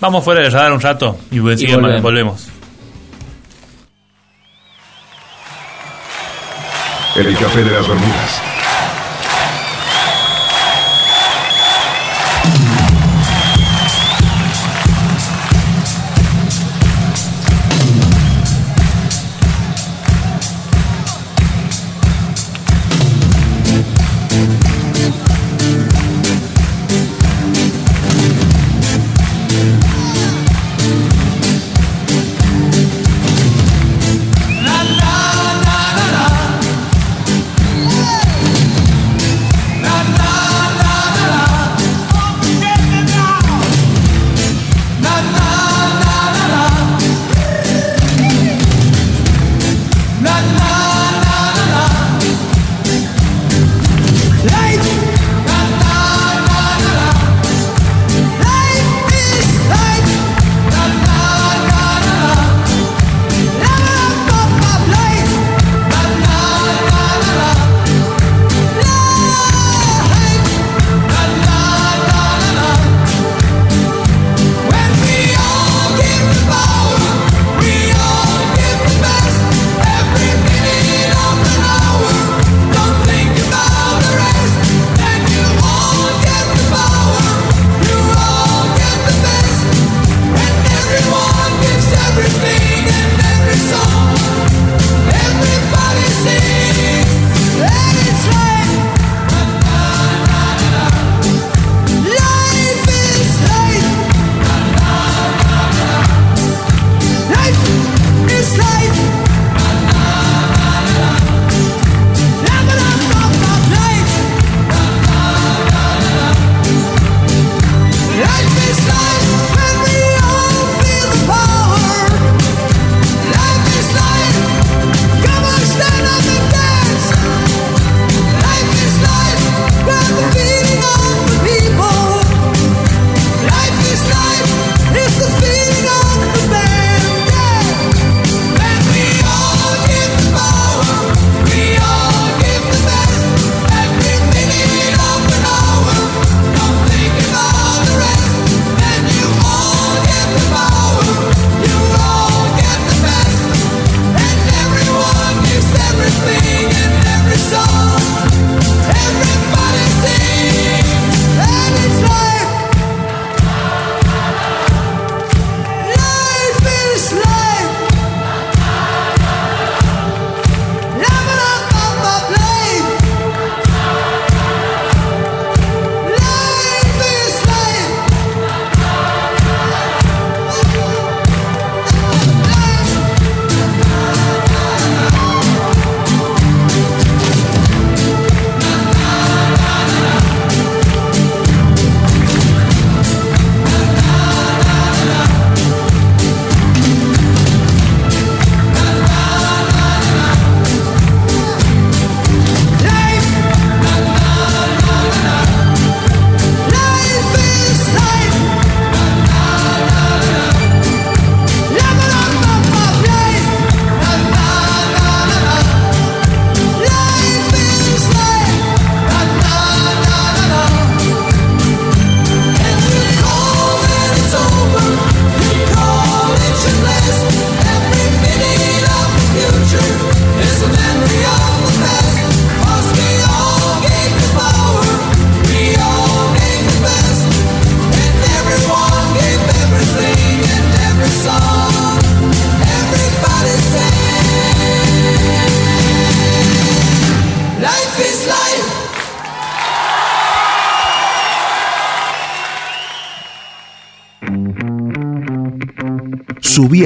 Vamos 0.00 0.24
fuera 0.24 0.42
del 0.42 0.52
radar 0.52 0.72
un 0.72 0.80
rato 0.80 1.18
y, 1.30 1.38
enseguida 1.38 1.76
volvemos. 1.76 2.02
volvemos. 2.02 2.48
El 7.16 7.36
café 7.38 7.64
de 7.64 7.70
las 7.70 7.88
Bermudas. 7.88 8.42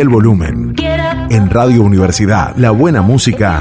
El 0.00 0.08
volumen. 0.08 0.74
En 1.30 1.50
Radio 1.50 1.82
Universidad, 1.82 2.56
la 2.56 2.70
buena 2.70 3.02
música 3.02 3.60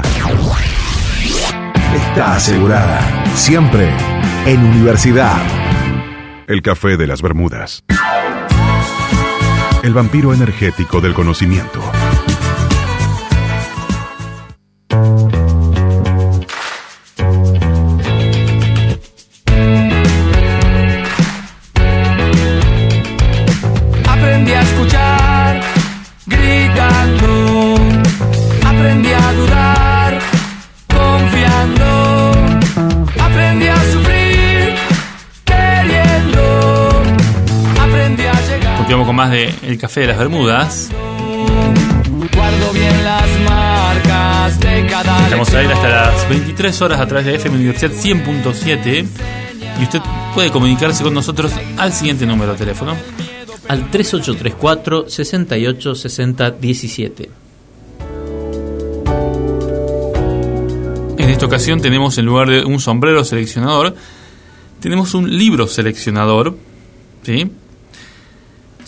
está 1.94 2.34
asegurada. 2.34 3.00
Siempre 3.34 3.90
en 4.46 4.64
Universidad. 4.64 5.36
El 6.46 6.62
café 6.62 6.96
de 6.96 7.06
las 7.06 7.20
Bermudas. 7.20 7.84
El 9.82 9.92
vampiro 9.92 10.32
energético 10.32 11.02
del 11.02 11.12
conocimiento. 11.12 11.80
Más 39.20 39.30
de 39.32 39.54
El 39.64 39.76
Café 39.76 40.00
de 40.00 40.06
las 40.06 40.16
Bermudas. 40.18 40.88
Guardo 42.34 42.72
bien 42.72 43.04
las 43.04 43.40
marcas 43.40 44.60
de 44.60 44.86
cada 44.86 45.24
Estamos 45.24 45.52
a 45.52 45.62
ir 45.62 45.70
hasta 45.70 45.88
las 45.90 46.28
23 46.30 46.80
horas 46.80 47.00
a 47.00 47.06
través 47.06 47.26
de 47.26 47.34
FM 47.34 47.56
Universidad 47.56 47.90
100.7 47.90 49.06
y 49.78 49.82
usted 49.82 50.00
puede 50.34 50.50
comunicarse 50.50 51.02
con 51.02 51.12
nosotros 51.12 51.52
al 51.76 51.92
siguiente 51.92 52.24
número 52.24 52.52
de 52.52 52.58
teléfono. 52.60 52.96
Al 53.68 53.90
3834 53.90 55.10
68 55.10 55.94
60 55.94 56.50
17. 56.52 57.30
En 61.18 61.28
esta 61.28 61.44
ocasión 61.44 61.82
tenemos 61.82 62.16
en 62.16 62.24
lugar 62.24 62.48
de 62.48 62.64
un 62.64 62.80
sombrero 62.80 63.22
seleccionador, 63.22 63.94
tenemos 64.80 65.12
un 65.12 65.36
libro 65.36 65.66
seleccionador. 65.66 66.56
¿Sí? 67.22 67.50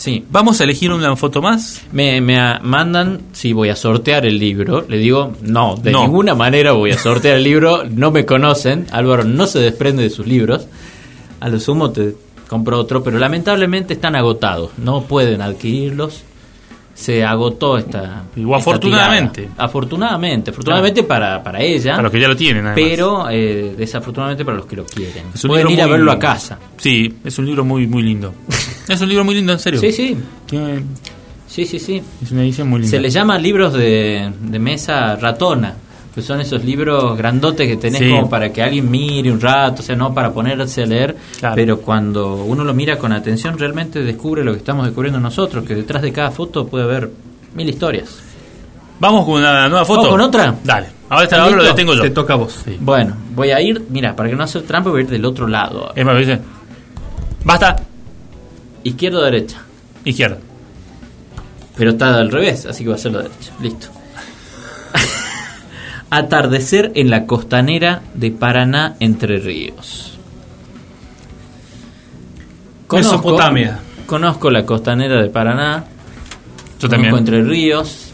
Sí. 0.03 0.25
Vamos 0.29 0.59
a 0.59 0.65
elegir 0.65 0.91
una 0.91 1.15
foto 1.15 1.41
más. 1.41 1.81
Me, 1.93 2.19
me 2.19 2.37
mandan 2.61 3.21
si 3.31 3.53
voy 3.53 3.69
a 3.69 3.75
sortear 3.77 4.25
el 4.25 4.37
libro. 4.37 4.85
Le 4.89 4.97
digo, 4.97 5.31
no, 5.41 5.77
de 5.77 5.91
No. 5.91 6.01
ninguna 6.01 6.35
manera 6.35 6.73
voy 6.73 6.91
a 6.91 6.97
sortear 6.97 7.37
el 7.37 7.43
libro. 7.45 7.85
No 7.89 8.11
me 8.11 8.25
conocen. 8.25 8.85
Álvaro 8.91 9.23
no 9.23 9.47
se 9.47 9.59
desprende 9.59 10.03
de 10.03 10.09
sus 10.09 10.27
libros. 10.27 10.67
A 11.39 11.47
lo 11.47 11.57
sumo 11.57 11.91
te 11.91 12.15
compro 12.49 12.79
otro, 12.79 13.01
pero 13.01 13.17
lamentablemente 13.17 13.93
están 13.93 14.17
agotados. 14.17 14.71
No 14.77 15.03
pueden 15.03 15.41
adquirirlos. 15.41 16.23
Se 16.93 17.23
agotó 17.23 17.77
esta. 17.77 18.23
Afortunadamente. 18.55 19.41
tirada. 19.43 19.63
Afortunadamente. 19.65 20.51
Afortunadamente 20.51 21.03
para, 21.03 21.41
para 21.43 21.59
ella. 21.61 21.91
Para 21.91 22.03
los 22.03 22.11
que 22.11 22.19
ya 22.19 22.27
lo 22.27 22.35
tienen, 22.35 22.65
además. 22.67 22.89
Pero 22.89 23.29
eh, 23.29 23.73
desafortunadamente 23.77 24.45
para 24.45 24.57
los 24.57 24.65
que 24.67 24.75
lo 24.75 24.85
quieren. 24.85 25.25
Pueden 25.47 25.69
ir 25.71 25.81
a 25.81 25.87
verlo 25.87 26.11
a 26.11 26.19
casa. 26.19 26.59
Sí, 26.77 27.13
es 27.23 27.37
un 27.39 27.45
libro 27.45 27.65
muy, 27.65 27.87
muy 27.87 28.03
lindo. 28.03 28.33
es 28.87 29.01
un 29.01 29.09
libro 29.09 29.23
muy 29.25 29.35
lindo, 29.35 29.53
en 29.53 29.59
serio. 29.59 29.79
Sí, 29.79 29.91
sí. 29.91 30.17
Tiene- 30.45 30.83
Sí, 31.47 31.65
sí, 31.67 31.77
sí. 31.77 32.01
es 32.23 32.31
una 32.31 32.41
edición 32.41 32.67
muy 32.67 32.79
linda. 32.79 32.89
Se 32.97 32.99
le 32.99 33.11
llama 33.11 33.37
libros 33.37 33.73
de, 33.73 34.31
de 34.41 34.59
mesa 34.59 35.15
ratona. 35.17 35.75
Que 36.13 36.21
son 36.21 36.39
esos 36.41 36.63
libros 36.63 37.17
grandotes 37.17 37.67
que 37.67 37.75
tenés 37.75 37.99
Sí. 37.99 38.09
como 38.09 38.29
para 38.29 38.53
que 38.53 38.61
alguien 38.61 38.89
mire 38.91 39.31
un 39.31 39.41
rato, 39.41 39.81
o 39.81 39.83
sea, 39.83 39.95
no 39.95 40.13
para 40.13 40.31
ponerse 40.31 40.83
a 40.83 40.85
leer, 40.85 41.15
Claro. 41.39 41.55
pero 41.55 41.81
cuando 41.81 42.35
uno 42.35 42.63
lo 42.63 42.73
mira 42.75 42.97
con 42.99 43.11
atención 43.11 43.57
realmente 43.57 44.03
descubre 44.03 44.43
lo 44.43 44.51
que 44.51 44.59
estamos 44.59 44.85
descubriendo 44.85 45.19
nosotros, 45.19 45.65
que 45.65 45.73
detrás 45.73 46.03
de 46.03 46.11
cada 46.13 46.29
foto 46.29 46.67
puede 46.67 46.83
haber 46.83 47.09
mil 47.55 47.67
historias. 47.67 48.19
Vamos 48.99 49.25
con 49.25 49.35
una 49.35 49.67
nueva 49.67 49.83
foto. 49.85 50.01
¿Vamos 50.03 50.11
con 50.13 50.21
otra? 50.21 50.55
Dale. 50.63 50.87
Ahora, 51.09 51.23
está, 51.23 51.41
ahora 51.43 51.57
lo 51.57 51.63
detengo 51.63 51.93
yo. 51.95 52.01
Te 52.03 52.11
toca 52.11 52.33
a 52.33 52.37
vos. 52.37 52.61
Sí. 52.63 52.77
Bueno, 52.79 53.15
voy 53.35 53.49
a 53.51 53.59
ir, 53.59 53.83
mira, 53.89 54.15
para 54.15 54.29
que 54.29 54.35
no 54.35 54.43
hacer 54.43 54.61
trampa 54.63 54.91
voy 54.91 55.01
a 55.01 55.03
ir 55.03 55.09
del 55.09 55.25
otro 55.25 55.47
lado. 55.47 55.91
Es 55.95 56.05
más, 56.05 56.17
dice. 56.17 56.39
Basta. 57.43 57.75
Izquierda 58.83 59.19
o 59.19 59.21
derecha. 59.23 59.57
Izquierda. 60.05 60.37
Pero 61.75 61.91
está 61.91 62.15
al 62.19 62.31
revés, 62.31 62.65
así 62.67 62.83
que 62.83 62.89
va 62.91 62.95
a 62.95 62.99
ser 62.99 63.11
la 63.13 63.23
derecha. 63.23 63.51
Listo. 63.61 63.87
Atardecer 66.17 66.91
en 66.95 67.09
la 67.09 67.25
costanera 67.25 68.01
de 68.13 68.31
Paraná, 68.31 68.95
Entre 68.99 69.37
Ríos. 69.39 70.17
Mesopotamia. 72.91 73.79
Conozco 74.05 74.51
la 74.51 74.65
costanera 74.65 75.21
de 75.21 75.29
Paraná. 75.29 75.85
Yo 76.79 76.87
conozco 76.87 76.89
también. 76.89 77.15
Entre 77.17 77.41
Ríos. 77.41 78.11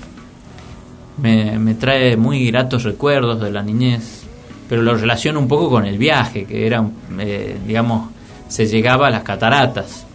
Me, 1.17 1.59
me 1.59 1.73
trae 1.76 2.15
muy 2.15 2.45
gratos 2.49 2.84
recuerdos 2.84 3.41
de 3.41 3.51
la 3.51 3.61
niñez. 3.63 4.23
Pero 4.69 4.81
lo 4.84 4.95
relaciono 4.95 5.39
un 5.39 5.47
poco 5.47 5.69
con 5.69 5.85
el 5.85 5.97
viaje, 5.97 6.45
que 6.45 6.65
era, 6.67 6.85
eh, 7.19 7.57
digamos, 7.65 8.09
se 8.47 8.67
llegaba 8.67 9.07
a 9.07 9.09
las 9.11 9.23
cataratas. 9.23 10.05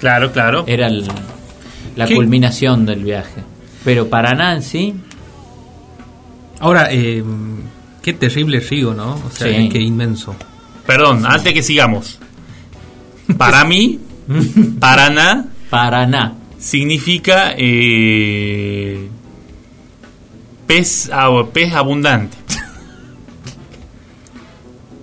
Claro, 0.00 0.32
claro. 0.32 0.64
Era 0.66 0.86
el- 0.86 1.06
la 1.96 2.06
¿Qué? 2.06 2.14
culminación 2.16 2.86
del 2.86 3.04
viaje. 3.04 3.42
Pero 3.84 4.08
Paraná 4.08 4.54
en 4.54 4.62
sí, 4.62 4.94
Ahora, 6.60 6.88
eh, 6.90 7.22
qué 8.02 8.12
terrible 8.12 8.60
río, 8.60 8.94
¿no? 8.94 9.14
O 9.14 9.30
sea, 9.32 9.48
Sí. 9.56 9.68
qué 9.68 9.80
inmenso. 9.80 10.34
Perdón, 10.86 11.24
antes 11.26 11.52
que 11.52 11.62
sigamos. 11.62 12.18
Para 13.36 13.64
mí, 13.64 13.98
Paraná 14.80 15.46
Paraná. 15.70 16.34
significa 16.58 17.54
eh, 17.56 19.08
pez, 20.66 21.10
pez 21.52 21.72
abundante. 21.74 22.36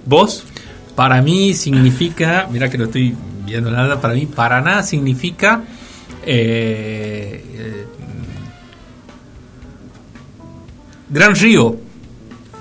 ¿Vos? 0.06 0.44
Para 0.96 1.22
mí 1.22 1.54
significa, 1.54 2.48
mira 2.52 2.70
que 2.70 2.78
no 2.78 2.86
estoy 2.86 3.16
viendo 3.46 3.70
nada, 3.72 4.00
para 4.02 4.14
mí 4.14 4.26
Paraná 4.26 4.84
significa 4.84 5.62
eh, 6.26 7.86
Gran 11.10 11.36
Río. 11.36 11.76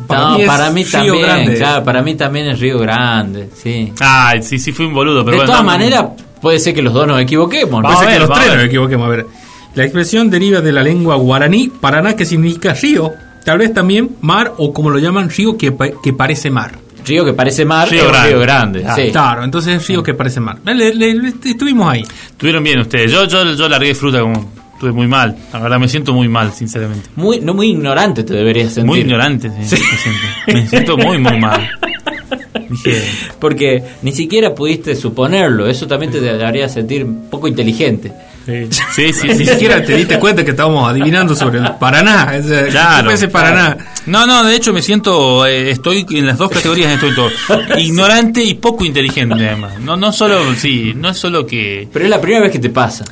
no, 0.08 0.36
es 0.38 0.46
para 0.46 0.70
mí 0.70 0.84
Río 0.84 0.92
también, 0.92 1.22
Grande. 1.22 1.54
claro, 1.56 1.84
para 1.84 2.02
mí 2.02 2.14
también 2.14 2.46
es 2.48 2.60
Río 2.60 2.78
Grande, 2.78 3.48
sí. 3.54 3.92
Ah, 4.00 4.34
sí, 4.40 4.58
sí, 4.58 4.72
fui 4.72 4.86
un 4.86 4.94
boludo. 4.94 5.24
Pero 5.24 5.32
de 5.32 5.36
bueno, 5.38 5.46
todas 5.52 5.62
no, 5.64 5.70
no. 5.70 5.78
maneras, 5.78 6.04
puede 6.40 6.58
ser 6.58 6.74
que 6.74 6.82
los 6.82 6.92
dos 6.92 7.06
nos 7.06 7.20
equivoquemos. 7.20 7.82
¿no? 7.82 7.88
Vamos 7.88 7.96
Parece 7.96 8.04
a 8.04 8.12
que 8.14 8.18
ver, 8.20 8.28
los 8.28 8.38
tres 8.38 8.54
nos 8.56 8.64
equivoquemos. 8.66 9.06
A 9.06 9.10
ver, 9.10 9.26
la 9.74 9.82
expresión 9.84 10.30
deriva 10.30 10.60
de 10.60 10.72
la 10.72 10.82
lengua 10.82 11.16
guaraní, 11.16 11.68
Paraná, 11.68 12.14
que 12.14 12.24
significa 12.24 12.72
río. 12.74 13.12
Tal 13.44 13.58
vez 13.58 13.72
también 13.72 14.16
mar 14.22 14.54
o 14.58 14.72
como 14.72 14.90
lo 14.90 14.98
llaman, 14.98 15.30
río 15.30 15.56
que, 15.56 15.70
pa- 15.72 15.90
que 16.02 16.12
parece 16.12 16.50
mar. 16.50 16.72
Río 17.06 17.24
que 17.24 17.32
parece 17.34 17.64
mar, 17.64 17.88
Río 17.88 18.08
Grande. 18.08 18.28
Río 18.30 18.40
Grande, 18.40 18.84
Ah, 18.84 18.94
sí. 18.96 19.10
Claro, 19.12 19.44
entonces 19.44 19.76
es 19.76 19.86
río 19.86 20.02
que 20.02 20.12
parece 20.14 20.40
mar. 20.40 20.58
Le- 20.64 20.92
le- 20.92 21.14
le- 21.14 21.28
estuvimos 21.44 21.88
ahí. 21.88 22.02
Estuvieron 22.30 22.64
bien 22.64 22.80
ustedes. 22.80 23.12
Yo, 23.12 23.24
yo, 23.26 23.52
yo 23.54 23.68
largué 23.68 23.94
fruta 23.94 24.20
como. 24.20 24.50
Estuve 24.76 24.92
muy 24.92 25.06
mal. 25.06 25.34
La 25.54 25.58
verdad, 25.58 25.78
me 25.78 25.88
siento 25.88 26.12
muy 26.12 26.28
mal, 26.28 26.52
sinceramente. 26.52 27.08
Muy, 27.16 27.40
no 27.40 27.54
muy 27.54 27.70
ignorante 27.70 28.24
te 28.24 28.34
deberías 28.34 28.74
sentir. 28.74 28.84
Muy 28.84 28.98
ignorante, 29.00 29.48
sí, 29.48 29.56
Me, 29.58 29.66
siento. 29.96 30.20
me 30.48 30.68
siento 30.68 30.96
muy, 30.98 31.16
muy 31.16 31.40
mal. 31.40 31.66
Dije, 32.68 33.02
Porque 33.40 33.82
ni 34.02 34.12
siquiera 34.12 34.54
pudiste 34.54 34.94
suponerlo. 34.94 35.66
Eso 35.66 35.86
también 35.86 36.12
te 36.12 36.20
debería 36.20 36.68
sentir 36.68 37.06
poco 37.30 37.48
inteligente. 37.48 38.12
sí, 38.46 39.14
sí, 39.14 39.14
sí. 39.14 39.28
Ni 39.28 39.46
siquiera 39.46 39.82
te 39.82 39.96
diste 39.96 40.18
cuenta 40.18 40.44
que 40.44 40.50
estábamos 40.50 40.86
adivinando 40.90 41.34
sobre 41.34 41.58
el 41.58 41.72
Paraná. 41.80 42.38
Claro, 42.70 43.08
¿qué 43.08 43.14
ese 43.14 43.28
Paraná? 43.28 43.78
No, 44.04 44.26
no, 44.26 44.44
de 44.44 44.56
hecho 44.56 44.74
me 44.74 44.82
siento, 44.82 45.46
eh, 45.46 45.70
estoy 45.70 46.04
en 46.10 46.26
las 46.26 46.36
dos 46.36 46.50
categorías, 46.50 46.92
estoy 46.92 47.14
todo 47.14 47.30
ignorante 47.78 48.44
y 48.44 48.52
poco 48.52 48.84
inteligente 48.84 49.36
además. 49.36 49.80
No, 49.80 49.96
no 49.96 50.12
solo, 50.12 50.54
sí, 50.54 50.92
no 50.94 51.08
es 51.08 51.16
solo 51.16 51.46
que, 51.46 51.88
Pero 51.90 52.04
es 52.04 52.10
la 52.10 52.20
primera 52.20 52.42
vez 52.42 52.52
que 52.52 52.58
te 52.58 52.68
pasa 52.68 53.06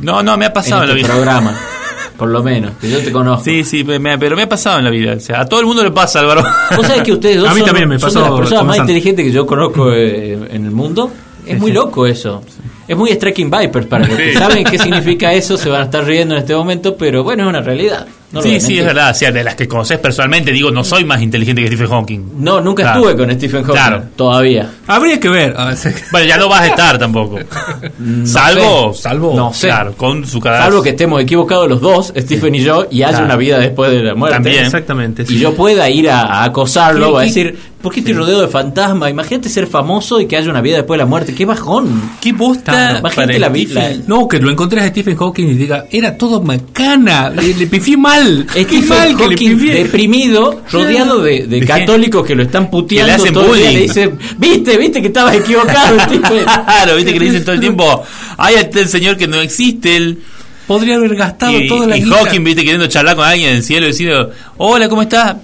no, 0.00 0.22
no, 0.22 0.36
me 0.36 0.46
ha 0.46 0.52
pasado 0.52 0.82
en, 0.84 0.90
en 0.90 0.94
la 0.96 1.00
este 1.00 1.06
vida. 1.08 1.14
programa. 1.22 1.58
Por 2.18 2.28
lo 2.30 2.42
menos, 2.42 2.72
que 2.80 2.90
yo 2.90 2.98
te 2.98 3.12
conozco. 3.12 3.44
Sí, 3.44 3.62
sí, 3.62 3.84
me- 3.84 4.18
pero 4.18 4.34
me 4.34 4.42
ha 4.42 4.48
pasado 4.48 4.78
en 4.78 4.84
la 4.84 4.90
vida. 4.90 5.14
O 5.16 5.20
sea, 5.20 5.42
a 5.42 5.46
todo 5.46 5.60
el 5.60 5.66
mundo 5.66 5.84
le 5.84 5.92
pasa, 5.92 6.18
Álvaro. 6.18 6.42
Vos 6.76 6.84
sabés 6.84 7.02
que 7.02 7.12
ustedes 7.12 7.36
dos 7.40 7.48
A 7.48 7.54
mí 7.54 7.60
son, 7.60 7.66
también 7.68 7.88
me 7.88 7.96
son 7.98 8.08
pasó 8.08 8.22
de 8.24 8.30
las 8.30 8.38
personas 8.40 8.64
más 8.64 8.78
inteligentes 8.78 9.24
que 9.24 9.30
yo 9.30 9.46
conozco 9.46 9.92
eh, 9.92 10.32
en 10.50 10.64
el 10.64 10.72
mundo. 10.72 11.12
Es 11.46 11.58
muy 11.60 11.70
loco 11.70 12.06
eso. 12.08 12.42
Es 12.88 12.96
muy 12.96 13.10
Striking 13.12 13.50
Vipers 13.50 13.86
para 13.86 14.06
los 14.06 14.16
que 14.16 14.32
Sí. 14.32 14.38
saben 14.38 14.64
qué 14.64 14.78
significa 14.80 15.32
eso, 15.32 15.56
se 15.56 15.68
van 15.68 15.82
a 15.82 15.84
estar 15.84 16.04
riendo 16.04 16.34
en 16.34 16.40
este 16.40 16.54
momento, 16.56 16.96
pero 16.96 17.22
bueno, 17.22 17.44
es 17.44 17.48
una 17.50 17.60
realidad. 17.60 18.06
No 18.30 18.42
sí, 18.42 18.60
sí, 18.60 18.78
es 18.78 18.84
verdad. 18.84 19.10
O 19.10 19.14
sea, 19.14 19.32
de 19.32 19.42
las 19.42 19.54
que 19.54 19.66
conoces 19.66 19.98
personalmente, 19.98 20.52
digo, 20.52 20.70
no 20.70 20.84
soy 20.84 21.04
más 21.04 21.22
inteligente 21.22 21.62
que 21.62 21.68
Stephen 21.68 21.88
Hawking. 21.88 22.20
No, 22.38 22.60
nunca 22.60 22.82
Claro. 22.82 23.00
estuve 23.08 23.16
con 23.26 23.34
Stephen 23.34 23.62
Hawking 23.62 23.72
Claro. 23.80 24.02
todavía. 24.16 24.70
Habría 24.86 25.18
que 25.18 25.28
ver. 25.30 25.56
Sí. 25.76 25.88
Bueno, 26.12 26.26
ya 26.26 26.36
no 26.36 26.48
vas 26.48 26.60
a 26.62 26.66
estar 26.66 26.98
tampoco. 26.98 27.38
salvo, 28.24 28.92
sé. 28.94 29.02
salvo- 29.02 29.34
No 29.34 29.52
sé. 29.54 29.68
claro, 29.68 29.94
con 29.94 30.26
su 30.26 30.40
cadáver. 30.40 30.64
Salvo 30.66 30.82
que 30.82 30.90
estemos 30.90 31.22
equivocados 31.22 31.68
los 31.68 31.80
dos, 31.80 32.12
Stephen 32.16 32.54
y 32.54 32.60
yo, 32.60 32.86
y 32.90 33.02
haya 33.02 33.10
Claro. 33.10 33.24
una 33.26 33.36
vida 33.36 33.58
después 33.58 33.90
de 33.90 34.02
la 34.02 34.14
muerte. 34.14 34.34
También. 34.36 34.64
Exactamente. 34.64 35.22
Y 35.22 35.26
sí. 35.26 35.38
yo 35.38 35.54
pueda 35.54 35.88
ir 35.88 36.10
a, 36.10 36.20
a 36.22 36.44
acosarlo, 36.44 37.06
¿Qué- 37.08 37.12
va 37.12 37.20
a 37.20 37.24
decir, 37.24 37.58
¿por 37.82 37.92
qué 37.92 38.00
estoy 38.00 38.14
rodeado 38.14 38.42
de 38.42 38.48
fantasmas? 38.48 39.10
Imagínate 39.10 39.48
ser 39.48 39.66
famoso 39.66 40.20
y 40.20 40.26
que 40.26 40.36
haya 40.36 40.50
una 40.50 40.60
vida 40.60 40.76
después 40.76 40.98
de 40.98 41.04
la 41.04 41.08
muerte. 41.08 41.34
¡Qué 41.34 41.44
bajón! 41.46 42.10
¿Qué 42.20 42.32
bosta? 42.32 42.98
Imagínate 42.98 43.38
la 43.38 43.48
vi- 43.48 43.66
Stephen- 43.66 44.00
la- 44.00 44.04
No, 44.06 44.28
que 44.28 44.38
lo 44.38 44.50
encontrés 44.50 44.84
a 44.84 44.88
Stephen 44.88 45.16
Hawking 45.16 45.46
y 45.46 45.54
diga, 45.54 45.86
era 45.90 46.16
todo 46.16 46.42
macana, 46.42 47.30
le, 47.30 47.54
le 47.54 47.66
pifié 47.66 47.96
mal. 47.96 48.17
Qué 48.52 48.64
Stephen 48.64 48.88
mal 48.88 49.16
que 49.16 49.28
le 49.28 49.36
Hawking 49.36 49.72
deprimido, 49.72 50.62
rodeado 50.70 51.22
de, 51.22 51.64
católicos 51.66 52.26
que 52.26 52.34
lo 52.34 52.42
están 52.42 52.70
puteando 52.70 53.12
hacen 53.12 53.32
todo 53.32 53.54
el 53.54 53.60
día, 53.60 53.68
bullying. 53.68 53.78
le 53.78 53.82
dicen, 53.82 54.18
viste, 54.38 54.76
viste 54.76 55.00
que 55.00 55.08
estabas 55.08 55.34
equivocado. 55.34 55.96
Claro, 56.18 56.96
viste 56.96 57.12
que 57.12 57.18
le 57.18 57.24
dicen 57.26 57.44
todo 57.44 57.54
el 57.54 57.60
tiempo, 57.60 58.04
ay, 58.36 58.56
este 58.56 58.80
el 58.80 58.88
señor 58.88 59.16
que 59.16 59.26
no 59.26 59.40
existe, 59.40 59.96
el... 59.96 60.18
Podría 60.66 60.96
haber 60.96 61.14
gastado 61.16 61.58
Y, 61.58 61.66
toda 61.66 61.86
la 61.86 61.96
y 61.96 62.02
guita. 62.02 62.16
Hawking, 62.16 62.44
viste, 62.44 62.62
queriendo 62.62 62.86
charlar 62.88 63.16
con 63.16 63.24
alguien 63.24 63.50
en 63.50 63.56
el 63.56 63.62
cielo 63.62 63.86
y 63.86 63.90
diciendo, 63.90 64.30
hola, 64.58 64.88
¿cómo 64.88 65.02
estás? 65.02 65.36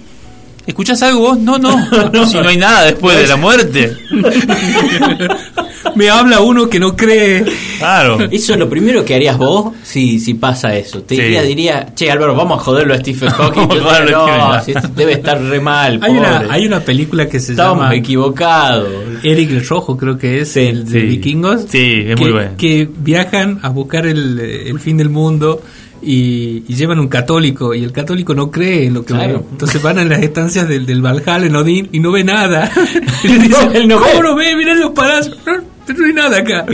¿Escuchás 0.67 1.01
algo 1.03 1.19
vos? 1.21 1.37
No, 1.45 1.57
no, 1.59 2.25
si 2.25 2.37
no 2.37 2.47
hay 2.47 2.57
nada 2.57 2.83
después 2.85 3.17
de 3.17 3.27
la 3.27 3.35
muerte. 3.35 3.95
me 5.95 6.09
habla 6.09 6.41
uno 6.41 6.69
que 6.69 6.79
no 6.79 6.95
cree. 6.95 7.45
Claro. 7.77 8.17
Eso 8.31 8.53
es 8.53 8.59
lo 8.59 8.69
primero 8.69 9.05
que 9.05 9.15
harías 9.15 9.37
vos 9.37 9.73
si, 9.83 10.19
si 10.19 10.33
pasa 10.33 10.75
eso. 10.75 11.01
Te 11.03 11.15
Sí. 11.15 11.21
diría, 11.21 11.41
diría, 11.43 11.87
che 11.95 12.11
Álvaro, 12.11 12.35
vamos 12.35 12.59
a 12.59 12.63
joderlo 12.63 12.93
a 12.93 12.97
Stephen 12.97 13.29
Hawking. 13.37 13.69
Yo 13.69 13.89
Stephen 13.93 14.11
no, 14.11 14.25
Hawking". 14.27 14.65
si 14.65 14.71
esto 14.71 14.87
debe 14.95 15.13
estar 15.13 15.41
re 15.41 15.59
mal, 15.59 15.99
Hay 16.01 16.11
una, 16.11 16.45
hay 16.49 16.65
una 16.65 16.79
película 16.79 17.27
que 17.29 17.39
se 17.39 17.51
Estábamos 17.53 17.83
llama 17.85 17.95
equivocados. 17.95 18.87
Eric 19.23 19.51
el 19.51 19.65
Rojo, 19.67 19.95
creo 19.97 20.17
que 20.17 20.41
es, 20.41 20.57
el 20.57 20.85
de 20.85 21.01
sí. 21.01 21.05
Vikingos. 21.07 21.65
Sí, 21.69 22.03
es 22.07 22.15
que, 22.15 22.21
muy 22.23 22.31
bueno. 22.31 22.51
Que 22.57 22.89
viajan 22.97 23.59
a 23.61 23.69
buscar 23.69 24.05
el, 24.05 24.39
el 24.39 24.79
fin 24.79 24.97
del 24.97 25.09
mundo 25.09 25.61
y, 26.01 26.63
y 26.67 26.75
llevan 26.75 26.99
un 26.99 27.07
católico 27.07 27.73
y 27.73 27.83
el 27.83 27.91
católico 27.91 28.33
no 28.35 28.51
cree 28.51 28.85
en 28.85 28.93
lo 28.95 29.01
que 29.05 29.13
Claro. 29.13 29.39
ve. 29.39 29.45
Entonces 29.51 29.81
van 29.81 29.97
a 29.99 30.05
las 30.05 30.21
estancias 30.21 30.67
del, 30.67 30.85
del 30.85 31.01
Valhalla 31.01 31.45
en 31.45 31.55
Odín 31.55 31.89
y 31.91 31.99
no 31.99 32.11
ve 32.11 32.23
nada. 32.23 32.71
y 33.23 33.27
le 33.27 33.39
dicen, 33.39 33.69
él 33.75 33.87
no 33.87 33.97
¿cómo 33.99 34.11
ve". 34.13 34.21
no 34.23 34.35
ve? 34.35 34.55
Mirá 34.55 34.75
los 34.75 34.91
palacios. 34.91 35.37
No, 35.45 35.53
no 35.97 36.05
hay 36.05 36.13
nada 36.13 36.37
acá. 36.37 36.65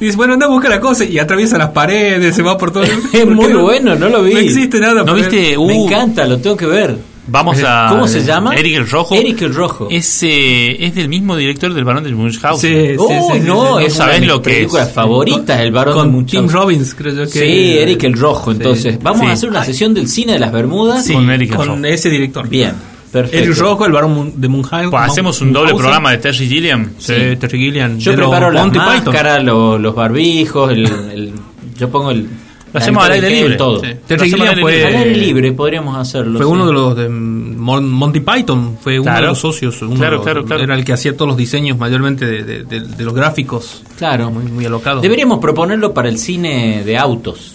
Y 0.00 0.06
dice, 0.06 0.16
bueno, 0.16 0.32
anda 0.34 0.46
a 0.46 0.48
buscar 0.48 0.70
la 0.70 0.80
cosa 0.80 1.04
y 1.04 1.18
atraviesa 1.18 1.56
las 1.56 1.70
paredes, 1.70 2.34
se 2.34 2.42
va 2.42 2.58
por 2.58 2.72
todo. 2.72 2.82
Es 2.84 2.90
porque 3.00 3.24
muy 3.26 3.52
bueno, 3.52 3.94
no 3.94 4.08
lo 4.08 4.22
vi. 4.24 4.32
No 4.34 4.40
existe 4.40 4.80
nada. 4.80 5.00
¿No 5.04 5.06
por 5.06 5.16
viste? 5.16 5.56
Uh, 5.56 5.66
Me 5.66 5.84
encanta, 5.84 6.26
lo 6.26 6.38
tengo 6.38 6.56
que 6.56 6.66
ver. 6.66 6.96
Vamos 7.26 7.58
a. 7.64 7.86
¿Cómo 7.90 8.06
se 8.06 8.22
llama? 8.22 8.54
Eric 8.54 8.76
el 8.76 8.88
Rojo. 8.90 9.14
Eric 9.14 9.40
el 9.42 9.54
Rojo. 9.54 9.88
Es, 9.90 10.22
eh, 10.22 10.76
es 10.84 10.94
del 10.94 11.08
mismo 11.08 11.36
director 11.36 11.72
del 11.72 11.84
Barón 11.84 12.04
de 12.04 12.12
Munchausen. 12.12 12.70
Sí, 12.70 12.90
sí, 12.92 12.96
Oh, 12.98 13.08
sí, 13.32 13.38
sí, 13.40 13.46
no, 13.46 13.80
es 13.80 13.96
una 13.96 14.08
de 14.08 14.20
mis 14.20 14.28
lo 14.28 14.42
que 14.42 14.50
es. 14.50 14.56
películas 14.58 14.92
favoritas, 14.92 15.60
El 15.60 15.72
Barón 15.72 15.94
con 15.94 16.06
de 16.08 16.12
Munchausen. 16.12 16.48
Tim 16.48 16.54
Robbins, 16.54 16.94
creo 16.94 17.14
yo 17.14 17.22
que. 17.24 17.38
Sí, 17.38 17.78
Eric 17.78 18.04
el 18.04 18.12
Rojo. 18.18 18.52
Entonces, 18.52 18.98
vamos 19.02 19.26
a 19.28 19.32
hacer 19.32 19.48
una 19.48 19.64
sesión 19.64 19.94
del 19.94 20.08
cine 20.08 20.34
de 20.34 20.38
las 20.38 20.52
Bermudas. 20.52 21.08
Con 21.10 21.30
Eric 21.30 21.50
el 21.52 21.56
con 21.56 21.66
Rojo. 21.68 21.84
ese 21.84 22.10
director. 22.10 22.46
Bien, 22.46 22.72
perfecto. 23.10 23.38
Eric 23.38 23.58
Rojo, 23.58 23.86
el 23.86 23.92
varón 23.92 24.14
Mun- 24.14 24.32
de 24.36 24.48
Munchausen. 24.48 24.90
Pues 24.90 25.02
hacemos 25.02 25.40
un 25.40 25.52
doble 25.52 25.72
programa 25.74 26.10
de 26.10 26.18
Terry 26.18 26.46
Gilliam. 26.46 26.90
Sí, 26.98 27.14
Terry 27.40 27.58
Gilliam. 27.58 27.96
Yo 27.98 28.12
los 28.12 28.20
preparo 28.28 28.50
las 28.50 28.64
Monty 28.64 28.78
Python. 28.78 28.96
máscaras, 29.06 29.42
lo- 29.44 29.78
los 29.78 29.94
barbijos, 29.94 30.70
el, 30.72 30.84
el- 30.86 31.32
yo 31.78 31.88
pongo 31.88 32.10
el... 32.10 32.28
Lo 32.74 32.80
hacemos 32.80 33.02
al 33.04 33.08
la 33.08 33.14
aire 33.14 33.30
libre. 33.30 33.54
Todo. 33.56 33.80
Sí. 33.80 33.86
Terry 34.06 34.30
fue, 34.30 34.84
Al 34.84 34.94
aire 34.96 35.14
libre 35.16 35.52
podríamos 35.52 35.96
hacerlo. 35.96 36.36
fue 36.38 36.46
sí. 36.46 36.52
uno 36.52 36.66
de 36.66 36.72
los 36.72 36.96
de 36.96 37.08
Mon- 37.08 37.88
Monty 37.90 38.20
Python, 38.20 38.76
fue 38.82 38.94
uno 38.98 39.04
Claro. 39.04 39.20
de 39.22 39.26
los 39.28 39.38
socios. 39.38 39.80
uno 39.80 39.94
Claro, 39.94 40.10
de 40.10 40.16
los- 40.16 40.24
claro, 40.24 40.44
claro. 40.44 40.62
Era 40.64 40.74
el 40.74 40.84
que 40.84 40.92
hacía 40.92 41.16
todos 41.16 41.28
los 41.28 41.36
diseños 41.36 41.78
mayormente 41.78 42.26
de, 42.26 42.42
de- 42.42 42.64
de- 42.64 42.80
de 42.80 43.04
los 43.04 43.14
gráficos. 43.14 43.82
Claro. 43.96 44.30
Muy, 44.30 44.44
muy 44.44 44.66
alocado. 44.66 45.00
Deberíamos 45.00 45.38
proponerlo 45.38 45.94
para 45.94 46.08
el 46.08 46.18
cine 46.18 46.82
de 46.84 46.98
autos. 46.98 47.52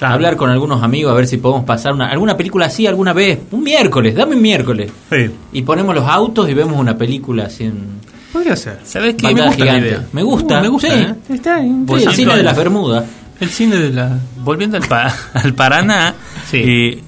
Hablar 0.00 0.36
con 0.36 0.50
algunos 0.50 0.82
amigos 0.82 1.12
a 1.12 1.14
ver 1.14 1.26
si 1.26 1.38
podemos 1.38 1.64
pasar 1.64 1.94
una, 1.94 2.08
alguna 2.10 2.36
película 2.36 2.66
así 2.66 2.86
alguna 2.86 3.14
vez. 3.14 3.38
Un 3.52 3.62
miércoles, 3.62 4.14
dame 4.14 4.36
un 4.36 4.42
miércoles. 4.42 4.92
Sí. 5.10 5.30
Y 5.54 5.62
ponemos 5.62 5.94
los 5.94 6.06
autos 6.06 6.50
y 6.50 6.52
vemos 6.52 6.78
una 6.78 6.98
película 6.98 7.44
así 7.44 7.64
en 7.64 8.04
Podría 8.30 8.56
ser. 8.56 8.80
¿Sabes 8.84 9.14
qué? 9.14 9.28
Me 9.28 9.32
gusta 9.32 9.44
la 9.46 9.52
gigante. 9.54 9.88
idea. 9.88 10.06
Me 10.12 10.22
gusta. 10.24 10.58
Uh, 10.58 10.62
me 10.62 10.68
gusta, 10.68 10.88
sí. 10.90 10.94
¿eh? 10.98 11.14
Está 11.34 11.60
bien. 11.60 11.86
Sí, 11.88 11.94
el 12.04 12.14
cine 12.14 12.36
de 12.36 12.42
las 12.42 12.56
Bermudas. 12.56 13.04
El 13.40 13.50
cine 13.50 13.76
de 13.76 13.90
la. 13.90 14.18
Volviendo 14.38 14.76
al, 14.76 14.84
pa- 14.86 15.14
al 15.34 15.54
Paraná, 15.54 16.14
Sí. 16.50 16.58
eh, 16.64 17.02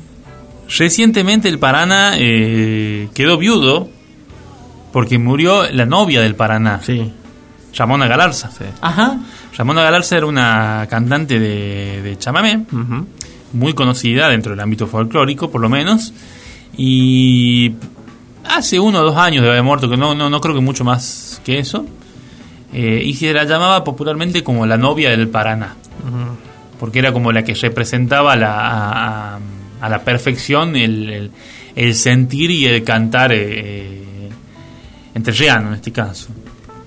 recientemente 0.78 1.48
el 1.48 1.58
Paraná 1.58 2.14
eh, 2.18 3.08
quedó 3.14 3.38
viudo 3.38 3.88
porque 4.92 5.18
murió 5.18 5.70
la 5.72 5.84
novia 5.86 6.20
del 6.22 6.34
Paraná, 6.34 6.80
Sí. 6.82 7.12
Ramona 7.76 8.06
Galarza. 8.08 8.50
Ajá. 8.80 9.18
Ramona 9.56 9.82
Galarza 9.82 10.16
era 10.16 10.26
una 10.26 10.86
cantante 10.88 11.38
de, 11.38 12.00
de 12.02 12.18
chamamé, 12.18 12.64
muy 13.52 13.74
conocida 13.74 14.28
dentro 14.30 14.52
del 14.52 14.60
ámbito 14.60 14.86
folclórico, 14.86 15.50
por 15.50 15.60
lo 15.60 15.68
menos, 15.68 16.12
y 16.76 17.72
hace 18.44 18.80
uno 18.80 19.00
o 19.00 19.02
dos 19.02 19.16
años 19.16 19.42
de 19.42 19.50
haber 19.50 19.62
muerto, 19.62 19.88
que 19.90 19.96
no, 19.96 20.14
no, 20.14 20.30
no 20.30 20.40
creo 20.40 20.54
que 20.54 20.60
mucho 20.60 20.84
más 20.84 21.40
que 21.44 21.58
eso, 21.58 21.84
eh, 22.72 23.02
y 23.04 23.14
se 23.14 23.32
la 23.32 23.44
llamaba 23.44 23.84
popularmente 23.84 24.42
como 24.42 24.64
la 24.66 24.76
novia 24.78 25.10
del 25.10 25.28
Paraná, 25.28 25.74
porque 26.78 26.98
era 26.98 27.12
como 27.12 27.32
la 27.32 27.42
que 27.44 27.54
representaba 27.54 28.36
la, 28.36 29.36
a, 29.80 29.88
la 29.88 29.98
perfección 30.02 30.76
el, 30.76 31.10
el- 31.10 31.30
el 31.74 31.94
sentir 31.94 32.50
y 32.50 32.66
el 32.66 32.82
cantar 32.84 33.32
eh, 33.34 34.02
entrerriano 35.14 35.68
en 35.68 35.74
este 35.74 35.92
caso. 35.92 36.28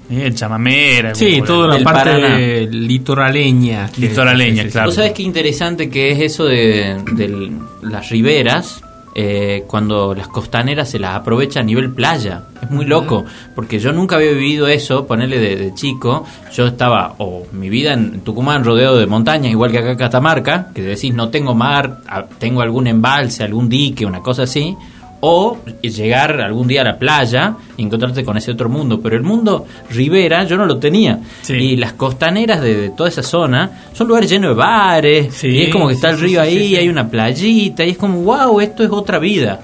Eh, 0.10 0.24
El 0.26 0.34
chamamé 0.36 0.98
era 0.98 1.14
Sí, 1.14 1.42
toda 1.46 1.68
la 1.78 1.84
parte 1.84 2.10
Paraná. 2.10 2.38
Litoraleña, 2.40 3.90
litoraleña. 3.98 4.66
Claro. 4.68 4.88
¿Vos 4.88 4.96
sabés 4.96 5.12
qué 5.14 5.22
interesante 5.24 5.90
que 5.90 6.12
es 6.12 6.20
eso 6.22 6.46
de, 6.46 6.98
de 7.14 7.52
las 7.84 8.10
riberas? 8.10 8.82
Eh, 9.22 9.66
cuando 9.68 10.16
las 10.16 10.30
costaneras 10.30 10.90
se 10.90 10.98
las 10.98 11.14
aprovecha 11.14 11.60
a 11.60 11.64
nivel 11.64 11.92
playa. 11.92 12.44
Es 12.62 12.72
muy 12.72 12.86
loco, 12.86 13.26
porque 13.54 13.78
yo 13.78 13.92
nunca 13.92 14.16
había 14.16 14.32
vivido 14.32 14.70
eso, 14.70 15.06
ponerle 15.06 15.40
de, 15.40 15.58
de 15.58 15.74
chico. 15.74 16.26
Yo 16.54 16.68
estaba, 16.68 17.16
o 17.18 17.46
mi 17.52 17.68
vida 17.68 17.92
en 17.92 18.22
Tucumán 18.22 18.64
rodeado 18.64 18.98
de 18.98 19.08
montañas, 19.08 19.52
igual 19.52 19.72
que 19.72 19.80
acá 19.80 19.92
en 19.92 19.98
Catamarca, 19.98 20.68
que 20.74 20.82
decís 20.82 21.14
no 21.14 21.28
tengo 21.28 21.54
mar, 21.54 21.98
tengo 22.38 22.62
algún 22.62 22.88
embalse, 22.88 23.44
algún 23.44 23.68
dique, 23.68 24.06
una 24.06 24.22
cosa 24.22 24.44
así. 24.44 24.78
O 25.22 25.58
llegar 25.82 26.40
algún 26.40 26.68
día 26.68 26.82
a 26.82 26.86
la 26.86 26.98
playa 26.98 27.56
y 27.76 27.84
encontrarte 27.84 28.24
con 28.24 28.38
ese 28.38 28.52
otro 28.52 28.70
mundo. 28.70 29.02
Pero 29.02 29.18
el 29.18 29.24
mundo 29.24 29.66
ribera 29.90 30.46
yo 30.46 30.56
no 30.56 30.66
lo 30.66 30.78
tenía. 30.78 31.20
Sí. 31.42 31.54
Y 31.56 31.76
las 31.76 31.94
costaneras 31.94 32.62
de, 32.62 32.74
de 32.76 32.90
toda 32.92 33.10
esa 33.10 33.22
zona 33.24 33.70
son 33.94 34.08
lugares 34.08 34.30
llenos 34.30 34.52
de 34.52 34.56
bares. 34.56 35.34
Sí, 35.36 35.48
y 35.50 35.62
es 35.64 35.70
como 35.74 35.88
que 35.90 35.96
está 35.96 36.10
sí, 36.10 36.14
el 36.16 36.22
río 36.22 36.42
ahí, 36.42 36.76
hay 36.78 36.88
una 36.88 37.10
playita. 37.10 37.84
Y 37.84 37.90
es 37.90 37.98
como, 37.98 38.22
wow, 38.22 38.62
esto 38.62 38.84
es 38.84 38.90
otra 38.92 39.20
vida. 39.20 39.60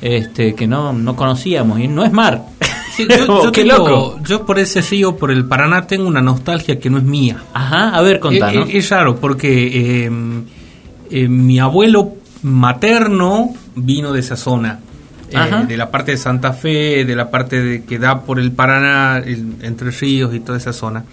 Este, 0.00 0.54
que 0.54 0.66
no, 0.68 0.92
no 0.92 1.16
conocíamos. 1.16 1.80
Y 1.80 1.88
no 1.88 2.04
es 2.04 2.12
mar. 2.12 2.44
Yo, 2.98 3.06
yo 3.44 3.52
Qué 3.52 3.64
tengo- 3.64 3.78
loco. 3.88 4.20
Yo 4.24 4.44
por 4.46 4.58
ese 4.58 4.80
río, 4.82 5.16
por 5.16 5.30
el 5.30 5.44
Paraná, 5.46 5.86
tengo 5.86 6.06
una 6.06 6.20
nostalgia 6.20 6.78
que 6.78 6.88
no 6.90 6.98
es 6.98 7.04
mía. 7.04 7.36
Ajá, 7.54 7.90
a 7.96 8.00
ver, 8.02 8.20
contanos. 8.20 8.68
Es, 8.68 8.74
es- 8.76 8.84
es 8.84 8.90
raro 8.90 9.16
porque 9.16 10.04
eh, 10.06 10.10
eh, 11.10 11.26
mi 11.28 11.58
abuelo 11.58 12.12
materno 12.42 13.50
vino 13.74 14.12
de 14.12 14.20
esa 14.20 14.36
zona. 14.36 14.78
Eh, 15.32 15.66
de 15.68 15.76
la 15.76 15.90
parte 15.90 16.12
de 16.12 16.16
Santa 16.16 16.52
Fe, 16.52 17.04
de 17.04 17.16
la 17.16 17.30
parte 17.30 17.60
de, 17.62 17.84
que 17.84 17.98
da 17.98 18.22
por 18.22 18.38
el 18.40 18.52
Paraná, 18.52 19.18
el- 19.24 19.54
Entre 19.62 19.90
Ríos 19.90 20.34
y 20.34 20.40
toda 20.40 20.58
esa 20.58 20.72
zona. 20.72 21.04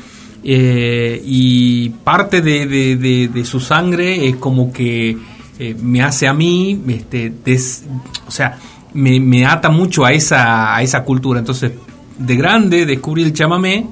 Eh, 0.44 1.22
y 1.26 1.90
parte 1.90 2.42
de, 2.42 2.66
de- 2.68 2.96
de- 2.96 3.28
de 3.28 3.46
su 3.46 3.60
sangre 3.60 4.28
es 4.28 4.36
como 4.38 4.72
que 4.72 5.18
eh, 5.60 5.76
me 5.82 6.02
hace 6.04 6.28
a 6.28 6.34
mí, 6.34 6.80
este, 6.88 7.34
des- 7.44 7.84
o 8.28 8.32
sea, 8.32 8.58
me, 8.94 9.20
me 9.20 9.46
ata 9.46 9.70
mucho 9.70 10.06
a 10.06 10.12
esa, 10.14 10.76
a 10.76 10.82
esa 10.84 11.04
cultura. 11.04 11.40
Entonces, 11.40 11.72
de 12.18 12.36
grande 12.36 12.86
descubrí 12.86 13.24
el 13.24 13.34
chamamé. 13.34 13.88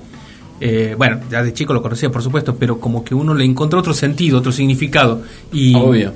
eh, 0.62 0.96
bueno, 0.98 1.20
ya 1.30 1.44
de 1.44 1.52
chico 1.54 1.74
lo 1.74 1.82
conocía, 1.82 2.10
por 2.12 2.22
supuesto, 2.24 2.56
pero 2.56 2.80
como 2.80 3.04
que 3.04 3.14
uno 3.14 3.34
le 3.34 3.44
encontró 3.44 3.80
otro 3.80 3.94
sentido, 3.94 4.38
otro 4.40 4.52
significado. 4.54 5.22
Y 5.52 5.76
Obvio. 5.76 6.14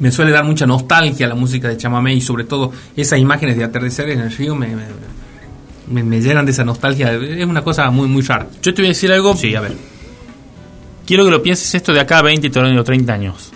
Me 0.00 0.10
suele 0.10 0.30
dar 0.32 0.44
mucha 0.44 0.66
nostalgia 0.66 1.26
la 1.28 1.34
música 1.34 1.68
de 1.68 1.76
chamamé 1.76 2.14
y 2.14 2.20
sobre 2.20 2.44
todo 2.44 2.72
esas 2.96 3.18
imágenes 3.18 3.56
de 3.56 3.64
atardecer 3.64 4.10
en 4.10 4.20
el 4.20 4.30
río 4.36 4.54
me, 4.54 4.68
me, 4.68 4.82
me- 5.88 6.02
me 6.02 6.20
llenan 6.20 6.44
de 6.46 6.52
esa 6.52 6.64
nostalgia. 6.64 7.12
Es 7.12 7.46
una 7.46 7.62
cosa 7.62 7.90
muy, 7.90 8.08
muy 8.08 8.22
rara. 8.22 8.46
Yo 8.62 8.72
te 8.74 8.82
voy 8.82 8.86
a 8.86 8.88
decir 8.90 9.12
algo. 9.12 9.36
Sí, 9.36 9.54
a 9.54 9.60
ver. 9.60 9.72
Quiero 11.06 11.24
que 11.24 11.30
lo 11.30 11.42
pienses 11.42 11.74
esto 11.74 11.92
de 11.92 12.00
acá 12.00 12.18
a 12.18 12.22
20 12.22 12.48
o 12.58 12.84
30 12.84 13.12
años. 13.12 13.50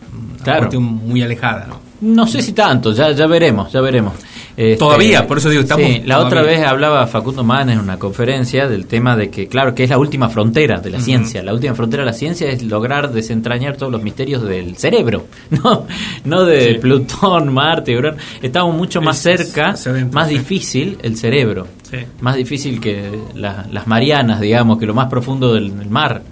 una 0.43 0.59
cuestión 0.59 0.83
muy 0.83 1.23
alejada, 1.23 1.67
¿no? 1.67 1.81
No 2.01 2.27
sé 2.27 2.43
si 2.43 2.53
tanto, 2.53 2.93
ya, 2.93 3.13
ya 3.13 3.27
veremos, 3.27 3.73
ya 3.73 3.81
veremos. 3.81 4.13
Este, 4.57 4.77
Todavía, 4.77 5.27
por 5.27 5.39
eso 5.39 5.51
digo, 5.51 5.63
estamos 5.63 5.85
sí, 5.85 6.03
la 6.07 6.15
todavía. 6.15 6.27
otra 6.27 6.43
vez 6.43 6.65
hablaba 6.65 7.07
Facundo 7.09 7.43
Manes 7.43 7.75
en 7.75 7.81
una 7.81 7.99
conferencia 7.99 8.69
del 8.69 8.87
tema 8.87 9.17
de 9.17 9.29
que, 9.29 9.49
claro, 9.49 9.75
que 9.75 9.83
es 9.83 9.91
la 9.91 9.99
última 9.99 10.29
frontera 10.29 10.79
de 10.81 10.91
la 10.91 11.01
ciencia. 11.01 11.43
La 11.43 11.53
última 11.53 11.75
frontera 11.75 12.05
de 12.05 12.11
la 12.11 12.13
ciencia 12.17 12.49
es 12.49 12.63
lograr 12.63 13.11
desentrañar 13.13 13.77
todos 13.77 13.91
los 13.91 14.01
misterios 14.03 14.43
del 14.45 14.77
cerebro, 14.77 15.27
no, 15.51 15.87
no 16.25 16.45
de 16.45 16.75
Sí. 16.75 16.79
Plutón, 16.81 17.53
Marte, 17.53 17.97
Urano. 17.97 18.17
Estamos 18.43 18.77
mucho 18.77 19.01
más 19.03 19.25
Es- 19.27 19.53
cerca, 19.53 19.75
más 20.13 20.29
difícil 20.29 20.99
el 21.03 21.17
cerebro. 21.17 21.67
Sí. 21.91 21.97
Más 22.21 22.37
difícil 22.37 22.81
que 22.81 23.11
la- 23.35 23.67
las 23.73 23.87
Marianas, 23.89 24.41
digamos, 24.41 24.79
que 24.79 24.87
lo 24.87 24.95
más 24.95 25.09
profundo 25.09 25.53
del, 25.53 25.77
del 25.77 25.91
mar 25.91 26.23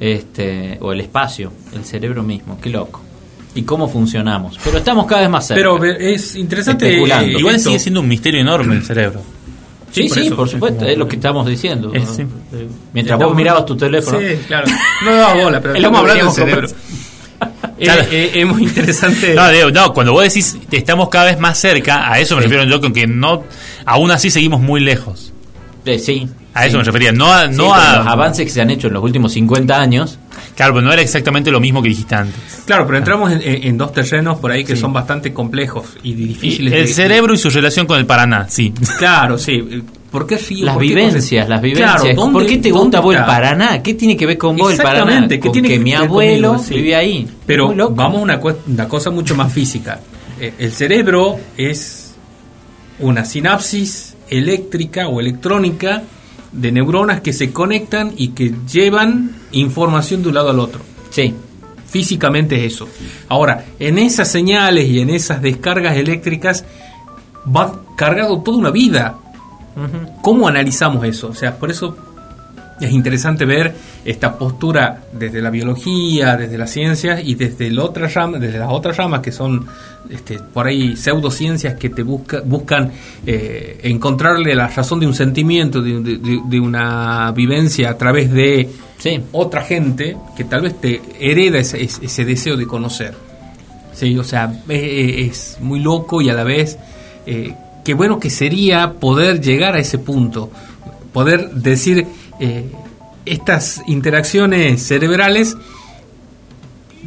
este 0.00 0.76
o 0.80 0.92
el 0.92 1.00
espacio, 1.00 1.52
el 1.74 1.84
cerebro 1.84 2.22
mismo. 2.22 2.58
Qué 2.60 2.68
loco. 2.68 3.00
Y 3.54 3.62
cómo 3.62 3.88
funcionamos. 3.88 4.58
Pero 4.64 4.78
estamos 4.78 5.06
cada 5.06 5.22
vez 5.22 5.30
más 5.30 5.46
cerca. 5.46 5.58
Pero 5.60 5.78
ve- 5.78 6.14
es 6.14 6.34
interesante. 6.34 6.88
Especulando. 6.88 7.36
eh, 7.36 7.38
Igual 7.40 7.54
esto. 7.56 7.68
sigue 7.68 7.78
siendo 7.78 8.00
un 8.00 8.08
misterio 8.08 8.40
enorme 8.40 8.74
el 8.76 8.84
cerebro. 8.84 9.22
Sí, 9.92 10.02
Sí, 10.02 10.08
por 10.08 10.18
sí, 10.18 10.26
eso. 10.26 10.36
por 10.36 10.48
supuesto, 10.48 10.84
es 10.86 10.98
lo 10.98 11.06
que 11.06 11.14
estamos 11.16 11.46
diciendo. 11.46 11.92
Es, 11.94 12.04
¿no? 12.08 12.14
sí. 12.14 12.22
Eh, 12.22 12.68
Mientras 12.92 13.14
Estamos- 13.14 13.26
vos 13.32 13.36
mirabas 13.36 13.64
tu 13.66 13.76
teléfono. 13.76 14.18
Sí, 14.18 14.26
claro. 14.48 14.66
No 15.04 15.14
daba 15.14 15.34
bola, 15.44 15.60
pero 15.60 15.74
estamos 15.76 16.00
hablando 16.00 16.24
del 16.24 16.32
cerebro. 16.32 16.68
Claro. 17.78 18.02
Eh, 18.02 18.06
eh, 18.12 18.30
es 18.40 18.46
muy 18.46 18.62
interesante. 18.64 19.34
No, 19.34 19.48
Diego, 19.50 19.70
no, 19.70 19.92
cuando 19.92 20.12
vos 20.12 20.22
decís 20.24 20.56
que 20.70 20.76
estamos 20.78 21.08
cada 21.08 21.26
vez 21.26 21.38
más 21.38 21.58
cerca, 21.58 22.10
a 22.12 22.18
eso 22.18 22.36
me 22.36 22.42
refiero 22.42 22.64
yo 22.64 22.80
con 22.80 22.92
que 22.92 23.06
no, 23.06 23.44
aún 23.84 24.10
así 24.10 24.30
seguimos 24.30 24.60
muy 24.60 24.80
lejos. 24.80 25.32
Eh, 25.84 25.98
sí. 25.98 26.28
A 26.54 26.62
sí. 26.62 26.68
eso 26.68 26.78
me 26.78 26.84
refería, 26.84 27.12
no 27.12 27.32
a, 27.32 27.46
no 27.48 27.74
a 27.74 27.98
los 27.98 28.06
avances 28.06 28.46
que 28.46 28.50
se 28.52 28.60
han 28.62 28.70
hecho 28.70 28.86
en 28.86 28.94
los 28.94 29.02
últimos 29.02 29.32
50 29.32 29.78
años. 29.78 30.18
Claro, 30.54 30.74
pero 30.74 30.86
no 30.86 30.92
era 30.92 31.02
exactamente 31.02 31.50
lo 31.50 31.58
mismo 31.60 31.82
que 31.82 31.88
dijiste 31.88 32.14
antes. 32.14 32.62
Claro, 32.64 32.86
pero 32.86 32.98
entramos 32.98 33.32
en, 33.32 33.42
en- 33.42 33.64
en 33.64 33.76
dos 33.78 33.92
terrenos 33.92 34.38
por 34.38 34.52
ahí 34.52 34.64
que 34.64 34.76
Sí. 34.76 34.80
son 34.82 34.92
bastante 34.92 35.32
complejos 35.32 35.86
y 36.02 36.10
Y 36.12 36.14
difíciles. 36.14 36.72
el 36.72 36.86
de- 36.86 36.92
cerebro 36.92 37.34
y 37.34 37.38
su 37.38 37.50
relación 37.50 37.86
con 37.86 37.98
el 37.98 38.06
Paraná, 38.06 38.46
sí. 38.48 38.72
Claro, 38.98 39.36
sí. 39.36 39.82
¿Por 40.12 40.28
qué 40.28 40.38
río? 40.38 40.64
Las 40.66 40.74
¿Por 40.74 40.82
qué 40.84 40.88
vivencias, 40.90 41.48
las 41.48 41.60
vivencias. 41.60 42.00
Claro, 42.02 42.14
¿dónde- 42.14 42.32
¿Por 42.38 42.46
qué 42.46 42.58
te 42.58 42.70
gusta 42.70 43.00
vos 43.00 43.16
el? 43.16 43.24
Paraná? 43.24 43.82
¿Qué 43.82 43.94
tiene 43.94 44.16
que 44.16 44.26
ver 44.26 44.38
con 44.38 44.56
vos 44.56 44.70
el 44.70 44.76
Paraná? 44.76 44.98
Exactamente, 45.00 45.34
¿qué 45.40 45.40
Con 45.48 45.52
tiene 45.52 45.68
que 45.68 45.74
que 45.74 45.80
mi 45.80 45.92
abuelo 45.92 46.54
conmigo? 46.54 46.64
Sí. 46.84 46.92
ahí. 46.94 47.28
Pero 47.46 47.74
vamos 47.90 48.20
a 48.20 48.22
una, 48.22 48.40
una 48.68 48.88
cosa 48.88 49.10
mucho 49.10 49.34
más 49.34 49.52
física. 49.52 49.98
Eh, 50.40 50.52
El 50.60 50.72
cerebro 50.72 51.36
es 51.56 52.14
una 53.00 53.24
sinapsis 53.24 54.14
eléctrica 54.30 55.08
o 55.08 55.18
electrónica 55.20 56.02
de 56.54 56.72
neuronas 56.72 57.20
que 57.20 57.32
se 57.32 57.52
conectan 57.52 58.12
y 58.16 58.28
que 58.28 58.54
llevan 58.70 59.36
información 59.52 60.22
de 60.22 60.28
un 60.28 60.34
lado 60.34 60.50
al 60.50 60.60
otro. 60.60 60.80
Sí. 61.10 61.34
Físicamente 61.86 62.56
es 62.56 62.74
eso. 62.74 62.88
Ahora, 63.28 63.66
en 63.78 63.98
esas 63.98 64.28
señales 64.28 64.88
y 64.88 65.00
en 65.00 65.10
esas 65.10 65.40
descargas 65.40 65.96
eléctricas 65.96 66.64
va 67.46 67.82
cargado 67.96 68.40
toda 68.42 68.58
una 68.58 68.70
vida. 68.70 69.18
¿Cómo 70.22 70.48
analizamos 70.48 71.04
eso? 71.04 71.28
O 71.28 71.34
sea, 71.34 71.56
por 71.56 71.70
eso 71.70 71.96
es 72.80 72.90
interesante 72.92 73.44
ver 73.44 73.72
esta 74.04 74.36
postura 74.36 75.02
desde 75.12 75.40
la 75.40 75.50
biología, 75.50 76.36
desde 76.36 76.58
las 76.58 76.70
ciencias 76.70 77.20
y 77.24 77.34
desde, 77.36 77.70
la 77.70 77.84
otra 77.84 78.08
rama, 78.08 78.38
desde 78.38 78.58
las 78.58 78.68
otras 78.70 78.96
ramas 78.96 79.20
que 79.20 79.30
son 79.32 79.66
este, 80.10 80.38
por 80.38 80.66
ahí 80.66 80.96
pseudociencias 80.96 81.74
que 81.74 81.88
te 81.90 82.02
busca, 82.02 82.40
buscan 82.44 82.90
eh, 83.26 83.78
encontrarle 83.84 84.54
la 84.54 84.68
razón 84.68 85.00
de 85.00 85.06
un 85.06 85.14
sentimiento, 85.14 85.80
de, 85.80 86.00
de- 86.00 86.40
de- 86.44 86.60
una 86.60 87.30
vivencia 87.32 87.90
a 87.90 87.96
través 87.98 88.30
de 88.32 88.68
Sí. 88.98 89.20
otra 89.32 89.62
gente 89.62 90.16
que 90.36 90.44
tal 90.44 90.62
vez 90.62 90.80
te 90.80 91.00
hereda 91.20 91.58
ese, 91.58 91.82
ese- 91.82 92.04
ese 92.04 92.24
deseo 92.24 92.56
de 92.56 92.66
conocer. 92.66 93.14
Sí, 93.92 94.16
o 94.18 94.24
sea, 94.24 94.52
es, 94.68 95.56
es 95.56 95.58
muy 95.60 95.78
loco 95.80 96.20
y 96.20 96.28
a 96.28 96.34
la 96.34 96.42
vez 96.44 96.76
eh, 97.26 97.54
qué 97.84 97.94
bueno 97.94 98.18
que 98.18 98.30
sería 98.30 98.92
poder 98.94 99.40
llegar 99.40 99.74
a 99.74 99.78
ese 99.78 99.98
punto, 99.98 100.50
poder 101.12 101.50
decir 101.50 102.06
eh, 102.40 102.70
estas 103.26 103.82
interacciones 103.86 104.82
cerebrales 104.86 105.56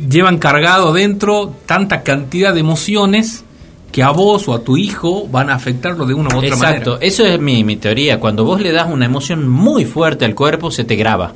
llevan 0.09 0.37
cargado 0.37 0.93
dentro 0.93 1.53
tanta 1.65 2.03
cantidad 2.03 2.53
de 2.53 2.59
emociones 2.59 3.43
que 3.91 4.03
a 4.03 4.11
vos 4.11 4.47
o 4.47 4.53
a 4.53 4.63
tu 4.63 4.77
hijo 4.77 5.27
van 5.27 5.49
a 5.49 5.55
afectarlo 5.55 6.05
de 6.05 6.13
una 6.13 6.29
u 6.35 6.37
otra 6.39 6.49
Exacto, 6.49 6.91
manera. 6.91 7.07
eso 7.07 7.25
es 7.25 7.39
mi, 7.39 7.63
mi 7.63 7.77
teoría. 7.77 8.19
Cuando 8.19 8.43
vos 8.43 8.61
le 8.61 8.71
das 8.71 8.87
una 8.91 9.05
emoción 9.05 9.47
muy 9.47 9.85
fuerte 9.85 10.25
al 10.25 10.35
cuerpo, 10.35 10.69
se 10.69 10.83
te 10.83 10.95
graba. 10.95 11.33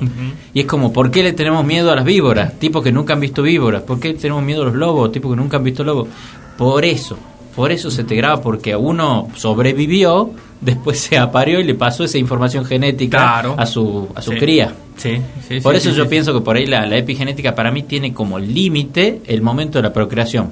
Y 0.54 0.60
es 0.60 0.66
como, 0.66 0.92
¿por 0.92 1.10
qué 1.10 1.22
le 1.22 1.32
tenemos 1.32 1.64
miedo 1.64 1.90
a 1.90 1.96
las 1.96 2.04
víboras? 2.04 2.58
Tipos 2.58 2.84
que 2.84 2.92
nunca 2.92 3.14
han 3.14 3.20
visto 3.20 3.42
víboras. 3.42 3.82
¿Por 3.82 3.98
qué 3.98 4.14
tenemos 4.14 4.44
miedo 4.44 4.62
a 4.62 4.66
los 4.66 4.74
lobos? 4.74 5.10
Tipos 5.10 5.32
que 5.32 5.36
nunca 5.40 5.56
han 5.56 5.64
visto 5.64 5.82
lobos. 5.82 6.08
Por 6.56 6.84
eso, 6.84 7.16
por 7.56 7.72
eso 7.72 7.90
se 7.90 8.04
te 8.04 8.14
graba, 8.14 8.40
porque 8.40 8.74
uno 8.76 9.28
sobrevivió, 9.34 10.30
después 10.60 10.98
se 11.00 11.18
aparió 11.18 11.60
y 11.60 11.64
le 11.64 11.74
pasó 11.74 12.04
esa 12.04 12.18
información 12.18 12.64
genética 12.64 13.18
Claro. 13.18 13.54
a 13.58 13.66
su, 13.66 14.08
a 14.14 14.22
su 14.22 14.32
Sí. 14.32 14.38
cría. 14.38 14.74
Sí, 14.96 15.18
sí, 15.48 15.60
Por 15.60 15.74
eso 15.74 15.90
yo 15.90 16.08
pienso 16.08 16.34
que 16.34 16.40
por 16.42 16.56
ahí 16.56 16.66
la, 16.66 16.86
la 16.86 16.96
epigenética 16.98 17.54
para 17.54 17.70
mí 17.72 17.82
tiene 17.82 18.12
como 18.12 18.38
límite 18.38 19.22
el 19.26 19.40
momento 19.42 19.78
de 19.78 19.82
la 19.84 19.92
procreación. 19.92 20.50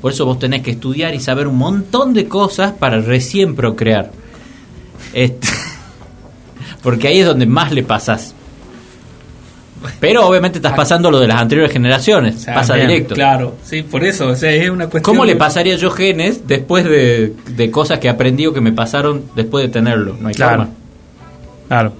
Por 0.00 0.12
eso 0.12 0.24
vos 0.24 0.38
tenés 0.38 0.62
que 0.62 0.70
estudiar 0.72 1.14
y 1.14 1.20
saber 1.20 1.46
un 1.48 1.58
montón 1.58 2.14
de 2.14 2.26
cosas 2.26 2.72
para 2.72 3.00
recién 3.00 3.54
procrear. 3.56 4.10
Este, 5.12 5.48
porque 6.82 7.08
ahí 7.08 7.20
es 7.20 7.26
donde 7.26 7.46
más 7.46 7.72
le 7.72 7.82
pasás. 7.82 8.34
Pero 10.00 10.26
obviamente 10.26 10.58
estás 10.58 10.72
pasando 10.74 11.10
lo 11.10 11.18
de 11.20 11.26
las 11.28 11.40
anteriores 11.40 11.72
generaciones. 11.72 12.36
O 12.36 12.38
sea, 12.38 12.54
pasa 12.54 12.74
bien, 12.74 12.88
directo. 12.88 13.14
Claro, 13.14 13.56
sí, 13.64 13.82
por 13.82 14.04
eso, 14.04 14.28
o 14.28 14.34
sea, 14.36 14.50
es 14.52 14.68
una 14.70 14.84
cuestión... 14.88 15.02
¿Cómo 15.02 15.24
le 15.24 15.36
pasaría 15.36 15.76
yo 15.76 15.90
genes 15.90 16.46
después 16.46 16.84
de, 16.84 17.34
de 17.48 17.70
cosas 17.70 17.98
que 17.98 18.08
aprendí 18.08 18.46
o 18.46 18.52
que 18.52 18.60
me 18.60 18.72
pasaron 18.72 19.22
después 19.34 19.64
de 19.66 19.70
tenerlo? 19.72 20.16
No 20.20 20.28
hay 20.28 20.34
Claro. 20.34 20.56
forma. 20.64 20.72
Claro. 21.68 21.92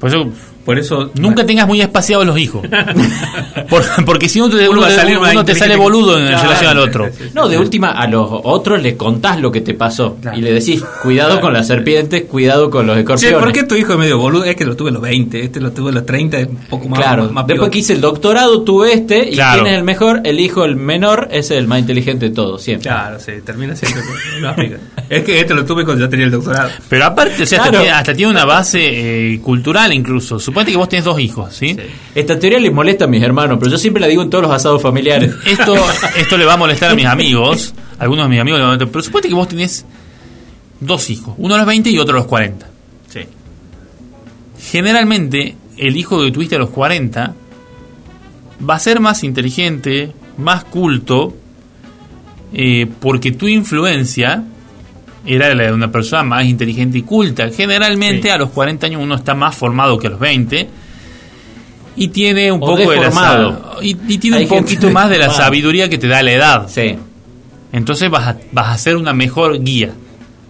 Por 0.00 0.08
eso, 0.10 0.28
Por 0.68 0.78
eso... 0.78 1.10
nunca 1.14 1.46
tengas 1.46 1.66
muy 1.66 1.80
espaciados 1.80 2.26
los 2.26 2.38
hijos. 2.38 2.60
Por- 3.70 4.04
porque 4.04 4.28
si 4.28 4.38
no, 4.38 4.50
te, 4.50 4.68
Uno 4.68 4.80
uno, 4.80 4.86
te- 4.88 4.94
salir 4.96 5.18
más 5.18 5.32
uno 5.32 5.42
te 5.42 5.54
sale 5.54 5.76
boludo 5.76 6.18
en 6.18 6.26
Claro, 6.26 6.42
relación 6.42 6.70
al 6.70 6.78
otro. 6.78 7.06
sí, 7.06 7.12
sí, 7.16 7.24
sí. 7.24 7.30
No, 7.34 7.48
de 7.48 7.56
última, 7.58 7.92
a 7.92 8.06
los 8.06 8.28
otros 8.30 8.82
le 8.82 8.94
contás 8.94 9.40
lo 9.40 9.50
que 9.50 9.62
te 9.62 9.72
pasó. 9.72 10.16
Claro. 10.20 10.36
Y 10.36 10.42
le 10.42 10.52
decís, 10.52 10.82
cuidado 11.02 11.40
con 11.40 11.54
las 11.54 11.66
serpientes, 11.66 12.24
cuidado 12.24 12.68
con 12.68 12.86
los 12.86 12.98
escorpiones. 12.98 13.38
¿por 13.40 13.50
qué 13.52 13.62
tu 13.64 13.76
hijo 13.76 13.92
es 13.94 13.98
medio 13.98 14.18
boludo? 14.18 14.44
Es 14.44 14.56
que 14.56 14.66
lo 14.66 14.76
tuve 14.76 14.90
a 14.90 14.92
los 14.92 15.00
20, 15.00 15.42
este 15.42 15.58
lo 15.58 15.72
tuve 15.72 15.88
a 15.88 15.94
los 15.94 16.04
30, 16.04 16.38
es 16.38 16.48
un 16.48 16.56
poco 16.68 16.86
más... 16.90 17.00
Claro, 17.00 17.22
más, 17.24 17.32
más 17.32 17.46
después 17.46 17.70
que 17.70 17.78
hice 17.78 17.94
el 17.94 18.02
doctorado 18.02 18.60
tuve 18.62 18.92
este 18.92 19.26
y 19.30 19.32
Claro. 19.36 19.62
quién 19.62 19.72
es 19.72 19.78
el 19.78 19.84
mejor, 19.84 20.20
el 20.24 20.38
hijo 20.38 20.66
el 20.66 20.76
menor 20.76 21.28
es 21.30 21.50
el 21.50 21.66
más 21.66 21.78
inteligente 21.80 22.28
de 22.28 22.34
todos, 22.34 22.60
siempre. 22.62 22.90
Claro, 22.90 23.18
sí, 23.20 23.32
termina 23.42 23.74
siendo. 23.74 24.00
Es 25.08 25.24
que 25.24 25.40
este 25.40 25.54
lo 25.54 25.64
tuve 25.64 25.84
cuando 25.86 26.04
ya 26.04 26.10
tenía 26.10 26.26
el 26.26 26.32
doctorado. 26.32 26.68
Pero 26.90 27.06
aparte, 27.06 27.42
o 27.42 27.46
sea, 27.46 27.60
hasta, 27.60 27.70
Claro. 27.70 27.84
tiene, 27.84 27.96
hasta 27.98 28.14
tiene 28.14 28.30
una 28.32 28.44
base 28.44 29.32
eh, 29.34 29.40
cultural 29.40 29.92
incluso. 29.94 30.38
Suponete 30.58 30.72
que 30.72 30.78
vos 30.78 30.88
tenés 30.88 31.04
dos 31.04 31.20
hijos, 31.20 31.54
¿sí? 31.54 31.74
Sí. 31.74 31.80
Esta 32.16 32.36
teoría 32.36 32.58
les 32.58 32.72
molesta 32.72 33.04
a 33.04 33.06
mis 33.06 33.22
hermanos, 33.22 33.58
pero 33.60 33.70
yo 33.70 33.78
siempre 33.78 34.00
la 34.00 34.08
digo 34.08 34.22
en 34.22 34.30
todos 34.30 34.42
los 34.42 34.52
asados 34.52 34.82
familiares. 34.82 35.32
Esto, 35.46 35.76
esto 36.16 36.36
le 36.36 36.44
va 36.44 36.54
a 36.54 36.56
molestar 36.56 36.90
a 36.90 36.94
mis 36.96 37.06
amigos, 37.06 37.74
algunos 37.96 38.24
de 38.24 38.30
mis 38.30 38.40
amigos, 38.40 38.58
le 38.58 38.64
va 38.64 38.70
a 38.70 38.74
molestar, 38.74 38.88
pero 38.90 39.04
suponete 39.04 39.28
que 39.28 39.34
vos 39.34 39.46
tenés 39.46 39.86
dos 40.80 41.10
hijos, 41.10 41.36
uno 41.38 41.54
a 41.54 41.58
los 41.58 41.66
20 41.68 41.90
y 41.90 41.98
otro 42.00 42.16
a 42.16 42.18
los 42.18 42.26
40. 42.26 42.66
Sí. 43.08 43.20
Generalmente, 44.72 45.54
el 45.76 45.96
hijo 45.96 46.24
que 46.24 46.32
tuviste 46.32 46.56
a 46.56 46.58
los 46.58 46.70
40 46.70 47.34
va 48.68 48.74
a 48.74 48.78
ser 48.80 48.98
más 48.98 49.22
inteligente, 49.22 50.12
más 50.38 50.64
culto, 50.64 51.36
eh, 52.52 52.88
porque 52.98 53.30
tu 53.30 53.46
influencia 53.46 54.42
era 55.34 55.54
la 55.54 55.64
de 55.64 55.72
una 55.72 55.90
persona 55.92 56.22
más 56.22 56.44
inteligente 56.44 56.98
y 56.98 57.02
culta. 57.02 57.48
Generalmente 57.50 58.22
Sí. 58.22 58.28
a 58.28 58.38
los 58.38 58.50
40 58.50 58.86
años 58.86 59.02
uno 59.02 59.14
está 59.14 59.34
más 59.34 59.54
formado 59.54 59.98
que 59.98 60.06
a 60.06 60.10
los 60.10 60.20
20 60.20 60.68
y 61.96 62.08
tiene 62.08 62.50
un 62.52 62.62
O 62.62 62.66
poco 62.66 62.90
de 62.90 62.96
la 62.96 63.66
y, 63.82 63.96
y 64.08 64.18
tiene 64.18 64.38
Hay 64.38 64.42
un 64.44 64.48
poquito 64.48 64.90
más 64.92 65.10
de 65.10 65.18
la 65.18 65.30
sabiduría 65.30 65.88
que 65.88 65.98
te 65.98 66.08
da 66.08 66.22
la 66.22 66.32
edad. 66.32 66.68
Sí. 66.68 66.96
Entonces 67.72 68.10
vas 68.10 68.28
a, 68.28 68.36
vas 68.52 68.68
a 68.68 68.78
ser 68.78 68.96
una 68.96 69.12
mejor 69.12 69.62
guía. 69.62 69.92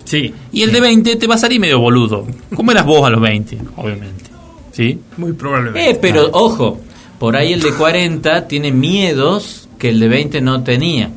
Sí. 0.05 0.33
Y 0.53 0.63
el 0.63 0.73
de 0.73 0.81
20 0.81 1.17
te 1.17 1.27
va 1.27 1.35
a 1.35 1.39
salir 1.39 1.61
medio 1.61 1.81
boludo. 1.81 2.27
¿Cómo 2.55 2.71
eras 2.73 2.87
vos 2.87 3.07
a 3.07 3.11
los 3.11 3.21
20? 3.21 3.59
Obviamente. 3.77 4.25
¿Sí? 4.73 4.99
Muy 5.17 5.33
probablemente. 5.33 5.91
Eh, 5.91 5.99
pero 6.01 6.29
ojo, 6.33 6.81
por 7.19 7.37
ahí 7.37 7.53
el 7.53 7.61
de 7.61 7.73
40 7.73 8.47
tiene 8.47 8.71
miedos 8.73 9.69
que 9.79 9.91
el 9.91 10.01
de 10.01 10.09
20 10.09 10.41
no 10.41 10.63
tenía. 10.63 11.11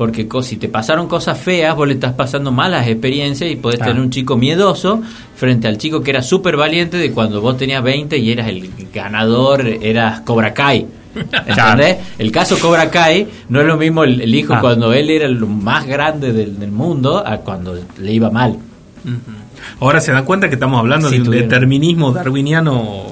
Porque 0.00 0.26
si 0.40 0.56
te 0.56 0.66
pasaron 0.70 1.08
cosas 1.08 1.38
feas, 1.38 1.76
vos 1.76 1.86
le 1.86 1.92
estás 1.92 2.14
pasando 2.14 2.50
malas 2.50 2.88
experiencias 2.88 3.50
y 3.50 3.56
podés 3.56 3.80
tener 3.80 4.00
un 4.00 4.08
chico 4.08 4.34
miedoso 4.38 5.02
frente 5.36 5.68
al 5.68 5.76
chico 5.76 6.00
que 6.02 6.08
era 6.10 6.22
súper 6.22 6.56
valiente 6.56 6.96
de 6.96 7.12
cuando 7.12 7.42
vos 7.42 7.58
tenías 7.58 7.82
20 7.82 8.16
y 8.16 8.32
eras 8.32 8.48
el 8.48 8.70
ganador, 8.94 9.60
eras 9.66 10.20
Cobra 10.20 10.54
Kai. 10.54 10.86
¿Entendés? 11.46 11.98
El 12.18 12.32
caso 12.32 12.56
Cobra 12.58 12.90
Kai 12.90 13.28
no 13.50 13.60
es 13.60 13.66
lo 13.66 13.76
mismo 13.76 14.02
el, 14.02 14.22
el 14.22 14.34
hijo 14.34 14.54
Ah. 14.54 14.60
cuando 14.62 14.90
él 14.94 15.10
era 15.10 15.28
lo 15.28 15.46
más 15.46 15.86
grande 15.86 16.32
del, 16.32 16.58
del 16.58 16.70
mundo 16.72 17.22
a 17.22 17.36
cuando 17.36 17.78
le 17.98 18.10
iba 18.10 18.30
mal. 18.30 18.56
Ahora 19.80 20.00
se 20.00 20.12
dan 20.12 20.24
cuenta 20.24 20.48
que 20.48 20.54
estamos 20.54 20.80
hablando 20.80 21.10
Sí, 21.10 21.16
de 21.18 21.22
un 21.24 21.30
determinismo 21.30 22.10
darwiniano 22.10 23.02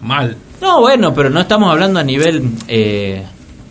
mal. 0.00 0.38
No, 0.62 0.80
bueno, 0.80 1.12
pero 1.12 1.28
no 1.28 1.40
estamos 1.40 1.70
hablando 1.70 2.00
a 2.00 2.02
nivel, 2.02 2.42
eh, 2.66 3.24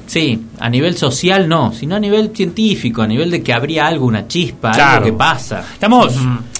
sí, 0.09 0.41
a 0.59 0.69
nivel 0.69 0.97
social 0.97 1.47
no, 1.47 1.71
sino 1.71 1.95
a 1.95 1.99
nivel 1.99 2.31
científico, 2.35 3.01
a 3.01 3.07
nivel 3.07 3.31
de 3.31 3.41
que 3.41 3.53
habría 3.53 3.87
algo, 3.87 4.05
una 4.05 4.27
chispa, 4.27 4.71
Claro. 4.71 4.91
algo 4.97 5.05
que 5.05 5.13
pasa. 5.13 5.63
Estamos. 5.73 6.13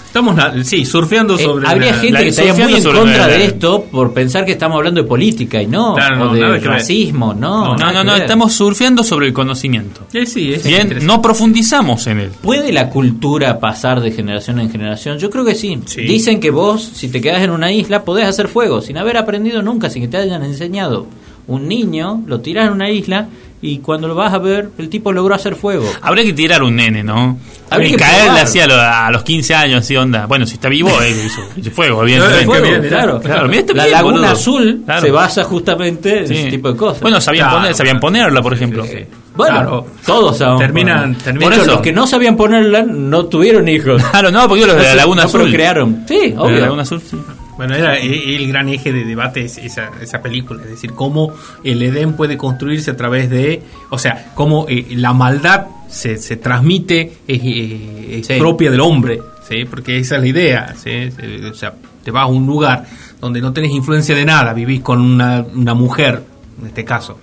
Estamos, 0.10 0.36
sí, 0.66 0.86
surfeando 0.86 1.36
Eh, 1.36 1.44
sobre... 1.44 1.68
habría 1.68 1.92
la- 1.92 1.98
gente 1.98 2.12
la- 2.14 2.20
que 2.22 2.28
estaría 2.30 2.54
muy 2.56 2.74
en 2.74 2.84
contra 2.84 3.18
la- 3.18 3.28
de 3.28 3.46
esto 3.46 3.84
por 3.92 4.12
pensar 4.12 4.44
que 4.44 4.54
estamos 4.54 4.78
hablando 4.78 5.04
de 5.04 5.08
política 5.08 5.62
y 5.62 5.68
no, 5.68 5.94
Claro, 5.94 6.32
o 6.32 6.36
no, 6.36 6.52
de 6.52 6.60
racismo, 6.60 7.36
no. 7.36 7.78
No, 7.78 7.92
no, 7.94 8.04
no, 8.04 8.14
ver. 8.14 8.24
estamos 8.24 8.54
surfeando 8.54 9.04
sobre 9.04 9.28
el 9.28 9.34
conocimiento. 9.34 10.08
Eh, 10.12 10.26
sí, 10.26 10.52
es 10.52 10.64
Bien, 10.64 10.98
no 11.04 11.22
profundizamos 11.22 12.08
en 12.08 12.20
él. 12.22 12.32
¿Puede 12.42 12.72
la 12.72 12.90
cultura 12.90 13.60
pasar 13.60 14.02
de 14.02 14.12
generación 14.12 14.60
en 14.60 14.72
generación? 14.72 15.20
Yo 15.20 15.30
creo 15.30 15.46
que 15.46 15.54
sí. 15.54 15.78
Sí. 15.86 16.02
Dicen 16.02 16.40
que 16.40 16.50
vos, 16.50 16.82
si 16.96 17.10
te 17.10 17.22
quedas 17.22 17.44
en 17.44 17.52
una 17.52 17.72
isla, 17.72 18.04
podés 18.04 18.26
hacer 18.26 18.48
fuego 18.48 18.82
sin 18.82 18.98
haber 18.98 19.16
aprendido 19.16 19.62
nunca, 19.62 19.92
sin 19.92 20.02
que 20.02 20.08
te 20.08 20.18
hayan 20.18 20.42
enseñado. 20.44 21.06
Un 21.50 21.68
niño 21.68 22.24
lo 22.28 22.40
tiras 22.42 22.68
en 22.68 22.74
una 22.74 22.90
isla 22.90 23.28
y 23.62 23.80
cuando 23.80 24.08
lo 24.08 24.16
vas 24.16 24.34
a 24.34 24.38
ver, 24.38 24.70
el 24.78 24.88
tipo 24.88 25.12
logró 25.12 25.36
hacer 25.36 25.56
fuego. 25.56 25.86
Habría 26.02 26.24
que 26.24 26.32
tirar 26.32 26.64
un 26.64 26.78
nene, 26.78 27.04
¿no? 27.04 27.38
Habría 27.70 27.90
y 27.90 27.92
que 27.92 27.98
caerle 27.98 28.40
así 28.40 28.60
a, 28.62 28.68
lo- 28.68 28.80
a 28.80 29.12
los 29.12 29.24
15 29.24 29.54
años, 29.54 29.80
así 29.82 29.96
onda. 29.98 30.26
Bueno, 30.28 30.46
si 30.46 30.54
está 30.54 30.70
vivo, 30.70 30.90
eh, 31.02 31.10
hizo, 31.26 31.42
hizo 31.58 31.72
fuego, 31.72 32.02
evidentemente. 32.04 32.46
Fuego, 32.46 32.88
claro, 32.88 33.20
Claro, 33.20 33.48
mirá 33.50 33.60
este 33.60 33.74
La 33.74 33.84
bien, 33.84 33.96
Laguna 33.98 34.16
boludo. 34.18 34.32
Azul 34.32 34.82
Claro. 34.86 35.02
se 35.02 35.12
basa 35.12 35.44
justamente 35.44 36.20
en 36.20 36.28
Sí. 36.28 36.34
ese 36.36 36.50
tipo 36.52 36.72
de 36.72 36.78
cosas. 36.78 37.02
Bueno, 37.02 37.20
sabían, 37.20 37.48
Claro, 37.48 37.60
poner, 37.60 37.76
sabían 37.76 38.00
ponerla, 38.00 38.42
por 38.42 38.54
ejemplo. 38.54 38.84
Sí, 38.86 38.92
sí. 38.92 39.06
Bueno, 39.36 39.56
Claro. 39.56 39.88
todos 40.06 40.38
sabemos. 40.38 40.62
Terminan- 40.62 41.16
terminan- 41.18 41.50
Por 41.50 41.54
eso. 41.62 41.66
los 41.74 41.82
que 41.82 41.92
no 41.92 42.08
sabían 42.08 42.38
ponerla 42.38 42.84
no 42.84 43.26
tuvieron 43.26 43.68
hijos. 43.68 44.02
Claro, 44.12 44.32
no, 44.32 44.48
porque 44.48 44.66
los 44.66 44.76
de 44.78 44.84
la 44.84 44.90
No 44.92 44.96
Laguna 44.96 45.22
no 45.24 45.28
Azul. 45.28 45.42
procrearon. 45.42 46.06
Sí, 46.08 46.18
De 46.18 46.30
la 46.36 46.42
obvio. 46.44 46.60
Laguna 46.62 46.82
Azul, 46.84 47.02
sí. 47.02 47.18
Bueno, 47.60 47.76
era 47.76 47.98
el 47.98 48.48
gran 48.48 48.70
eje 48.70 48.94
de 48.94 49.04
debate 49.04 49.42
es 49.44 49.58
esa, 49.58 49.90
esa 50.02 50.22
película, 50.22 50.64
es 50.64 50.70
decir, 50.70 50.94
cómo 50.94 51.34
el 51.62 51.82
Edén 51.84 52.14
puede 52.14 52.38
construirse 52.38 52.92
a 52.92 52.96
través 52.96 53.30
de, 53.30 53.62
o 53.90 53.98
sea, 53.98 54.32
cómo 54.34 54.66
eh, 54.70 54.86
la 54.92 55.12
maldad 55.12 55.66
se, 55.90 56.16
se 56.18 56.38
transmite, 56.38 57.18
es, 57.28 57.42
eh, 57.44 58.20
es 58.22 58.28
Sí. 58.28 58.36
propia 58.40 58.72
del 58.72 58.80
hombre, 58.80 59.20
¿sí? 59.46 59.66
porque 59.70 59.98
esa 59.98 60.16
es 60.16 60.22
la 60.22 60.28
idea, 60.30 60.74
¿sí? 60.82 61.10
O 61.52 61.54
sea, 61.54 61.74
te 62.02 62.12
vas 62.12 62.24
a 62.24 62.28
un 62.28 62.46
lugar 62.48 62.86
donde 63.20 63.42
no 63.42 63.52
tenés 63.52 63.72
influencia 63.72 64.16
de 64.16 64.24
nada, 64.24 64.54
vivís 64.54 64.80
con 64.80 65.02
una, 65.02 65.46
una 65.54 65.74
mujer, 65.74 66.24
en 66.62 66.68
este 66.68 66.86
caso, 66.86 67.20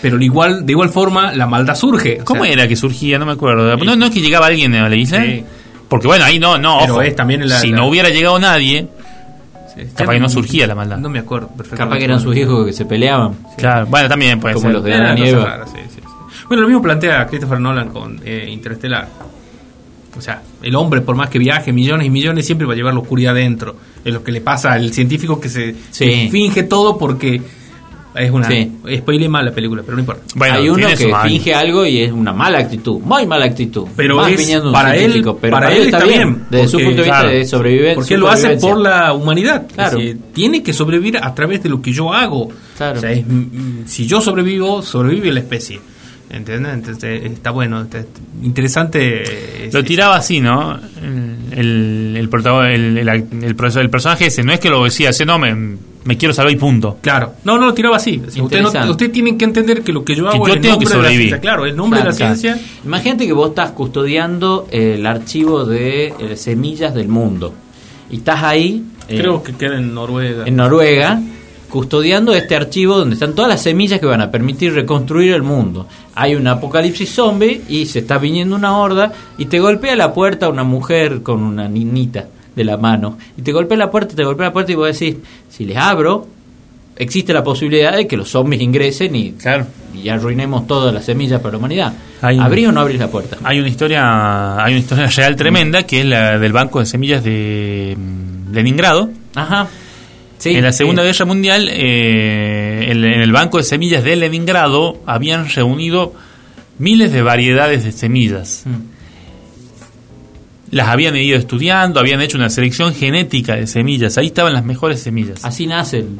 pero 0.00 0.20
igual, 0.20 0.66
de 0.66 0.72
igual 0.72 0.88
forma 0.88 1.32
la 1.36 1.46
maldad 1.46 1.76
surge. 1.76 2.18
o 2.20 2.24
¿Cómo 2.24 2.42
sea, 2.42 2.52
era 2.52 2.66
que 2.66 2.74
surgía? 2.74 3.16
No 3.16 3.26
me 3.26 3.32
acuerdo. 3.34 3.76
¿No, 3.76 3.94
no 3.94 4.06
es 4.06 4.10
que 4.10 4.20
llegaba 4.20 4.46
alguien 4.46 4.74
a 4.74 4.88
la 4.88 4.96
isla? 4.96 5.22
Sí. 5.22 5.44
Porque 5.88 6.08
bueno, 6.08 6.24
ahí 6.24 6.40
no, 6.40 6.58
no, 6.58 6.78
Pero 6.80 6.94
ojo. 6.94 7.02
es 7.02 7.14
también 7.14 7.48
la- 7.48 7.60
si 7.60 7.68
la- 7.68 7.76
no 7.76 7.86
hubiera 7.86 8.08
llegado 8.08 8.36
nadie, 8.40 8.88
sí, 9.74 9.82
capaz 9.94 10.12
que 10.12 10.20
no 10.20 10.28
surgía 10.28 10.66
la 10.66 10.74
maldad. 10.74 10.98
No 10.98 11.08
me 11.08 11.18
acuerdo 11.18 11.48
perfectamente. 11.48 11.84
Capaz 11.84 11.98
que 11.98 12.04
eran 12.04 12.20
sus 12.20 12.36
hijos 12.36 12.66
que 12.66 12.72
se 12.72 12.84
peleaban. 12.84 13.34
claro, 13.56 13.86
bueno, 13.86 14.08
también 14.08 14.38
puede 14.40 14.54
Como 14.54 14.66
ser. 14.66 14.74
los 14.74 14.84
de 14.84 14.94
Adán 14.94 15.18
y 15.18 15.28
Eva. 15.28 15.64
Bueno, 16.48 16.62
lo 16.62 16.68
mismo 16.68 16.82
plantea 16.82 17.26
Christopher 17.26 17.60
Nolan 17.60 17.88
con 17.90 18.20
eh, 18.24 18.48
Interestelar. 18.50 19.08
O 20.16 20.20
sea, 20.20 20.42
el 20.62 20.74
hombre, 20.74 21.00
por 21.00 21.16
más 21.16 21.30
que 21.30 21.38
viaje 21.38 21.72
millones 21.72 22.06
y 22.06 22.10
millones, 22.10 22.44
siempre 22.44 22.66
va 22.66 22.74
a 22.74 22.76
llevar 22.76 22.92
la 22.92 23.00
oscuridad 23.00 23.34
dentro. 23.34 23.76
Es 24.04 24.12
lo 24.12 24.22
que 24.22 24.30
le 24.32 24.42
pasa 24.42 24.72
al 24.72 24.92
científico 24.92 25.40
que 25.40 25.48
se 25.48 25.74
Sí. 25.90 26.04
que 26.04 26.28
finge 26.30 26.64
todo 26.64 26.98
porque 26.98 27.40
es 28.14 28.30
una. 28.30 28.48
Sí. 28.48 28.70
Spoile 28.96 29.28
mal 29.28 29.44
la 29.44 29.52
película, 29.52 29.82
pero 29.82 29.94
no 29.96 30.00
importa. 30.00 30.22
Bueno, 30.34 30.54
Hay 30.56 30.68
uno 30.68 30.86
que 30.88 31.14
finge 31.26 31.54
algo 31.54 31.86
y 31.86 32.00
es 32.02 32.12
una 32.12 32.32
mala 32.32 32.58
actitud, 32.58 33.00
muy 33.00 33.26
mala 33.26 33.46
actitud. 33.46 33.86
Pero 33.96 34.16
Más 34.16 34.30
es- 34.32 34.38
viniendo 34.38 34.64
de 34.64 34.68
un 34.68 34.72
para 34.74 34.96
él- 34.96 35.24
pero 35.40 35.50
para 35.52 35.72
él 35.74 35.82
está 35.84 36.04
bien, 36.04 36.44
Desde 36.50 36.68
su 36.68 36.76
punto 36.78 36.90
de 36.90 37.02
vista 37.02 37.20
claro, 37.20 37.28
de 37.30 37.44
sobrevivencia. 37.46 37.94
Porque 37.94 38.16
lo 38.18 38.28
hace 38.28 38.56
por 38.56 38.78
la 38.78 39.12
humanidad. 39.12 39.66
Claro. 39.74 39.98
Es 39.98 40.04
decir, 40.04 40.20
tiene 40.32 40.62
que 40.62 40.72
sobrevivir 40.72 41.18
a 41.18 41.34
través 41.34 41.62
de 41.62 41.68
lo 41.68 41.80
que 41.80 41.92
yo 41.92 42.12
hago. 42.12 42.48
Claro. 42.76 42.98
O 42.98 43.00
sea, 43.00 43.12
es, 43.12 43.24
mm, 43.26 43.86
si 43.86 44.06
yo 44.06 44.20
sobrevivo, 44.20 44.82
sobrevive 44.82 45.32
la 45.32 45.40
especie. 45.40 45.80
¿Entiendes? 46.30 46.72
Entonces 46.72 47.24
está 47.26 47.50
bueno, 47.50 47.82
está 47.82 48.02
interesante. 48.42 49.68
Lo 49.72 49.80
es- 49.80 49.84
tiraba 49.84 50.16
así, 50.16 50.40
¿no? 50.40 50.78
El, 51.02 51.58
el, 51.58 52.16
el, 52.16 52.30
protago- 52.30 52.64
el, 52.64 52.96
el, 52.98 53.08
el 53.08 53.54
profesor- 53.56 53.82
el 53.82 53.90
personaje 53.90 54.26
ese, 54.26 54.42
no 54.42 54.52
es 54.52 54.60
que 54.60 54.70
lo 54.70 54.84
decía, 54.84 55.10
ese 55.10 55.26
no, 55.26 55.38
me, 55.38 55.76
me 56.04 56.16
quiero 56.16 56.34
salvar 56.34 56.52
y 56.52 56.56
punto. 56.56 56.98
Claro, 57.00 57.34
no, 57.44 57.58
no 57.58 57.66
lo 57.66 57.74
tiraba 57.74 57.96
así. 57.96 58.20
Usted, 58.40 58.60
no, 58.62 58.90
usted 58.90 59.10
tiene 59.10 59.36
que 59.36 59.44
entender 59.44 59.82
que 59.82 59.92
lo 59.92 60.04
que 60.04 60.14
yo 60.14 60.28
hago 60.28 60.46
yo 60.46 60.52
es 60.52 60.56
el 60.56 60.62
tengo 60.62 60.78
que 60.78 60.84
nombre 60.84 60.88
de 60.88 60.94
la 60.96 61.02
sobrevivir. 61.08 61.28
ciencia. 61.28 61.40
Claro, 61.40 61.66
el 61.66 61.76
nombre 61.76 62.00
Claro, 62.00 62.12
de 62.12 62.18
la 62.20 62.26
claro. 62.26 62.36
ciencia. 62.36 62.66
Imagínate 62.84 63.26
que 63.26 63.32
vos 63.32 63.48
estás 63.50 63.70
custodiando 63.70 64.66
el 64.70 65.06
archivo 65.06 65.64
de 65.64 66.14
eh, 66.18 66.36
semillas 66.36 66.94
del 66.94 67.08
mundo. 67.08 67.54
Y 68.10 68.16
estás 68.16 68.42
ahí, 68.42 68.82
eh, 69.08 69.18
Creo 69.18 69.42
que 69.42 69.52
queda 69.54 69.76
en 69.78 69.94
Noruega. 69.94 70.44
en 70.46 70.56
Noruega, 70.56 71.20
custodiando 71.70 72.34
este 72.34 72.54
archivo 72.54 72.98
donde 72.98 73.14
están 73.14 73.34
todas 73.34 73.48
las 73.48 73.62
semillas 73.62 73.98
que 74.00 74.06
van 74.06 74.20
a 74.20 74.30
permitir 74.30 74.74
reconstruir 74.74 75.32
el 75.32 75.42
mundo. 75.42 75.86
Hay 76.14 76.34
un 76.34 76.46
apocalipsis 76.46 77.08
zombie 77.14 77.62
y 77.68 77.86
se 77.86 78.00
está 78.00 78.18
viniendo 78.18 78.54
una 78.56 78.76
horda 78.76 79.12
y 79.38 79.46
te 79.46 79.58
golpea 79.60 79.96
la 79.96 80.12
puerta 80.12 80.48
una 80.50 80.64
mujer 80.64 81.22
con 81.22 81.42
una 81.42 81.68
niñita 81.68 82.26
de 82.54 82.64
la 82.64 82.76
mano. 82.76 83.18
Y 83.36 83.42
te 83.42 83.52
golpea 83.52 83.76
la 83.78 83.90
puerta, 83.90 84.14
te 84.14 84.24
golpea 84.24 84.46
la 84.48 84.52
puerta 84.52 84.72
y 84.72 84.74
vos 84.74 84.98
decís, 84.98 85.16
si 85.48 85.64
les 85.64 85.76
abro, 85.76 86.26
existe 86.96 87.32
la 87.32 87.42
posibilidad 87.42 87.96
de 87.96 88.06
que 88.06 88.16
los 88.16 88.28
zombies 88.28 88.60
ingresen 88.62 89.16
y, 89.16 89.32
Claro. 89.32 89.66
y 89.94 90.08
arruinemos 90.08 90.66
todas 90.66 90.92
las 90.92 91.04
semillas 91.04 91.40
para 91.40 91.52
la 91.52 91.58
humanidad. 91.58 91.92
Hay- 92.20 92.38
¿Abrís 92.38 92.68
o 92.68 92.72
no 92.72 92.80
abrís 92.80 92.98
la 93.00 93.08
puerta? 93.08 93.38
Hay 93.42 93.58
una 93.58 93.68
historia, 93.68 94.62
hay 94.62 94.72
una 94.74 94.80
historia 94.80 95.06
real 95.08 95.34
tremenda 95.36 95.84
que 95.84 96.00
es 96.00 96.06
la 96.06 96.38
del 96.38 96.52
banco 96.52 96.80
de 96.80 96.86
semillas 96.86 97.24
de 97.24 97.96
mm, 97.98 98.52
Leningrado. 98.52 99.10
Ajá. 99.34 99.68
Sí, 100.38 100.50
en 100.56 100.64
la 100.64 100.72
sí. 100.72 100.78
Segunda 100.78 101.02
Guerra 101.04 101.24
Mundial, 101.24 101.68
eh, 101.70 102.86
en, 102.90 103.04
en 103.04 103.20
el 103.22 103.32
banco 103.32 103.58
de 103.58 103.64
semillas 103.64 104.02
de 104.04 104.16
Leningrado 104.16 104.98
habían 105.06 105.48
reunido 105.48 106.12
miles 106.78 107.12
de 107.12 107.22
variedades 107.22 107.84
de 107.84 107.92
semillas. 107.92 108.64
Mm. 108.66 108.91
Las 110.72 110.88
habían 110.88 111.14
ido 111.16 111.38
estudiando, 111.38 112.00
habían 112.00 112.20
hecho 112.20 112.36
una 112.38 112.50
selección 112.50 112.94
genética 112.94 113.54
de 113.54 113.66
semillas. 113.68 114.18
Ahí 114.18 114.26
estaban 114.26 114.54
las 114.54 114.64
mejores 114.64 115.00
semillas. 115.00 115.44
Así 115.44 115.66
nace 115.66 115.98
el, 115.98 116.18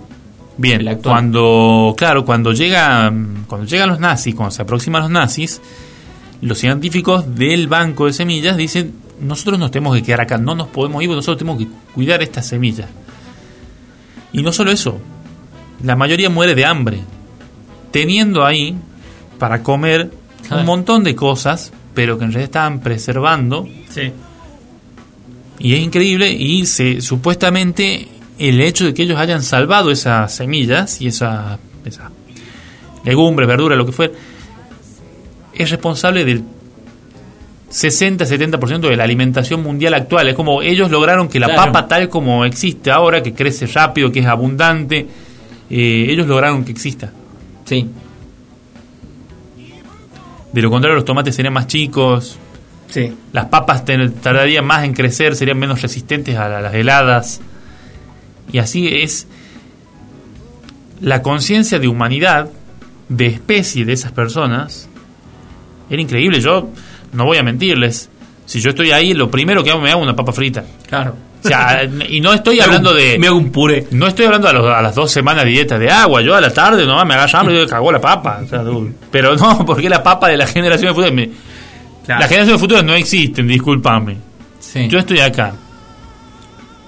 Bien, 0.59 0.83
el 0.83 0.89
actual. 0.89 1.15
cuando, 1.15 1.95
claro, 1.97 2.25
cuando 2.25 2.53
llega, 2.53 3.13
cuando 3.47 3.67
llegan 3.67 3.89
los 3.89 3.99
nazis, 3.99 4.35
cuando 4.35 4.51
se 4.51 4.61
aproximan 4.63 5.03
los 5.03 5.11
nazis, 5.11 5.61
los 6.43 6.59
científicos 6.59 7.35
del 7.35 7.67
banco 7.67 8.07
de 8.07 8.13
semillas 8.13 8.57
dicen, 8.57 8.93
nosotros 9.21 9.59
nos 9.59 9.71
tenemos 9.71 9.97
que 9.97 10.03
quedar 10.03 10.21
acá, 10.21 10.37
no 10.37 10.55
nos 10.55 10.69
podemos 10.69 11.03
ir, 11.03 11.09
nosotros 11.09 11.39
tenemos 11.39 11.59
que 11.59 11.69
cuidar 11.95 12.23
estas 12.23 12.47
semillas. 12.47 12.89
Y 14.35 14.43
no 14.43 14.53
solo 14.53 14.71
eso, 14.71 14.99
la 15.83 15.97
mayoría 15.97 16.29
muere 16.29 16.55
de 16.55 16.67
hambre, 16.67 17.01
teniendo 17.91 18.45
ahí 18.45 18.77
para 19.39 19.63
comer 19.63 20.11
un 20.51 20.65
montón 20.67 21.05
de 21.05 21.15
cosas, 21.15 21.73
pero 21.95 22.19
que 22.19 22.25
en 22.25 22.33
realidad 22.33 22.45
estaban 22.51 22.81
preservando 22.81 23.67
Sí. 23.89 24.13
Y 25.63 25.75
es 25.75 25.81
increíble 25.81 26.31
y 26.31 26.67
se 26.67 27.01
supuestamente 27.01 28.09
el 28.39 28.61
hecho 28.61 28.85
de 28.85 28.93
que 28.95 29.05
ellos 29.05 29.19
hayan 29.19 29.43
salvado 29.43 29.91
esas 29.93 30.35
semillas 30.35 31.01
y 31.01 31.07
esas 31.07 31.59
esa 31.85 32.11
legumbres, 33.05 33.49
verduras, 33.49 33.79
lo 33.79 33.87
que 33.87 33.93
fuera, 33.93 34.13
es 35.55 35.71
responsable 35.71 36.25
del 36.25 36.43
60-70% 37.71 38.81
de 38.89 38.97
la 38.97 39.05
alimentación 39.05 39.63
mundial 39.63 39.95
actual. 39.95 40.29
Es 40.29 40.35
como 40.35 40.63
ellos 40.63 40.91
lograron 40.91 41.29
que 41.29 41.41
la 41.41 41.47
Claro. 41.47 41.73
papa 41.73 41.89
tal 41.89 42.09
como 42.09 42.45
existe 42.45 42.91
ahora, 42.91 43.23
que 43.23 43.33
crece 43.33 43.67
rápido, 43.67 44.11
que 44.13 44.21
es 44.21 44.27
abundante, 44.27 45.07
eh, 45.71 46.07
ellos 46.11 46.27
lograron 46.27 46.65
que 46.65 46.73
exista. 46.73 47.13
Sí. 47.65 47.89
De 50.53 50.61
lo 50.61 50.71
contrario, 50.71 50.97
los 50.97 51.05
tomates 51.05 51.35
serían 51.35 51.55
más 51.55 51.67
chicos, 51.67 52.37
Sí. 52.93 53.13
Las 53.33 53.47
papas 53.47 53.85
tardarían 53.87 54.65
más 54.67 54.85
en 54.85 54.93
crecer, 54.93 55.35
serían 55.35 55.59
menos 55.59 55.81
resistentes 55.83 56.37
a 56.37 56.49
la- 56.49 56.61
las 56.61 56.75
heladas. 56.75 57.41
Y 58.53 58.59
así 58.59 58.87
es 58.89 59.27
la 61.01 61.23
conciencia 61.23 61.79
de 61.79 61.89
humanidad, 61.89 62.49
de 63.09 63.27
especie 63.27 63.85
de 63.85 63.93
esas 63.93 64.13
personas, 64.13 64.89
era 65.91 66.01
increíble. 66.01 66.41
Yo 66.41 66.69
no 67.13 67.25
voy 67.25 67.39
a 67.39 67.43
mentirles. 67.43 68.09
Si 68.47 68.61
yo 68.61 68.71
estoy 68.71 68.91
ahí, 68.93 69.15
lo 69.15 69.31
primero 69.31 69.63
que 69.65 69.71
hago 69.71 69.81
me 69.81 69.91
hago 69.91 70.03
una 70.03 70.15
papa 70.17 70.33
frita. 70.33 70.65
Claro. 70.89 71.15
O 71.45 71.49
sea, 71.49 71.83
y 72.09 72.21
no 72.21 72.33
estoy 72.33 72.61
hablando 72.61 72.95
de... 72.95 73.19
Me 73.19 73.27
hago 73.27 73.37
un 73.37 73.51
puré. 73.51 73.87
No 73.91 74.07
estoy 74.07 74.27
hablando 74.27 74.49
a, 74.49 74.53
los- 74.53 74.67
a 74.73 74.81
las 74.83 74.95
dos 74.95 75.11
semanas 75.11 75.45
de 75.45 75.51
dieta 75.51 75.79
de 75.79 75.91
agua. 75.91 76.21
Yo 76.23 76.35
a 76.37 76.41
la 76.41 76.53
tarde 76.53 76.87
nomás 76.87 77.07
me 77.07 77.15
agarro 77.15 77.39
hambre 77.39 77.55
y 77.55 77.59
digo, 77.59 77.69
cagó 77.71 77.91
la 77.91 78.01
papa. 78.01 78.41
O 78.45 78.47
sea, 78.49 78.59
du- 78.63 78.93
pero 79.11 79.35
no, 79.37 79.65
porque 79.67 79.89
la 79.89 80.03
papa 80.03 80.29
de 80.29 80.37
la 80.37 80.47
generación 80.47 80.95
de 81.01 81.11
me- 81.11 81.31
Claro. 82.05 82.21
Las 82.21 82.29
generaciones 82.29 82.49
de 82.49 82.59
futuros 82.59 82.85
no 82.85 82.95
existen, 82.95 83.47
discúlpame. 83.47 84.17
Sí. 84.61 84.89
Yo 84.89 84.99
estoy 84.99 85.21
acá. 85.21 85.55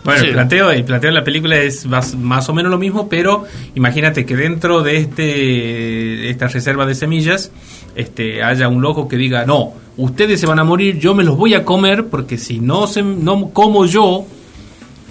Bueno, 0.05 0.21
Sí. 0.21 0.27
el 0.27 0.33
planteo, 0.35 0.71
el 0.71 0.85
planteo 0.85 1.11
de 1.11 1.15
la 1.15 1.25
película 1.25 1.57
es 1.57 1.87
más, 1.87 2.15
más 2.15 2.49
o 2.51 2.53
menos 2.53 2.71
lo 2.71 2.77
mismo, 2.79 3.09
pero 3.09 3.45
imagínate 3.75 4.27
que 4.27 4.37
dentro 4.37 4.83
de 4.83 4.99
este 4.99 6.29
esta 6.29 6.47
reserva 6.49 6.85
de 6.85 6.95
semillas 6.95 7.51
este 7.97 8.43
haya 8.43 8.69
un 8.69 8.83
loco 8.83 9.09
que 9.09 9.17
diga, 9.17 9.47
no, 9.47 9.73
ustedes 9.97 10.41
se 10.41 10.47
van 10.47 10.59
a 10.59 10.65
morir, 10.65 10.99
yo 10.99 11.15
me 11.15 11.25
los 11.25 11.37
voy 11.39 11.55
a 11.55 11.65
comer, 11.65 12.07
porque 12.09 12.37
si 12.37 12.61
no, 12.61 12.87
se, 12.87 13.03
no 13.03 13.49
como 13.51 13.87
yo, 13.87 14.27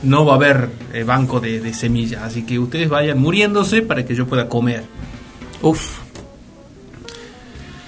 no 0.03 0.25
va 0.25 0.33
a 0.33 0.35
haber 0.35 0.69
eh, 0.93 1.03
banco 1.03 1.39
de, 1.39 1.59
de 1.59 1.73
semillas. 1.73 2.21
Así 2.21 2.43
que 2.45 2.59
ustedes 2.59 2.87
vayan 2.89 3.19
muriéndose 3.19 3.81
para 3.81 4.05
que 4.05 4.13
yo 4.13 4.27
pueda 4.27 4.47
comer. 4.47 4.83
Uf. 5.63 6.02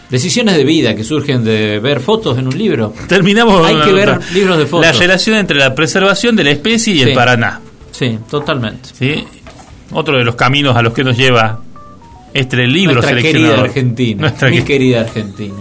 Decisiones 0.09 0.55
de 0.55 0.63
vida 0.63 0.95
que 0.95 1.03
surgen 1.03 1.43
de 1.43 1.79
ver 1.79 1.99
fotos 1.99 2.37
en 2.37 2.47
un 2.47 2.57
libro. 2.57 2.93
Terminamos 3.07 3.65
Hay 3.65 3.75
que 3.81 3.91
ver 3.91 4.19
libros 4.33 4.57
de 4.57 4.65
fotos. 4.67 4.85
La 4.85 4.91
relación 4.91 5.35
entre 5.37 5.57
la 5.57 5.73
preservación 5.73 6.35
de 6.35 6.43
la 6.43 6.51
especie 6.51 6.93
y 6.93 6.97
Sí. 6.99 7.03
el 7.09 7.13
Paraná. 7.13 7.59
Sí, 7.91 8.19
totalmente. 8.29 8.89
¿sí? 8.93 9.23
Otro 9.91 10.17
de 10.17 10.23
los 10.23 10.35
caminos 10.35 10.75
a 10.75 10.81
los 10.81 10.93
que 10.93 11.03
nos 11.03 11.17
lleva 11.17 11.59
este 12.33 12.67
libro 12.67 12.95
Nuestra 12.95 13.19
querida. 13.21 13.61
Argentina. 13.61 14.21
Nuestra 14.21 14.49
mi 14.49 14.57
que- 14.57 14.65
querida 14.65 15.01
Argentina. 15.01 15.55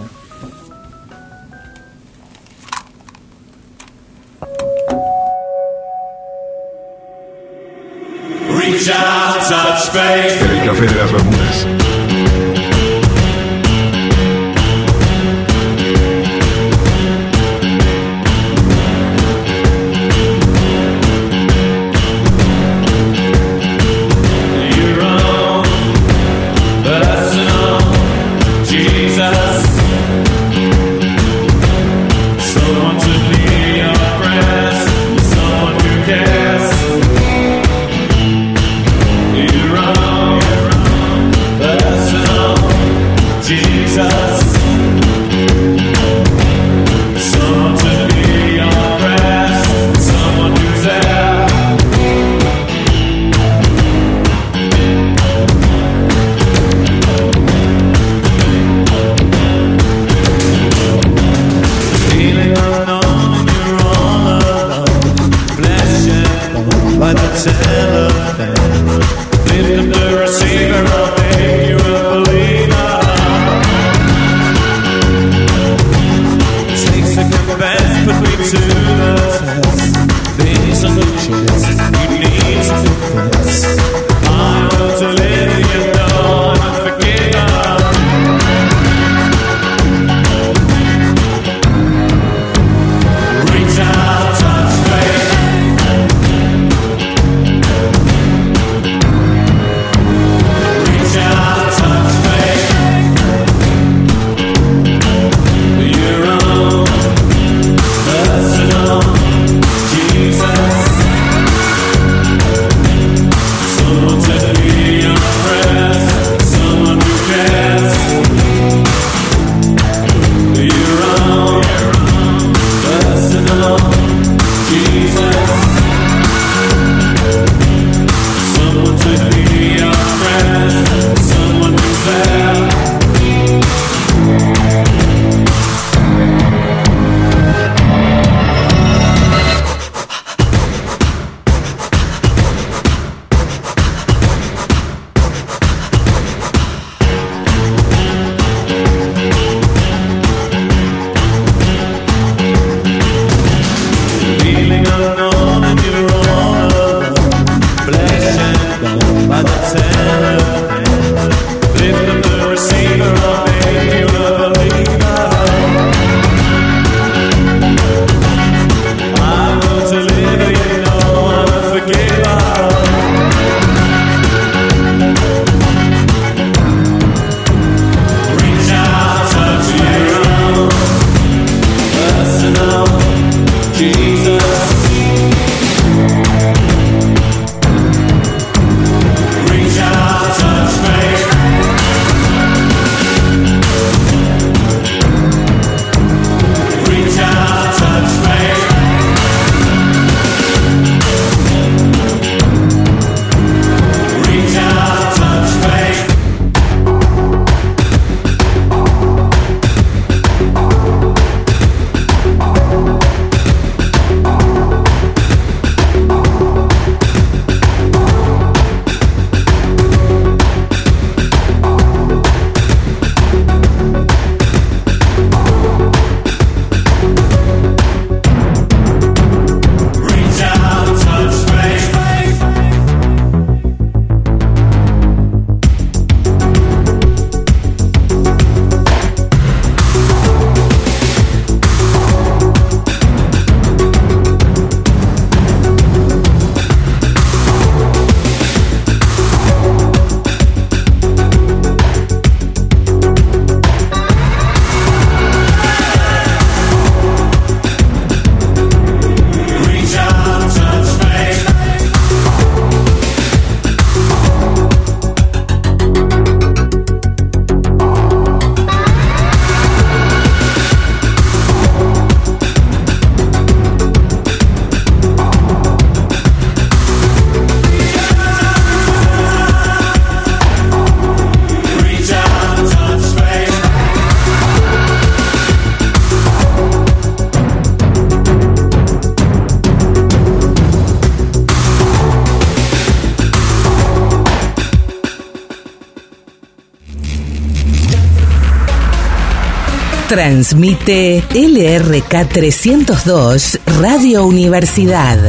Transmite 300.15 301.25
LRK 301.33 302.29
302 302.29 303.59
Radio 303.81 304.25
Universidad. 304.25 305.19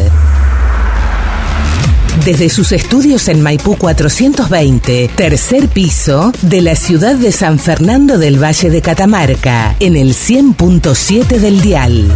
Desde 2.25 2.49
sus 2.49 2.71
estudios 2.71 3.27
en 3.27 3.43
Maipú 3.43 3.77
420, 3.77 5.11
tercer 5.17 5.67
piso 5.67 6.31
de 6.41 6.63
la 6.63 6.77
ciudad 6.77 7.17
de 7.17 7.33
San 7.33 7.59
Fernando 7.59 8.17
del 8.17 8.41
Valle 8.41 8.71
de 8.71 8.81
Catamarca, 8.81 9.75
en 9.81 9.97
el 9.97 10.11
100.7 10.11 11.41
del 11.41 11.61
dial. 11.61 12.09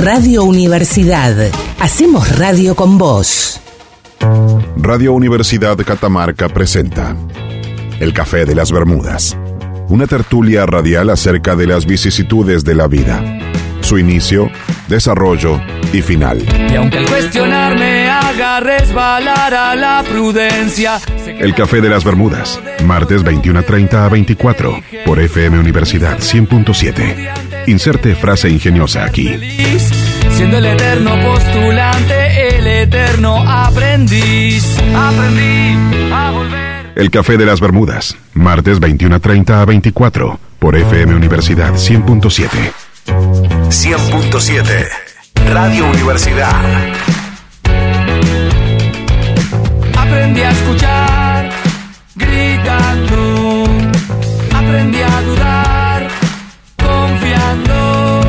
Radio 0.00 0.44
Universidad. 0.44 1.34
Hacemos 1.80 2.38
radio 2.38 2.76
con 2.76 2.98
vos. 2.98 3.60
Radio 4.76 5.12
Universidad 5.12 5.76
Catamarca 5.78 6.48
presenta 6.48 7.16
El 8.00 8.12
Café 8.12 8.44
de 8.44 8.54
las 8.54 8.70
Bermudas, 8.70 9.36
una 9.88 10.06
tertulia 10.06 10.66
radial 10.66 11.10
acerca 11.10 11.56
de 11.56 11.66
las 11.66 11.84
vicisitudes 11.84 12.62
de 12.62 12.76
la 12.76 12.86
vida, 12.86 13.20
su 13.80 13.98
inicio, 13.98 14.50
desarrollo 14.86 15.60
y 15.92 16.00
final. 16.02 16.44
Y 16.70 16.76
aunque 16.76 16.98
el 16.98 17.06
cuestionar 17.08 17.76
me 17.76 18.08
haga 18.08 18.60
resbalar 18.60 19.52
a 19.52 19.74
la 19.74 20.04
prudencia, 20.08 21.00
El 21.26 21.54
Café 21.56 21.80
de 21.80 21.88
las 21.88 22.04
Bermudas, 22.04 22.60
martes 22.84 23.24
21.30 23.24 23.94
a 23.94 24.08
24, 24.08 24.80
por 25.04 25.18
FM 25.18 25.58
Universidad 25.58 26.18
100.7. 26.18 27.66
Inserte 27.66 28.14
frase 28.14 28.48
ingeniosa 28.48 29.04
aquí. 29.04 29.28
siendo 30.36 30.58
el 30.58 30.66
eterno 30.66 31.20
postulante, 31.20 32.58
el 32.58 32.66
eterno 32.66 33.42
aprendiz. 33.42 34.78
Aprendí 34.94 35.76
a 36.12 36.30
volver. 36.30 36.67
El 36.98 37.12
Café 37.12 37.36
de 37.36 37.46
las 37.46 37.60
Bermudas, 37.60 38.16
martes 38.34 38.80
21.30 38.80 39.50
a 39.50 39.64
24, 39.64 40.40
por 40.58 40.74
FM 40.74 41.14
Universidad 41.14 41.72
100.7. 41.74 42.48
100.7 43.68 44.88
Radio 45.46 45.86
Universidad. 45.90 46.60
Aprendí 49.96 50.40
a 50.40 50.50
escuchar, 50.50 51.50
gritando. 52.16 53.64
Aprendí 54.52 54.98
a 55.00 55.22
dudar, 55.22 56.08
confiando. 56.84 58.20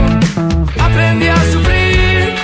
Aprendí 0.79 1.27
a 1.27 1.51
sufrir. 1.51 2.35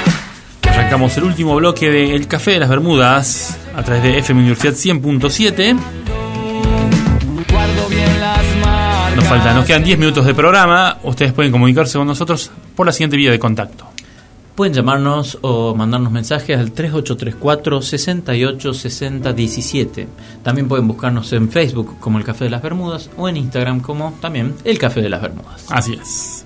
Arrancamos 0.64 1.15
el 1.18 1.23
último 1.26 1.56
bloque 1.57 1.91
de 1.91 2.15
El 2.15 2.27
Café 2.27 2.53
de 2.53 2.60
las 2.61 2.69
Bermudas 2.69 3.60
a 3.76 3.84
través 3.84 4.02
de 4.02 4.18
FM 4.18 4.41
Universidad 4.41 4.73
100.7. 4.73 5.77
Nos 9.26 9.34
faltan, 9.34 9.56
nos 9.56 9.65
quedan 9.65 9.84
10 9.84 9.97
minutos 9.97 10.23
de 10.23 10.35
programa. 10.35 10.99
Ustedes 11.02 11.34
pueden 11.34 11.52
comunicarse 11.52 11.97
con 11.97 12.06
nosotros 12.06 12.52
por 12.76 12.85
la 12.85 12.91
siguiente 12.91 13.18
vía 13.18 13.31
de 13.31 13.39
contacto. 13.39 13.88
Pueden 14.53 14.72
llamarnos 14.72 15.39
o 15.41 15.73
mandarnos 15.73 16.11
mensajes 16.11 16.56
al 16.60 16.72
3834 16.72 17.81
68 17.81 18.73
60 18.76 19.34
17. 19.34 20.07
También 20.43 20.68
pueden 20.68 20.88
buscarnos 20.88 21.34
en 21.34 21.49
Facebook 21.49 21.99
como 21.99 22.19
El 22.19 22.23
Café 22.23 22.43
de 22.43 22.52
las 22.52 22.61
Bermudas 22.61 23.10
o 23.18 23.27
en 23.27 23.38
Instagram 23.38 23.80
como 23.80 24.14
también 24.22 24.53
El 24.64 24.77
Café 24.77 25.02
de 25.02 25.10
las 25.10 25.23
Bermudas. 25.23 25.65
Así 25.72 25.93
es. 25.99 26.45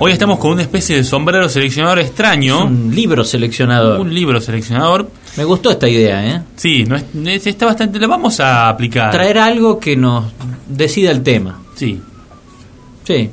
Hoy 0.00 0.12
estamos 0.12 0.38
con 0.38 0.52
una 0.52 0.62
especie 0.62 0.94
de 0.96 1.02
sombrero 1.04 1.48
seleccionador 1.48 1.98
extraño. 1.98 2.66
Un 2.66 2.94
libro 2.94 3.24
seleccionador. 3.24 4.00
Un 4.00 4.14
libro 4.14 4.40
seleccionador. 4.40 5.10
Me 5.36 5.42
gustó 5.44 5.70
esta 5.72 5.88
idea, 5.88 6.24
¿eh? 6.24 6.42
Sí, 6.54 6.84
no 6.84 6.94
es, 6.96 7.04
es- 7.26 7.46
está 7.48 7.66
bastante. 7.66 7.98
Lo 7.98 8.06
vamos 8.06 8.38
a 8.38 8.68
aplicar. 8.68 9.10
Traer 9.10 9.38
algo 9.38 9.80
que 9.80 9.96
nos 9.96 10.26
decida 10.68 11.10
el 11.10 11.22
tema. 11.24 11.60
Sí. 11.74 12.00
Sí, 13.04 13.30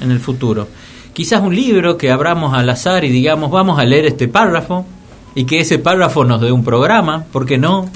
en 0.00 0.10
el 0.10 0.20
futuro. 0.20 0.68
Quizás 1.12 1.40
un 1.42 1.56
libro 1.56 1.96
que 1.96 2.10
abramos 2.12 2.54
al 2.54 2.68
azar 2.70 3.04
y 3.04 3.08
digamos, 3.08 3.50
vamos 3.50 3.78
a 3.80 3.84
leer 3.84 4.06
este 4.06 4.28
párrafo 4.28 4.86
y 5.34 5.44
que 5.44 5.58
ese 5.60 5.78
párrafo 5.80 6.24
nos 6.24 6.40
dé 6.40 6.52
un 6.52 6.62
programa, 6.62 7.24
¿por 7.32 7.46
qué 7.46 7.58
no? 7.58 7.90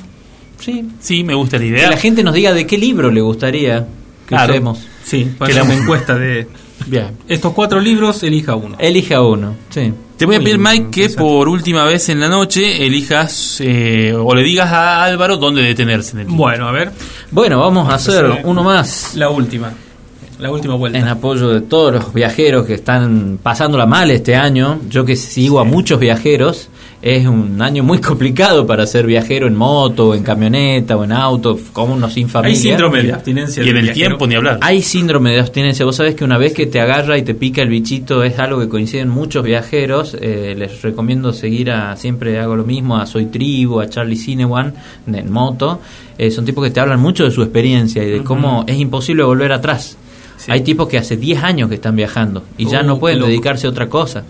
Sí. 0.58 0.84
Sí, 1.00 1.22
me 1.22 1.34
gusta 1.34 1.58
la 1.58 1.62
Que 1.62 1.68
idea. 1.68 1.90
la 1.90 1.96
gente 1.96 2.24
nos 2.24 2.34
diga 2.34 2.52
de 2.52 2.66
qué 2.66 2.76
libro 2.76 3.10
le 3.10 3.20
gustaría 3.20 3.80
que 3.80 3.86
Claro. 4.26 4.52
usemos. 4.52 4.80
Sí, 5.04 5.30
para 5.38 5.48
Que 5.52 5.58
la- 5.58 5.64
una 5.64 5.74
encuesta 5.82 6.14
de 6.16 6.48
Bien. 6.86 7.08
estos 7.28 7.52
cuatro 7.52 7.80
libros, 7.80 8.22
elija 8.22 8.54
uno. 8.54 8.76
Elija 8.78 9.20
uno, 9.22 9.54
sí. 9.68 9.92
Te 10.16 10.26
voy 10.26 10.36
a 10.36 10.38
pedir, 10.40 10.58
Mike, 10.58 10.88
que 10.90 11.08
por 11.10 11.48
última 11.48 11.84
vez 11.84 12.08
en 12.10 12.20
la 12.20 12.28
noche 12.28 12.84
elijas 12.84 13.58
eh, 13.60 14.12
o 14.14 14.34
le 14.34 14.42
digas 14.42 14.70
a 14.70 15.02
Álvaro 15.02 15.38
dónde 15.38 15.62
detenerse 15.62 16.12
en 16.12 16.20
el 16.20 16.26
libro. 16.26 16.42
Bueno, 16.42 16.68
a 16.68 16.72
ver, 16.72 16.92
Bueno, 17.30 17.58
vamos 17.60 17.88
a 17.88 17.94
hacer 17.94 18.40
uno 18.44 18.62
más 18.62 19.14
la 19.14 19.30
última. 19.30 19.72
La 20.38 20.50
última 20.50 20.74
vuelta. 20.74 20.98
en 20.98 21.06
apoyo 21.06 21.50
de 21.50 21.60
todos 21.60 21.92
los 21.92 22.14
viajeros 22.14 22.64
que 22.64 22.72
están 22.74 23.38
pasándola 23.42 23.84
mal 23.84 24.10
este 24.10 24.34
año. 24.36 24.80
Yo 24.88 25.04
que 25.04 25.14
sigo 25.14 25.60
a 25.60 25.64
muchos 25.64 26.00
viajeros, 26.00 26.69
es 27.02 27.26
un 27.26 27.62
año 27.62 27.82
muy 27.82 27.98
complicado 27.98 28.66
para 28.66 28.86
ser 28.86 29.06
viajero 29.06 29.46
en 29.46 29.56
moto, 29.56 30.08
o 30.08 30.14
en 30.14 30.22
camioneta, 30.22 30.96
o 30.96 31.04
en 31.04 31.12
auto, 31.12 31.58
como 31.72 31.94
uno 31.94 32.10
sin 32.10 32.28
familia. 32.28 32.56
Hay 32.56 32.62
síndrome 32.62 33.02
de 33.02 33.12
abstinencia. 33.12 33.62
y 33.64 33.68
en 33.70 33.76
el 33.76 33.82
viajero. 33.84 34.06
tiempo 34.08 34.26
ni 34.26 34.34
hablar. 34.34 34.58
Hay 34.60 34.82
síndrome 34.82 35.30
de 35.32 35.40
abstinencia. 35.40 35.84
Vos 35.86 35.96
sabés 35.96 36.14
que 36.14 36.24
una 36.24 36.36
vez 36.36 36.52
que 36.52 36.66
te 36.66 36.78
agarra 36.80 37.16
y 37.16 37.22
te 37.22 37.34
pica 37.34 37.62
el 37.62 37.68
bichito 37.70 38.22
es 38.22 38.38
algo 38.38 38.60
que 38.60 38.68
coinciden 38.68 39.08
muchos 39.08 39.44
viajeros. 39.44 40.14
Eh, 40.20 40.54
les 40.58 40.82
recomiendo 40.82 41.32
seguir 41.32 41.70
a, 41.70 41.96
siempre 41.96 42.38
hago 42.38 42.54
lo 42.56 42.64
mismo, 42.64 42.98
a 42.98 43.06
Soy 43.06 43.26
Tribu, 43.26 43.80
a 43.80 43.88
Charlie 43.88 44.16
Cinewan 44.16 44.74
en 45.10 45.32
moto. 45.32 45.80
Eh, 46.18 46.30
son 46.30 46.44
tipos 46.44 46.62
que 46.62 46.70
te 46.70 46.80
hablan 46.80 47.00
mucho 47.00 47.24
de 47.24 47.30
su 47.30 47.42
experiencia 47.42 48.04
y 48.04 48.10
de 48.10 48.22
cómo 48.22 48.64
es 48.66 48.78
imposible 48.78 49.22
volver 49.22 49.52
atrás. 49.52 49.96
Sí. 50.36 50.50
Hay 50.52 50.60
tipos 50.62 50.86
que 50.88 50.98
hace 50.98 51.16
10 51.16 51.42
años 51.44 51.68
que 51.68 51.74
están 51.76 51.96
viajando 51.96 52.42
y 52.58 52.66
ya 52.66 52.80
Oh, 52.80 52.82
no 52.82 52.98
pueden 52.98 53.18
loco. 53.20 53.28
dedicarse 53.28 53.66
a 53.66 53.70
otra 53.70 53.88
cosa. 53.88 54.24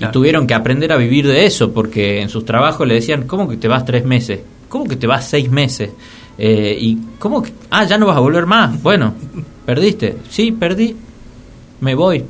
Claro. 0.00 0.10
Y 0.10 0.12
tuvieron 0.12 0.46
que 0.46 0.54
aprender 0.54 0.90
a 0.92 0.96
vivir 0.96 1.26
de 1.26 1.44
eso 1.46 1.72
porque 1.72 2.20
en 2.22 2.28
sus 2.28 2.44
trabajos 2.44 2.86
le 2.88 2.94
decían, 2.94 3.24
¿cómo 3.26 3.48
que 3.48 3.56
te 3.56 3.68
vas 3.68 3.84
tres 3.84 4.04
meses? 4.04 4.40
¿Cómo 4.68 4.86
que 4.86 4.96
te 4.96 5.06
vas 5.06 5.28
seis 5.28 5.50
meses? 5.50 5.90
Eh, 6.38 6.76
¿Y 6.80 6.98
cómo 7.18 7.42
que, 7.42 7.52
ah, 7.70 7.84
ya 7.84 7.98
no 7.98 8.06
vas 8.06 8.16
a 8.16 8.20
volver 8.20 8.46
más? 8.46 8.82
Bueno, 8.82 9.14
perdiste. 9.66 10.16
Sí, 10.30 10.52
perdí. 10.52 10.96
Me 11.80 11.94
voy. 11.94 12.24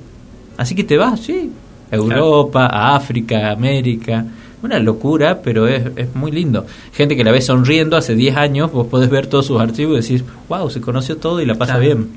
Así 0.56 0.74
que 0.74 0.84
te 0.84 0.96
vas, 0.96 1.20
sí. 1.20 1.50
A 1.92 1.96
Europa, 1.96 2.66
a 2.66 2.94
África, 2.96 3.48
a 3.48 3.52
América. 3.52 4.24
Una 4.62 4.78
locura, 4.78 5.40
pero 5.42 5.66
es, 5.68 5.82
es 5.96 6.14
muy 6.14 6.30
lindo. 6.32 6.66
Gente 6.92 7.16
que 7.16 7.24
la 7.24 7.30
ves 7.32 7.46
sonriendo 7.46 7.96
hace 7.96 8.14
10 8.14 8.36
años, 8.36 8.70
vos 8.72 8.86
podés 8.88 9.08
ver 9.10 9.26
todos 9.26 9.46
sus 9.46 9.60
archivos 9.60 9.94
y 9.94 9.96
decir, 9.96 10.24
wow, 10.48 10.68
se 10.70 10.80
conoció 10.80 11.16
todo 11.16 11.40
y 11.40 11.46
la 11.46 11.54
pasa 11.54 11.74
Claro. 11.78 11.86
bien. 11.86 12.08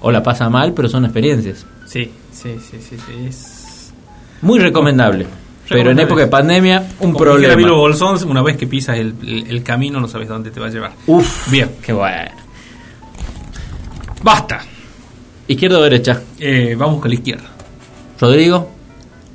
O 0.00 0.10
la 0.10 0.22
pasa 0.22 0.48
mal, 0.48 0.72
pero 0.72 0.88
son 0.88 1.04
experiencias. 1.04 1.66
Sí, 1.84 2.10
sí, 2.32 2.50
sí, 2.60 2.78
sí. 2.80 2.96
sí, 2.96 3.26
Es... 3.26 3.57
Muy 4.42 4.58
recomendable. 4.58 5.26
Pero 5.68 5.90
en 5.90 5.98
época 5.98 6.22
de 6.22 6.28
pandemia, 6.28 6.80
un 7.00 7.12
Como 7.12 7.18
problema. 7.24 7.70
Bolsón, 7.72 8.18
una 8.28 8.40
vez 8.42 8.56
que 8.56 8.66
pisas 8.66 8.96
el, 8.96 9.12
el- 9.22 9.46
el 9.50 9.62
camino 9.62 10.00
no 10.00 10.08
sabes 10.08 10.26
dónde 10.28 10.50
te 10.50 10.60
va 10.60 10.66
a 10.66 10.70
llevar. 10.70 10.92
Uf, 11.06 11.50
Bien, 11.50 11.70
qué 11.82 11.92
bueno. 11.92 12.30
basta. 14.22 14.60
Izquierda 15.46 15.78
o 15.78 15.82
derecha. 15.82 16.22
Eh, 16.38 16.74
vamos 16.78 17.00
con 17.00 17.10
la 17.10 17.14
izquierda. 17.14 17.44
Rodrigo, 18.20 18.70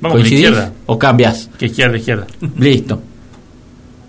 con 0.00 0.08
la 0.10 0.12
¿coincidís 0.12 0.44
izquierda. 0.44 0.72
¿O 0.86 0.98
cambias? 0.98 1.50
Que 1.58 1.66
izquierda, 1.66 1.96
izquierda. 1.96 2.26
Listo. 2.58 3.00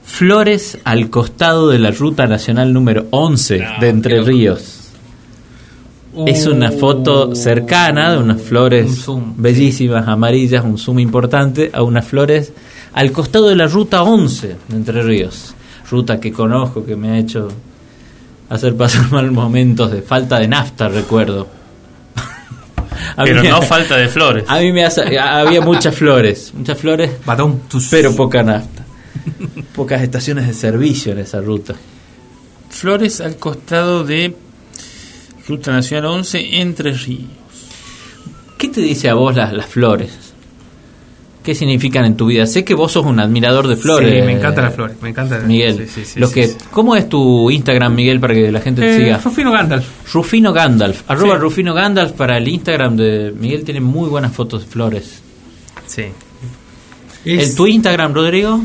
Flores 0.03 0.77
al 0.83 1.09
costado 1.09 1.69
de 1.69 1.79
la 1.79 1.91
ruta 1.91 2.27
nacional 2.27 2.73
número 2.73 3.07
11 3.11 3.63
de 3.79 3.89
Entre 3.89 4.21
Ríos. 4.21 4.74
Es 6.27 6.45
una 6.47 6.71
foto 6.71 7.35
cercana 7.35 8.11
de 8.13 8.17
unas 8.19 8.37
Uh, 8.37 8.39
Un 8.41 8.45
flores 8.45 8.95
zoom. 9.03 9.33
bellísimas, 9.37 10.07
amarillas, 10.07 10.63
un 10.63 10.77
zoom 10.77 10.99
importante, 10.99 11.69
a 11.73 11.81
unas 11.83 12.05
flores 12.05 12.53
al 12.93 13.11
costado 13.11 13.47
de 13.49 13.55
la 13.55 13.67
ruta 13.67 14.03
11 14.03 14.55
de 14.67 14.75
Entre 14.75 15.01
Ríos. 15.01 15.53
Ruta 15.91 16.19
que 16.19 16.31
conozco, 16.31 16.85
que 16.85 16.95
me 16.95 17.09
ha 17.11 17.17
hecho 17.19 17.47
hacer 18.49 18.75
pasar 18.75 19.09
mal 19.11 19.31
momentos 19.31 19.91
de 19.91 20.01
falta 20.01 20.39
de 20.39 20.47
nafta, 20.47 20.87
recuerdo. 20.87 21.47
Pero 23.17 23.43
me- 23.43 23.49
no 23.49 23.61
falta 23.63 23.97
de 23.97 24.07
flores. 24.07 24.45
A 24.47 24.59
mí 24.59 24.71
me 24.71 24.85
hace- 24.85 25.17
había 25.19 25.61
muchas 25.61 25.95
flores, 25.95 26.53
muchas 26.55 26.77
flores, 26.77 27.11
tus- 27.69 27.89
pero 27.89 28.15
poca 28.15 28.41
nafta. 28.43 28.83
Pocas 29.75 30.01
estaciones 30.01 30.47
de 30.47 30.53
servicio 30.53 31.11
en 31.11 31.19
esa 31.19 31.41
ruta. 31.41 31.73
Flores 32.69 33.21
al 33.21 33.37
costado 33.37 34.03
de 34.03 34.35
Ruta 35.47 35.71
Nacional 35.71 36.05
11 36.11 36.61
Entre 36.61 36.91
Ríos. 36.93 37.21
¿Qué 38.57 38.67
te 38.69 38.81
dice 38.81 39.09
a 39.09 39.13
vos 39.13 39.35
las, 39.35 39.53
las 39.53 39.65
flores? 39.67 40.11
¿Qué 41.43 41.53
significan 41.53 42.05
en 42.05 42.17
tu 42.17 42.25
vida? 42.25 42.47
Sé 42.47 42.63
que 42.63 42.73
vos 42.73 42.91
sos 42.93 43.05
un 43.05 43.19
admirador 43.19 43.67
de 43.67 43.75
flores. 43.75 44.09
Sí, 44.09 44.21
me 44.25 44.31
encantan 44.31 44.63
las 44.65 44.73
flores. 44.73 44.97
Me 45.01 45.09
encanta. 45.09 45.37
Miguel, 45.39 45.77
Sí, 45.87 46.01
sí, 46.01 46.05
sí, 46.13 46.19
Los 46.19 46.31
que. 46.31 46.51
¿cómo 46.71 46.95
es 46.95 47.07
tu 47.07 47.51
Instagram, 47.51 47.93
Miguel, 47.93 48.19
para 48.19 48.33
que 48.33 48.51
la 48.51 48.61
gente 48.61 48.81
te 48.81 48.95
Eh, 48.95 48.97
siga? 48.97 49.17
Rufino 49.23 49.51
Gandalf. 49.51 49.85
Rufino 50.11 50.53
Gandalf, 50.53 51.03
arroba. 51.07 51.35
Rufino 51.37 51.75
Gandalf 51.75 52.13
para 52.13 52.37
el 52.37 52.47
Instagram 52.47 52.95
de 52.97 53.31
Miguel 53.37 53.63
tiene 53.63 53.79
muy 53.81 54.09
buenas 54.09 54.33
fotos 54.33 54.65
de 54.65 54.71
flores. 54.71 55.21
Sí. 55.85 56.05
¿El 57.25 57.55
tu 57.55 57.67
Instagram, 57.67 58.13
Rodrigo? 58.15 58.59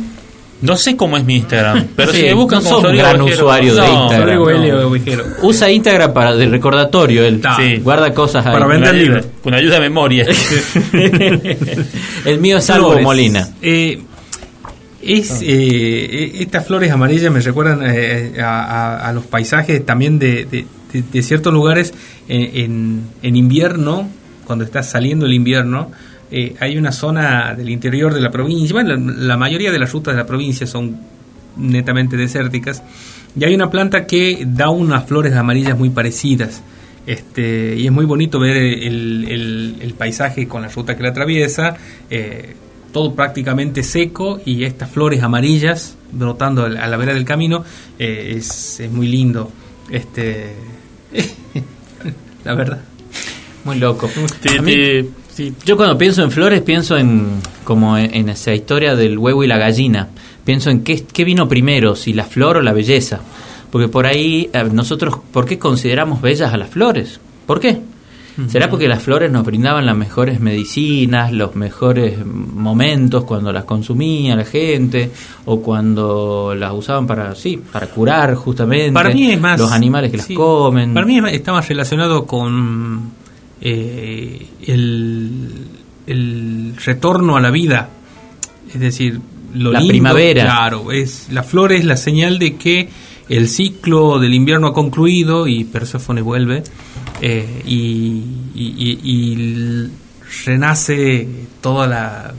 No 0.62 0.76
sé 0.76 0.94
cómo 0.96 1.16
es 1.16 1.24
mi 1.24 1.36
Instagram, 1.36 1.86
pero 1.96 2.12
Sí, 2.12 2.18
si 2.18 2.24
me 2.24 2.34
buscan 2.34 2.62
no 2.62 2.70
como 2.70 2.88
un 2.90 2.96
gran 2.96 3.20
usuario 3.22 3.74
de 3.74 3.80
No, 3.80 4.02
Instagram. 4.04 4.38
Rodrigo 4.38 4.90
no. 5.16 5.48
Usa 5.48 5.70
Instagram 5.70 6.12
para 6.12 6.34
de 6.36 6.46
recordatorio, 6.48 7.24
él 7.24 7.40
Sí. 7.56 7.76
guarda 7.78 8.12
cosas 8.12 8.44
ahí. 8.44 8.52
Para 8.52 8.66
Con 8.66 8.74
vender 8.74 8.90
ayuda- 8.94 9.02
libros. 9.02 9.26
Con 9.42 9.54
ayuda 9.54 9.74
de 9.76 9.80
memoria. 9.80 10.26
el 12.24 12.40
mío 12.40 12.58
es 12.58 12.64
Salvo 12.64 12.88
Flores. 12.88 13.04
Molina. 13.04 13.48
Eh, 13.62 14.02
es, 15.02 15.40
eh, 15.42 16.32
estas 16.42 16.66
flores 16.66 16.90
amarillas 16.92 17.32
me 17.32 17.40
recuerdan 17.40 17.80
eh, 17.84 18.34
a, 18.40 18.64
a- 18.98 19.08
a 19.08 19.12
los 19.12 19.24
paisajes 19.24 19.84
también 19.86 20.18
de, 20.18 20.44
de- 20.44 20.66
de- 20.92 21.02
de 21.10 21.22
ciertos 21.22 21.52
lugares 21.54 21.94
en, 22.28 22.50
en- 22.64 23.02
en 23.22 23.36
invierno, 23.36 24.08
cuando 24.46 24.64
está 24.64 24.82
saliendo 24.82 25.24
el 25.26 25.32
invierno. 25.32 25.90
Eh, 26.30 26.54
hay 26.60 26.76
una 26.78 26.92
zona 26.92 27.54
del 27.54 27.68
interior 27.70 28.12
de 28.14 28.20
la 28.20 28.30
provincia, 28.30 28.72
bueno, 28.74 28.94
la, 28.96 29.12
la 29.26 29.36
mayoría 29.36 29.70
de 29.72 29.78
las 29.78 29.92
rutas 29.92 30.14
de 30.14 30.18
la 30.20 30.26
provincia 30.26 30.66
son 30.66 30.98
netamente 31.56 32.16
desérticas, 32.16 32.82
y 33.38 33.44
hay 33.44 33.54
una 33.54 33.70
planta 33.70 34.06
que 34.06 34.44
da 34.46 34.70
unas 34.70 35.06
flores 35.06 35.34
amarillas 35.34 35.78
muy 35.78 35.90
parecidas. 35.90 36.62
Este, 37.06 37.74
y 37.76 37.86
es 37.86 37.92
muy 37.92 38.04
bonito 38.04 38.38
ver 38.38 38.56
el, 38.56 39.24
el- 39.26 39.76
el 39.80 39.94
paisaje 39.94 40.46
con 40.46 40.62
la 40.62 40.68
ruta 40.68 40.96
que 40.96 41.02
la 41.02 41.08
atraviesa, 41.10 41.76
eh, 42.10 42.54
todo 42.92 43.14
prácticamente 43.14 43.82
seco 43.82 44.40
y 44.44 44.64
estas 44.64 44.90
flores 44.90 45.22
amarillas 45.22 45.96
brotando 46.12 46.64
a 46.64 46.68
la 46.68 46.96
vera 46.96 47.14
del 47.14 47.24
camino, 47.24 47.64
eh, 47.98 48.34
es, 48.36 48.80
es 48.80 48.90
muy 48.90 49.06
lindo. 49.06 49.50
Este, 49.90 50.54
la 52.44 52.54
verdad. 52.54 52.80
Muy 53.64 53.78
loco. 53.78 54.08
Te- 54.42 54.58
te- 55.02 55.08
sí. 55.44 55.54
Yo 55.64 55.76
cuando 55.76 55.96
pienso 55.96 56.22
en 56.22 56.30
flores 56.30 56.60
pienso 56.62 56.96
en 56.96 57.40
como 57.64 57.96
en, 57.96 58.14
en 58.14 58.28
esa 58.28 58.52
historia 58.54 58.94
del 58.94 59.18
huevo 59.18 59.44
y 59.44 59.46
la 59.46 59.58
gallina. 59.58 60.08
Pienso 60.44 60.70
en 60.70 60.82
qué, 60.82 61.04
qué 61.04 61.24
vino 61.24 61.48
primero, 61.48 61.94
si 61.94 62.12
la 62.12 62.24
flor 62.24 62.56
o 62.56 62.62
la 62.62 62.72
belleza. 62.72 63.20
Porque 63.70 63.88
por 63.88 64.06
ahí 64.06 64.50
eh, 64.52 64.64
nosotros, 64.72 65.16
¿por 65.32 65.46
qué 65.46 65.58
consideramos 65.58 66.20
bellas 66.20 66.52
a 66.52 66.56
las 66.56 66.70
flores? 66.70 67.20
¿Por 67.46 67.60
qué? 67.60 67.80
¿Será 68.48 68.70
porque 68.70 68.88
las 68.88 69.02
flores 69.02 69.30
nos 69.30 69.44
brindaban 69.44 69.84
las 69.84 69.96
mejores 69.96 70.40
medicinas, 70.40 71.30
los 71.30 71.56
mejores 71.56 72.24
momentos 72.24 73.24
cuando 73.24 73.52
las 73.52 73.64
consumía 73.64 74.34
la 74.34 74.44
gente 74.44 75.10
o 75.44 75.60
cuando 75.60 76.54
las 76.56 76.72
usaban 76.72 77.06
para 77.06 77.34
sí, 77.34 77.58
para 77.58 77.88
curar 77.88 78.34
justamente 78.34 78.92
Para 78.92 79.10
mí 79.10 79.30
es 79.32 79.40
más. 79.40 79.60
los 79.60 79.70
animales 79.70 80.10
que 80.10 80.16
las 80.16 80.28
comen? 80.28 80.94
Para 80.94 81.06
mí 81.06 81.20
está 81.30 81.52
más 81.52 81.68
relacionado 81.68 82.24
con 82.24 83.10
eh, 83.60 84.46
el, 84.66 85.38
el 86.06 86.74
retorno 86.84 87.36
a 87.36 87.40
la 87.40 87.50
vida. 87.50 87.88
Es 88.72 88.80
decir, 88.80 89.20
lo 89.54 89.72
La 89.72 89.80
lindo, 89.80 89.92
primavera. 89.92 90.44
Claro, 90.44 90.92
es, 90.92 91.28
la 91.30 91.42
flor 91.42 91.72
es 91.72 91.84
la 91.84 91.96
señal 91.96 92.38
de 92.38 92.56
que 92.56 92.88
el 93.28 93.48
ciclo 93.48 94.18
del 94.18 94.34
invierno 94.34 94.68
ha 94.68 94.72
concluido 94.72 95.46
y 95.46 95.64
Perséfone 95.64 96.20
vuelve 96.20 96.62
eh, 97.20 97.62
y, 97.66 98.22
y- 98.54 98.74
y- 98.76 98.98
y 99.02 99.32
l- 99.34 99.88
renace 100.46 101.28
toda 101.60 101.86
la, 101.86 102.34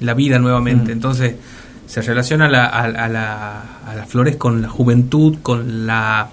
la 0.00 0.14
vida 0.14 0.38
nuevamente. 0.38 0.90
Mm. 0.90 0.92
Entonces 0.92 1.34
se 1.86 2.02
relaciona 2.02 2.48
la- 2.48 2.66
a, 2.66 2.84
a 2.84 3.08
la- 3.08 3.60
a 3.86 3.94
las 3.96 4.08
flores 4.08 4.36
con 4.36 4.62
la 4.62 4.68
juventud, 4.68 5.38
con 5.42 5.86
la 5.86 6.28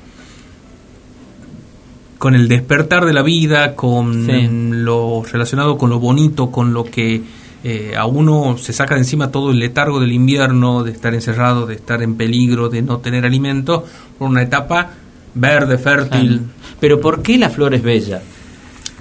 con 2.18 2.36
el 2.36 2.48
despertar 2.48 3.06
de 3.06 3.14
la 3.14 3.22
vida, 3.22 3.76
con 3.76 4.26
Sí. 4.26 4.48
lo 4.72 5.24
relacionado 5.32 5.78
con 5.78 5.90
lo 5.90 6.00
bonito, 6.00 6.52
con 6.52 6.74
lo 6.74 6.84
que 6.84 7.22
eh, 7.64 7.94
a 7.98 8.06
uno 8.06 8.56
se 8.58 8.72
saca 8.72 8.96
de 8.96 9.02
encima 9.02 9.32
todo 9.32 9.52
el 9.52 9.60
letargo 9.60 10.00
del 10.00 10.12
invierno, 10.14 10.84
de 10.84 10.92
estar 10.92 11.14
encerrado, 11.14 11.66
de 11.66 11.76
estar 11.76 12.02
en 12.02 12.16
peligro, 12.16 12.70
de 12.70 12.82
no 12.82 13.00
tener 13.00 13.26
alimento, 13.26 13.84
por 14.18 14.30
una 14.30 14.42
etapa 14.44 14.92
verde, 15.34 15.78
fértil. 15.78 16.42
Pero 16.80 17.02
¿por 17.02 17.22
qué 17.22 17.38
la 17.38 17.50
flor 17.50 17.74
es 17.74 17.84
bella? 17.84 18.22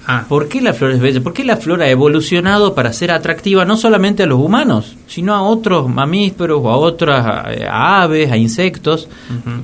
Ah, 0.08 0.24
¿Por 0.28 0.48
qué 0.48 0.60
la 0.60 0.72
flor 0.72 0.92
es 0.92 1.00
bella? 1.00 1.20
¿Por 1.20 1.32
qué 1.32 1.44
la 1.44 1.56
flor 1.56 1.82
ha 1.82 1.90
evolucionado 1.90 2.74
para 2.74 2.92
ser 2.92 3.10
atractiva 3.10 3.64
no 3.64 3.76
solamente 3.76 4.22
a 4.22 4.26
los 4.26 4.38
humanos, 4.38 4.96
sino 5.08 5.34
a 5.34 5.42
otros 5.42 5.88
mamíferos 5.88 6.60
o 6.62 6.70
a 6.70 6.76
otras 6.76 7.26
eh, 7.50 7.66
a 7.68 8.02
aves, 8.02 8.30
a 8.30 8.36
insectos? 8.36 9.08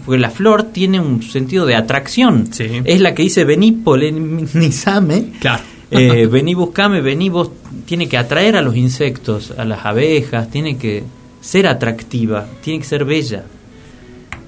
Porque 0.05 0.19
la 0.19 0.31
flor 0.31 0.65
tiene 0.65 0.99
un 0.99 1.23
sentido 1.23 1.65
de 1.65 1.77
atracción. 1.77 2.49
Sí. 2.53 2.83
Es 2.85 3.01
la 3.01 3.15
que 3.15 3.23
dice 3.23 3.45
vení 3.45 3.71
polinizame. 3.73 5.33
claro. 5.39 5.63
Eh, 5.93 6.27
vení 6.31 6.55
buscame, 6.55 7.01
vení 7.01 7.29
vos. 7.29 7.51
Tiene 7.85 8.09
que 8.09 8.17
atraer 8.17 8.57
a 8.57 8.63
los 8.63 8.77
insectos, 8.77 9.53
a 9.57 9.65
las 9.65 9.85
abejas, 9.85 10.51
tiene 10.51 10.77
que 10.77 11.05
ser 11.41 11.67
atractiva, 11.67 12.47
tiene 12.63 12.81
que 12.81 12.87
ser 12.87 13.05
bella. 13.05 13.45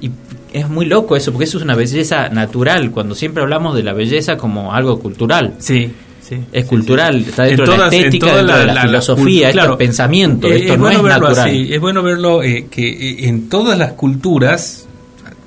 Y 0.00 0.10
es 0.54 0.68
muy 0.68 0.86
loco 0.86 1.16
eso, 1.16 1.30
porque 1.32 1.44
eso 1.44 1.58
es 1.58 1.64
una 1.64 1.74
belleza 1.74 2.28
natural, 2.30 2.90
cuando 2.90 3.14
siempre 3.14 3.42
hablamos 3.42 3.74
de 3.76 3.82
la 3.82 3.92
belleza 3.92 4.36
como 4.38 4.72
algo 4.72 4.98
cultural. 4.98 5.54
Sí, 5.58 5.92
sí. 6.22 6.38
Es 6.52 6.64
cultural, 6.64 7.16
está 7.28 7.42
dentro 7.42 7.64
En 7.66 7.70
de 7.72 7.76
la 7.78 7.84
estética, 7.86 8.26
dentro 8.26 8.36
de 8.36 8.42
la- 8.44 8.58
la, 8.58 8.64
la- 8.66 8.74
la 8.74 8.80
filosofía, 8.82 9.50
claro. 9.52 9.72
es 9.72 9.78
pensamiento, 9.78 10.46
Eh, 10.48 10.56
esto 10.60 10.72
es 10.72 10.78
no 10.78 10.84
bueno 10.84 10.98
es 10.98 11.02
verlo 11.04 11.28
natural. 11.28 11.48
así, 11.48 11.74
es 11.74 11.80
bueno 11.80 12.02
verlo 12.02 12.42
eh, 12.42 12.66
que 12.70 12.88
eh, 12.88 13.28
en 13.28 13.48
todas 13.50 13.78
las 13.78 13.92
culturas 13.92 14.86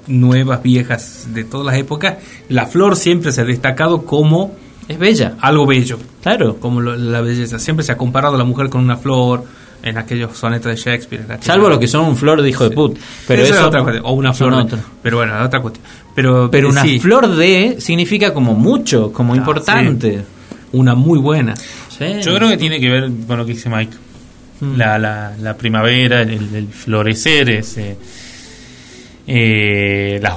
nuevas, 0.07 0.63
viejas, 0.63 1.27
de 1.33 1.43
todas 1.43 1.65
las 1.65 1.75
épocas, 1.77 2.15
la 2.49 2.65
flor 2.65 2.95
siempre 2.95 3.31
se 3.31 3.41
ha 3.41 3.45
destacado 3.45 4.03
como 4.05 4.55
Es 4.87 4.97
bella, 4.97 5.35
algo 5.41 5.65
bello, 5.65 5.97
claro. 6.23 6.57
como 6.61 6.79
lo- 6.79 6.95
la 6.95 7.19
belleza. 7.21 7.59
Siempre 7.59 7.83
se 7.83 7.91
ha 7.91 7.97
comparado 7.97 8.35
a 8.35 8.37
la 8.37 8.45
mujer 8.45 8.69
con 8.69 8.81
una 8.81 8.95
flor 8.97 9.43
en 9.83 9.97
aquellos 9.97 10.37
sonetos 10.37 10.69
de 10.71 10.75
Shakespeare. 10.75 11.23
Salvo 11.41 11.69
lo 11.69 11.79
que 11.79 11.87
son 11.87 12.05
un 12.05 12.17
flor 12.17 12.41
de 12.41 12.49
hijo 12.49 12.67
de 12.67 12.75
put. 12.75 12.97
Pero 13.27 13.43
Eso 13.43 13.53
eso, 13.53 13.61
es 13.61 13.67
otra 13.67 13.83
cuestión, 13.83 14.05
o 14.05 14.11
una 14.13 14.33
flor. 14.33 14.65
de-. 14.69 14.77
Pero 15.01 15.17
bueno, 15.17 15.43
otra 15.43 15.61
cuestión. 15.61 15.85
Pero, 16.15 16.49
Pero 16.51 16.67
eh, 16.67 16.71
una 16.71 16.81
sí, 16.83 16.99
flor 16.99 17.35
de 17.35 17.75
significa 17.79 18.33
como 18.33 18.53
mucho, 18.55 19.11
como 19.13 19.33
Ah, 19.33 19.37
importante. 19.37 20.21
una 20.73 20.95
muy 20.95 21.19
buena. 21.19 21.53
Yo 21.99 22.35
creo 22.35 22.49
que 22.49 22.57
tiene 22.57 22.79
que 22.79 22.89
ver 22.89 23.09
con 23.27 23.37
lo 23.37 23.45
que 23.45 23.53
dice 23.53 23.69
Mike. 23.69 23.95
Mm. 24.59 24.75
La, 24.75 24.97
la, 24.97 25.33
la 25.39 25.55
primavera, 25.55 26.21
el, 26.23 26.53
el 26.55 26.67
florecer, 26.67 27.49
ese, 27.49 27.95
eh, 29.27 30.19
las, 30.21 30.33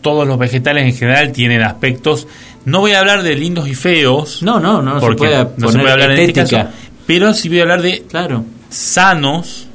todos 0.00 0.26
los 0.26 0.38
vegetales 0.38 0.84
en 0.84 0.94
general 0.96 1.32
tienen 1.32 1.62
aspectos. 1.62 2.26
No 2.64 2.80
voy 2.80 2.92
a 2.92 3.00
hablar 3.00 3.22
de 3.22 3.34
lindos 3.36 3.68
y 3.68 3.74
feos, 3.74 4.42
No, 4.42 4.60
no, 4.60 4.82
no, 4.82 4.94
no 4.94 5.00
se 5.00 5.06
porque 5.06 5.18
puede 5.18 5.46
no 5.56 5.68
se 5.70 5.78
puede 5.78 5.92
hablar 5.92 6.10
en 6.12 6.18
este 6.18 6.32
caso, 6.32 6.68
pero 7.10 7.34
sí 7.34 7.48
voy 7.48 7.58
a 7.58 7.62
hablar 7.62 7.82
de 7.82 8.04
Claro. 8.08 8.44
sanos 8.68 9.66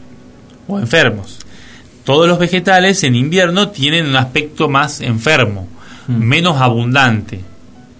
o 0.70 0.80
enfermos. 0.80 1.38
Todos 2.06 2.30
los 2.30 2.40
vegetales 2.40 3.04
en 3.04 3.14
invierno 3.14 3.72
tienen 3.72 4.06
un 4.08 4.16
aspecto 4.16 4.70
más 4.70 5.02
enfermo, 5.02 5.68
Mm. 6.08 6.14
menos 6.20 6.62
abundante, 6.62 7.42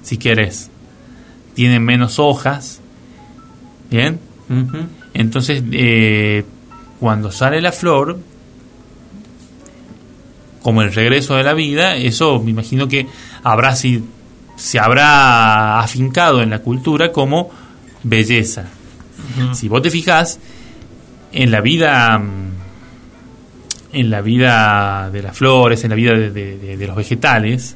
si 0.04 0.16
querés. 0.18 0.70
Tienen 1.54 1.84
menos 1.84 2.18
hojas, 2.18 2.80
¿bien? 3.92 4.20
Entonces, 5.14 5.62
eh, 5.70 6.46
cuando 7.02 7.30
sale 7.30 7.60
la 7.60 7.74
flor, 7.74 8.18
como 10.62 10.82
el 10.82 10.94
regreso 10.94 11.36
de 11.36 11.44
la 11.44 11.54
vida, 11.54 11.98
eso 11.98 12.40
me 12.42 12.52
imagino 12.52 12.88
que 12.88 13.06
habrá 13.44 13.76
si, 13.76 14.02
se 14.56 14.80
habrá 14.80 15.82
afincado 15.82 16.42
en 16.42 16.52
la 16.52 16.60
cultura 16.60 17.12
como 17.12 17.50
belleza. 18.04 18.68
Si 19.56 19.68
vos 19.68 19.82
te 19.82 19.90
fijas 19.92 20.40
en 21.32 21.52
la 21.52 21.62
vida 21.62 22.18
mm, 22.20 22.52
en 23.94 24.10
la 24.10 24.22
vida 24.22 25.10
de 25.10 25.22
las 25.22 25.38
flores, 25.38 25.84
en 25.86 25.90
la 25.92 25.96
vida 25.96 26.12
de, 26.14 26.30
de- 26.32 26.58
de- 26.58 26.78
de 26.78 26.88
los 26.88 26.96
vegetales, 26.98 27.76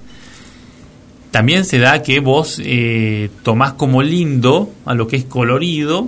también 1.32 1.64
se 1.64 1.78
da 1.80 2.02
que 2.02 2.20
vos 2.20 2.60
eh, 2.64 3.30
tomás 3.44 3.74
como 3.74 4.02
lindo 4.04 4.72
a 4.86 4.94
lo 4.96 5.08
que 5.08 5.16
es 5.16 5.24
colorido 5.26 6.08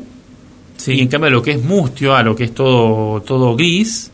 y 0.93 1.01
en 1.01 1.07
cambio 1.09 1.27
a 1.27 1.31
lo 1.31 1.41
que 1.43 1.51
es 1.51 1.63
mustio, 1.63 2.15
a 2.15 2.23
lo 2.23 2.35
que 2.35 2.45
es 2.45 2.53
todo, 2.53 3.22
todo 3.22 3.55
gris, 3.55 4.11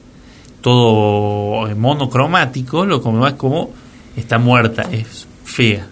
todo 0.61 1.67
eh, 1.67 1.75
monocromático, 1.75 2.85
lo 2.85 3.01
como 3.01 3.25
es 3.27 3.33
como 3.35 3.71
está 4.15 4.37
muerta, 4.37 4.83
es 4.91 5.25
fea. 5.45 5.87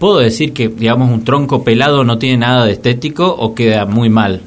¿Puedo 0.00 0.18
decir 0.18 0.52
que, 0.52 0.66
digamos, 0.68 1.10
un 1.10 1.24
tronco 1.24 1.62
pelado 1.62 2.02
no 2.02 2.18
tiene 2.18 2.38
nada 2.38 2.64
de 2.64 2.72
estético 2.72 3.28
o 3.28 3.54
queda 3.54 3.84
muy 3.86 4.08
mal? 4.08 4.40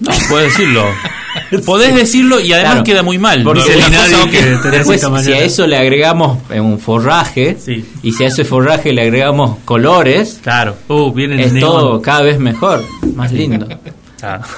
No, 0.00 0.10
puedes 0.28 0.56
decirlo. 0.56 0.84
Podés 1.66 1.94
decirlo 1.94 2.40
y 2.40 2.52
además 2.52 2.72
Claro. 2.72 2.84
queda 2.84 3.02
muy 3.02 3.18
mal. 3.18 3.42
Porque 3.44 3.60
No, 3.60 3.76
una 3.76 3.88
nadie 3.90 4.14
cosa 4.16 4.30
que 4.30 4.70
Después, 4.70 5.00
si 5.24 5.32
a 5.32 5.38
eso 5.44 5.66
le 5.66 5.76
agregamos 5.76 6.38
eh, 6.50 6.58
un 6.58 6.78
forraje, 6.80 7.56
Sí. 7.60 7.84
y 8.02 8.12
si 8.12 8.24
a 8.24 8.28
ese 8.28 8.44
forraje 8.44 8.92
le 8.94 9.02
agregamos 9.02 9.58
colores, 9.66 10.40
Claro, 10.42 10.74
Uh, 10.88 11.12
viene 11.12 11.40
es 11.44 11.52
neón. 11.52 11.70
todo 11.70 12.00
cada 12.02 12.22
vez 12.22 12.38
mejor, 12.40 12.82
más 13.14 13.30
lindo. 13.32 13.68
claro. 14.18 14.42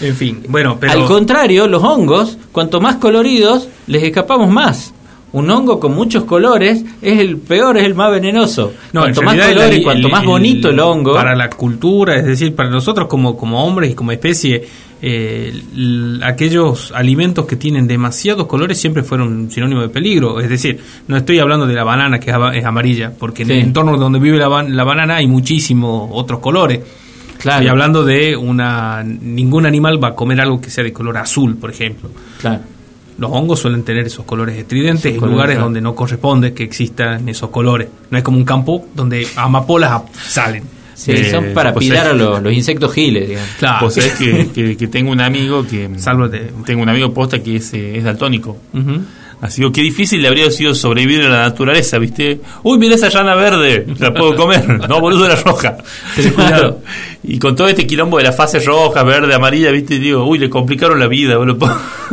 En 0.00 0.14
fin, 0.14 0.42
bueno, 0.48 0.76
pero... 0.78 0.92
Al 0.92 1.04
contrario, 1.06 1.66
los 1.66 1.82
hongos, 1.82 2.36
cuanto 2.52 2.80
más 2.82 2.96
coloridos, 2.96 3.68
les 3.86 4.02
escapamos 4.02 4.50
más. 4.50 4.92
Un 5.36 5.50
hongo 5.50 5.78
con 5.78 5.94
muchos 5.94 6.24
colores 6.24 6.82
es 7.02 7.18
el 7.20 7.36
peor, 7.36 7.76
es 7.76 7.84
el 7.84 7.94
más 7.94 8.10
venenoso. 8.10 8.72
No, 8.92 9.02
cuanto 9.02 9.20
más 9.22 9.34
el- 9.36 9.78
y 9.78 9.82
cuanto 9.82 10.06
el- 10.08 10.12
más 10.12 10.24
bonito 10.24 10.70
el 10.70 10.80
hongo, 10.80 11.12
Para 11.14 11.34
la 11.36 11.50
cultura, 11.50 12.16
es 12.16 12.24
decir, 12.24 12.54
para 12.54 12.70
nosotros 12.70 13.06
como, 13.06 13.36
como 13.36 13.62
hombres 13.64 13.90
y 13.90 13.94
como 13.94 14.12
especie, 14.12 14.64
eh, 15.02 15.52
aquellos 16.22 16.90
alimentos 16.92 17.44
que 17.46 17.56
tienen 17.56 17.86
demasiados 17.86 18.46
colores 18.46 18.78
siempre 18.80 19.02
fueron 19.02 19.50
sinónimo 19.50 19.82
de 19.82 19.88
peligro. 19.90 20.40
Es 20.40 20.48
decir, 20.48 20.80
no 21.06 21.16
estoy 21.16 21.38
hablando 21.38 21.66
de 21.66 21.74
la 21.74 21.84
banana 21.84 22.18
que 22.18 22.30
es 22.30 22.64
amarilla, 22.64 23.12
porque 23.18 23.42
en 23.42 23.50
el 23.50 23.58
entorno 23.60 23.96
donde 23.98 24.18
vive 24.18 24.38
la 24.38 24.48
banana 24.84 25.16
hay 25.16 25.26
muchísimos 25.26 26.08
otros 26.12 26.40
colores. 26.40 26.80
Claro. 27.38 27.58
Estoy 27.58 27.68
hablando 27.68 28.02
de 28.04 28.34
una... 28.34 29.02
Ningún 29.04 29.66
animal 29.66 30.02
va 30.02 30.08
a 30.08 30.14
comer 30.14 30.40
algo 30.40 30.58
que 30.60 30.70
sea 30.70 30.82
de 30.82 30.92
color 30.94 31.18
azul, 31.18 31.56
por 31.56 31.70
ejemplo. 31.70 32.08
Claro. 32.40 32.60
Los 33.18 33.30
hongos 33.32 33.60
suelen 33.60 33.82
tener 33.82 34.06
esos 34.06 34.24
colores 34.26 34.56
estridentes 34.58 35.04
Esos 35.06 35.14
en 35.14 35.20
colores, 35.20 35.32
lugares 35.34 35.54
claro. 35.56 35.64
donde 35.66 35.80
no 35.80 35.94
corresponde 35.94 36.52
que 36.52 36.64
existan 36.64 37.28
esos 37.28 37.50
colores. 37.50 37.88
No 38.10 38.18
es 38.18 38.24
como 38.24 38.36
un 38.38 38.44
campo 38.44 38.86
donde 38.94 39.26
amapolas 39.36 39.90
ap- 39.92 40.14
salen. 40.14 40.64
Sí, 40.94 41.12
Eh, 41.12 41.30
son 41.30 41.46
para 41.54 41.72
pues 41.74 41.86
pillar 41.86 42.06
es- 42.06 42.12
a 42.12 42.14
los, 42.14 42.42
los 42.42 42.52
insectos 42.52 42.92
giles, 42.92 43.28
digamos. 43.28 43.50
Claro. 43.58 43.84
Vos 43.86 43.94
sabés 43.94 44.12
que, 44.18 44.48
que- 44.54 44.76
que 44.76 44.86
tengo 44.88 45.10
un 45.12 45.20
amigo 45.20 45.66
que. 45.66 45.90
Sálvate. 45.98 46.50
Tengo 46.64 46.82
un 46.82 46.88
amigo 46.88 47.12
posta 47.12 47.42
que 47.42 47.56
es, 47.56 47.72
eh, 47.74 47.98
es 47.98 48.04
daltónico. 48.04 48.56
Así 49.38 49.60
que 49.60 49.70
qué 49.72 49.82
difícil 49.82 50.22
le 50.22 50.28
habría 50.28 50.50
sido 50.50 50.74
sobrevivir 50.74 51.20
a 51.26 51.28
la 51.28 51.42
naturaleza, 51.42 51.98
¿viste? 51.98 52.40
Uy, 52.62 52.78
mira 52.78 52.94
esa 52.94 53.10
llana 53.10 53.34
verde, 53.34 53.86
la 53.98 54.14
puedo 54.14 54.34
comer. 54.34 54.66
No, 54.88 54.98
boludo, 54.98 55.26
era 55.26 55.36
roja. 55.36 55.76
Ten 56.14 56.32
cuidado. 56.32 56.80
Y 57.28 57.38
con 57.40 57.54
todo 57.56 57.66
este 57.68 57.86
quilombo 57.88 58.18
de 58.18 58.24
las 58.24 58.36
fases 58.36 58.64
roja, 58.64 59.02
verde, 59.02 59.34
amarilla, 59.34 59.70
¿viste? 59.72 59.98
Digo, 59.98 60.24
uy, 60.24 60.38
le 60.38 60.48
complicaron 60.48 60.98
la 61.00 61.08
vida, 61.08 61.36
boludo. 61.36 61.68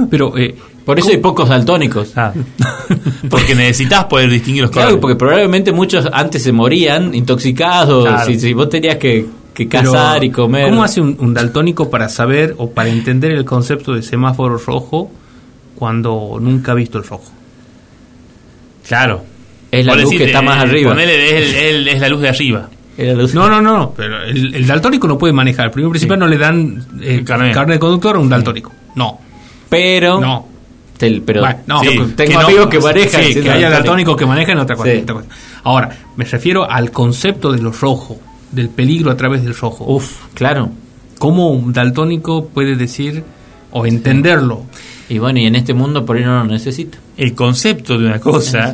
Pero 0.10 0.36
eh, 0.38 0.56
Por 0.86 1.00
eso 1.00 1.10
hay 1.12 1.18
pocos 1.18 1.48
daltónicos. 1.50 2.12
Ah, 2.18 2.34
porque 3.30 3.56
necesitas 3.56 4.06
poder 4.06 4.30
distinguir 4.30 4.64
los 4.64 4.72
Claro, 4.72 4.88
colores. 4.90 5.02
porque 5.02 5.16
probablemente 5.16 5.72
muchos 5.72 6.08
antes 6.12 6.44
se 6.44 6.52
morían 6.52 7.16
intoxicados. 7.16 8.06
Claro. 8.06 8.26
Si, 8.26 8.40
si 8.40 8.54
vos 8.54 8.68
tenías 8.70 8.98
que, 8.98 9.26
que 9.54 9.66
Pero, 9.66 9.92
cazar 9.94 10.24
y 10.24 10.30
comer. 10.30 10.70
¿Cómo 10.70 10.84
hace 10.84 11.00
un, 11.00 11.16
un 11.20 11.34
daltónico 11.34 11.90
para 11.90 12.10
saber 12.10 12.56
o 12.58 12.70
para 12.72 12.90
entender 12.90 13.32
el 13.32 13.46
concepto 13.46 13.94
de 13.94 14.02
semáforo 14.04 14.58
rojo 14.58 15.10
cuando 15.76 16.38
nunca 16.42 16.74
ha 16.74 16.76
visto 16.76 16.98
el 16.98 17.06
rojo? 17.06 17.32
Claro. 18.88 19.24
Es 19.72 19.86
la 19.86 19.96
luz 19.96 20.12
que 20.12 20.26
está 20.26 20.40
eh, 20.40 20.44
más 20.44 20.58
arriba. 20.64 20.92
ponele, 20.92 21.38
es, 21.38 21.56
el- 21.56 21.56
el- 21.56 21.88
es 21.88 22.00
la 22.02 22.10
luz 22.10 22.22
de 22.22 22.30
arriba. 22.30 22.70
No, 23.34 23.50
no, 23.50 23.60
no, 23.60 23.92
pero 23.98 24.22
el, 24.24 24.54
el 24.54 24.68
daltónico 24.68 25.08
no 25.08 25.18
puede 25.18 25.34
manejar. 25.34 25.72
Primero 25.72 25.90
principal 25.90 26.20
no 26.20 26.28
le 26.28 26.38
dan 26.38 26.86
eh, 27.02 27.24
Carnet. 27.26 27.52
carne 27.54 27.74
de 27.74 27.80
conductor 27.80 28.16
a 28.18 28.20
un 28.20 28.30
daltónico. 28.30 28.72
No, 28.96 29.20
Pero. 29.70 30.20
no. 30.22 30.53
Te- 31.12 31.22
pero 31.22 31.42
Bueno, 31.42 31.60
no, 31.68 31.80
Sí, 31.82 31.88
tengo 31.90 32.16
que 32.16 32.34
no, 32.34 32.40
amigos 32.42 32.68
que 32.68 32.80
manejan. 32.80 33.24
Sí, 33.24 33.42
que 33.42 33.50
haya 33.52 33.70
daltónicos. 33.70 34.16
que 34.18 34.26
manejan 34.26 34.58
otra 34.60 34.76
cosa, 34.76 34.92
Sí. 34.92 35.04
Ahora, 35.64 35.90
me 36.16 36.26
refiero 36.26 36.70
al 36.70 36.92
concepto 36.92 37.52
de 37.52 37.62
lo 37.62 37.72
rojo, 37.72 38.20
del 38.52 38.70
peligro 38.70 39.12
a 39.12 39.18
través 39.18 39.44
del 39.44 39.56
rojo. 39.56 39.86
Uf, 39.86 40.26
claro. 40.34 40.70
¿Cómo 41.20 41.50
un 41.52 41.72
daltónico 41.74 42.48
puede 42.48 42.76
decir 42.76 43.24
o 43.72 43.86
entenderlo? 43.86 44.64
Y 45.10 45.20
bueno, 45.20 45.40
y 45.40 45.46
en 45.46 45.56
este 45.56 45.74
mundo 45.74 46.06
por 46.06 46.18
ahí 46.18 46.24
no 46.24 46.40
lo 46.40 46.46
necesita. 46.46 46.98
El 47.18 47.34
concepto 47.36 47.98
de 47.98 48.06
una 48.08 48.20
cosa, 48.20 48.74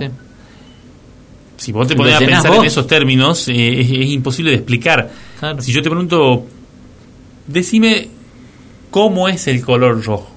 si 1.57 1.71
vos 1.71 1.87
te 1.87 1.95
pones 1.95 2.15
a 2.15 2.19
pensar 2.19 2.51
vos. 2.51 2.59
en 2.61 2.65
esos 2.65 2.87
términos, 2.87 3.47
eh, 3.49 3.81
es, 3.81 3.87
es 3.91 4.09
imposible 4.11 4.51
de 4.51 4.57
explicar. 4.57 5.09
Claro. 5.39 5.61
Si 5.61 5.71
yo 5.73 5.81
te 5.81 5.89
pregunto, 5.89 6.45
decime 7.47 8.07
cómo 8.89 9.27
es 9.27 9.47
el 9.47 9.61
color 9.63 10.03
rojo. 10.03 10.29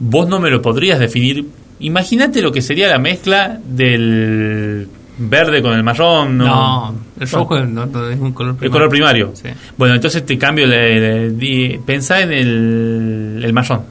Vos 0.00 0.28
no 0.28 0.40
me 0.40 0.50
lo 0.50 0.60
podrías 0.60 0.98
definir. 0.98 1.46
Imagínate 1.80 2.42
lo 2.42 2.50
que 2.50 2.60
sería 2.62 2.88
la 2.88 2.98
mezcla 2.98 3.60
del 3.64 4.88
verde 5.18 5.62
con 5.62 5.74
el 5.74 5.82
marrón. 5.82 6.38
No, 6.38 6.94
el 7.18 7.28
rojo 7.28 7.58
es, 7.58 7.68
no, 7.68 7.86
no, 7.86 8.08
es 8.08 8.18
un 8.18 8.32
color 8.32 8.56
El 8.60 8.70
color 8.70 8.88
primario. 8.88 9.32
Sí. 9.34 9.48
Bueno, 9.76 9.94
entonces 9.94 10.24
te 10.24 10.36
cambio. 10.38 10.66
Le, 10.66 11.80
pensá 11.84 12.20
en 12.22 12.32
el, 12.32 13.40
el 13.44 13.52
marrón. 13.52 13.82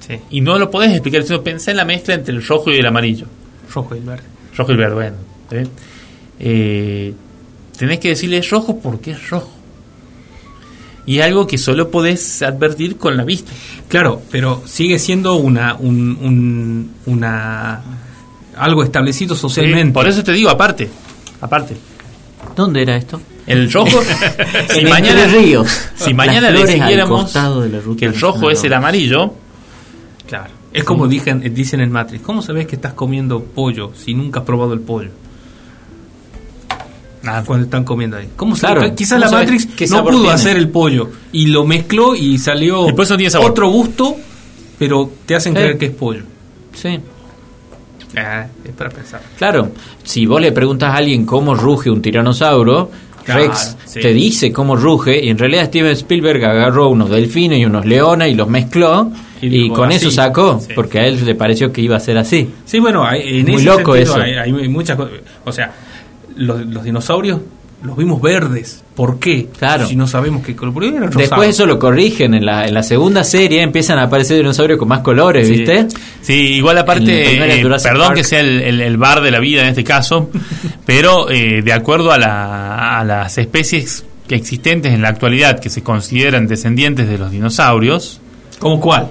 Sí, 0.00 0.14
Y 0.30 0.40
no 0.40 0.58
lo 0.58 0.70
podés 0.70 0.92
explicar, 0.92 1.22
sino 1.22 1.42
pensá 1.42 1.70
en 1.70 1.78
la 1.78 1.84
mezcla 1.84 2.14
entre 2.14 2.34
el 2.34 2.46
rojo 2.46 2.70
y 2.70 2.76
el 2.76 2.86
amarillo. 2.86 3.26
rojo 3.74 3.94
y 3.94 3.98
el 3.98 4.04
verde. 4.04 4.24
Rojo 4.56 4.70
y 4.70 4.74
el 4.74 4.78
verde, 4.78 4.94
bueno. 4.94 5.16
¿eh? 5.50 5.66
Eh, 6.40 7.14
tenés 7.76 7.98
que 7.98 8.08
decirle 8.08 8.40
rojo 8.42 8.78
porque 8.80 9.10
es 9.12 9.30
rojo. 9.30 9.50
Y 11.08 11.20
es 11.20 11.24
algo 11.24 11.46
que 11.46 11.56
solo 11.56 11.90
podés 11.90 12.42
advertir 12.42 12.98
con 12.98 13.16
la 13.16 13.24
vista. 13.24 13.50
Claro, 13.88 14.20
pero 14.30 14.62
sigue 14.66 14.98
siendo 14.98 15.36
una, 15.36 15.74
un, 15.74 16.18
un- 16.20 16.90
una 17.06 17.80
algo 18.56 18.82
establecido 18.82 19.34
socialmente. 19.34 19.94
Por 19.94 20.06
eso 20.06 20.22
te 20.22 20.32
digo, 20.32 20.50
aparte. 20.50 20.90
Aparte. 21.40 21.76
¿Dónde 22.54 22.82
era 22.82 22.96
esto? 22.96 23.20
El 23.46 23.72
rojo. 23.72 24.00
si 24.70 24.80
En 24.80 24.88
mañana, 24.90 25.24
Ríos. 25.28 25.68
si 25.96 26.12
mañana 26.12 26.50
decidiéramos 26.52 27.32
de 27.32 27.96
que 27.96 28.04
el 28.04 28.20
rojo 28.20 28.50
es 28.50 28.62
el 28.64 28.72
amarillo, 28.74 29.32
Claro. 30.26 30.52
Es 30.74 30.84
como 30.84 31.08
dicen, 31.08 31.40
dicen 31.54 31.80
en 31.80 31.90
Matrix. 31.90 32.22
¿Cómo 32.22 32.42
sabes 32.42 32.66
que 32.66 32.76
estás 32.76 32.92
comiendo 32.92 33.42
pollo 33.42 33.92
si 33.96 34.12
nunca 34.12 34.40
has 34.40 34.46
probado 34.46 34.74
el 34.74 34.80
pollo? 34.80 35.08
Ah, 37.36 37.42
Cuando 37.46 37.64
están 37.66 37.84
comiendo 37.84 38.16
ahí. 38.16 38.28
¿Cómo 38.36 38.56
Claro. 38.56 38.82
Quizás 38.94 39.10
¿Cómo 39.18 39.20
la 39.20 39.28
sabes 39.28 39.50
Matrix 39.50 39.90
no 39.90 40.04
pudo 40.04 40.18
tiene? 40.20 40.34
hacer 40.34 40.56
el 40.56 40.68
pollo 40.68 41.10
y 41.32 41.46
lo 41.46 41.64
mezcló 41.64 42.14
y 42.14 42.38
salió 42.38 42.88
Y 42.88 43.00
eso 43.00 43.16
tiene 43.16 43.30
sabor. 43.30 43.50
otro 43.50 43.68
gusto, 43.68 44.16
pero 44.78 45.10
te 45.26 45.34
hacen 45.34 45.54
creer 45.54 45.78
que 45.78 45.86
es 45.86 45.92
pollo. 45.92 46.22
Sí. 46.74 46.98
Ah, 48.16 48.46
es 48.64 48.72
para 48.72 48.90
pensar. 48.90 49.20
Claro, 49.36 49.70
si 50.02 50.24
vos 50.26 50.40
le 50.40 50.52
preguntas 50.52 50.90
a 50.92 50.96
alguien 50.96 51.26
cómo 51.26 51.54
ruge 51.54 51.90
un 51.90 52.00
tiranosaurio, 52.02 52.90
Claro, 53.24 53.42
Rex 53.42 53.76
sí. 53.84 54.00
te 54.00 54.14
dice 54.14 54.50
cómo 54.52 54.74
ruge, 54.74 55.22
y 55.22 55.28
en 55.28 55.36
realidad 55.36 55.66
Steven 55.66 55.92
Spielberg 55.92 56.42
agarró 56.46 56.88
unos 56.88 57.10
delfines 57.10 57.58
y 57.58 57.66
unos 57.66 57.84
leones 57.84 58.32
y 58.32 58.34
los 58.34 58.48
mezcló, 58.48 59.12
Y 59.42 59.68
con 59.70 59.92
eso 59.92 60.10
sacó, 60.10 60.58
Sí. 60.60 60.72
porque 60.74 60.98
a 60.98 61.06
él 61.06 61.24
le 61.24 61.34
pareció 61.36 61.70
que 61.70 61.80
iba 61.82 61.94
a 61.96 62.00
ser 62.00 62.16
así. 62.18 62.50
Sí, 62.64 62.80
bueno, 62.80 63.04
en 63.12 63.44
Muy 63.44 63.54
ese 63.56 63.64
loco 63.66 63.94
sentido 63.94 64.16
eso. 64.16 64.20
Hay, 64.20 64.32
hay 64.34 64.68
muchas 64.68 64.96
cosas. 64.96 65.12
O 65.44 65.52
sea, 65.52 65.70
los, 66.38 66.64
los 66.66 66.84
dinosaurios 66.84 67.40
los 67.80 67.96
vimos 67.96 68.20
verdes. 68.20 68.82
¿Por 68.96 69.20
qué? 69.20 69.46
Claro. 69.56 69.86
Si 69.86 69.94
no 69.94 70.08
sabemos 70.08 70.44
qué 70.44 70.56
color. 70.56 71.14
Después 71.14 71.50
eso 71.50 71.64
lo 71.64 71.78
corrigen, 71.78 72.34
en 72.34 72.44
la, 72.44 72.66
en 72.66 72.74
la 72.74 72.82
segunda 72.82 73.22
serie 73.22 73.62
empiezan 73.62 74.00
a 74.00 74.04
aparecer 74.04 74.36
dinosaurios 74.38 74.80
con 74.80 74.88
más 74.88 74.98
colores, 75.00 75.46
Sí. 75.46 75.54
¿viste? 75.58 75.86
Sí, 76.20 76.32
igual 76.54 76.76
aparte, 76.78 77.60
eh, 77.60 77.62
perdón 77.62 78.06
Park. 78.08 78.16
que 78.16 78.24
sea 78.24 78.40
el, 78.40 78.62
el- 78.62 78.80
el 78.80 78.96
bar 78.96 79.20
de 79.20 79.30
la 79.30 79.38
vida 79.38 79.62
en 79.62 79.68
este 79.68 79.84
caso, 79.84 80.28
pero 80.86 81.30
eh, 81.30 81.62
de 81.62 81.72
acuerdo 81.72 82.10
a, 82.10 82.18
la- 82.18 82.98
a 82.98 83.04
las 83.04 83.38
especies 83.38 84.04
que 84.26 84.34
existentes 84.34 84.92
en 84.92 85.00
la 85.02 85.08
actualidad 85.10 85.60
que 85.60 85.70
se 85.70 85.82
consideran 85.84 86.48
descendientes 86.48 87.08
de 87.08 87.16
los 87.16 87.30
dinosaurios, 87.30 88.20
¿Cómo 88.58 88.80
cuál? 88.80 89.06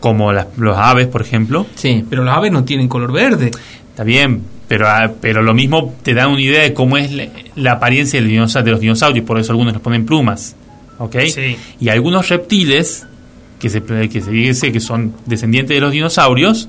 como 0.00 0.32
las, 0.34 0.48
los 0.58 0.76
aves, 0.76 1.06
por 1.06 1.22
ejemplo, 1.22 1.64
Sí. 1.76 2.04
Pero 2.10 2.24
las 2.24 2.36
aves 2.36 2.52
no 2.52 2.62
tienen 2.64 2.88
color 2.88 3.10
verde. 3.12 3.52
está 3.88 4.04
bien, 4.04 4.42
pero, 4.68 4.88
ah, 4.88 5.10
pero 5.20 5.42
lo 5.42 5.54
mismo 5.54 5.94
te 6.02 6.14
da 6.14 6.28
una 6.28 6.40
idea 6.40 6.62
de 6.62 6.72
cómo 6.74 6.96
es 6.96 7.12
la, 7.12 7.26
la 7.56 7.72
apariencia 7.72 8.20
del 8.20 8.28
dinosa- 8.30 8.62
de 8.62 8.70
los 8.70 8.80
dinosaurios, 8.80 9.24
por 9.26 9.38
eso 9.38 9.52
algunos 9.52 9.72
les 9.74 9.82
ponen 9.82 10.06
plumas, 10.06 10.54
¿ok? 10.98 11.16
Sí. 11.32 11.56
Y 11.80 11.88
algunos 11.90 12.28
reptiles, 12.28 13.06
que 13.60 13.68
se, 13.70 13.82
que 13.82 14.20
se 14.20 14.30
dice 14.30 14.72
que 14.72 14.80
son 14.80 15.14
descendientes 15.26 15.76
de 15.76 15.80
los 15.80 15.92
dinosaurios, 15.92 16.68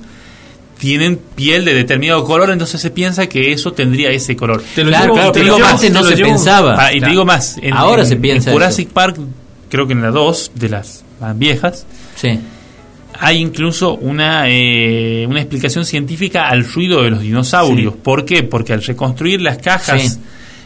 tienen 0.77 1.17
piel 1.35 1.63
de 1.65 1.73
determinado 1.73 2.23
color, 2.25 2.49
entonces 2.51 2.81
se 2.81 2.89
piensa 2.89 3.27
que 3.27 3.51
eso 3.53 3.71
tendría 3.73 4.09
ese 4.09 4.35
color. 4.35 4.61
Te 4.75 4.83
lo 4.83 4.89
Claro, 4.89 5.15
llevo- 5.15 5.31
te 5.31 5.43
llevo- 5.43 5.63
antes 5.63 5.91
no 5.91 5.99
te 6.01 6.05
lo 6.05 6.09
se 6.11 6.15
llevo- 6.17 6.29
pensaba. 6.29 6.75
Ah, 6.77 6.89
y 6.91 6.95
te 6.95 6.99
Claro. 6.99 7.11
digo 7.13 7.25
más, 7.25 7.57
en, 7.61 7.73
Ahora 7.73 8.01
en- 8.01 8.07
se 8.09 8.15
piensa 8.17 8.49
en 8.49 8.53
Jurassic 8.55 8.89
Park, 8.89 9.17
creo 9.69 9.87
que 9.87 9.93
en 9.93 10.01
la 10.01 10.11
2 10.11 10.51
de 10.55 10.69
las 10.69 11.03
más 11.21 11.37
viejas, 11.37 11.85
Sí. 12.15 12.39
Hay 13.19 13.37
incluso 13.37 13.95
una, 13.95 14.49
eh, 14.49 15.25
una 15.29 15.39
explicación 15.39 15.85
científica 15.85 16.47
al 16.49 16.65
ruido 16.65 17.01
de 17.03 17.11
los 17.11 17.21
dinosaurios. 17.21 17.93
Sí. 17.93 17.99
¿Por 18.03 18.25
qué? 18.25 18.43
Porque 18.43 18.73
al 18.73 18.83
reconstruir 18.83 19.41
las 19.41 19.57
cajas 19.57 20.01
Sí. 20.01 20.19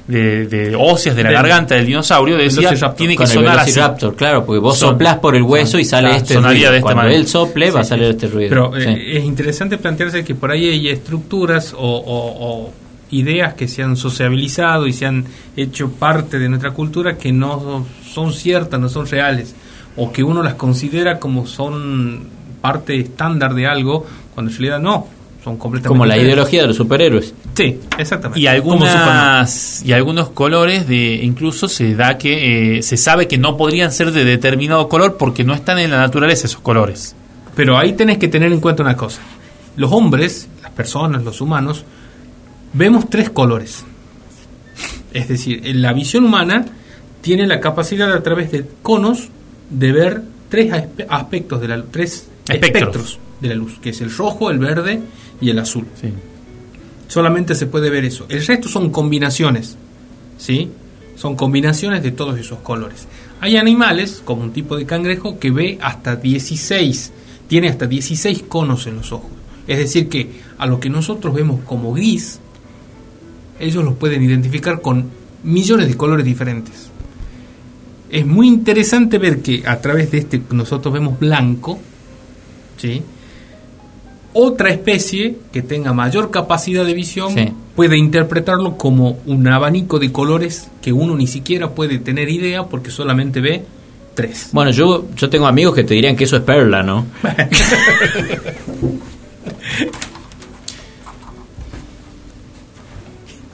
de, 0.07 0.47
de 0.47 0.75
óseas 0.75 1.15
de 1.15 1.23
la 1.23 1.29
Del- 1.29 1.37
garganta 1.37 1.75
del 1.75 1.85
dinosaurio, 1.85 2.37
decía, 2.37 2.69
tiene 2.95 3.13
que 3.13 3.17
Con 3.17 3.25
el 3.27 3.31
sonar 3.33 3.59
así. 3.59 3.79
Claro, 4.15 4.45
porque 4.45 4.59
vos 4.59 4.77
Son- 4.77 4.91
soplás 4.91 5.17
por 5.19 5.35
el 5.35 5.43
hueso 5.43 5.77
y 5.79 5.83
sale 5.85 6.07
claro, 6.07 6.21
este 6.21 6.33
sonaría 6.35 6.53
ruido. 6.59 6.71
de 6.71 6.77
esta 6.77 6.83
Cuando 6.83 7.01
manera. 7.03 7.19
él 7.19 7.27
sople 7.27 7.71
va 7.71 7.81
a 7.81 7.83
salir 7.83 8.05
este 8.05 8.27
ruido. 8.27 8.49
Pero 8.71 8.77
eh, 8.77 9.17
es 9.17 9.25
interesante 9.25 9.77
plantearse 9.77 10.23
que 10.23 10.33
por 10.35 10.51
ahí 10.51 10.67
hay 10.69 10.87
estructuras 10.87 11.73
o, 11.73 11.77
o- 11.79 12.65
o 12.67 12.73
ideas 13.11 13.53
que 13.53 13.67
se 13.67 13.83
han 13.83 13.95
sociabilizado 13.97 14.85
y 14.87 14.93
se 14.93 15.05
han 15.05 15.25
hecho 15.55 15.89
parte 15.91 16.39
de 16.39 16.49
nuestra 16.49 16.71
cultura 16.71 17.17
que 17.17 17.31
no 17.31 17.85
son 18.09 18.33
ciertas, 18.33 18.79
no 18.79 18.89
son 18.89 19.07
reales, 19.07 19.55
o 19.95 20.11
que 20.11 20.23
uno 20.23 20.43
las 20.43 20.53
considera 20.55 21.17
como 21.19 21.47
son 21.47 22.27
parte 22.61 22.99
estándar 22.99 23.53
de 23.53 23.67
algo, 23.67 24.05
cuando 24.33 24.51
en 24.51 24.57
realidad 24.57 24.79
no, 24.79 25.07
son 25.43 25.57
completamente 25.57 25.87
Como 25.87 26.05
la 26.05 26.15
diferentes. 26.15 26.33
ideología 26.35 26.61
de 26.61 26.67
los 26.67 26.77
superhéroes. 26.77 27.33
Sí, 27.55 27.79
exactamente. 27.97 28.39
Y 28.39 28.47
algunas 28.47 29.81
y 29.85 29.93
algunos 29.93 30.29
colores 30.29 30.87
de 30.87 31.15
incluso 31.23 31.67
se 31.67 31.95
da 31.95 32.17
que 32.17 32.77
eh, 32.77 32.81
se 32.83 32.97
sabe 32.97 33.27
que 33.27 33.37
no 33.37 33.55
podrían 33.57 33.91
ser 33.91 34.11
de 34.11 34.25
determinado 34.25 34.87
color 34.89 35.17
porque 35.17 35.43
no 35.43 35.53
están 35.53 35.79
en 35.79 35.91
la 35.91 35.97
naturaleza 35.97 36.47
esos 36.47 36.61
colores. 36.61 37.15
Pero 37.55 37.77
ahí 37.77 37.93
tenés 37.93 38.17
que 38.17 38.27
tener 38.27 38.51
en 38.51 38.59
cuenta 38.59 38.83
una 38.83 38.95
cosa. 38.97 39.21
Los 39.77 39.91
hombres, 39.91 40.47
las 40.61 40.71
personas, 40.71 41.23
los 41.23 41.39
humanos, 41.41 41.83
vemos 42.73 43.09
tres 43.09 43.29
colores. 43.29 43.85
Es 45.13 45.27
decir, 45.27 45.61
en 45.65 45.81
la 45.81 45.93
visión 45.93 46.25
humana 46.25 46.65
tiene 47.21 47.47
la 47.47 47.59
capacidad 47.59 48.11
a 48.13 48.21
través 48.21 48.51
de 48.51 48.65
conos 48.81 49.29
de 49.69 49.91
ver 49.91 50.21
tres 50.49 50.71
aspe- 50.71 51.05
aspectos 51.09 51.61
de 51.61 51.67
la 51.67 51.83
tres 51.89 52.27
Espectros. 52.49 52.81
espectros 52.83 53.19
de 53.41 53.47
la 53.49 53.55
luz, 53.55 53.79
que 53.79 53.89
es 53.89 54.01
el 54.01 54.11
rojo, 54.11 54.49
el 54.49 54.59
verde 54.59 55.01
y 55.41 55.49
el 55.49 55.59
azul. 55.59 55.85
Sí. 55.99 56.09
Solamente 57.07 57.55
se 57.55 57.67
puede 57.67 57.89
ver 57.89 58.05
eso. 58.05 58.25
El 58.29 58.45
resto 58.45 58.67
son 58.67 58.89
combinaciones, 58.89 59.77
¿sí? 60.37 60.69
Son 61.15 61.35
combinaciones 61.35 62.03
de 62.03 62.11
todos 62.11 62.37
esos 62.37 62.59
colores. 62.59 63.07
Hay 63.39 63.57
animales, 63.57 64.21
como 64.23 64.43
un 64.43 64.51
tipo 64.51 64.75
de 64.75 64.85
cangrejo, 64.85 65.39
que 65.39 65.51
ve 65.51 65.77
hasta 65.81 66.15
16, 66.15 67.11
tiene 67.47 67.69
hasta 67.69 67.87
16 67.87 68.43
conos 68.47 68.87
en 68.87 68.97
los 68.97 69.11
ojos. 69.11 69.31
Es 69.67 69.77
decir, 69.77 70.09
que 70.09 70.29
a 70.57 70.65
lo 70.65 70.79
que 70.79 70.89
nosotros 70.89 71.33
vemos 71.33 71.61
como 71.65 71.93
gris, 71.93 72.39
ellos 73.59 73.83
los 73.83 73.95
pueden 73.95 74.23
identificar 74.23 74.81
con 74.81 75.09
millones 75.43 75.87
de 75.87 75.97
colores 75.97 76.25
diferentes. 76.25 76.89
Es 78.09 78.25
muy 78.25 78.47
interesante 78.47 79.17
ver 79.17 79.41
que 79.41 79.63
a 79.65 79.79
través 79.81 80.11
de 80.11 80.19
este 80.19 80.41
nosotros 80.51 80.93
vemos 80.93 81.19
blanco, 81.19 81.79
¿sí? 82.77 83.01
Otra 84.33 84.69
especie 84.69 85.37
que 85.51 85.61
tenga 85.61 85.93
mayor 85.93 86.29
capacidad 86.31 86.85
de 86.85 86.93
visión 86.93 87.33
Sí. 87.33 87.51
puede 87.75 87.97
interpretarlo 87.97 88.77
como 88.77 89.17
un 89.25 89.47
abanico 89.47 89.97
de 89.99 90.11
colores 90.11 90.69
que 90.81 90.93
uno 90.93 91.15
ni 91.15 91.25
siquiera 91.27 91.71
puede 91.71 91.97
tener 91.99 92.29
idea 92.29 92.65
porque 92.65 92.91
solamente 92.91 93.41
ve 93.41 93.63
tres. 94.13 94.49
Bueno, 94.51 94.71
yo, 94.71 95.05
yo 95.15 95.29
tengo 95.29 95.47
amigos 95.47 95.73
que 95.75 95.83
te 95.83 95.93
dirían 95.95 96.15
que 96.15 96.25
eso 96.25 96.37
es 96.37 96.43
perla, 96.43 96.83
¿no? 96.83 97.05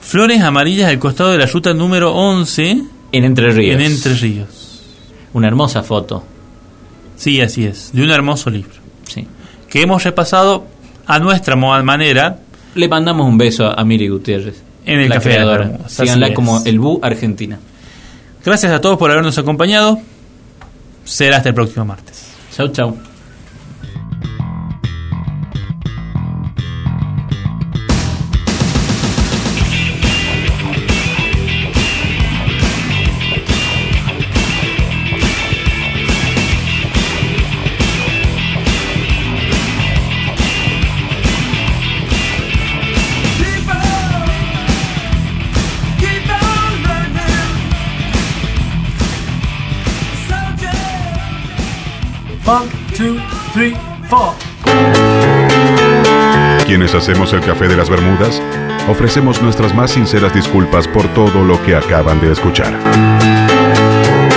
Flores 0.00 0.42
amarillas 0.42 0.88
al 0.90 0.98
costado 0.98 1.32
de 1.32 1.38
la 1.38 1.46
ruta 1.46 1.74
número 1.74 2.12
11 2.14 2.82
En 3.12 3.24
Entre 3.24 3.50
Ríos. 3.50 3.74
en 3.74 3.80
Entre 3.80 4.14
Ríos. 4.14 4.82
Una 5.32 5.48
hermosa 5.48 5.82
foto. 5.82 6.24
Sí, 7.16 7.40
así 7.40 7.64
es, 7.64 7.90
de 7.92 8.02
un 8.02 8.10
hermoso 8.10 8.50
libro. 8.50 8.83
Sí. 9.06 9.26
Que 9.68 9.82
hemos 9.82 10.02
repasado 10.04 10.66
a 11.06 11.18
nuestra 11.18 11.56
manera 11.56 12.38
Le 12.74 12.88
mandamos 12.88 13.26
un 13.26 13.38
beso 13.38 13.66
a, 13.66 13.84
Miri 13.84 14.08
Gutiérrez. 14.08 14.62
En 14.86 15.00
el 15.00 15.08
la 15.08 15.16
Café 15.16 15.30
creadora. 15.30 15.78
Síganla 15.86 16.34
como 16.34 16.62
el 16.64 16.78
Bu 16.78 17.00
Argentina. 17.02 17.58
Gracias 18.44 18.72
a 18.72 18.80
todos 18.80 18.98
por 18.98 19.10
habernos 19.10 19.38
acompañado. 19.38 19.98
Será 21.04 21.38
hasta 21.38 21.50
el 21.50 21.54
próximo 21.54 21.84
martes. 21.84 22.26
Chau, 22.54 22.68
chau. 22.68 22.96
Quienes 56.66 56.94
hacemos 56.94 57.32
el 57.32 57.40
Café 57.40 57.68
de 57.68 57.76
las 57.76 57.88
Bermudas, 57.90 58.40
ofrecemos 58.88 59.40
nuestras 59.42 59.74
más 59.74 59.92
sinceras 59.92 60.34
disculpas 60.34 60.88
por 60.88 61.06
todo 61.14 61.44
lo 61.44 61.62
que 61.62 61.76
acaban 61.76 62.20
de 62.20 62.32
escuchar. 62.32 62.72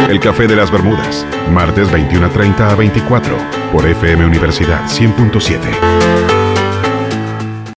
El 0.09 0.19
Café 0.19 0.47
de 0.47 0.55
las 0.55 0.71
Bermudas, 0.71 1.25
martes 1.51 1.89
21.30 1.91 2.59
a 2.61 2.75
24, 2.75 3.35
por 3.71 3.85
FM 3.85 4.25
Universidad 4.25 4.85
100.7. 4.85 6.16